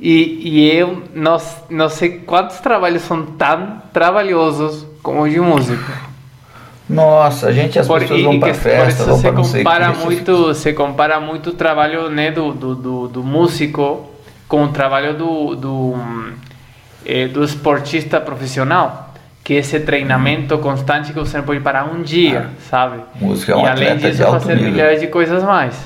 E, 0.01 0.41
e 0.43 0.77
eu 0.77 1.03
não, 1.15 1.37
não 1.71 1.89
sei 1.89 2.21
quantos 2.21 2.59
trabalhos 2.59 3.03
são 3.03 3.25
tão 3.25 3.83
trabalhosos 3.93 4.87
como 5.03 5.23
o 5.23 5.29
de 5.29 5.41
músico. 5.41 6.06
Nossa, 6.89 7.49
a 7.49 7.53
gente 7.53 7.79
as 7.79 7.87
por, 7.87 7.99
pessoas 7.99 8.23
vão 8.23 8.39
para 8.39 8.55
festa, 8.55 9.05
vão 9.05 9.45
sei 9.45 9.63
compara 9.65 9.93
muito, 9.93 10.55
se 10.55 10.73
compara 10.73 11.19
muito 11.19 11.51
o 11.51 11.53
trabalho 11.53 12.09
né, 12.09 12.31
do, 12.31 12.53
do, 12.53 12.75
do, 12.77 13.09
do 13.09 13.23
músico 13.25 14.09
com 14.47 14.65
o 14.65 14.69
trabalho 14.69 15.15
do, 15.15 15.57
do, 15.57 15.95
eh, 17.05 17.27
do 17.27 17.43
esportista 17.43 18.21
profissional 18.21 19.07
que 19.47 19.55
esse 19.55 19.79
treinamento 19.79 20.59
constante 20.59 21.13
que 21.13 21.19
você 21.21 21.39
não 21.39 21.45
pode 21.45 21.61
parar 21.61 21.85
um 21.85 22.03
dia, 22.03 22.51
ah, 22.51 22.61
sabe? 22.69 23.01
Música 23.21 23.53
é 23.53 23.57
um 23.57 23.65
e 23.65 23.69
além 23.69 23.97
disso, 23.97 24.25
fazer 24.25 24.57
nível. 24.57 24.73
milhares 24.73 25.01
de 25.01 25.07
coisas 25.07 25.45
mais. 25.45 25.77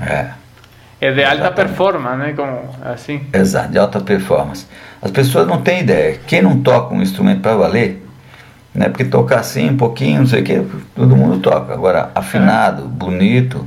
É. 0.00 0.30
É 1.00 1.12
de 1.12 1.22
alta 1.22 1.52
performance, 1.52 2.16
né? 2.16 2.32
Como, 2.32 2.68
assim. 2.84 3.24
Exato, 3.32 3.70
de 3.70 3.78
alta 3.78 4.00
performance. 4.00 4.66
As 5.00 5.12
pessoas 5.12 5.46
não 5.46 5.62
têm 5.62 5.80
ideia. 5.80 6.18
Quem 6.26 6.42
não 6.42 6.60
toca 6.60 6.92
um 6.92 7.00
instrumento 7.00 7.40
para 7.40 7.54
valer, 7.54 8.01
né? 8.74 8.88
Porque 8.88 9.04
tocar 9.04 9.40
assim, 9.40 9.70
um 9.70 9.76
pouquinho, 9.76 10.20
não 10.20 10.26
sei 10.26 10.40
o 10.40 10.44
que, 10.44 10.66
todo 10.94 11.16
mundo 11.16 11.38
toca. 11.38 11.72
Agora, 11.72 12.10
afinado, 12.14 12.84
bonito, 12.84 13.66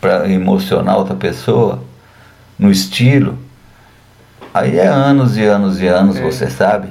para 0.00 0.28
emocionar 0.30 0.96
outra 0.96 1.14
pessoa, 1.14 1.82
no 2.58 2.70
estilo, 2.70 3.38
aí 4.52 4.78
é 4.78 4.86
anos 4.86 5.36
e 5.36 5.44
anos 5.44 5.80
e 5.80 5.86
anos, 5.86 6.16
é. 6.16 6.22
você 6.22 6.48
sabe. 6.48 6.88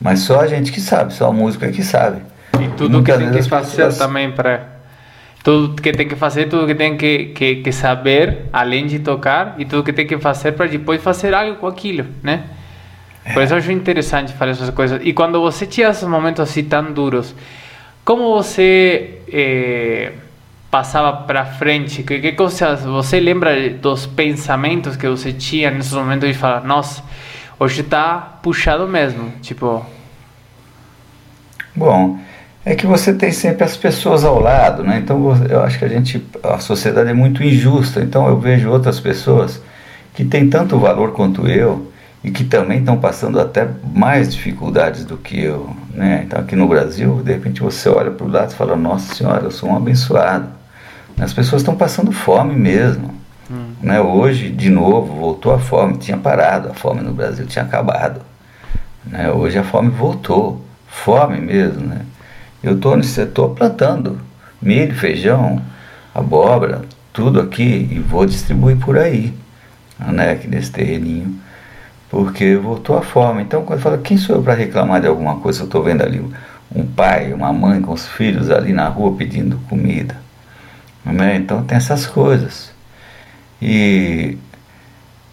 Mas 0.00 0.20
só 0.20 0.40
a 0.40 0.46
gente 0.46 0.72
que 0.72 0.80
sabe, 0.80 1.12
só 1.14 1.28
a 1.28 1.32
música 1.32 1.70
que 1.70 1.82
sabe. 1.82 2.22
E 2.60 2.68
tudo 2.76 3.02
que 3.02 3.12
tem 3.12 3.30
que 3.30 3.42
fazer 3.42 3.76
pessoas... 3.84 3.98
também 3.98 4.32
para 4.32 4.72
tudo 5.42 5.80
que 5.82 5.92
tem 5.92 6.06
que 6.06 6.14
fazer, 6.14 6.48
tudo 6.48 6.66
que 6.66 6.74
tem 6.74 6.96
que, 6.96 7.26
que, 7.26 7.56
que, 7.56 7.72
saber, 7.72 8.42
além 8.52 8.86
de 8.86 9.00
tocar, 9.00 9.56
e 9.58 9.64
tudo 9.64 9.82
que 9.82 9.92
tem 9.92 10.06
que 10.06 10.16
fazer 10.18 10.52
para 10.52 10.66
depois 10.66 11.02
fazer 11.02 11.34
algo 11.34 11.56
com 11.56 11.66
aquilo, 11.66 12.06
né? 12.22 12.44
Por 13.32 13.42
isso 13.42 13.52
eu 13.52 13.58
acho 13.58 13.70
interessante 13.70 14.32
fazer 14.32 14.52
essas 14.52 14.70
coisas. 14.70 15.00
E 15.04 15.12
quando 15.12 15.40
você 15.40 15.66
tinha 15.66 15.88
esses 15.88 16.06
momentos 16.06 16.40
assim 16.40 16.64
tão 16.64 16.92
duros, 16.92 17.34
como 18.04 18.34
você 18.34 19.20
eh, 19.32 20.12
passava 20.70 21.12
para 21.12 21.44
frente? 21.44 22.02
Que, 22.02 22.18
que 22.18 22.32
coisas 22.32 22.82
você 22.82 23.20
lembra 23.20 23.70
dos 23.70 24.06
pensamentos 24.06 24.96
que 24.96 25.08
você 25.08 25.32
tinha 25.32 25.70
nesses 25.70 25.92
momentos 25.92 26.28
de 26.28 26.34
falar, 26.34 26.64
nossa 26.64 27.02
Hoje 27.62 27.84
tá 27.84 28.40
puxado 28.42 28.88
mesmo, 28.88 29.30
tipo. 29.40 29.86
Bom, 31.76 32.18
é 32.64 32.74
que 32.74 32.88
você 32.88 33.14
tem 33.14 33.30
sempre 33.30 33.62
as 33.62 33.76
pessoas 33.76 34.24
ao 34.24 34.40
lado, 34.40 34.82
né? 34.82 34.98
Então 34.98 35.32
eu 35.48 35.62
acho 35.62 35.78
que 35.78 35.84
a 35.84 35.88
gente, 35.88 36.26
a 36.42 36.58
sociedade 36.58 37.10
é 37.10 37.14
muito 37.14 37.40
injusta. 37.40 38.00
Então 38.00 38.26
eu 38.26 38.36
vejo 38.36 38.68
outras 38.68 38.98
pessoas 38.98 39.62
que 40.12 40.24
têm 40.24 40.50
tanto 40.50 40.76
valor 40.76 41.12
quanto 41.12 41.46
eu 41.46 41.91
e 42.24 42.30
que 42.30 42.44
também 42.44 42.78
estão 42.78 42.98
passando 42.98 43.40
até 43.40 43.68
mais 43.94 44.32
dificuldades 44.32 45.04
do 45.04 45.16
que 45.16 45.40
eu, 45.40 45.74
né? 45.92 46.22
Então 46.24 46.38
aqui 46.38 46.54
no 46.54 46.68
Brasil, 46.68 47.20
de 47.24 47.32
repente 47.32 47.60
você 47.60 47.88
olha 47.88 48.10
para 48.10 48.26
o 48.26 48.30
lado 48.30 48.52
e 48.52 48.54
fala: 48.54 48.76
Nossa 48.76 49.14
Senhora, 49.14 49.44
eu 49.44 49.50
sou 49.50 49.70
um 49.70 49.76
abençoado. 49.76 50.46
As 51.20 51.32
pessoas 51.32 51.62
estão 51.62 51.76
passando 51.76 52.12
fome 52.12 52.54
mesmo. 52.54 53.14
Hum. 53.50 53.72
Né? 53.82 54.00
Hoje, 54.00 54.50
de 54.50 54.70
novo, 54.70 55.14
voltou 55.14 55.52
a 55.52 55.58
fome. 55.58 55.98
Tinha 55.98 56.16
parado, 56.16 56.70
a 56.70 56.74
fome 56.74 57.00
no 57.00 57.12
Brasil 57.12 57.46
tinha 57.46 57.64
acabado. 57.64 58.20
Né? 59.04 59.30
Hoje 59.30 59.58
a 59.58 59.64
fome 59.64 59.90
voltou. 59.90 60.64
Fome 60.86 61.40
mesmo. 61.40 61.86
Né? 61.86 62.02
Eu 62.62 62.76
estou 62.76 62.96
nesse 62.96 63.10
setor 63.10 63.50
plantando 63.50 64.18
milho, 64.60 64.94
feijão, 64.94 65.60
abóbora, 66.14 66.82
tudo 67.12 67.40
aqui 67.40 67.88
e 67.90 67.98
vou 67.98 68.24
distribuir 68.24 68.76
por 68.76 68.96
aí, 68.96 69.34
né? 69.98 70.30
aqui 70.30 70.46
nesse 70.46 70.70
terreninho. 70.70 71.34
Porque 72.12 72.56
voltou 72.56 72.98
a 72.98 73.00
fome. 73.00 73.42
Então, 73.42 73.64
quando 73.64 73.80
fala, 73.80 73.96
quem 73.96 74.18
sou 74.18 74.36
eu 74.36 74.42
para 74.42 74.52
reclamar 74.52 75.00
de 75.00 75.06
alguma 75.06 75.36
coisa? 75.36 75.62
Eu 75.62 75.64
estou 75.64 75.82
vendo 75.82 76.02
ali 76.02 76.22
um 76.74 76.86
pai, 76.86 77.32
uma 77.32 77.50
mãe 77.54 77.80
com 77.80 77.94
os 77.94 78.06
filhos 78.06 78.50
ali 78.50 78.70
na 78.70 78.86
rua 78.86 79.16
pedindo 79.16 79.56
comida. 79.66 80.14
Né? 81.06 81.36
Então, 81.36 81.64
tem 81.64 81.78
essas 81.78 82.04
coisas. 82.04 82.70
E, 83.62 84.36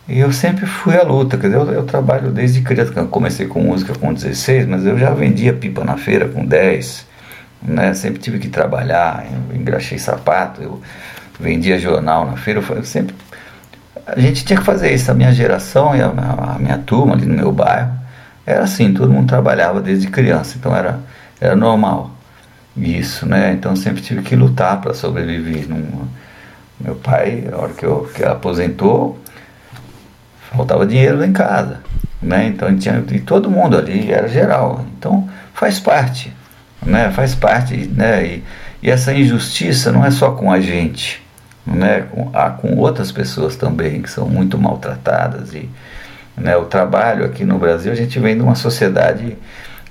e 0.08 0.20
eu 0.20 0.32
sempre 0.32 0.66
fui 0.66 0.96
à 0.96 1.04
luta, 1.04 1.38
quer 1.38 1.48
dizer, 1.48 1.60
eu, 1.60 1.70
eu 1.70 1.84
trabalho 1.84 2.32
desde 2.32 2.62
criança, 2.62 2.94
comecei 3.08 3.46
com 3.46 3.62
música 3.62 3.94
com 3.94 4.14
16, 4.14 4.66
mas 4.66 4.86
eu 4.86 4.98
já 4.98 5.10
vendia 5.10 5.52
pipa 5.52 5.84
na 5.84 5.98
feira 5.98 6.30
com 6.30 6.46
10, 6.46 7.06
né? 7.62 7.94
sempre 7.94 8.22
tive 8.22 8.40
que 8.40 8.48
trabalhar, 8.48 9.26
engraxei 9.54 10.00
sapato, 10.00 10.62
eu 10.62 10.82
vendia 11.38 11.78
jornal 11.78 12.26
na 12.26 12.38
feira, 12.38 12.64
eu 12.70 12.84
sempre 12.86 13.14
a 14.06 14.20
gente 14.20 14.46
tinha 14.46 14.60
que 14.60 14.66
fazer 14.66 14.94
isso, 14.94 15.12
a 15.12 15.14
minha 15.14 15.32
geração 15.32 15.96
e 15.96 16.02
a, 16.02 16.08
a, 16.08 16.60
minha 16.60 16.78
turma 16.78 17.14
ali 17.14 17.26
no 17.26 17.36
meu 17.36 17.52
bairro, 17.52 17.92
era 18.46 18.64
assim, 18.64 18.94
todo 18.94 19.12
mundo 19.12 19.28
trabalhava 19.28 19.82
desde 19.82 20.08
criança, 20.08 20.58
então 20.58 20.76
era, 20.76 21.00
era 21.40 21.56
normal 21.56 22.12
isso, 22.78 23.26
né? 23.26 23.54
Então 23.54 23.76
sempre 23.76 24.02
tive 24.02 24.22
que 24.22 24.36
lutar 24.36 24.80
para 24.80 24.94
sobreviver. 24.94 25.68
Não, 25.68 26.08
meu 26.80 26.96
pai, 26.96 27.44
na 27.50 27.58
hora 27.58 27.74
que, 27.74 27.86
eu, 27.86 28.10
que 28.14 28.24
aposentou, 28.24 29.20
faltava 30.52 30.86
dinheiro 30.86 31.20
lá 31.20 31.28
em 31.28 31.34
casa. 31.34 31.82
Né? 32.22 32.48
Então 32.48 32.76
tinha 32.78 33.04
e 33.12 33.20
todo 33.20 33.50
mundo 33.50 33.78
ali, 33.78 34.12
era 34.12 34.28
geral. 34.28 34.86
Então 34.98 35.30
faz 35.54 35.80
parte, 35.80 36.34
né? 36.86 37.12
faz 37.12 37.36
parte. 37.36 37.76
Né? 37.76 38.26
E, 38.26 38.44
e 38.84 38.90
essa 38.90 39.14
injustiça 39.14 39.92
não 39.92 40.06
é 40.06 40.12
só 40.12 40.32
com 40.32 40.52
a 40.52 40.60
gente, 40.60 41.22
né? 41.74 42.02
com, 42.02 42.30
há 42.34 42.50
com 42.50 42.76
outras 42.78 43.12
pessoas 43.12 43.56
também 43.56 44.02
que 44.02 44.10
são 44.10 44.28
muito 44.28 44.58
maltratadas. 44.58 45.54
E, 45.54 45.70
né? 46.36 46.56
O 46.58 46.66
trabalho 46.66 47.26
aqui 47.26 47.46
no 47.46 47.58
Brasil, 47.58 47.92
a 47.92 47.96
gente 47.96 48.20
vem 48.20 48.36
de 48.36 48.42
uma 48.42 48.56
sociedade 48.56 49.38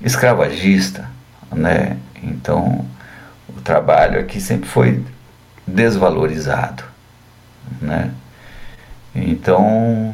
escravagista. 0.01 1.05
Né? 1.51 1.97
Então 2.23 2.85
o 3.47 3.61
trabalho 3.61 4.19
aqui 4.19 4.39
sempre 4.39 4.69
foi 4.69 5.03
desvalorizado, 5.65 6.83
né? 7.81 8.11
Então, 9.13 10.13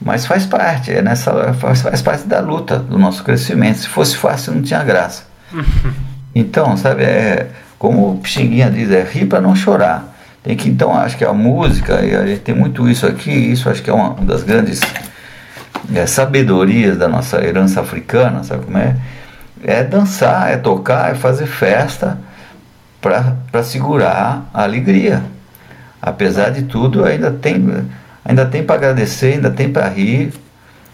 Mas 0.00 0.26
faz 0.26 0.46
parte, 0.46 0.92
é 0.92 1.02
nessa, 1.02 1.54
faz, 1.54 1.82
faz 1.82 2.02
parte 2.02 2.26
da 2.26 2.40
luta, 2.40 2.78
do 2.78 2.98
nosso 2.98 3.22
crescimento. 3.24 3.78
Se 3.78 3.88
fosse 3.88 4.16
fácil, 4.16 4.54
não 4.54 4.62
tinha 4.62 4.82
graça. 4.82 5.24
Então, 6.38 6.76
sabe, 6.76 7.02
é 7.02 7.50
como 7.78 8.10
o 8.12 8.18
Pixinguinha 8.18 8.70
diz, 8.70 8.90
é 8.90 9.02
rir 9.02 9.24
para 9.24 9.40
não 9.40 9.56
chorar. 9.56 10.15
Tem 10.46 10.56
que, 10.56 10.68
então, 10.68 10.96
acho 10.96 11.18
que 11.18 11.24
a 11.24 11.32
música, 11.32 12.04
e 12.06 12.14
a 12.14 12.24
gente 12.24 12.42
tem 12.42 12.54
muito 12.54 12.88
isso 12.88 13.04
aqui, 13.04 13.32
isso 13.32 13.68
acho 13.68 13.82
que 13.82 13.90
é 13.90 13.92
uma 13.92 14.14
das 14.24 14.44
grandes 14.44 14.80
é, 15.92 16.06
sabedorias 16.06 16.96
da 16.96 17.08
nossa 17.08 17.44
herança 17.44 17.80
africana, 17.80 18.44
sabe 18.44 18.64
como 18.64 18.78
é? 18.78 18.94
É 19.64 19.82
dançar, 19.82 20.52
é 20.52 20.56
tocar, 20.56 21.10
é 21.10 21.16
fazer 21.16 21.46
festa 21.46 22.16
para 23.00 23.64
segurar 23.64 24.48
a 24.54 24.62
alegria. 24.62 25.24
Apesar 26.00 26.50
de 26.50 26.62
tudo, 26.62 27.04
ainda 27.04 27.32
tem 27.32 27.84
ainda 28.24 28.46
tem 28.46 28.62
para 28.62 28.76
agradecer, 28.76 29.34
ainda 29.34 29.50
tem 29.50 29.68
para 29.68 29.88
rir. 29.88 30.32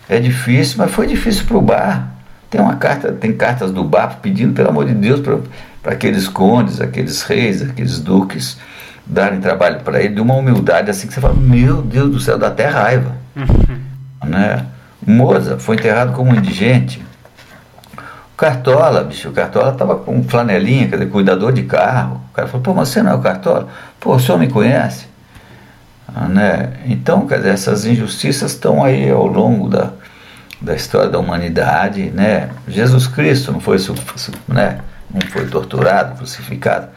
É 0.09 0.19
difícil, 0.19 0.77
mas 0.79 0.91
foi 0.91 1.07
difícil 1.07 1.45
para 1.45 1.59
o 1.59 1.61
bar. 1.61 2.09
Tem 2.49 2.59
uma 2.59 2.77
carta, 2.77 3.13
tem 3.13 3.35
cartas 3.35 3.71
do 3.71 3.85
bar 3.85 4.19
pedindo, 4.23 4.55
pelo 4.55 4.71
amor 4.71 4.87
de 4.87 4.95
Deus, 4.95 5.21
para 5.21 5.93
aqueles 5.93 6.27
condes, 6.27 6.81
aqueles 6.81 7.21
reis, 7.21 7.61
aqueles 7.61 7.99
duques 7.99 8.57
darem 9.07 9.41
trabalho 9.41 9.81
para 9.81 10.01
ele, 10.01 10.15
de 10.15 10.21
uma 10.21 10.35
humildade 10.35 10.91
assim 10.91 11.07
que 11.07 11.15
você 11.15 11.21
fala, 11.21 11.35
meu 11.35 11.83
Deus 11.83 12.11
do 12.11 12.21
céu, 12.21 12.39
dá 12.39 12.49
até 12.49 12.67
raiva. 12.67 13.17
né? 14.25 14.67
Moza 15.05 15.59
foi 15.59 15.77
enterrado 15.77 16.13
como 16.13 16.35
indigente. 16.35 17.05
O 18.33 18.37
Cartola, 18.37 19.05
bicho, 19.05 19.29
o 19.29 19.33
Cartola 19.33 19.73
estava 19.73 19.97
com 19.97 20.23
flanelinha, 20.25 20.89
quer 20.89 20.97
dizer, 20.97 21.11
cuidador 21.11 21.53
de 21.53 21.63
carro. 21.65 22.21
O 22.31 22.35
cara 22.35 22.49
falou, 22.49 22.63
pô, 22.63 22.75
mas 22.75 22.89
você 22.89 23.03
não 23.03 23.13
é 23.13 23.15
o 23.15 23.21
Cartola? 23.21 23.69
Pô, 24.01 24.15
o 24.15 24.21
senhor 24.21 24.39
me 24.39 24.49
conhece? 24.49 25.07
Né? 26.29 26.73
Então, 26.87 27.27
quer 27.27 27.39
dizer, 27.39 27.51
essas 27.51 27.85
injustiças 27.85 28.53
estão 28.53 28.85
aí 28.85 29.11
ao 29.11 29.27
longo 29.27 29.69
da, 29.69 29.91
da 30.61 30.75
história 30.75 31.09
da 31.09 31.19
humanidade, 31.19 32.11
né? 32.11 32.51
Jesus 32.69 33.07
Cristo 33.07 33.51
não 33.53 33.61
foi, 33.61 33.79
né? 34.49 34.79
não 35.13 35.21
foi 35.31 35.47
torturado, 35.47 36.17
crucificado. 36.17 36.89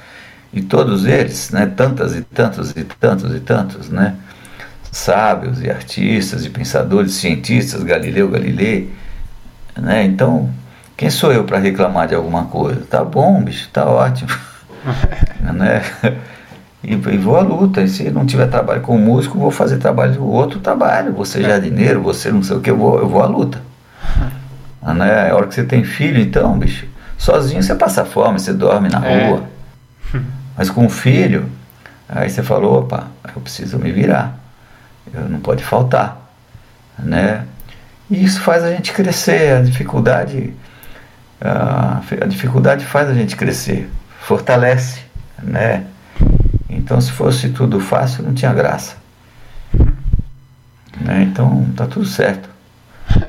E 0.55 0.61
todos 0.61 1.05
eles, 1.05 1.51
né? 1.51 1.65
Tantas 1.65 2.15
e 2.15 2.21
tantos 2.21 2.71
e 2.71 2.85
tantos 2.85 3.35
e 3.35 3.39
tantos, 3.41 3.89
né? 3.89 4.15
Sábios 4.89 5.61
e 5.61 5.69
artistas 5.69 6.45
e 6.45 6.49
pensadores, 6.49 7.15
cientistas, 7.15 7.83
Galileu 7.83 8.29
Galilei, 8.29 8.89
né? 9.77 10.05
Então, 10.05 10.49
quem 10.95 11.09
sou 11.09 11.33
eu 11.33 11.43
para 11.43 11.57
reclamar 11.57 12.07
de 12.07 12.15
alguma 12.15 12.45
coisa? 12.45 12.81
Tá 12.89 13.03
bom, 13.03 13.43
bicho, 13.43 13.67
tá 13.73 13.85
ótimo. 13.85 14.29
né? 15.53 15.81
E, 16.81 16.93
e, 16.93 17.17
vou 17.17 17.35
à 17.35 17.41
luta. 17.41 17.81
E 17.81 17.89
se 17.89 18.09
não 18.09 18.25
tiver 18.25 18.47
trabalho 18.47 18.79
com 18.79 18.97
músico, 18.97 19.37
vou 19.37 19.51
fazer 19.51 19.77
trabalho 19.77 20.23
outro 20.23 20.61
trabalho. 20.61 21.11
Você 21.15 21.39
é. 21.39 21.49
jardineiro, 21.49 22.01
você 22.01 22.31
não 22.31 22.41
sei 22.41 22.55
o 22.55 22.61
que, 22.61 22.71
eu 22.71 22.77
vou, 22.77 22.97
eu 22.97 23.09
vou 23.09 23.21
à 23.21 23.25
luta. 23.25 23.61
né? 24.81 25.29
A 25.29 25.35
hora 25.35 25.47
que 25.47 25.55
você 25.55 25.65
tem 25.65 25.83
filho, 25.83 26.21
então, 26.21 26.57
bicho, 26.57 26.87
sozinho 27.17 27.61
você 27.61 27.75
passa 27.75 28.05
fome, 28.05 28.39
você 28.39 28.53
dorme 28.53 28.87
na 28.87 29.05
é. 29.05 29.37
Mas 30.57 30.69
com 30.69 30.85
um 30.85 30.89
filho, 30.89 31.49
aí 32.07 32.29
você 32.29 32.41
falou, 32.41 32.79
opa, 32.79 33.07
eu 33.35 33.41
preciso 33.41 33.77
me 33.77 33.91
virar. 33.91 34.37
Eu 35.13 35.29
não 35.29 35.39
pode 35.39 35.63
faltar. 35.63 36.17
Né? 36.97 37.45
E 38.09 38.23
isso 38.23 38.39
faz 38.41 38.63
a 38.63 38.71
gente 38.71 38.93
crescer. 38.93 39.57
A 39.57 39.61
dificuldade, 39.61 40.53
a 41.41 42.25
dificuldade 42.27 42.85
faz 42.85 43.09
a 43.09 43.13
gente 43.13 43.35
crescer, 43.35 43.89
fortalece, 44.21 45.01
né? 45.41 45.85
Então, 46.69 46.99
se 47.01 47.11
fosse 47.11 47.49
tudo 47.49 47.79
fácil, 47.79 48.23
não 48.23 48.33
tinha 48.33 48.53
graça. 48.53 48.95
Né? 51.01 51.23
Então, 51.23 51.67
tá 51.75 51.85
tudo 51.85 52.05
certo. 52.05 52.49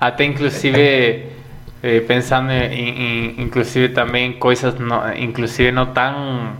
Até 0.00 0.24
inclusive 0.24 1.26
eh, 1.86 2.00
pensando 2.00 2.50
em, 2.50 3.34
em, 3.36 3.42
inclusive 3.42 3.90
também 3.90 4.32
coisas 4.32 4.74
no, 4.78 5.12
inclusive 5.18 5.70
não 5.70 5.84
tão 5.84 6.56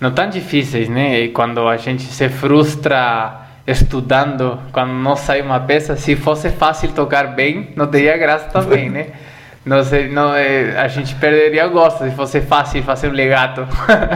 não 0.00 0.12
tão 0.12 0.30
difíceis, 0.30 0.88
né? 0.88 1.22
E 1.22 1.28
quando 1.30 1.66
a 1.66 1.76
gente 1.76 2.04
se 2.04 2.28
frustra 2.28 3.48
estudando, 3.66 4.56
quando 4.70 4.92
não 4.92 5.16
sai 5.16 5.42
uma 5.42 5.58
peça, 5.58 5.96
se 5.96 6.14
fosse 6.14 6.50
fácil 6.50 6.92
tocar 6.92 7.34
bem, 7.34 7.70
não 7.74 7.88
teria 7.88 8.16
graça 8.16 8.44
também, 8.46 8.88
né? 8.88 9.06
Não 9.66 9.84
sei, 9.84 10.08
não, 10.08 10.34
é, 10.34 10.78
a 10.78 10.88
gente 10.88 11.14
perderia 11.16 11.66
o 11.66 11.70
gosto 11.70 12.02
se 12.02 12.10
fosse 12.12 12.40
fácil 12.40 12.82
fazer 12.82 13.08
um 13.08 13.12
legato. 13.12 13.68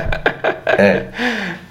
é, 0.79 1.05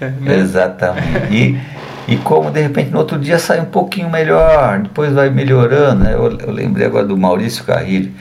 né? 0.00 0.36
exatamente. 0.36 1.32
E, 1.32 1.60
e 2.06 2.16
como 2.18 2.52
de 2.52 2.60
repente 2.60 2.90
no 2.90 2.98
outro 2.98 3.18
dia 3.18 3.40
sai 3.40 3.60
um 3.60 3.64
pouquinho 3.64 4.08
melhor, 4.08 4.78
depois 4.78 5.12
vai 5.12 5.30
melhorando. 5.30 6.04
Né? 6.04 6.14
Eu, 6.14 6.38
eu 6.38 6.52
lembrei 6.52 6.86
agora 6.86 7.04
do 7.04 7.16
Maurício 7.16 7.64
Carrilho. 7.64 8.12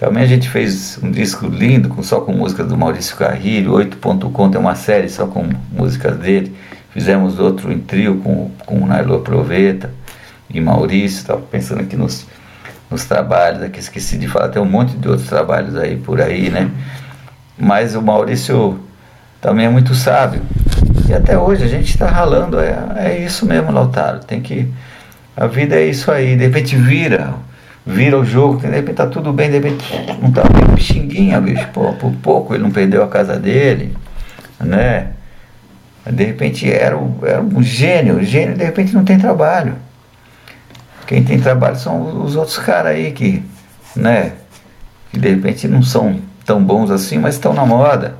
Também 0.00 0.22
a 0.22 0.26
gente 0.26 0.48
fez 0.48 0.98
um 1.02 1.10
disco 1.10 1.46
lindo, 1.46 1.90
com, 1.90 2.02
só 2.02 2.22
com 2.22 2.32
músicas 2.32 2.66
do 2.66 2.74
Maurício 2.74 3.14
Carrilho, 3.16 3.72
8.com 3.72 4.50
tem 4.50 4.58
uma 4.58 4.74
série 4.74 5.10
só 5.10 5.26
com 5.26 5.46
músicas 5.70 6.16
dele. 6.16 6.56
Fizemos 6.88 7.38
outro 7.38 7.70
em 7.70 7.78
trio 7.78 8.16
com, 8.16 8.50
com 8.64 8.76
o 8.76 8.86
Nailo 8.86 9.20
Proveta 9.20 9.92
e 10.48 10.58
Maurício, 10.58 11.18
estava 11.18 11.42
pensando 11.42 11.82
aqui 11.82 11.96
nos 11.96 12.26
nos 12.90 13.04
trabalhos, 13.04 13.62
aqui 13.62 13.78
esqueci 13.78 14.16
de 14.16 14.26
falar, 14.26 14.48
tem 14.48 14.60
um 14.60 14.64
monte 14.64 14.96
de 14.96 15.06
outros 15.06 15.28
trabalhos 15.28 15.76
aí 15.76 15.98
por 15.98 16.20
aí, 16.20 16.48
né? 16.48 16.70
Mas 17.58 17.94
o 17.94 18.00
Maurício 18.00 18.80
também 19.38 19.66
é 19.66 19.68
muito 19.68 19.94
sábio. 19.94 20.40
E 21.06 21.12
até 21.12 21.38
hoje 21.38 21.62
a 21.62 21.68
gente 21.68 21.90
está 21.90 22.08
ralando, 22.08 22.58
é, 22.58 22.74
é 22.96 23.18
isso 23.18 23.44
mesmo, 23.44 23.70
Lautaro. 23.70 24.20
Tem 24.20 24.40
que. 24.40 24.66
A 25.36 25.46
vida 25.46 25.76
é 25.76 25.84
isso 25.84 26.10
aí, 26.10 26.36
de 26.36 26.44
repente 26.46 26.74
vira, 26.74 27.34
vira 27.86 28.18
o 28.18 28.24
jogo, 28.24 28.58
de 28.58 28.68
repente 28.68 28.96
tá 28.96 29.06
tudo 29.06 29.32
bem, 29.32 29.48
de 29.50 29.58
repente 29.58 29.84
não 30.20 30.30
tá 30.30 30.42
bem 30.44 30.74
pixinguinha, 30.74 31.40
bicho. 31.40 31.66
Pô, 31.72 31.92
por 31.94 32.12
pouco 32.22 32.54
ele 32.54 32.62
não 32.62 32.70
perdeu 32.70 33.02
a 33.02 33.08
casa 33.08 33.38
dele, 33.38 33.96
né? 34.58 35.08
De 36.06 36.24
repente 36.24 36.70
era, 36.70 36.98
era 37.22 37.42
um 37.42 37.62
gênio, 37.62 38.22
gênio 38.22 38.56
de 38.56 38.64
repente 38.64 38.94
não 38.94 39.04
tem 39.04 39.18
trabalho. 39.18 39.74
Quem 41.06 41.24
tem 41.24 41.40
trabalho 41.40 41.76
são 41.76 42.24
os 42.24 42.36
outros 42.36 42.56
caras 42.58 42.92
aí 42.92 43.10
que, 43.10 43.42
né, 43.96 44.32
que 45.10 45.18
de 45.18 45.28
repente 45.28 45.66
não 45.66 45.82
são 45.82 46.20
tão 46.44 46.62
bons 46.62 46.90
assim, 46.90 47.18
mas 47.18 47.34
estão 47.34 47.52
na 47.52 47.66
moda. 47.66 48.14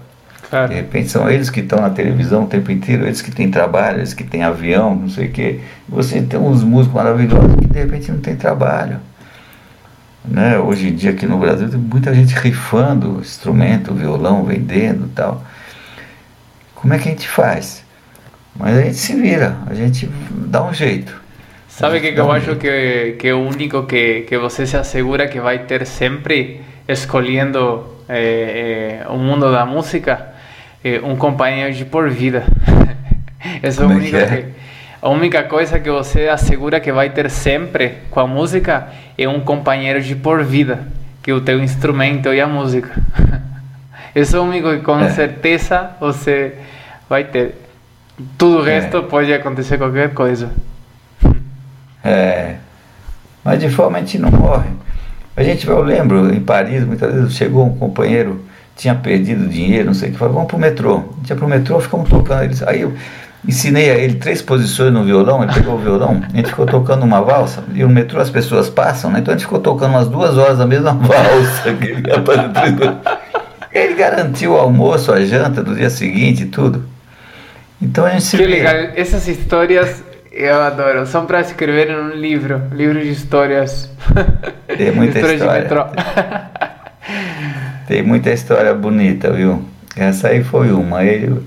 Claro. 0.51 0.69
De 0.69 0.75
repente 0.75 1.09
são 1.09 1.31
eles 1.31 1.49
que 1.49 1.61
estão 1.61 1.81
na 1.81 1.91
televisão 1.91 2.45
o 2.45 2.47
tempo 2.49 2.73
inteiro, 2.73 3.07
eles 3.07 3.23
que 3.23 3.31
têm 3.31 3.49
trabalho, 3.49 3.99
eles 3.99 4.13
que 4.13 4.25
têm 4.25 4.43
avião, 4.43 4.97
não 4.97 5.09
sei 5.09 5.29
o 5.29 5.31
quê. 5.31 5.61
Você 5.89 6.21
tem 6.21 6.39
uns 6.39 6.65
músicos 6.65 6.97
maravilhosos 6.97 7.55
que 7.55 7.67
de 7.69 7.79
repente 7.79 8.11
não 8.11 8.19
tem 8.19 8.35
trabalho. 8.35 8.99
Né? 10.31 10.59
Hoje 10.59 10.89
em 10.89 10.95
dia 10.95 11.11
aqui 11.11 11.27
no 11.27 11.39
Brasil 11.39 11.69
tem 11.69 11.79
muita 11.79 12.15
gente 12.15 12.33
rifando 12.35 13.19
instrumento, 13.21 13.93
violão, 13.93 14.45
vendendo 14.45 15.11
tal. 15.13 15.45
Como 16.77 16.95
é 16.95 16.99
que 16.99 17.09
a 17.09 17.13
gente 17.13 17.29
faz? 17.29 17.85
Mas 18.57 18.79
a 18.79 18.83
gente 18.83 18.97
se 18.97 19.15
vira, 19.15 19.59
a 19.67 19.75
gente 19.75 20.09
dá 20.31 20.63
um 20.63 20.73
jeito. 20.73 21.21
Sabe 21.69 22.01
que, 22.01 22.13
que 22.13 22.21
eu 22.21 22.31
acho 22.31 22.57
que, 22.57 23.17
que 23.19 23.33
o 23.33 23.41
único 23.41 23.85
que, 23.85 24.21
que 24.23 24.39
você 24.39 24.67
se 24.67 24.77
assegura 24.77 25.27
que 25.27 25.41
vai 25.41 25.61
ter 25.61 25.85
sempre 25.87 26.61
escolhendo 26.87 27.97
eh, 28.09 29.01
eh, 29.03 29.09
o 29.09 29.17
mundo 29.17 29.51
da 29.51 29.65
música 29.65 30.29
eh, 30.85 31.01
um 31.03 31.17
companheiro 31.17 31.73
de 31.73 31.85
por 31.85 32.09
vida. 32.11 32.45
Essa 33.63 33.83
é 33.83 33.85
a 33.85 33.89
única, 33.89 34.27
que, 34.27 34.45
a 35.03 35.09
única 35.09 35.43
coisa 35.45 35.81
que 35.81 35.91
você 35.91 36.29
assegura 36.29 36.79
que 36.79 36.93
vai 36.93 37.09
ter 37.09 37.31
sempre 37.31 37.99
com 38.11 38.21
a 38.21 38.27
música 38.27 38.89
é 39.17 39.27
um 39.27 39.41
companheiro 39.41 40.03
de 40.03 40.15
por 40.15 40.45
vida, 40.45 40.87
que 41.23 41.31
é 41.31 41.35
o 41.35 41.41
teu 41.41 41.63
instrumento 41.63 42.33
e 42.35 42.41
a 42.41 42.47
música. 42.47 42.91
Isso 44.15 44.37
é 44.37 44.41
o 44.41 44.43
único 44.43 44.71
que 44.71 44.83
com 44.83 45.01
é. 45.01 45.11
certeza 45.11 45.91
você 45.99 46.55
vai 47.09 47.25
ter. 47.25 47.55
Tudo 48.37 48.59
o 48.59 48.63
resto 48.63 48.99
é. 48.99 49.03
pode 49.03 49.33
acontecer 49.33 49.79
qualquer 49.79 50.13
coisa. 50.13 50.51
É, 52.05 52.57
mas 53.43 53.59
de 53.59 53.71
forma 53.71 53.97
a 53.97 54.01
gente 54.01 54.19
não 54.19 54.31
morre. 54.31 54.69
A 55.35 55.43
gente, 55.43 55.67
eu 55.67 55.83
lembro, 55.83 56.35
em 56.35 56.41
Paris, 56.41 56.85
muitas 56.85 57.15
vezes 57.15 57.35
chegou 57.35 57.65
um 57.65 57.75
companheiro, 57.75 58.45
tinha 58.77 58.95
perdido 58.95 59.49
dinheiro, 59.49 59.87
não 59.87 59.95
sei 59.95 60.11
o 60.11 60.13
que, 60.13 60.19
falou, 60.19 60.35
vamos 60.35 60.49
pro 60.49 60.59
metrô. 60.59 60.97
A 60.97 61.17
gente 61.17 61.31
ia 61.31 61.37
pro 61.37 61.49
metrô, 61.49 61.81
ficamos 61.81 62.11
tocando. 62.11 62.43
Eles, 62.43 62.63
aí 62.63 62.83
eu 62.83 62.93
ensinei 63.47 63.91
a 63.91 63.95
ele 63.95 64.15
três 64.15 64.43
posições 64.43 64.93
no 64.93 65.05
violão, 65.05 65.43
ele 65.43 65.53
pegou 65.53 65.75
o 65.75 65.79
violão, 65.79 66.23
a 66.33 66.37
gente 66.37 66.51
ficou 66.51 66.67
tocando 66.67 67.05
uma 67.05 67.21
valsa, 67.23 67.65
e 67.75 67.83
no 67.83 67.89
metrô 67.89 68.21
as 68.21 68.31
pessoas 68.31 68.69
passam, 68.69 69.11
né? 69.11 69.21
Então 69.21 69.33
a 69.33 69.37
gente 69.37 69.47
ficou 69.47 69.61
tocando 69.61 69.93
umas 69.93 70.09
duas 70.09 70.37
horas 70.37 70.61
a 70.61 70.67
mesma 70.67 70.93
valsa. 70.95 71.77
ele 73.73 73.95
garantiu 73.95 74.53
o 74.53 74.57
almoço, 74.57 75.13
a 75.13 75.25
janta 75.25 75.63
do 75.63 75.75
dia 75.75 75.91
seguinte 75.91 76.43
e 76.43 76.47
tudo. 76.47 76.85
Então 77.81 78.05
a 78.05 78.11
gente 78.11 78.25
se 78.25 78.37
Que 78.37 78.45
legal, 78.45 78.75
essas 78.95 79.27
histórias 79.27 80.03
eu 80.33 80.61
adoro. 80.61 81.07
São 81.07 81.27
para 81.27 81.41
escrever 81.41 81.91
em 81.91 81.97
um 81.97 82.11
livro, 82.11 82.63
livro 82.73 83.01
de 83.01 83.11
histórias. 83.11 83.91
Tem 84.67 84.93
muita 84.93 85.21
história. 85.21 85.69
Tem 87.87 88.03
muita 88.03 88.31
história 88.31 88.73
bonita, 88.75 89.33
viu? 89.33 89.65
Essa 89.97 90.29
aí 90.29 90.45
foi 90.45 90.71
uma. 90.71 91.05
Ele, 91.05 91.43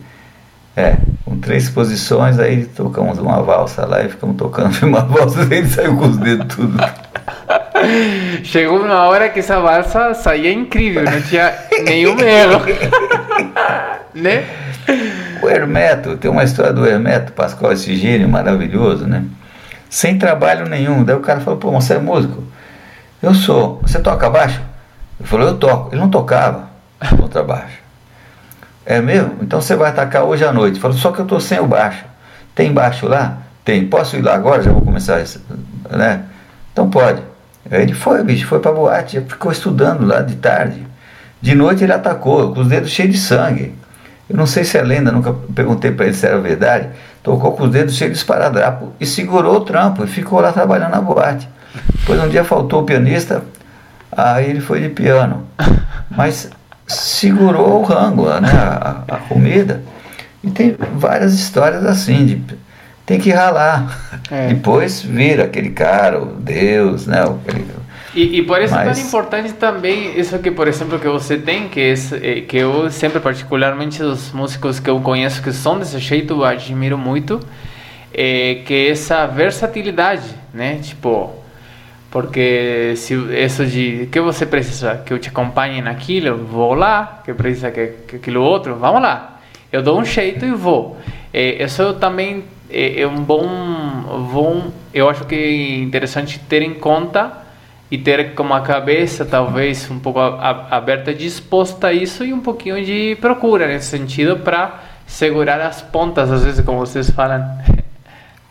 é, 0.76 0.98
com 1.24 1.40
três 1.40 1.70
posições, 1.70 2.40
aí 2.40 2.66
tocamos 2.66 3.20
uma 3.20 3.42
valsa 3.42 3.86
lá 3.86 4.04
e 4.04 4.10
ficamos 4.10 4.36
tocando 4.38 4.76
uma 4.86 5.02
valsa 5.02 5.48
e 5.50 5.58
ele 5.58 5.68
saiu 5.68 5.96
com 5.98 6.06
os 6.06 6.18
dedos 6.18 6.56
tudo. 6.56 6.78
Chegou 8.44 8.80
uma 8.80 9.04
hora 9.04 9.30
que 9.30 9.40
essa 9.40 9.60
valsa 9.60 10.14
saía 10.14 10.52
incrível, 10.52 11.04
não 11.04 11.22
tinha 11.22 11.54
nenhum 11.84 12.20
erro. 12.20 12.62
né? 14.16 14.46
O 15.42 15.50
Hermeto, 15.50 16.18
tem 16.18 16.32
uma 16.32 16.44
história 16.44 16.74
do 16.74 16.86
Hermeto, 16.86 17.34
Pascoal, 17.34 17.74
esse 17.74 17.96
gênio 17.96 18.28
maravilhoso, 18.30 19.06
né? 19.06 19.24
Sem 19.90 20.18
trabalho 20.18 20.68
nenhum. 20.68 21.04
Daí 21.04 21.16
o 21.16 21.20
cara 21.20 21.40
falou, 21.40 21.60
pô, 21.60 21.72
você 21.72 21.96
é 21.96 22.00
músico? 22.00 22.44
Eu 23.22 23.34
sou. 23.34 23.80
Você 23.84 24.00
toca 24.00 24.30
baixo? 24.30 24.62
Ele 25.20 25.30
falou, 25.30 25.48
eu 25.48 25.58
toco. 25.58 25.94
Ele 25.94 26.02
não 26.02 26.10
tocava 26.10 26.70
contrabaixo. 27.18 27.83
É 28.86 29.02
mesmo? 29.02 29.38
Então 29.42 29.62
você 29.62 29.76
vai 29.76 29.90
atacar 29.90 30.24
hoje 30.24 30.44
à 30.44 30.52
noite. 30.52 30.80
Falou, 30.80 30.98
só 30.98 31.12
que 31.12 31.20
eu 31.20 31.26
tô 31.26 31.40
sem 31.40 31.60
o 31.60 31.68
baixo. 31.68 32.04
Tem 32.54 32.72
baixo 32.72 33.08
lá? 33.08 33.38
Tem. 33.64 33.88
Posso 33.88 34.18
ir 34.18 34.22
lá 34.22 34.36
agora? 34.36 34.62
Já 34.62 34.72
vou 34.72 34.82
começar, 34.82 35.24
né? 35.90 36.24
Então 36.72 36.90
pode. 36.90 37.22
Aí 37.70 37.82
ele 37.82 37.94
foi, 37.94 38.24
bicho, 38.24 38.46
foi 38.48 38.60
pra 38.60 38.72
boate, 38.72 39.22
ficou 39.22 39.52
estudando 39.52 40.06
lá 40.06 40.22
de 40.22 40.36
tarde. 40.36 40.86
De 41.42 41.56
noite 41.56 41.84
ele 41.84 41.94
atacou, 41.94 42.54
com 42.54 42.62
os 42.62 42.68
dedos 42.68 42.90
cheios 42.90 43.14
de 43.14 43.20
sangue. 43.20 43.76
Eu 44.30 44.36
não 44.36 44.46
sei 44.46 44.64
se 44.64 44.78
é 44.78 44.82
lenda, 44.82 45.12
nunca 45.12 45.34
perguntei 45.54 45.92
para 45.92 46.06
ele 46.06 46.14
se 46.14 46.26
era 46.26 46.40
verdade. 46.40 46.90
Tocou 47.22 47.54
com 47.54 47.64
os 47.64 47.72
dedos 47.72 47.96
cheios 47.96 48.14
de 48.14 48.18
esparadrapo 48.18 48.94
e 49.00 49.06
segurou 49.06 49.58
o 49.58 49.62
trampo 49.62 50.04
e 50.04 50.08
ficou 50.08 50.40
lá 50.40 50.52
trabalhando 50.52 50.92
na 50.92 51.02
boate. 51.02 51.48
Depois 52.00 52.22
um 52.22 52.30
dia 52.30 52.44
faltou 52.44 52.82
o 52.82 52.86
pianista, 52.86 53.44
aí 54.12 54.50
ele 54.50 54.62
foi 54.62 54.82
de 54.82 54.90
piano. 54.90 55.46
Mas 56.10 56.50
segurou 56.88 57.82
o 57.82 57.84
rango, 57.84 58.28
né, 58.40 58.50
a, 58.52 59.04
a 59.08 59.18
comida. 59.18 59.84
E 60.44 60.50
tem 60.50 60.76
várias 60.96 61.34
histórias 61.34 61.86
assim, 61.86 62.26
de, 62.26 62.44
tem 63.06 63.20
que 63.20 63.32
ralar. 63.32 64.22
É. 64.30 64.48
Depois 64.54 65.02
vira 65.02 65.46
aquele 65.46 65.70
cara, 65.70 66.22
o 66.22 66.26
Deus, 66.26 67.08
né? 67.08 67.22
Aquele, 67.22 67.66
e, 68.16 68.40
e 68.40 68.44
por 68.44 68.62
isso 68.62 68.74
Mas... 68.74 68.88
é 68.88 68.94
tão 68.94 69.08
importante 69.08 69.54
também 69.54 70.20
isso 70.20 70.38
que, 70.38 70.52
por 70.52 70.68
exemplo, 70.68 71.00
que 71.00 71.08
você 71.08 71.38
tem, 71.38 71.68
que, 71.68 71.94
é, 72.22 72.42
que 72.42 72.58
eu 72.58 72.90
sempre, 72.92 73.20
particularmente 73.20 74.04
os 74.04 74.32
músicos 74.32 74.80
que 74.80 74.90
eu 74.90 75.00
conheço 75.00 75.42
que 75.42 75.52
são 75.52 75.80
desse 75.80 75.98
jeito, 75.98 76.34
eu 76.34 76.44
admiro 76.44 76.98
muito, 76.98 77.40
é, 78.14 78.62
que 78.66 78.74
é 78.74 78.90
essa 78.92 79.26
versatilidade, 79.26 80.30
né? 80.54 80.80
Tipo, 80.82 81.34
porque 82.14 82.94
se 82.96 83.16
isso 83.16 83.66
de 83.66 84.08
que 84.12 84.22
você 84.22 84.46
precisa 84.46 84.98
que 85.04 85.12
eu 85.12 85.18
te 85.18 85.30
acompanhe 85.30 85.82
naquilo, 85.82 86.38
vou 86.46 86.76
lá, 86.76 87.24
que 87.26 87.34
precisa 87.34 87.72
que, 87.72 87.88
que 88.08 88.16
aquilo 88.18 88.40
outro, 88.44 88.76
vamos 88.76 89.02
lá. 89.02 89.40
Eu 89.72 89.82
dou 89.82 90.00
um 90.00 90.06
jeito 90.06 90.46
e 90.46 90.52
vou. 90.52 90.96
É, 91.34 91.64
isso 91.64 91.96
também 91.96 92.44
é, 92.70 93.02
é 93.02 93.08
um 93.08 93.24
bom, 93.24 93.48
bom, 94.32 94.72
eu 94.94 95.10
acho 95.10 95.26
que 95.26 95.34
é 95.34 95.82
interessante 95.82 96.38
ter 96.38 96.62
em 96.62 96.76
conta 96.76 97.34
e 97.90 97.98
ter 97.98 98.36
como 98.36 98.54
a 98.54 98.62
cabeça 98.62 99.26
talvez 99.26 99.90
um 99.90 99.98
pouco 99.98 100.20
aberta, 100.20 101.16
disposta 101.16 101.88
a 101.88 101.94
isso 101.94 102.24
e 102.24 102.32
um 102.32 102.42
pouquinho 102.42 102.86
de 102.86 103.18
procura 103.20 103.66
nesse 103.66 103.88
sentido 103.88 104.38
para 104.38 104.84
segurar 105.08 105.60
as 105.62 105.82
pontas, 105.82 106.32
às 106.32 106.46
vezes, 106.46 106.64
como 106.64 106.78
vocês 106.78 107.10
falam. 107.10 107.44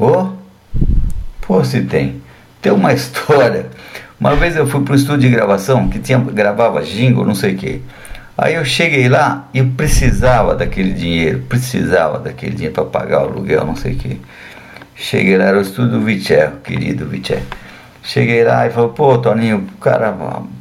Oh, 0.01 0.31
pô, 1.47 1.63
se 1.63 1.83
tem. 1.83 2.22
Tem 2.63 2.73
uma 2.73 2.93
história. 2.95 3.67
Uma 4.19 4.37
vez 4.37 4.57
eu 4.57 4.67
fui 4.67 4.83
para 4.83 4.93
o 4.93 4.97
estúdio 4.97 5.29
de 5.29 5.37
gravação 5.37 5.89
que 5.89 5.99
tinha 5.99 6.19
gravava 6.19 6.81
jingle, 6.83 7.27
não 7.27 7.35
sei 7.35 7.55
o 7.55 7.59
quê. 7.59 7.81
Aí 8.39 8.55
eu 8.55 8.65
cheguei 8.65 9.09
lá 9.09 9.49
e 9.53 9.63
precisava 9.63 10.55
daquele 10.55 10.93
dinheiro, 10.93 11.41
precisava 11.49 12.19
daquele 12.19 12.53
dinheiro 12.53 12.75
para 12.75 12.85
pagar 12.85 13.23
o 13.23 13.25
aluguel, 13.25 13.67
não 13.67 13.77
sei 13.77 13.93
o 13.93 13.97
quê. 13.97 14.17
Cheguei 14.95 15.37
lá, 15.37 15.47
era 15.47 15.59
o 15.59 15.61
estúdio 15.61 15.99
do 15.99 16.01
Viché, 16.01 16.51
querido 16.63 17.07
Viché. 17.07 17.43
Cheguei 18.05 18.43
lá 18.43 18.67
e 18.67 18.71
falou, 18.71 18.91
pô, 18.91 19.19
Toninho, 19.19 19.59
o 19.77 19.79
cara, 19.79 20.15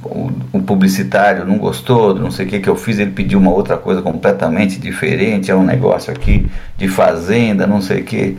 o, 0.04 0.62
publicitário 0.62 1.46
não 1.46 1.58
gostou, 1.58 2.14
não 2.16 2.32
sei 2.32 2.46
o 2.46 2.50
que 2.50 2.60
que 2.60 2.70
eu 2.70 2.76
fiz, 2.76 3.00
ele 3.00 3.12
pediu 3.12 3.40
uma 3.40 3.52
outra 3.52 3.78
coisa 3.78 4.02
completamente 4.02 4.80
diferente, 4.80 5.52
é 5.52 5.56
um 5.56 5.64
negócio 5.64 6.14
aqui 6.14 6.48
de 6.78 6.88
fazenda, 6.88 7.68
não 7.68 7.82
sei 7.82 8.02
o 8.02 8.04
que. 8.04 8.38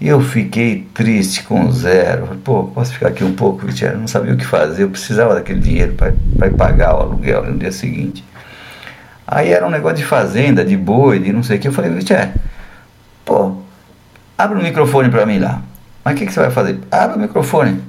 Eu 0.00 0.20
fiquei 0.20 0.86
triste 0.94 1.42
com 1.42 1.72
zero. 1.72 2.38
Pô, 2.44 2.64
posso 2.64 2.92
ficar 2.92 3.08
aqui 3.08 3.24
um 3.24 3.34
pouco, 3.34 3.66
Vitinho? 3.66 3.92
Eu 3.92 3.98
não 3.98 4.06
sabia 4.06 4.32
o 4.32 4.36
que 4.36 4.46
fazer, 4.46 4.84
eu 4.84 4.90
precisava 4.90 5.34
daquele 5.34 5.58
dinheiro 5.58 5.94
para 5.94 6.12
pagar 6.56 6.94
o 6.94 7.00
aluguel 7.00 7.44
no 7.44 7.58
dia 7.58 7.72
seguinte. 7.72 8.24
Aí 9.26 9.50
era 9.50 9.66
um 9.66 9.70
negócio 9.70 9.98
de 9.98 10.04
fazenda, 10.04 10.64
de 10.64 10.76
boi, 10.76 11.18
de 11.18 11.32
não 11.32 11.42
sei 11.42 11.58
o 11.58 11.60
que. 11.60 11.66
Eu 11.66 11.72
falei, 11.72 11.90
Vitinho, 11.90 12.32
pô, 13.24 13.56
abre 14.36 14.58
o 14.58 14.62
microfone 14.62 15.10
para 15.10 15.26
mim 15.26 15.40
lá. 15.40 15.60
Mas 16.04 16.14
o 16.14 16.16
que, 16.16 16.26
que 16.26 16.32
você 16.32 16.40
vai 16.40 16.50
fazer? 16.50 16.78
Abre 16.90 17.16
o 17.16 17.20
microfone. 17.20 17.82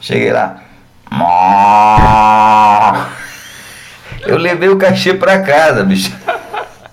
Cheguei 0.00 0.32
lá. 0.32 0.62
Eu 4.26 4.38
levei 4.38 4.68
o 4.68 4.78
cachê 4.78 5.14
pra 5.14 5.42
casa, 5.42 5.84
bicho. 5.84 6.12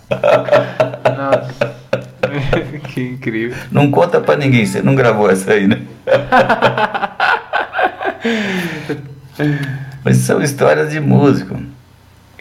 Nossa. 0.10 1.79
que 2.90 3.02
incrível. 3.02 3.56
Não 3.72 3.92
conta 3.92 4.20
pra 4.20 4.36
ninguém, 4.36 4.66
você 4.66 4.82
não 4.82 4.96
gravou 4.96 5.30
essa 5.30 5.54
aí, 5.54 5.68
né? 5.68 5.82
Mas 10.04 10.18
são 10.18 10.42
histórias 10.42 10.92
de 10.92 11.00
músico. 11.00 11.58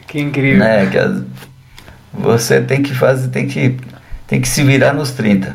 Que 0.07 0.21
incrível. 0.21 0.59
Né? 0.59 0.87
Que 0.87 0.99
as, 0.99 1.23
você 2.13 2.61
tem 2.61 2.83
que 2.83 2.95
fazer, 2.95 3.29
tem 3.29 3.47
que, 3.47 3.77
tem 4.27 4.41
que 4.41 4.49
se 4.49 4.63
virar 4.63 4.93
nos 4.93 5.13
30. 5.13 5.55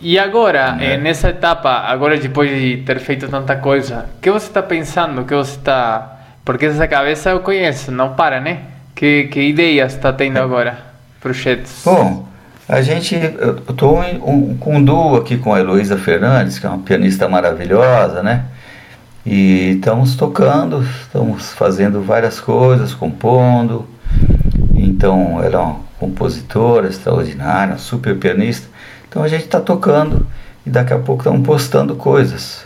E 0.00 0.18
agora, 0.18 0.76
é. 0.80 0.96
nessa 0.96 1.28
etapa, 1.28 1.70
agora 1.70 2.16
depois 2.16 2.50
de 2.50 2.78
ter 2.78 2.98
feito 3.00 3.28
tanta 3.28 3.56
coisa, 3.56 4.06
o 4.16 4.20
que 4.20 4.30
você 4.30 4.46
está 4.46 4.62
pensando? 4.62 5.24
que 5.24 5.34
você 5.34 5.56
está... 5.56 6.16
Porque 6.42 6.66
essa 6.66 6.88
cabeça 6.88 7.30
eu 7.30 7.40
conheço, 7.40 7.92
não 7.92 8.14
para, 8.14 8.40
né? 8.40 8.62
Que, 8.94 9.24
que 9.24 9.42
ideias 9.42 9.94
está 9.94 10.12
tendo 10.12 10.38
é. 10.38 10.40
agora? 10.40 10.78
Projetos? 11.20 11.82
Bom, 11.84 12.26
a 12.70 12.82
gente... 12.82 13.14
Eu 13.14 13.56
estou 13.56 14.00
um, 14.00 14.56
com 14.56 14.76
um 14.76 14.84
duo 14.84 15.16
aqui 15.16 15.36
com 15.36 15.52
a 15.52 15.60
Heloísa 15.60 15.98
Fernandes, 15.98 16.58
que 16.58 16.66
é 16.66 16.68
uma 16.68 16.78
pianista 16.78 17.28
maravilhosa, 17.28 18.22
né? 18.22 18.44
E 19.26 19.72
estamos 19.72 20.14
tocando, 20.14 20.82
estamos 21.02 21.52
fazendo 21.52 22.00
várias 22.00 22.40
coisas, 22.40 22.94
compondo. 22.94 23.86
Então, 24.74 25.42
ela 25.42 25.54
é 25.54 25.58
uma 25.58 25.80
compositora 25.98 26.88
extraordinária, 26.88 27.76
super 27.76 28.16
pianista. 28.16 28.68
Então 29.08 29.24
a 29.24 29.28
gente 29.28 29.44
está 29.44 29.60
tocando 29.60 30.24
e 30.64 30.70
daqui 30.70 30.92
a 30.92 30.98
pouco 30.98 31.22
estamos 31.22 31.44
postando 31.44 31.96
coisas. 31.96 32.64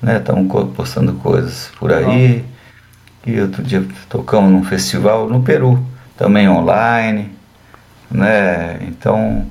Né? 0.00 0.18
Estamos 0.18 0.70
postando 0.70 1.12
coisas 1.14 1.70
por 1.78 1.92
aí. 1.92 2.44
E 3.26 3.40
outro 3.40 3.62
dia 3.62 3.84
tocamos 4.08 4.50
num 4.50 4.64
festival 4.64 5.28
no 5.28 5.42
Peru, 5.42 5.84
também 6.16 6.48
online. 6.48 7.30
Né? 8.12 8.78
Então 8.82 9.46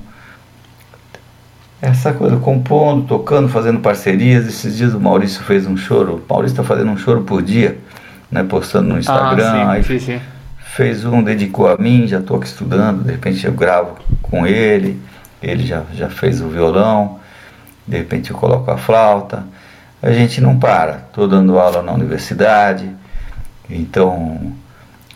essa 1.80 2.12
coisa, 2.12 2.36
compondo, 2.36 3.06
tocando, 3.06 3.48
fazendo 3.48 3.80
parcerias. 3.80 4.46
Esses 4.46 4.76
dias 4.76 4.94
o 4.94 5.00
Maurício 5.00 5.42
fez 5.42 5.66
um 5.66 5.76
choro. 5.76 6.22
O 6.28 6.32
Maurício 6.32 6.54
está 6.54 6.62
fazendo 6.62 6.90
um 6.90 6.96
choro 6.96 7.22
por 7.22 7.42
dia, 7.42 7.78
né? 8.30 8.42
postando 8.44 8.88
no 8.88 8.98
Instagram. 8.98 9.68
Ah, 9.68 9.82
sim, 9.82 9.98
sim, 9.98 10.12
sim. 10.12 10.20
Fez 10.58 11.04
um, 11.04 11.22
dedicou 11.22 11.68
a 11.68 11.76
mim, 11.76 12.06
já 12.06 12.18
estou 12.20 12.38
aqui 12.38 12.46
estudando, 12.46 13.04
de 13.04 13.12
repente 13.12 13.44
eu 13.44 13.52
gravo 13.52 13.96
com 14.22 14.46
ele 14.46 14.98
ele 15.42 15.66
já, 15.66 15.82
já 15.92 16.08
fez 16.08 16.40
o 16.40 16.48
violão, 16.48 17.18
de 17.86 17.96
repente 17.96 18.30
eu 18.30 18.36
coloco 18.36 18.70
a 18.70 18.78
flauta. 18.78 19.44
A 20.00 20.12
gente 20.12 20.40
não 20.40 20.58
para. 20.58 21.04
Estou 21.08 21.26
dando 21.26 21.58
aula 21.58 21.82
na 21.82 21.92
universidade, 21.92 22.90
então 23.68 24.52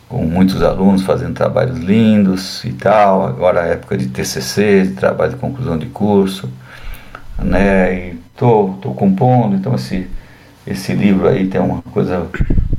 com 0.09 0.25
muitos 0.25 0.63
alunos 0.63 1.03
fazendo 1.03 1.35
trabalhos 1.35 1.79
lindos 1.79 2.65
e 2.65 2.73
tal. 2.73 3.27
Agora 3.27 3.67
é 3.67 3.73
época 3.73 3.97
de 3.97 4.07
TCC, 4.07 4.83
de 4.83 4.95
trabalho 4.95 5.33
de 5.33 5.39
conclusão 5.39 5.77
de 5.77 5.87
curso, 5.87 6.49
né? 7.39 8.11
E 8.11 8.15
tô, 8.37 8.75
tô 8.81 8.91
compondo, 8.93 9.57
então 9.57 9.75
esse 9.75 10.09
esse 10.67 10.93
livro 10.93 11.29
aí 11.29 11.47
tem 11.47 11.61
uma 11.61 11.81
coisa 11.81 12.27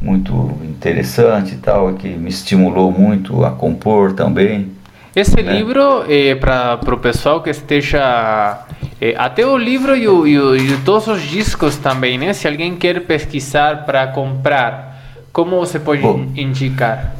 muito 0.01 0.57
interessante 0.63 1.53
e 1.53 1.57
tal, 1.57 1.93
que 1.93 2.09
me 2.09 2.29
estimulou 2.29 2.91
muito 2.91 3.45
a 3.45 3.51
compor 3.51 4.11
também. 4.11 4.71
Esse 5.15 5.41
né? 5.41 5.53
livro 5.53 6.03
é 6.07 6.35
para 6.35 6.79
o 6.85 6.97
pessoal 6.97 7.41
que 7.41 7.49
esteja. 7.49 8.65
É, 8.99 9.15
até 9.17 9.45
o 9.45 9.57
livro 9.57 9.95
e, 9.95 10.07
o, 10.07 10.27
e, 10.27 10.39
o, 10.39 10.55
e, 10.55 10.77
todos 10.79 11.07
os 11.07 11.21
discos 11.21 11.77
também, 11.77 12.17
né? 12.17 12.33
Se 12.33 12.47
alguém 12.47 12.75
quer 12.75 12.99
pesquisar 13.05 13.85
para 13.85 14.07
comprar, 14.07 14.96
como 15.37 15.57
você 15.57 15.77
pode 15.77 16.01
Bom, 16.01 16.31
indicar? 16.35 17.15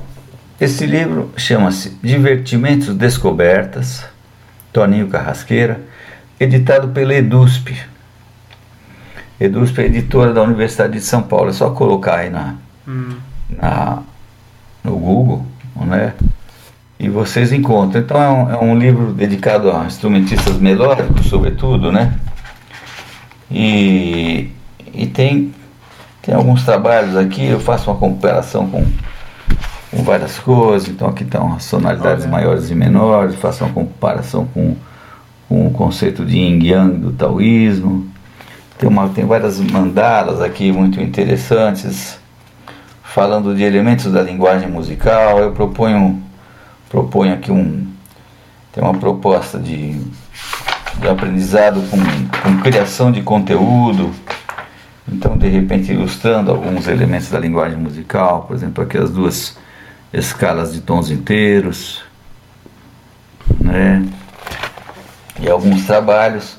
Esse 0.60 0.88
livro 0.88 1.31
chama-se 1.38 1.99
Divertimentos 2.02 2.95
Descobertas, 2.95 4.03
Toninho 4.73 5.07
Carrasqueira, 5.07 5.81
editado 6.39 6.88
pela 6.88 7.14
EDUSP. 7.14 7.77
EDUSP 9.39 9.81
é 9.81 9.85
editora 9.85 10.34
da 10.34 10.41
Universidade 10.41 10.94
de 10.94 11.02
São 11.02 11.22
Paulo. 11.22 11.52
É 11.52 11.53
só 11.53 11.69
colocar 11.69 12.15
aí 12.15 12.31
na, 12.31 12.56
hum. 12.88 13.18
na 13.52 14.02
no 14.84 14.98
Google, 14.98 15.45
né? 15.76 16.15
e 16.99 17.10
vocês 17.10 17.53
encontram. 17.53 18.02
Então 18.02 18.19
é 18.19 18.30
um, 18.31 18.49
é 18.49 18.57
um 18.57 18.80
livro 18.80 19.14
dedicado 19.14 19.72
a 19.72 19.85
instrumentistas 19.85 20.57
melódicos, 20.57 21.27
sobretudo, 21.27 21.91
né? 21.91 22.18
E, 23.52 24.49
e 24.91 25.06
tem, 25.06 25.53
tem 26.27 26.35
alguns 26.35 26.65
trabalhos 26.65 27.15
aqui, 27.15 27.45
eu 27.45 27.57
faço 27.57 27.89
uma 27.89 27.97
comparação 27.97 28.67
com, 28.67 28.85
com 29.89 30.03
várias 30.03 30.37
coisas, 30.37 30.89
então 30.89 31.07
aqui 31.07 31.23
estão 31.23 31.53
as 31.53 31.63
sonoridades 31.63 32.25
Olha. 32.25 32.31
maiores 32.33 32.69
e 32.69 32.75
menores, 32.75 33.35
faço 33.35 33.63
uma 33.63 33.73
comparação 33.73 34.45
com, 34.53 34.75
com 35.47 35.67
o 35.67 35.71
conceito 35.71 36.25
de 36.25 36.37
Yin 36.37 36.61
Yang 36.65 36.97
do 36.97 37.11
taoísmo. 37.13 38.05
Tem, 38.77 38.89
uma, 38.89 39.07
tem 39.07 39.25
várias 39.25 39.57
mandalas 39.57 40.41
aqui 40.41 40.69
muito 40.69 40.99
interessantes, 41.01 42.19
falando 43.01 43.55
de 43.55 43.63
elementos 43.63 44.11
da 44.11 44.21
linguagem 44.21 44.69
musical. 44.69 45.39
Eu 45.39 45.53
proponho, 45.53 46.21
proponho 46.89 47.35
aqui 47.35 47.53
um. 47.53 47.87
Tem 48.73 48.83
uma 48.83 48.95
proposta 48.95 49.57
de, 49.57 49.93
de 50.99 51.07
aprendizado 51.07 51.81
com, 51.89 51.97
com 52.41 52.61
criação 52.61 53.13
de 53.13 53.21
conteúdo. 53.21 54.11
Então, 55.11 55.38
de 55.38 55.47
repente, 55.47 55.91
ilustrando 55.91 56.51
alguns 56.51 56.88
elementos 56.88 57.29
da 57.29 57.39
linguagem 57.39 57.77
musical, 57.77 58.43
por 58.43 58.55
exemplo, 58.55 58.84
aqui 58.84 58.97
as 58.97 59.09
duas 59.09 59.57
escalas 60.13 60.73
de 60.73 60.81
tons 60.81 61.09
inteiros, 61.09 62.03
né? 63.61 64.05
E 65.39 65.49
alguns 65.49 65.85
trabalhos 65.85 66.57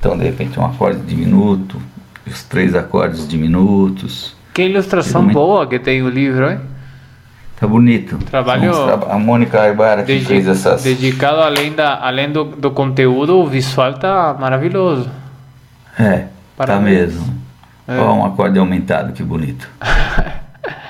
então, 0.00 0.16
de 0.16 0.24
repente, 0.24 0.58
um 0.58 0.64
acorde 0.64 1.00
diminuto, 1.00 1.80
os 2.26 2.42
três 2.44 2.74
acordes 2.74 3.28
diminutos. 3.28 4.34
Que 4.54 4.62
ilustração 4.62 5.28
boa 5.28 5.66
que 5.66 5.78
tem 5.78 6.02
o 6.02 6.08
livro, 6.08 6.50
hein? 6.50 6.58
Tá 7.60 7.66
bonito. 7.66 8.16
Trabalho. 8.30 8.72
A 9.10 9.18
Mônica 9.18 9.60
Aibara 9.60 10.02
que 10.02 10.18
fez 10.20 10.48
essas. 10.48 10.82
Dedicado 10.82 11.42
além, 11.42 11.74
da, 11.74 12.02
além 12.02 12.32
do, 12.32 12.44
do 12.44 12.70
conteúdo, 12.70 13.36
o 13.36 13.46
visual 13.46 13.92
tá 13.92 14.34
maravilhoso. 14.40 15.10
É, 15.98 16.24
Parabéns. 16.56 16.66
tá 16.66 16.80
mesmo. 16.80 17.39
É. 17.90 17.98
Olha 17.98 18.12
um 18.12 18.24
acorde 18.24 18.58
aumentado, 18.58 19.12
que 19.12 19.22
bonito. 19.22 19.68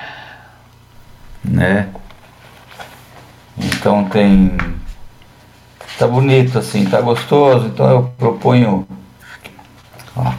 né? 1.43 1.89
Então 3.57 4.05
tem. 4.05 4.55
Tá 5.97 6.07
bonito 6.07 6.59
assim, 6.59 6.85
tá 6.85 7.01
gostoso. 7.01 7.67
Então 7.67 7.89
eu 7.89 8.03
proponho 8.17 8.87
Ó, 10.15 10.33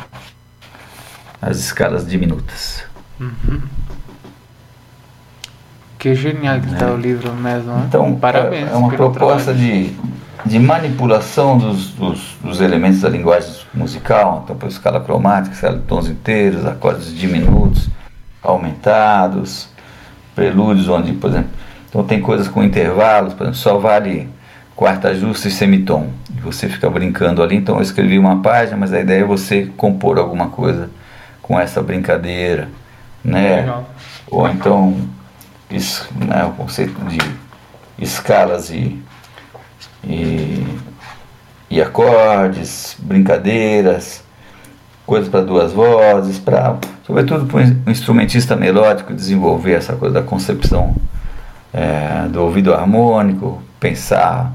as 1.41 1.59
escalas 1.59 2.07
diminutas. 2.07 2.85
Uhum. 3.21 3.63
Que 5.99 6.15
genial 6.15 6.61
que 6.61 6.73
está 6.73 6.87
é. 6.87 6.91
o 6.91 6.97
livro 6.97 7.33
mesmo. 7.35 7.73
Né? 7.73 7.85
Então, 7.89 8.15
Parabéns 8.17 8.69
é, 8.69 8.73
é 8.73 8.77
uma 8.77 8.91
proposta 8.91 9.55
de, 9.55 9.97
de 10.45 10.59
manipulação 10.59 11.57
dos, 11.57 11.91
dos, 11.91 12.37
dos, 12.43 12.61
elementos 12.61 13.01
da 13.01 13.09
linguagem 13.09 13.51
musical. 13.73 14.43
Então, 14.45 14.57
por 14.57 14.69
escala 14.69 15.01
cromática, 15.01 15.55
escala 15.55 15.79
de 15.79 15.85
tons 15.85 16.09
inteiros, 16.09 16.67
acordes 16.67 17.15
diminutos, 17.15 17.89
aumentados, 18.43 19.69
prelúdios, 20.35 20.89
onde, 20.89 21.13
por 21.13 21.31
exemplo, 21.31 21.51
então 21.89 22.05
tem 22.05 22.21
coisas 22.21 22.49
com 22.49 22.63
intervalos, 22.63 23.35
por 23.35 23.45
exemplo, 23.45 23.59
só 23.59 23.79
vale 23.79 24.29
quarta 24.75 25.15
justa 25.15 25.49
e 25.49 25.51
semitom. 25.51 26.09
E 26.37 26.41
você 26.41 26.69
fica 26.69 26.89
brincando 26.89 27.43
ali. 27.43 27.57
Então 27.57 27.77
eu 27.77 27.83
escrevi 27.83 28.19
uma 28.19 28.41
página, 28.41 28.77
mas 28.77 28.93
a 28.93 29.01
ideia 29.01 29.21
é 29.21 29.25
você 29.25 29.71
compor 29.77 30.19
alguma 30.19 30.49
coisa 30.49 30.91
com 31.43 31.61
essa 31.61 31.83
brincadeira, 31.83 32.69
né? 33.23 33.57
Legal. 33.57 33.89
Ou 34.31 34.49
então 34.49 34.97
isso, 35.71 36.09
né, 36.15 36.45
o 36.45 36.53
conceito 36.53 36.99
de 37.05 37.19
escalas 37.99 38.71
e, 38.71 39.01
e, 40.05 40.67
e 41.71 41.81
acordes, 41.81 42.97
brincadeiras, 42.99 44.25
coisas 45.07 45.29
para 45.29 45.43
duas 45.43 45.73
vozes, 45.73 46.39
para 46.39 46.77
sobretudo 47.07 47.47
para 47.47 47.61
um 47.61 47.91
instrumentista 47.91 48.57
melódico 48.57 49.13
desenvolver 49.13 49.73
essa 49.73 49.95
coisa 49.95 50.15
da 50.15 50.23
concepção 50.23 50.95
é, 51.73 52.29
do 52.29 52.43
ouvido 52.43 52.73
harmônico, 52.73 53.63
pensar 53.81 54.53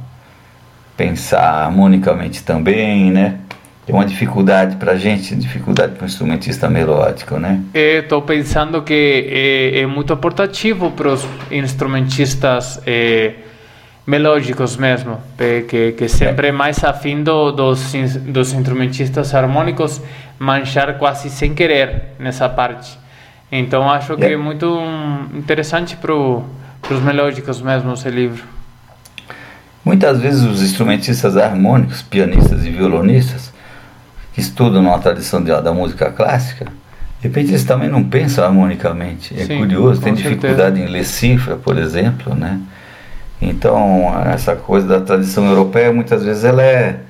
pensar 0.97 1.65
harmonicamente 1.65 2.43
também, 2.43 3.11
né? 3.11 3.37
Tem 3.85 3.95
uma 3.95 4.03
dificuldade 4.03 4.75
para 4.75 4.93
a 4.93 4.97
gente, 4.97 5.33
dificuldade 5.35 5.93
para 5.93 6.03
o 6.03 6.05
instrumentista 6.07 6.69
melódico, 6.69 7.39
né? 7.39 7.61
Estou 7.73 8.21
pensando 8.21 8.81
que 8.81 9.29
é, 9.29 9.79
é 9.81 9.85
muito 9.85 10.17
portativo 10.17 10.91
para 10.91 11.09
os 11.09 11.25
instrumentistas 11.49 12.81
é, 12.85 13.35
melódicos 14.07 14.77
mesmo, 14.77 15.19
que, 15.67 15.91
que 15.91 16.07
sempre 16.07 16.47
é 16.47 16.51
mais 16.51 16.81
afim 16.81 17.21
do, 17.21 17.51
dos, 17.51 17.91
dos 18.25 18.53
instrumentistas 18.53 19.35
harmônicos 19.35 20.01
manchar 20.39 20.97
quase 20.97 21.29
sem 21.29 21.53
querer 21.53 22.13
nessa 22.17 22.47
parte. 22.47 22.97
Então 23.51 23.89
acho 23.89 24.15
que 24.15 24.23
é, 24.23 24.38
muito 24.38 24.79
interessante 25.35 25.97
para 25.97 26.13
os 26.13 27.01
melódicos 27.03 27.61
mesmo 27.61 27.93
esse 27.93 28.09
livro. 28.09 28.43
Muitas 29.84 30.19
vezes 30.19 30.41
os 30.41 30.61
instrumentistas 30.61 31.35
harmônicos, 31.35 32.01
pianistas 32.01 32.65
e 32.65 32.69
violonistas, 32.69 33.53
que 34.34 34.39
estudam 34.39 34.81
na 34.81 34.97
tradição 34.99 35.43
de, 35.43 35.49
da 35.61 35.73
música 35.73 36.11
clássica, 36.11 36.65
de 36.65 37.27
repente 37.27 37.51
eles 37.51 37.65
também 37.65 37.89
não 37.89 38.03
pensam 38.03 38.45
harmonicamente. 38.45 39.34
É 39.38 39.45
Sim, 39.45 39.57
curioso, 39.57 40.01
tem 40.01 40.13
dificuldade 40.13 40.77
certeza. 40.77 40.89
em 40.89 40.91
ler 40.91 41.03
cifra, 41.03 41.55
por 41.57 41.77
exemplo, 41.77 42.34
né? 42.34 42.59
Então, 43.41 44.14
essa 44.26 44.55
coisa 44.55 44.88
da 44.88 45.01
tradição 45.01 45.45
europeia, 45.47 45.91
muitas 45.93 46.23
vezes 46.23 46.43
ela 46.43 46.64
é, 46.64 47.01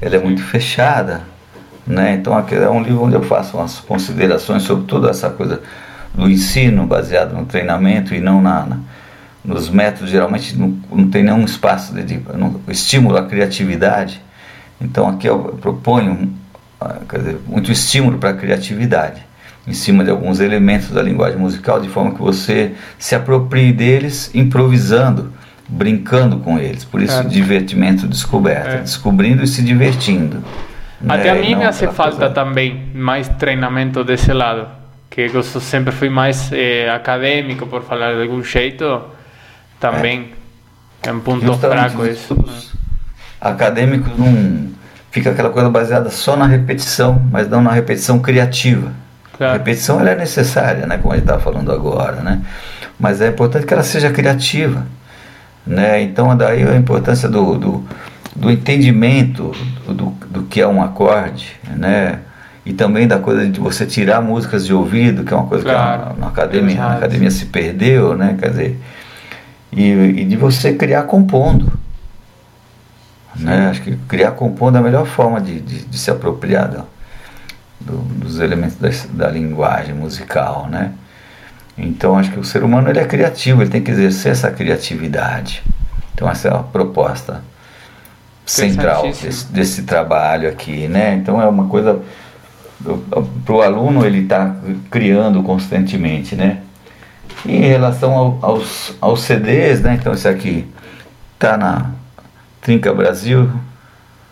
ela 0.00 0.16
é 0.16 0.18
muito 0.18 0.42
fechada, 0.42 1.22
né? 1.86 2.14
Então, 2.14 2.36
aqui 2.36 2.54
é 2.54 2.70
um 2.70 2.82
livro 2.82 3.02
onde 3.02 3.14
eu 3.14 3.22
faço 3.22 3.56
umas 3.56 3.78
considerações 3.80 4.62
sobre 4.62 4.86
toda 4.86 5.10
essa 5.10 5.28
coisa 5.28 5.60
do 6.14 6.30
ensino 6.30 6.86
baseado 6.86 7.34
no 7.34 7.44
treinamento 7.44 8.14
e 8.14 8.20
não 8.20 8.40
na, 8.40 8.64
na 8.64 8.78
nos 9.44 9.68
métodos 9.68 10.10
geralmente 10.10 10.56
não, 10.56 10.74
não 10.90 11.10
tem 11.10 11.22
nenhum 11.22 11.44
espaço 11.44 11.92
de, 11.92 12.02
de 12.02 12.22
não, 12.34 12.60
estímulo 12.68 13.18
à 13.18 13.26
criatividade. 13.26 14.22
Então 14.80 15.06
aqui 15.06 15.28
eu 15.28 15.58
proponho 15.60 16.32
ah, 16.80 16.96
dizer, 17.12 17.38
muito 17.46 17.70
estímulo 17.70 18.18
para 18.18 18.30
a 18.30 18.34
criatividade 18.34 19.22
em 19.66 19.72
cima 19.72 20.04
de 20.04 20.10
alguns 20.10 20.40
elementos 20.40 20.90
da 20.90 21.02
linguagem 21.02 21.38
musical, 21.38 21.80
de 21.80 21.88
forma 21.88 22.12
que 22.12 22.20
você 22.20 22.72
se 22.98 23.14
aproprie 23.14 23.72
deles 23.72 24.30
improvisando, 24.34 25.32
brincando 25.68 26.38
com 26.38 26.58
eles. 26.58 26.84
Por 26.84 27.02
isso, 27.02 27.18
é. 27.20 27.24
divertimento 27.24 28.06
descoberta, 28.06 28.70
é. 28.70 28.80
descobrindo 28.80 29.42
e 29.42 29.46
se 29.46 29.62
divertindo. 29.62 30.42
Até 31.08 31.24
né? 31.24 31.30
a 31.30 31.34
mim 31.34 31.54
me 31.56 31.64
hace 31.64 31.86
falta 31.88 32.16
coisa... 32.16 32.34
também 32.34 32.90
mais 32.94 33.28
treinamento 33.28 34.02
desse 34.04 34.32
lado, 34.32 34.66
que 35.10 35.30
eu 35.32 35.42
sempre 35.42 35.92
fui 35.92 36.08
mais 36.08 36.50
eh, 36.52 36.88
acadêmico, 36.88 37.66
por 37.66 37.82
falar 37.82 38.14
de 38.14 38.22
algum 38.22 38.42
jeito 38.42 39.02
também 39.78 40.30
é, 41.02 41.08
é 41.10 41.12
um 41.12 41.20
ponto 41.20 41.52
fraco 41.58 42.06
isso. 42.06 42.36
Acadêmicos 43.40 44.16
não. 44.18 44.72
Fica 45.10 45.30
aquela 45.30 45.50
coisa 45.50 45.68
baseada 45.68 46.10
só 46.10 46.36
na 46.36 46.46
repetição, 46.46 47.22
mas 47.30 47.48
não 47.48 47.62
na 47.62 47.70
repetição 47.70 48.18
criativa. 48.18 48.90
Claro. 49.36 49.54
A 49.54 49.58
repetição 49.58 50.00
ela 50.00 50.10
é 50.10 50.16
necessária, 50.16 50.86
né, 50.86 50.98
como 50.98 51.12
a 51.12 51.16
gente 51.16 51.24
está 51.24 51.38
falando 51.38 51.70
agora, 51.70 52.22
né? 52.22 52.40
Mas 52.98 53.20
é 53.20 53.28
importante 53.28 53.66
que 53.66 53.74
ela 53.74 53.82
seja 53.82 54.10
criativa, 54.10 54.86
né? 55.66 56.02
Então 56.02 56.36
daí 56.36 56.62
a 56.62 56.76
importância 56.76 57.28
do, 57.28 57.58
do, 57.58 57.84
do 58.34 58.50
entendimento 58.50 59.52
do, 59.86 60.10
do 60.28 60.42
que 60.44 60.60
é 60.60 60.66
um 60.66 60.82
acorde, 60.82 61.52
né? 61.76 62.20
E 62.66 62.72
também 62.72 63.06
da 63.06 63.18
coisa 63.18 63.46
de 63.46 63.60
você 63.60 63.84
tirar 63.84 64.22
músicas 64.22 64.64
de 64.64 64.72
ouvido, 64.72 65.22
que 65.22 65.34
é 65.34 65.36
uma 65.36 65.46
coisa 65.46 65.64
claro. 65.64 66.14
que 66.14 66.20
na, 66.20 66.28
academia, 66.28 66.76
na 66.76 66.96
academia 66.96 67.30
se 67.30 67.46
perdeu, 67.46 68.16
né? 68.16 68.36
Quer 68.40 68.50
dizer, 68.50 68.80
e, 69.70 69.90
e 69.90 70.24
de 70.24 70.36
você 70.36 70.74
criar 70.74 71.02
compondo. 71.02 71.72
Né? 73.36 73.68
Acho 73.68 73.82
que 73.82 73.96
criar 74.08 74.32
compondo 74.32 74.76
é 74.76 74.80
a 74.80 74.82
melhor 74.82 75.06
forma 75.06 75.40
de, 75.40 75.60
de, 75.60 75.84
de 75.84 75.98
se 75.98 76.10
apropriar 76.10 76.68
do, 76.68 76.84
do, 77.80 77.96
dos 78.14 78.38
elementos 78.38 78.76
da, 78.76 78.88
da, 79.12 79.30
linguagem 79.30 79.94
musical. 79.94 80.68
Né? 80.70 80.92
Então 81.76 82.16
acho 82.18 82.30
que 82.30 82.38
o 82.38 82.44
ser 82.44 82.62
humano 82.62 82.88
ele 82.88 83.00
é 83.00 83.04
criativo, 83.04 83.62
ele 83.62 83.70
tem 83.70 83.82
que 83.82 83.90
exercer 83.90 84.32
essa 84.32 84.50
criatividade. 84.50 85.62
Então 86.14 86.28
essa 86.28 86.48
é 86.48 86.54
a 86.54 86.58
proposta 86.58 87.42
central 88.46 89.02
desse, 89.02 89.52
desse 89.52 89.82
trabalho 89.82 90.48
aqui. 90.48 90.86
Né? 90.86 91.14
Então 91.14 91.40
é 91.40 91.46
uma 91.46 91.66
coisa 91.66 92.00
para 93.44 93.54
o 93.54 93.62
aluno 93.62 94.04
ele 94.04 94.20
está 94.20 94.54
criando 94.90 95.42
constantemente, 95.42 96.36
né? 96.36 96.60
em 97.46 97.60
relação 97.60 98.12
ao, 98.12 98.38
aos, 98.40 98.94
aos 99.00 99.22
CDs, 99.22 99.80
né? 99.80 99.94
Então 99.94 100.12
esse 100.12 100.26
aqui 100.26 100.66
tá 101.38 101.56
na 101.56 101.90
Trinca 102.60 102.92
Brasil, 102.92 103.50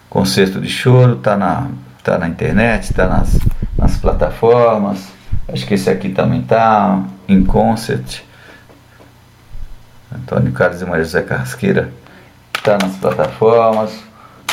Concerto 0.08 0.60
de 0.60 0.68
Choro, 0.68 1.16
tá 1.16 1.36
na, 1.36 1.68
tá 2.02 2.18
na 2.18 2.28
internet, 2.28 2.92
tá 2.94 3.06
nas, 3.06 3.38
nas 3.76 3.96
plataformas. 3.96 5.06
Acho 5.48 5.66
que 5.66 5.74
esse 5.74 5.90
aqui 5.90 6.08
também 6.08 6.42
tá 6.42 7.02
em 7.28 7.44
concert. 7.44 8.20
Antônio 10.14 10.52
Carlos 10.52 10.82
e 10.82 10.84
Maria 10.84 11.04
José 11.04 11.22
Carrasqueira 11.22 11.92
está 12.56 12.78
nas 12.80 12.96
plataformas, 12.96 13.98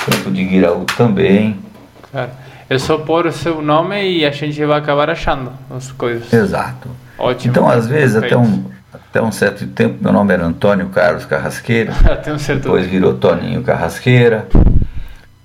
Campo 0.05 0.31
de 0.31 0.43
Guiraú 0.43 0.85
também. 0.85 1.59
Claro. 2.11 2.31
É 2.69 2.77
só 2.77 2.97
pôr 2.99 3.25
o 3.25 3.31
seu 3.31 3.61
nome 3.61 4.01
e 4.01 4.25
a 4.25 4.31
gente 4.31 4.63
vai 4.63 4.77
acabar 4.77 5.09
achando 5.09 5.51
as 5.75 5.91
coisas. 5.91 6.31
Exato. 6.31 6.89
Ótimo. 7.17 7.51
Então, 7.51 7.67
às 7.67 7.87
vezes, 7.87 8.15
até 8.15 8.37
um, 8.37 8.63
até 8.93 9.21
um 9.21 9.31
certo 9.31 9.65
tempo, 9.67 9.97
meu 10.01 10.13
nome 10.13 10.33
era 10.33 10.45
Antônio 10.45 10.87
Carlos 10.89 11.25
Carrasqueira. 11.25 11.93
até 12.05 12.31
um 12.31 12.37
certo 12.37 12.63
Depois 12.63 12.85
virou 12.85 13.15
Toninho 13.15 13.63
Carrasqueira. 13.63 14.47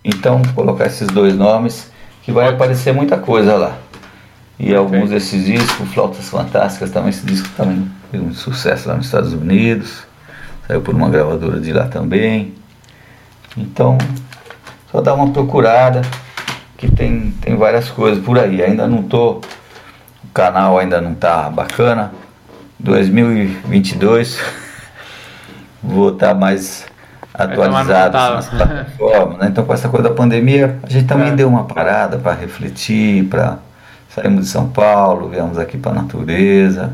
Então, 0.04 0.42
colocar 0.54 0.86
esses 0.86 1.08
dois 1.08 1.34
nomes, 1.34 1.90
que 2.22 2.30
vai 2.30 2.44
Ótimo. 2.44 2.56
aparecer 2.56 2.92
muita 2.92 3.16
coisa 3.16 3.56
lá. 3.56 3.78
E 4.58 4.66
okay. 4.66 4.76
alguns 4.76 5.10
desses 5.10 5.44
discos, 5.44 5.92
Flautas 5.92 6.28
Fantásticas, 6.28 6.90
também 6.90 7.10
esse 7.10 7.26
disco 7.26 7.48
também 7.56 7.90
fez 8.10 8.22
muito 8.22 8.38
sucesso 8.38 8.88
lá 8.88 8.94
nos 8.94 9.06
Estados 9.06 9.32
Unidos. 9.32 10.04
Saiu 10.66 10.80
por 10.80 10.94
uma 10.94 11.10
gravadora 11.10 11.60
de 11.60 11.72
lá 11.72 11.86
também. 11.86 12.54
Então, 13.56 13.98
só 14.90 15.00
dá 15.00 15.12
uma 15.12 15.30
procurada 15.30 16.02
que 16.76 16.90
tem, 16.90 17.32
tem 17.40 17.56
várias 17.56 17.90
coisas 17.90 18.24
por 18.24 18.38
aí. 18.38 18.62
Ainda 18.62 18.86
não 18.86 19.02
tô. 19.02 19.40
O 20.22 20.28
canal 20.32 20.78
ainda 20.78 21.00
não 21.00 21.14
tá 21.14 21.50
bacana. 21.50 22.12
2022 22.78 24.40
vou 25.82 26.10
estar 26.10 26.28
tá 26.28 26.34
mais 26.34 26.86
atualizado 27.32 28.16
nas 28.16 28.48
plataformas. 28.48 29.38
Né? 29.38 29.48
Então 29.48 29.64
com 29.64 29.74
essa 29.74 29.88
coisa 29.88 30.08
da 30.08 30.14
pandemia, 30.14 30.78
a 30.82 30.88
gente 30.88 31.06
também 31.06 31.28
é. 31.28 31.32
deu 31.32 31.48
uma 31.48 31.64
parada 31.64 32.18
para 32.18 32.32
refletir, 32.32 33.24
para 33.24 33.58
saímos 34.14 34.44
de 34.44 34.50
São 34.50 34.68
Paulo, 34.68 35.28
viemos 35.28 35.58
aqui 35.58 35.76
para 35.76 35.92
a 35.92 36.02
natureza. 36.02 36.92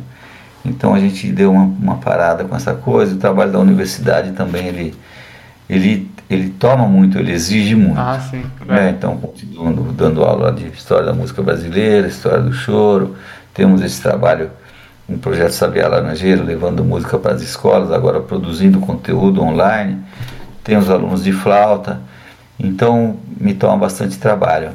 Então 0.64 0.94
a 0.94 0.98
gente 0.98 1.30
deu 1.30 1.52
uma, 1.52 1.64
uma 1.64 1.96
parada 1.96 2.44
com 2.44 2.54
essa 2.54 2.74
coisa. 2.74 3.14
O 3.14 3.18
trabalho 3.18 3.52
da 3.52 3.58
universidade 3.58 4.32
também 4.32 4.66
ele, 4.66 4.94
ele, 5.68 6.10
ele 6.28 6.50
toma 6.50 6.86
muito, 6.86 7.18
ele 7.18 7.32
exige 7.32 7.74
muito. 7.74 7.98
Ah, 7.98 8.18
sim. 8.18 8.44
É, 8.68 8.90
então 8.90 9.16
continuando 9.16 9.82
dando 9.92 10.22
aula 10.22 10.52
de 10.52 10.66
história 10.68 11.06
da 11.06 11.14
música 11.14 11.42
brasileira, 11.42 12.06
história 12.08 12.40
do 12.40 12.52
choro. 12.52 13.16
Temos 13.52 13.82
esse 13.82 14.00
trabalho 14.00 14.50
um 15.10 15.18
projeto 15.18 15.50
Sabiá 15.50 15.88
Laranjeiro, 15.88 16.44
levando 16.44 16.84
música 16.84 17.18
para 17.18 17.32
as 17.32 17.42
escolas, 17.42 17.90
agora 17.90 18.20
produzindo 18.20 18.78
conteúdo 18.78 19.42
online. 19.42 19.98
Tem 20.62 20.76
os 20.76 20.88
alunos 20.88 21.24
de 21.24 21.32
flauta, 21.32 22.00
então 22.56 23.16
me 23.36 23.52
toma 23.52 23.76
bastante 23.76 24.18
trabalho. 24.18 24.70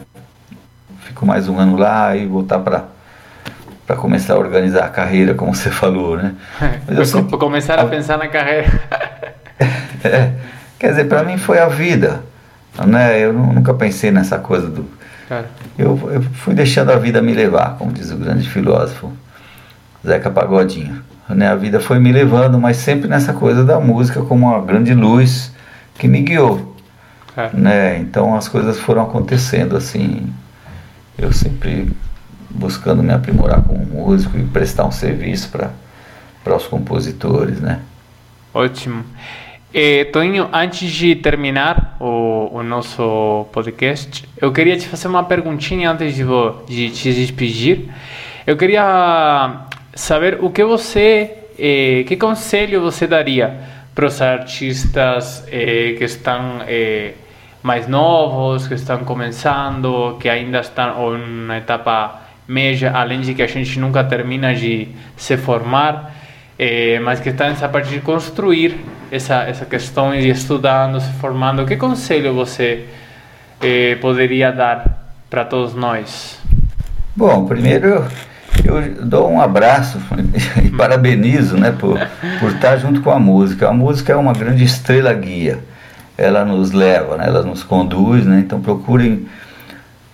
Fico 1.15 1.25
mais 1.25 1.47
um 1.47 1.57
ano 1.57 1.77
lá 1.77 2.13
e 2.13 2.25
voltar 2.25 2.59
para 2.59 2.87
para 3.87 3.95
começar 3.95 4.33
a 4.33 4.37
organizar 4.37 4.83
a 4.83 4.89
carreira, 4.89 5.33
como 5.33 5.55
você 5.55 5.71
falou, 5.71 6.17
né? 6.17 6.33
Mas 6.85 6.97
eu 6.97 7.05
sempre... 7.05 7.37
começar 7.37 7.79
a 7.79 7.85
pensar 7.85 8.17
na 8.17 8.27
carreira. 8.27 8.67
é, 10.03 10.31
quer 10.77 10.89
dizer, 10.89 11.05
para 11.05 11.23
mim 11.23 11.37
foi 11.37 11.57
a 11.57 11.69
vida, 11.69 12.21
né? 12.85 13.17
Eu 13.17 13.31
nunca 13.31 13.73
pensei 13.73 14.11
nessa 14.11 14.39
coisa 14.39 14.67
do. 14.67 14.85
Claro. 15.29 15.45
Eu, 15.79 15.97
eu 16.11 16.21
fui 16.21 16.53
deixando 16.53 16.91
a 16.91 16.97
vida 16.97 17.21
me 17.21 17.33
levar, 17.33 17.77
como 17.77 17.93
diz 17.93 18.11
o 18.11 18.17
grande 18.17 18.49
filósofo. 18.49 19.13
Zeca 20.05 20.29
Pagodinho. 20.29 21.01
Né? 21.29 21.47
A 21.47 21.55
vida 21.55 21.79
foi 21.79 21.97
me 21.97 22.11
levando, 22.11 22.59
mas 22.59 22.75
sempre 22.75 23.07
nessa 23.07 23.31
coisa 23.31 23.63
da 23.63 23.79
música 23.79 24.21
como 24.21 24.47
uma 24.47 24.59
grande 24.59 24.93
luz 24.93 25.53
que 25.97 26.09
me 26.09 26.21
guiou. 26.21 26.75
É. 27.37 27.51
Né? 27.53 27.99
Então 27.99 28.35
as 28.35 28.49
coisas 28.49 28.77
foram 28.77 29.03
acontecendo 29.03 29.77
assim. 29.77 30.27
Eu 31.17 31.31
sempre 31.31 31.91
buscando 32.49 33.03
me 33.03 33.13
aprimorar 33.13 33.61
como 33.63 33.85
músico 33.85 34.37
e 34.37 34.43
prestar 34.45 34.85
um 34.85 34.91
serviço 34.91 35.49
para 35.49 36.55
os 36.55 36.67
compositores, 36.67 37.59
né? 37.59 37.81
Ótimo. 38.53 39.03
Eh, 39.73 40.05
Toninho, 40.05 40.47
antes 40.53 40.89
de 40.89 41.15
terminar 41.15 41.97
o, 41.99 42.49
o, 42.59 42.63
nosso 42.63 43.45
podcast, 43.51 44.23
eu 44.39 44.51
queria 44.53 44.77
te 44.77 44.87
fazer 44.87 45.09
uma 45.09 45.23
perguntinha 45.23 45.91
antes 45.91 46.15
de, 46.15 46.23
de 46.67 46.89
te 46.91 47.13
despedir. 47.13 47.89
Eu 48.47 48.55
queria 48.55 49.65
saber 49.93 50.37
o 50.41 50.49
que 50.49 50.63
você, 50.63 51.39
eh, 51.59 52.05
que 52.07 52.15
conselho 52.15 52.79
você 52.79 53.05
daria 53.05 53.59
para 53.93 54.05
os 54.05 54.21
artistas 54.21 55.43
eh, 55.47 55.95
que 55.97 56.03
estão 56.03 56.61
eh, 56.67 57.13
mais 57.65 57.87
novos, 57.87 58.67
que 58.67 58.75
estão 58.75 58.99
começando, 58.99 60.17
que 60.19 60.29
ainda 60.29 60.59
estão 60.59 61.17
na 61.17 61.57
etapa 61.57 62.21
média, 62.47 62.91
além 62.93 63.21
de 63.21 63.33
que 63.33 63.41
a 63.41 63.47
gente 63.47 63.79
nunca 63.79 64.03
termina 64.03 64.53
de 64.53 64.89
se 65.17 65.35
formar, 65.35 66.13
eh, 66.59 66.99
mas 66.99 67.19
que 67.19 67.29
estão 67.29 67.49
nessa 67.49 67.67
parte 67.67 67.89
de 67.89 68.01
construir 68.01 68.79
essa, 69.11 69.41
essa 69.45 69.65
questão 69.65 70.11
de 70.11 70.29
estudando, 70.29 71.01
se 71.01 71.11
formando. 71.13 71.65
Que 71.65 71.75
conselho 71.75 72.35
você 72.35 72.85
eh, 73.59 73.97
poderia 73.99 74.51
dar 74.51 75.15
para 75.27 75.43
todos 75.43 75.73
nós? 75.73 76.39
Bom, 77.15 77.47
primeiro 77.47 78.05
eu 78.63 79.05
dou 79.07 79.27
um 79.27 79.41
abraço 79.41 79.99
e 80.63 80.69
parabenizo 80.69 81.57
né, 81.57 81.71
por, 81.71 81.97
por 82.39 82.51
estar 82.51 82.77
junto 82.77 83.01
com 83.01 83.09
a 83.09 83.19
música. 83.19 83.69
A 83.69 83.73
música 83.73 84.13
é 84.13 84.15
uma 84.15 84.33
grande 84.33 84.63
estrela 84.63 85.11
guia. 85.11 85.57
Ela 86.17 86.45
nos 86.45 86.71
leva, 86.71 87.17
né, 87.17 87.25
ela 87.27 87.43
nos 87.43 87.63
conduz, 87.63 88.25
né, 88.25 88.39
então 88.39 88.61
procurem 88.61 89.27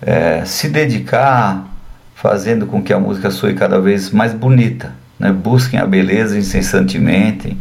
é, 0.00 0.44
se 0.44 0.68
dedicar 0.68 1.66
fazendo 2.14 2.66
com 2.66 2.82
que 2.82 2.92
a 2.92 2.98
música 2.98 3.30
soe 3.30 3.54
cada 3.54 3.80
vez 3.80 4.10
mais 4.10 4.32
bonita. 4.32 4.92
Né, 5.18 5.32
busquem 5.32 5.78
a 5.78 5.86
beleza 5.86 6.38
incessantemente, 6.38 7.56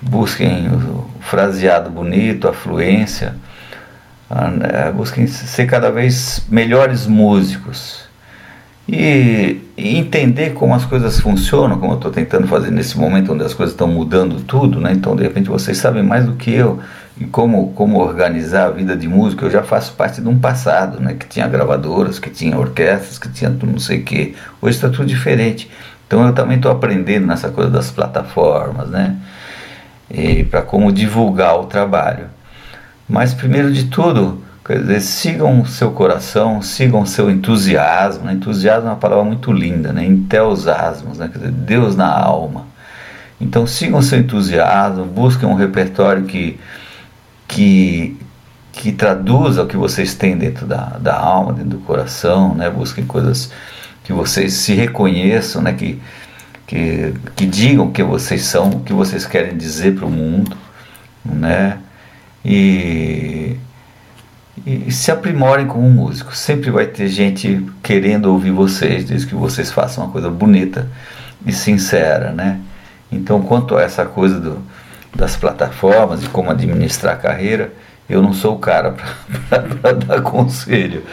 busquem 0.00 0.68
o 0.68 1.06
fraseado 1.20 1.90
bonito, 1.90 2.48
a 2.48 2.52
fluência, 2.52 3.34
né, 4.30 4.92
busquem 4.94 5.26
ser 5.26 5.66
cada 5.66 5.90
vez 5.90 6.44
melhores 6.48 7.06
músicos 7.06 8.10
e, 8.92 9.60
e, 9.76 9.96
entender 9.96 10.50
como 10.54 10.74
as 10.74 10.84
coisas 10.84 11.20
funcionam, 11.20 11.78
como 11.78 11.92
eu 11.92 11.96
estou 11.96 12.10
tentando 12.10 12.48
fazer 12.48 12.70
nesse 12.70 12.98
momento 12.98 13.32
onde 13.32 13.44
as 13.44 13.54
coisas 13.54 13.72
estão 13.72 13.86
mudando 13.86 14.40
tudo, 14.42 14.80
né? 14.80 14.92
Então, 14.92 15.14
de 15.14 15.22
repente, 15.22 15.48
vocês 15.48 15.78
sabem 15.78 16.02
mais 16.02 16.24
do 16.26 16.34
que 16.34 16.52
eu 16.52 16.80
e 17.20 17.26
como, 17.26 17.72
como 17.74 18.00
organizar 18.00 18.66
a 18.66 18.70
vida 18.70 18.96
de 18.96 19.06
música. 19.06 19.44
Eu 19.44 19.50
já 19.50 19.62
faço 19.62 19.92
parte 19.92 20.20
de 20.20 20.28
um 20.28 20.38
passado, 20.38 21.00
né? 21.00 21.14
Que 21.14 21.26
tinha 21.28 21.46
gravadoras, 21.46 22.18
que 22.18 22.30
tinha 22.30 22.58
orquestras, 22.58 23.18
que 23.18 23.28
tinha 23.28 23.50
não 23.50 23.78
sei 23.78 24.00
o 24.00 24.04
quê. 24.04 24.34
Hoje 24.60 24.76
está 24.76 24.88
tudo 24.88 25.04
diferente. 25.06 25.70
Então, 26.06 26.26
eu 26.26 26.32
também 26.32 26.56
estou 26.56 26.72
aprendendo 26.72 27.26
nessa 27.26 27.50
coisa 27.50 27.70
das 27.70 27.90
plataformas, 27.90 28.88
né? 28.88 29.16
Para 30.50 30.62
como 30.62 30.90
divulgar 30.90 31.60
o 31.60 31.66
trabalho. 31.66 32.26
Mas, 33.08 33.34
primeiro 33.34 33.72
de 33.72 33.84
tudo 33.84 34.42
Quer 34.70 34.82
dizer, 34.82 35.00
sigam 35.00 35.62
o 35.62 35.66
seu 35.66 35.90
coração, 35.90 36.62
sigam 36.62 37.00
o 37.00 37.06
seu 37.06 37.28
entusiasmo. 37.28 38.24
Né? 38.24 38.34
Entusiasmo 38.34 38.88
é 38.88 38.90
uma 38.92 38.96
palavra 38.96 39.24
muito 39.24 39.50
linda, 39.50 39.92
né? 39.92 40.04
Enteosasmos, 40.04 41.18
né? 41.18 41.28
Quer 41.28 41.38
dizer, 41.38 41.50
Deus 41.50 41.96
na 41.96 42.08
alma. 42.08 42.66
Então 43.40 43.66
sigam 43.66 43.98
o 43.98 44.02
seu 44.02 44.20
entusiasmo, 44.20 45.06
busquem 45.06 45.48
um 45.48 45.54
repertório 45.54 46.22
que, 46.22 46.60
que, 47.50 48.16
que 48.72 48.92
traduza 48.92 49.64
o 49.64 49.66
que 49.66 49.76
vocês 49.76 50.14
têm 50.14 50.38
dentro 50.38 50.66
da, 50.66 50.96
da 51.00 51.18
alma, 51.18 51.52
dentro 51.52 51.70
do 51.70 51.78
coração, 51.80 52.54
né? 52.54 52.70
Busquem 52.70 53.04
coisas 53.04 53.50
que 54.04 54.12
vocês 54.12 54.54
se 54.54 54.72
reconheçam, 54.72 55.60
né? 55.60 55.72
Que, 55.72 56.00
que, 56.66 57.12
que 57.34 57.46
digam 57.46 57.86
o 57.86 57.90
que 57.90 58.04
vocês 58.04 58.42
são, 58.42 58.70
o 58.70 58.80
que 58.80 58.92
vocês 58.92 59.26
querem 59.26 59.56
dizer 59.56 59.96
para 59.96 60.06
o 60.06 60.10
mundo, 60.10 60.56
né? 61.24 61.78
E 62.44 63.56
e 64.66 64.92
se 64.92 65.10
aprimorem 65.10 65.66
como 65.66 65.88
músicos. 65.88 66.38
Sempre 66.38 66.70
vai 66.70 66.86
ter 66.86 67.08
gente 67.08 67.66
querendo 67.82 68.26
ouvir 68.26 68.50
vocês, 68.50 69.04
desde 69.04 69.26
que 69.26 69.34
vocês 69.34 69.72
façam 69.72 70.04
uma 70.04 70.12
coisa 70.12 70.28
bonita 70.28 70.86
e 71.46 71.52
sincera, 71.52 72.30
né? 72.30 72.60
Então, 73.10 73.40
quanto 73.40 73.76
a 73.76 73.82
essa 73.82 74.04
coisa 74.04 74.38
do, 74.38 74.62
das 75.14 75.36
plataformas 75.36 76.24
e 76.24 76.28
como 76.28 76.50
administrar 76.50 77.14
a 77.14 77.18
carreira, 77.18 77.72
eu 78.08 78.22
não 78.22 78.32
sou 78.32 78.56
o 78.56 78.58
cara 78.58 78.96
para 79.48 79.92
dar 79.94 80.22
conselho, 80.22 81.04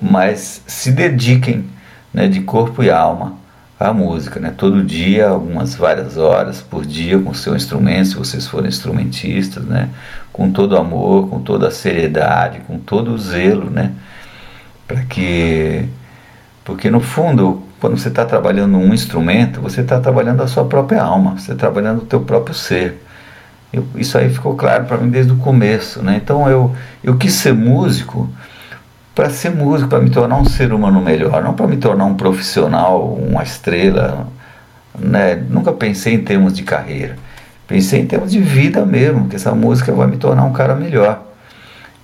mas 0.00 0.62
se 0.66 0.92
dediquem 0.92 1.64
né, 2.12 2.28
de 2.28 2.40
corpo 2.40 2.82
e 2.82 2.90
alma 2.90 3.34
a 3.78 3.92
música, 3.92 4.40
né? 4.40 4.54
Todo 4.56 4.82
dia, 4.82 5.28
algumas 5.28 5.74
várias 5.74 6.16
horas 6.16 6.62
por 6.62 6.86
dia 6.86 7.18
com 7.18 7.30
o 7.30 7.34
seu 7.34 7.54
instrumento, 7.54 8.08
se 8.08 8.14
vocês 8.16 8.46
forem 8.46 8.68
instrumentistas, 8.68 9.64
né? 9.64 9.90
Com 10.32 10.50
todo 10.50 10.78
amor, 10.78 11.28
com 11.28 11.40
toda 11.40 11.68
a 11.68 11.70
seriedade, 11.70 12.60
com 12.60 12.78
todo 12.78 13.12
o 13.12 13.18
zelo, 13.18 13.68
né? 13.68 13.92
Para 14.88 15.02
que, 15.02 15.86
porque 16.64 16.90
no 16.90 17.00
fundo, 17.00 17.62
quando 17.78 17.98
você 17.98 18.08
está 18.08 18.24
trabalhando 18.24 18.78
um 18.78 18.94
instrumento, 18.94 19.60
você 19.60 19.82
está 19.82 20.00
trabalhando 20.00 20.42
a 20.42 20.46
sua 20.46 20.64
própria 20.64 21.02
alma, 21.02 21.32
você 21.32 21.52
está 21.52 21.54
trabalhando 21.54 21.98
o 22.02 22.06
teu 22.06 22.20
próprio 22.20 22.54
ser. 22.54 23.02
Eu, 23.72 23.84
isso 23.96 24.16
aí 24.16 24.30
ficou 24.30 24.54
claro 24.54 24.84
para 24.84 24.96
mim 24.96 25.10
desde 25.10 25.32
o 25.32 25.36
começo, 25.36 26.02
né? 26.02 26.20
Então 26.22 26.48
eu 26.48 26.74
eu 27.02 27.16
quis 27.16 27.34
ser 27.34 27.52
músico 27.52 28.28
para 29.16 29.30
ser 29.30 29.50
músico, 29.50 29.88
para 29.88 30.00
me 30.00 30.10
tornar 30.10 30.36
um 30.36 30.44
ser 30.44 30.74
humano 30.74 31.00
melhor, 31.00 31.42
não 31.42 31.54
para 31.54 31.66
me 31.66 31.78
tornar 31.78 32.04
um 32.04 32.14
profissional, 32.14 33.14
uma 33.14 33.42
estrela. 33.42 34.28
Né? 34.98 35.36
Nunca 35.48 35.72
pensei 35.72 36.12
em 36.12 36.22
termos 36.22 36.52
de 36.52 36.62
carreira. 36.62 37.16
Pensei 37.66 38.00
em 38.00 38.06
termos 38.06 38.30
de 38.30 38.40
vida 38.40 38.84
mesmo, 38.84 39.26
que 39.26 39.36
essa 39.36 39.52
música 39.52 39.90
vai 39.90 40.06
me 40.06 40.18
tornar 40.18 40.44
um 40.44 40.52
cara 40.52 40.74
melhor. 40.74 41.22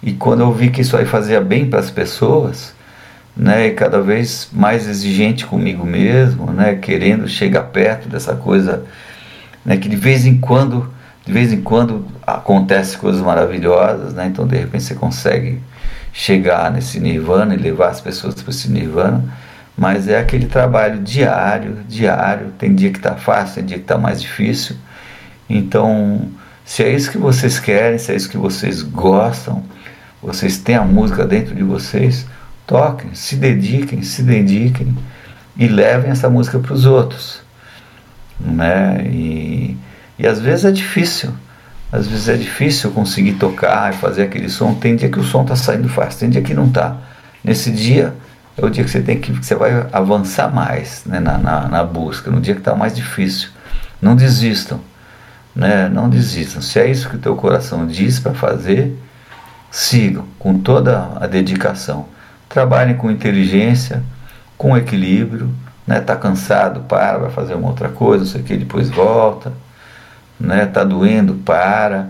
E 0.02 0.12
quando 0.12 0.40
eu 0.40 0.52
vi 0.52 0.70
que 0.70 0.80
isso 0.80 0.96
aí 0.96 1.04
fazia 1.04 1.38
bem 1.38 1.68
para 1.68 1.80
as 1.80 1.90
pessoas, 1.90 2.74
né, 3.36 3.70
cada 3.70 4.00
vez 4.00 4.48
mais 4.50 4.88
exigente 4.88 5.44
comigo 5.44 5.84
mesmo, 5.84 6.50
né, 6.50 6.76
querendo 6.76 7.28
chegar 7.28 7.64
perto 7.64 8.08
dessa 8.08 8.34
coisa, 8.34 8.84
né, 9.64 9.76
que 9.76 9.88
de 9.88 9.96
vez 9.96 10.24
em 10.24 10.38
quando, 10.38 10.91
de 11.24 11.32
vez 11.32 11.52
em 11.52 11.60
quando 11.60 12.06
acontece 12.26 12.96
coisas 12.98 13.20
maravilhosas, 13.20 14.14
né, 14.14 14.26
então 14.26 14.46
de 14.46 14.56
repente 14.56 14.84
você 14.84 14.94
consegue 14.94 15.60
chegar 16.12 16.70
nesse 16.70 17.00
nirvana 17.00 17.54
e 17.54 17.58
levar 17.58 17.88
as 17.88 18.00
pessoas 18.00 18.34
para 18.34 18.50
esse 18.50 18.70
nirvana, 18.70 19.24
mas 19.76 20.08
é 20.08 20.18
aquele 20.18 20.46
trabalho 20.46 21.00
diário, 21.00 21.78
diário, 21.88 22.52
tem 22.58 22.74
dia 22.74 22.90
que 22.90 22.98
está 22.98 23.14
fácil, 23.14 23.56
tem 23.56 23.64
dia 23.64 23.78
que 23.78 23.84
está 23.84 23.96
mais 23.96 24.20
difícil, 24.20 24.76
então 25.48 26.28
se 26.64 26.82
é 26.82 26.92
isso 26.92 27.10
que 27.10 27.18
vocês 27.18 27.58
querem, 27.58 27.98
se 27.98 28.12
é 28.12 28.16
isso 28.16 28.28
que 28.28 28.36
vocês 28.36 28.82
gostam, 28.82 29.62
vocês 30.22 30.58
têm 30.58 30.76
a 30.76 30.82
música 30.82 31.24
dentro 31.24 31.54
de 31.54 31.62
vocês, 31.62 32.26
toquem, 32.66 33.14
se 33.14 33.36
dediquem, 33.36 34.02
se 34.02 34.22
dediquem 34.22 34.96
e 35.56 35.66
levem 35.66 36.10
essa 36.10 36.30
música 36.30 36.58
para 36.58 36.72
os 36.72 36.86
outros. 36.86 37.42
Né? 38.38 39.04
E, 39.06 39.76
e 40.22 40.26
às 40.28 40.38
vezes 40.38 40.64
é 40.64 40.70
difícil, 40.70 41.30
às 41.90 42.06
vezes 42.06 42.28
é 42.28 42.36
difícil 42.36 42.92
conseguir 42.92 43.32
tocar 43.32 43.92
e 43.92 43.96
fazer 43.96 44.22
aquele 44.22 44.48
som. 44.48 44.72
Tem 44.72 44.94
dia 44.94 45.08
que 45.08 45.18
o 45.18 45.24
som 45.24 45.42
está 45.42 45.56
saindo 45.56 45.88
fácil, 45.88 46.20
tem 46.20 46.30
dia 46.30 46.40
que 46.40 46.54
não 46.54 46.66
está. 46.66 46.96
Nesse 47.42 47.72
dia 47.72 48.14
é 48.56 48.64
o 48.64 48.70
dia 48.70 48.84
que 48.84 48.90
você 48.90 49.02
tem 49.02 49.18
que, 49.18 49.32
que 49.32 49.44
você 49.44 49.56
vai 49.56 49.84
avançar 49.92 50.54
mais 50.54 51.02
né, 51.06 51.18
na, 51.18 51.36
na, 51.38 51.66
na 51.66 51.82
busca, 51.82 52.30
no 52.30 52.40
dia 52.40 52.54
que 52.54 52.60
está 52.60 52.76
mais 52.76 52.94
difícil. 52.94 53.48
Não 54.00 54.14
desistam, 54.14 54.80
né? 55.56 55.88
Não 55.88 56.08
desistam. 56.08 56.62
Se 56.62 56.78
é 56.78 56.88
isso 56.88 57.08
que 57.08 57.16
o 57.16 57.18
teu 57.18 57.34
coração 57.34 57.84
diz 57.84 58.20
para 58.20 58.32
fazer, 58.32 58.96
sigam 59.72 60.24
com 60.38 60.56
toda 60.56 61.10
a 61.20 61.26
dedicação. 61.26 62.06
Trabalhem 62.48 62.94
com 62.94 63.10
inteligência, 63.10 64.04
com 64.56 64.76
equilíbrio, 64.76 65.52
né? 65.84 66.00
Tá 66.00 66.14
cansado, 66.14 66.82
para, 66.82 67.18
vai 67.18 67.30
fazer 67.30 67.54
uma 67.54 67.66
outra 67.66 67.88
coisa, 67.88 68.22
não 68.22 68.30
sei 68.30 68.40
o 68.40 68.44
que, 68.44 68.56
depois 68.56 68.88
volta, 68.88 69.52
né? 70.42 70.66
Tá 70.66 70.84
doendo, 70.84 71.34
para, 71.34 72.08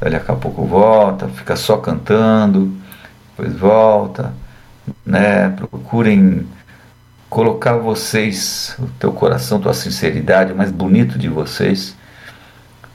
daqui 0.00 0.30
a 0.30 0.34
pouco 0.34 0.64
volta, 0.64 1.28
fica 1.28 1.56
só 1.56 1.78
cantando, 1.78 2.72
depois 3.30 3.56
volta, 3.56 4.32
né? 5.04 5.48
Procurem 5.50 6.46
colocar 7.28 7.76
vocês, 7.76 8.76
o 8.78 8.86
teu 8.98 9.12
coração, 9.12 9.60
tua 9.60 9.74
sinceridade, 9.74 10.52
o 10.52 10.56
mais 10.56 10.70
bonito 10.70 11.18
de 11.18 11.28
vocês, 11.28 11.96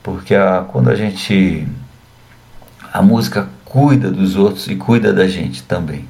porque 0.03 0.35
a, 0.35 0.65
quando 0.71 0.89
a 0.89 0.95
gente 0.95 1.67
a 2.93 3.01
música 3.01 3.47
cuida 3.65 4.09
dos 4.09 4.35
outros 4.35 4.67
e 4.67 4.75
cuida 4.75 5.13
da 5.13 5.27
gente 5.27 5.63
também 5.63 6.07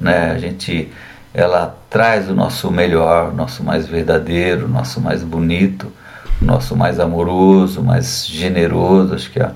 né? 0.00 0.32
A 0.32 0.38
gente 0.38 0.90
ela 1.32 1.76
traz 1.88 2.28
o 2.28 2.34
nosso 2.34 2.70
melhor, 2.72 3.30
o 3.30 3.36
nosso 3.36 3.62
mais 3.62 3.86
verdadeiro, 3.86 4.66
o 4.66 4.68
nosso 4.68 5.00
mais 5.00 5.22
bonito, 5.22 5.92
nosso 6.40 6.76
mais 6.76 6.98
amoroso, 6.98 7.82
mais 7.82 8.26
generoso. 8.26 9.14
Acho 9.14 9.30
que 9.30 9.40
a, 9.40 9.52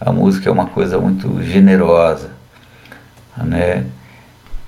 a 0.00 0.12
música 0.12 0.48
é 0.48 0.52
uma 0.52 0.66
coisa 0.66 0.98
muito 0.98 1.42
generosa, 1.42 2.30
né? 3.36 3.86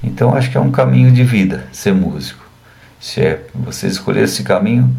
Então 0.02 0.34
acho 0.34 0.50
que 0.50 0.56
é 0.56 0.60
um 0.60 0.70
caminho 0.70 1.10
de 1.10 1.24
vida 1.24 1.66
ser 1.72 1.92
músico. 1.92 2.44
Se 3.00 3.20
é 3.20 3.46
vocês 3.54 3.92
escolher 3.92 4.24
esse 4.24 4.42
caminho, 4.42 4.94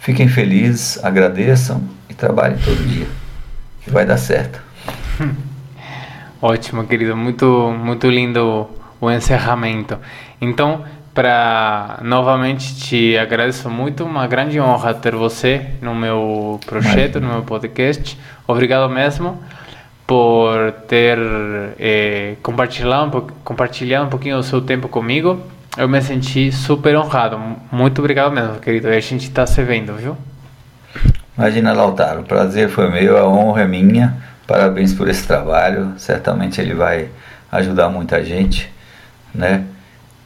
fiquem 0.00 0.28
felizes, 0.28 1.02
agradeçam 1.04 1.82
e 2.08 2.14
trabalhem 2.14 2.58
todo 2.58 2.86
dia, 2.86 3.06
que 3.82 3.90
vai 3.90 4.04
dar 4.04 4.16
certo. 4.16 4.60
Ótimo, 6.40 6.84
querido, 6.84 7.16
muito 7.16 7.72
muito 7.72 8.08
lindo 8.08 8.68
o 9.00 9.10
encerramento. 9.10 9.98
Então, 10.40 10.84
para 11.14 11.98
novamente 12.02 12.74
te 12.76 13.18
agradeço 13.18 13.68
muito, 13.68 14.04
uma 14.04 14.26
grande 14.26 14.58
honra 14.60 14.94
ter 14.94 15.14
você 15.14 15.66
no 15.80 15.94
meu 15.94 16.58
projeto, 16.66 17.20
no 17.20 17.28
meu 17.28 17.42
podcast. 17.42 18.18
Obrigado 18.46 18.88
mesmo 18.90 19.42
por 20.06 20.72
ter 20.88 21.18
eh, 21.78 22.34
compartilhado, 22.42 23.32
compartilhado 23.44 24.06
um 24.06 24.08
pouquinho 24.08 24.36
do 24.36 24.42
seu 24.42 24.60
tempo 24.60 24.88
comigo. 24.88 25.40
Eu 25.76 25.88
me 25.88 26.00
senti 26.02 26.52
super 26.52 26.96
honrado. 26.96 27.40
Muito 27.70 28.00
obrigado 28.00 28.32
mesmo, 28.32 28.56
querido. 28.56 28.88
E 28.88 28.96
a 28.96 29.00
gente 29.00 29.24
está 29.24 29.46
se 29.46 29.62
vendo, 29.62 29.94
viu? 29.94 30.16
Imagina, 31.36 31.72
Lautaro. 31.72 32.20
O 32.20 32.24
prazer 32.24 32.68
foi 32.68 32.90
meu, 32.90 33.16
a 33.16 33.26
honra 33.26 33.62
é 33.62 33.66
minha. 33.66 34.16
Parabéns 34.46 34.92
por 34.92 35.08
esse 35.08 35.26
trabalho. 35.26 35.94
Certamente 35.96 36.60
ele 36.60 36.74
vai 36.74 37.08
ajudar 37.50 37.88
muita 37.88 38.22
gente 38.22 38.70
né? 39.34 39.64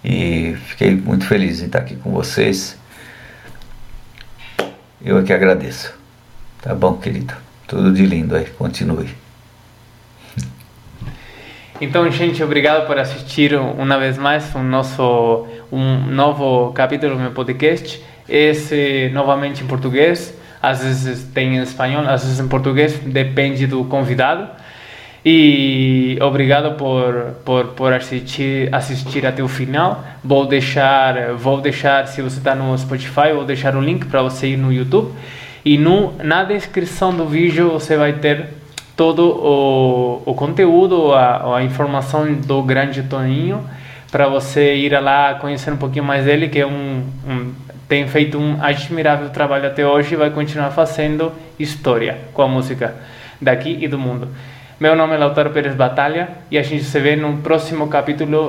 E 0.08 0.54
fiquei 0.66 0.94
muito 0.94 1.26
feliz 1.26 1.60
em 1.60 1.66
estar 1.66 1.80
aqui 1.80 1.96
com 1.96 2.12
vocês. 2.12 2.78
Eu 5.04 5.18
aqui 5.18 5.32
agradeço. 5.32 5.92
Tá 6.62 6.72
bom, 6.76 6.96
querido? 6.96 7.34
Tudo 7.66 7.92
de 7.92 8.06
lindo 8.06 8.36
aí. 8.36 8.44
Continue. 8.44 9.12
Então, 11.80 12.08
gente, 12.08 12.40
obrigado 12.40 12.86
por 12.86 12.96
assistir 12.96 13.56
uma 13.56 13.98
vez 13.98 14.16
mais 14.16 14.54
um 14.54 14.62
nosso 14.62 15.48
um 15.72 16.06
novo 16.06 16.72
capítulo 16.72 17.16
do 17.16 17.20
meu 17.20 17.32
podcast. 17.32 18.00
Esse 18.28 19.10
novamente 19.12 19.64
em 19.64 19.66
português, 19.66 20.32
às 20.62 20.84
vezes 20.84 21.24
tem 21.34 21.56
em 21.56 21.62
espanhol, 21.62 22.08
às 22.08 22.22
vezes 22.22 22.38
em 22.38 22.46
português, 22.46 22.96
depende 23.00 23.66
do 23.66 23.84
convidado. 23.84 24.48
E 25.28 26.16
obrigado 26.22 26.76
por, 26.76 27.34
por, 27.44 27.64
por 27.74 27.92
assistir, 27.92 28.72
assistir 28.72 29.26
até 29.26 29.42
o 29.42 29.48
final. 29.48 30.04
Vou 30.22 30.46
deixar, 30.46 31.32
vou 31.32 31.60
deixar, 31.60 32.06
se 32.06 32.22
você 32.22 32.38
está 32.38 32.54
no 32.54 32.78
Spotify, 32.78 33.32
vou 33.34 33.44
deixar 33.44 33.74
o 33.74 33.80
link 33.80 34.06
para 34.06 34.22
você 34.22 34.50
ir 34.50 34.56
no 34.56 34.72
YouTube. 34.72 35.12
E 35.64 35.76
no, 35.76 36.12
na 36.22 36.44
descrição 36.44 37.12
do 37.12 37.26
vídeo 37.26 37.72
você 37.72 37.96
vai 37.96 38.12
ter 38.12 38.50
todo 38.96 39.26
o, 39.28 40.22
o 40.24 40.32
conteúdo, 40.32 41.12
a, 41.12 41.56
a 41.56 41.64
informação 41.64 42.32
do 42.32 42.62
grande 42.62 43.02
Toninho, 43.02 43.68
para 44.12 44.28
você 44.28 44.76
ir 44.76 44.92
lá 45.00 45.34
conhecer 45.34 45.72
um 45.72 45.76
pouquinho 45.76 46.04
mais 46.04 46.24
dele, 46.24 46.48
que 46.48 46.60
é 46.60 46.66
um, 46.68 47.02
um, 47.28 47.52
tem 47.88 48.06
feito 48.06 48.38
um 48.38 48.62
admirável 48.62 49.28
trabalho 49.30 49.66
até 49.66 49.84
hoje 49.84 50.14
e 50.14 50.16
vai 50.16 50.30
continuar 50.30 50.70
fazendo 50.70 51.32
história 51.58 52.16
com 52.32 52.42
a 52.42 52.46
música 52.46 52.94
daqui 53.42 53.76
e 53.80 53.88
do 53.88 53.98
mundo. 53.98 54.28
Meu 54.78 54.94
nome 54.94 55.14
é 55.14 55.16
Lautaro 55.16 55.48
Pérez 55.48 55.74
Batalha 55.74 56.28
e 56.50 56.58
a 56.58 56.62
gente 56.62 56.84
se 56.84 57.00
vê 57.00 57.16
no 57.16 57.38
próximo 57.38 57.88
capítulo 57.88 58.44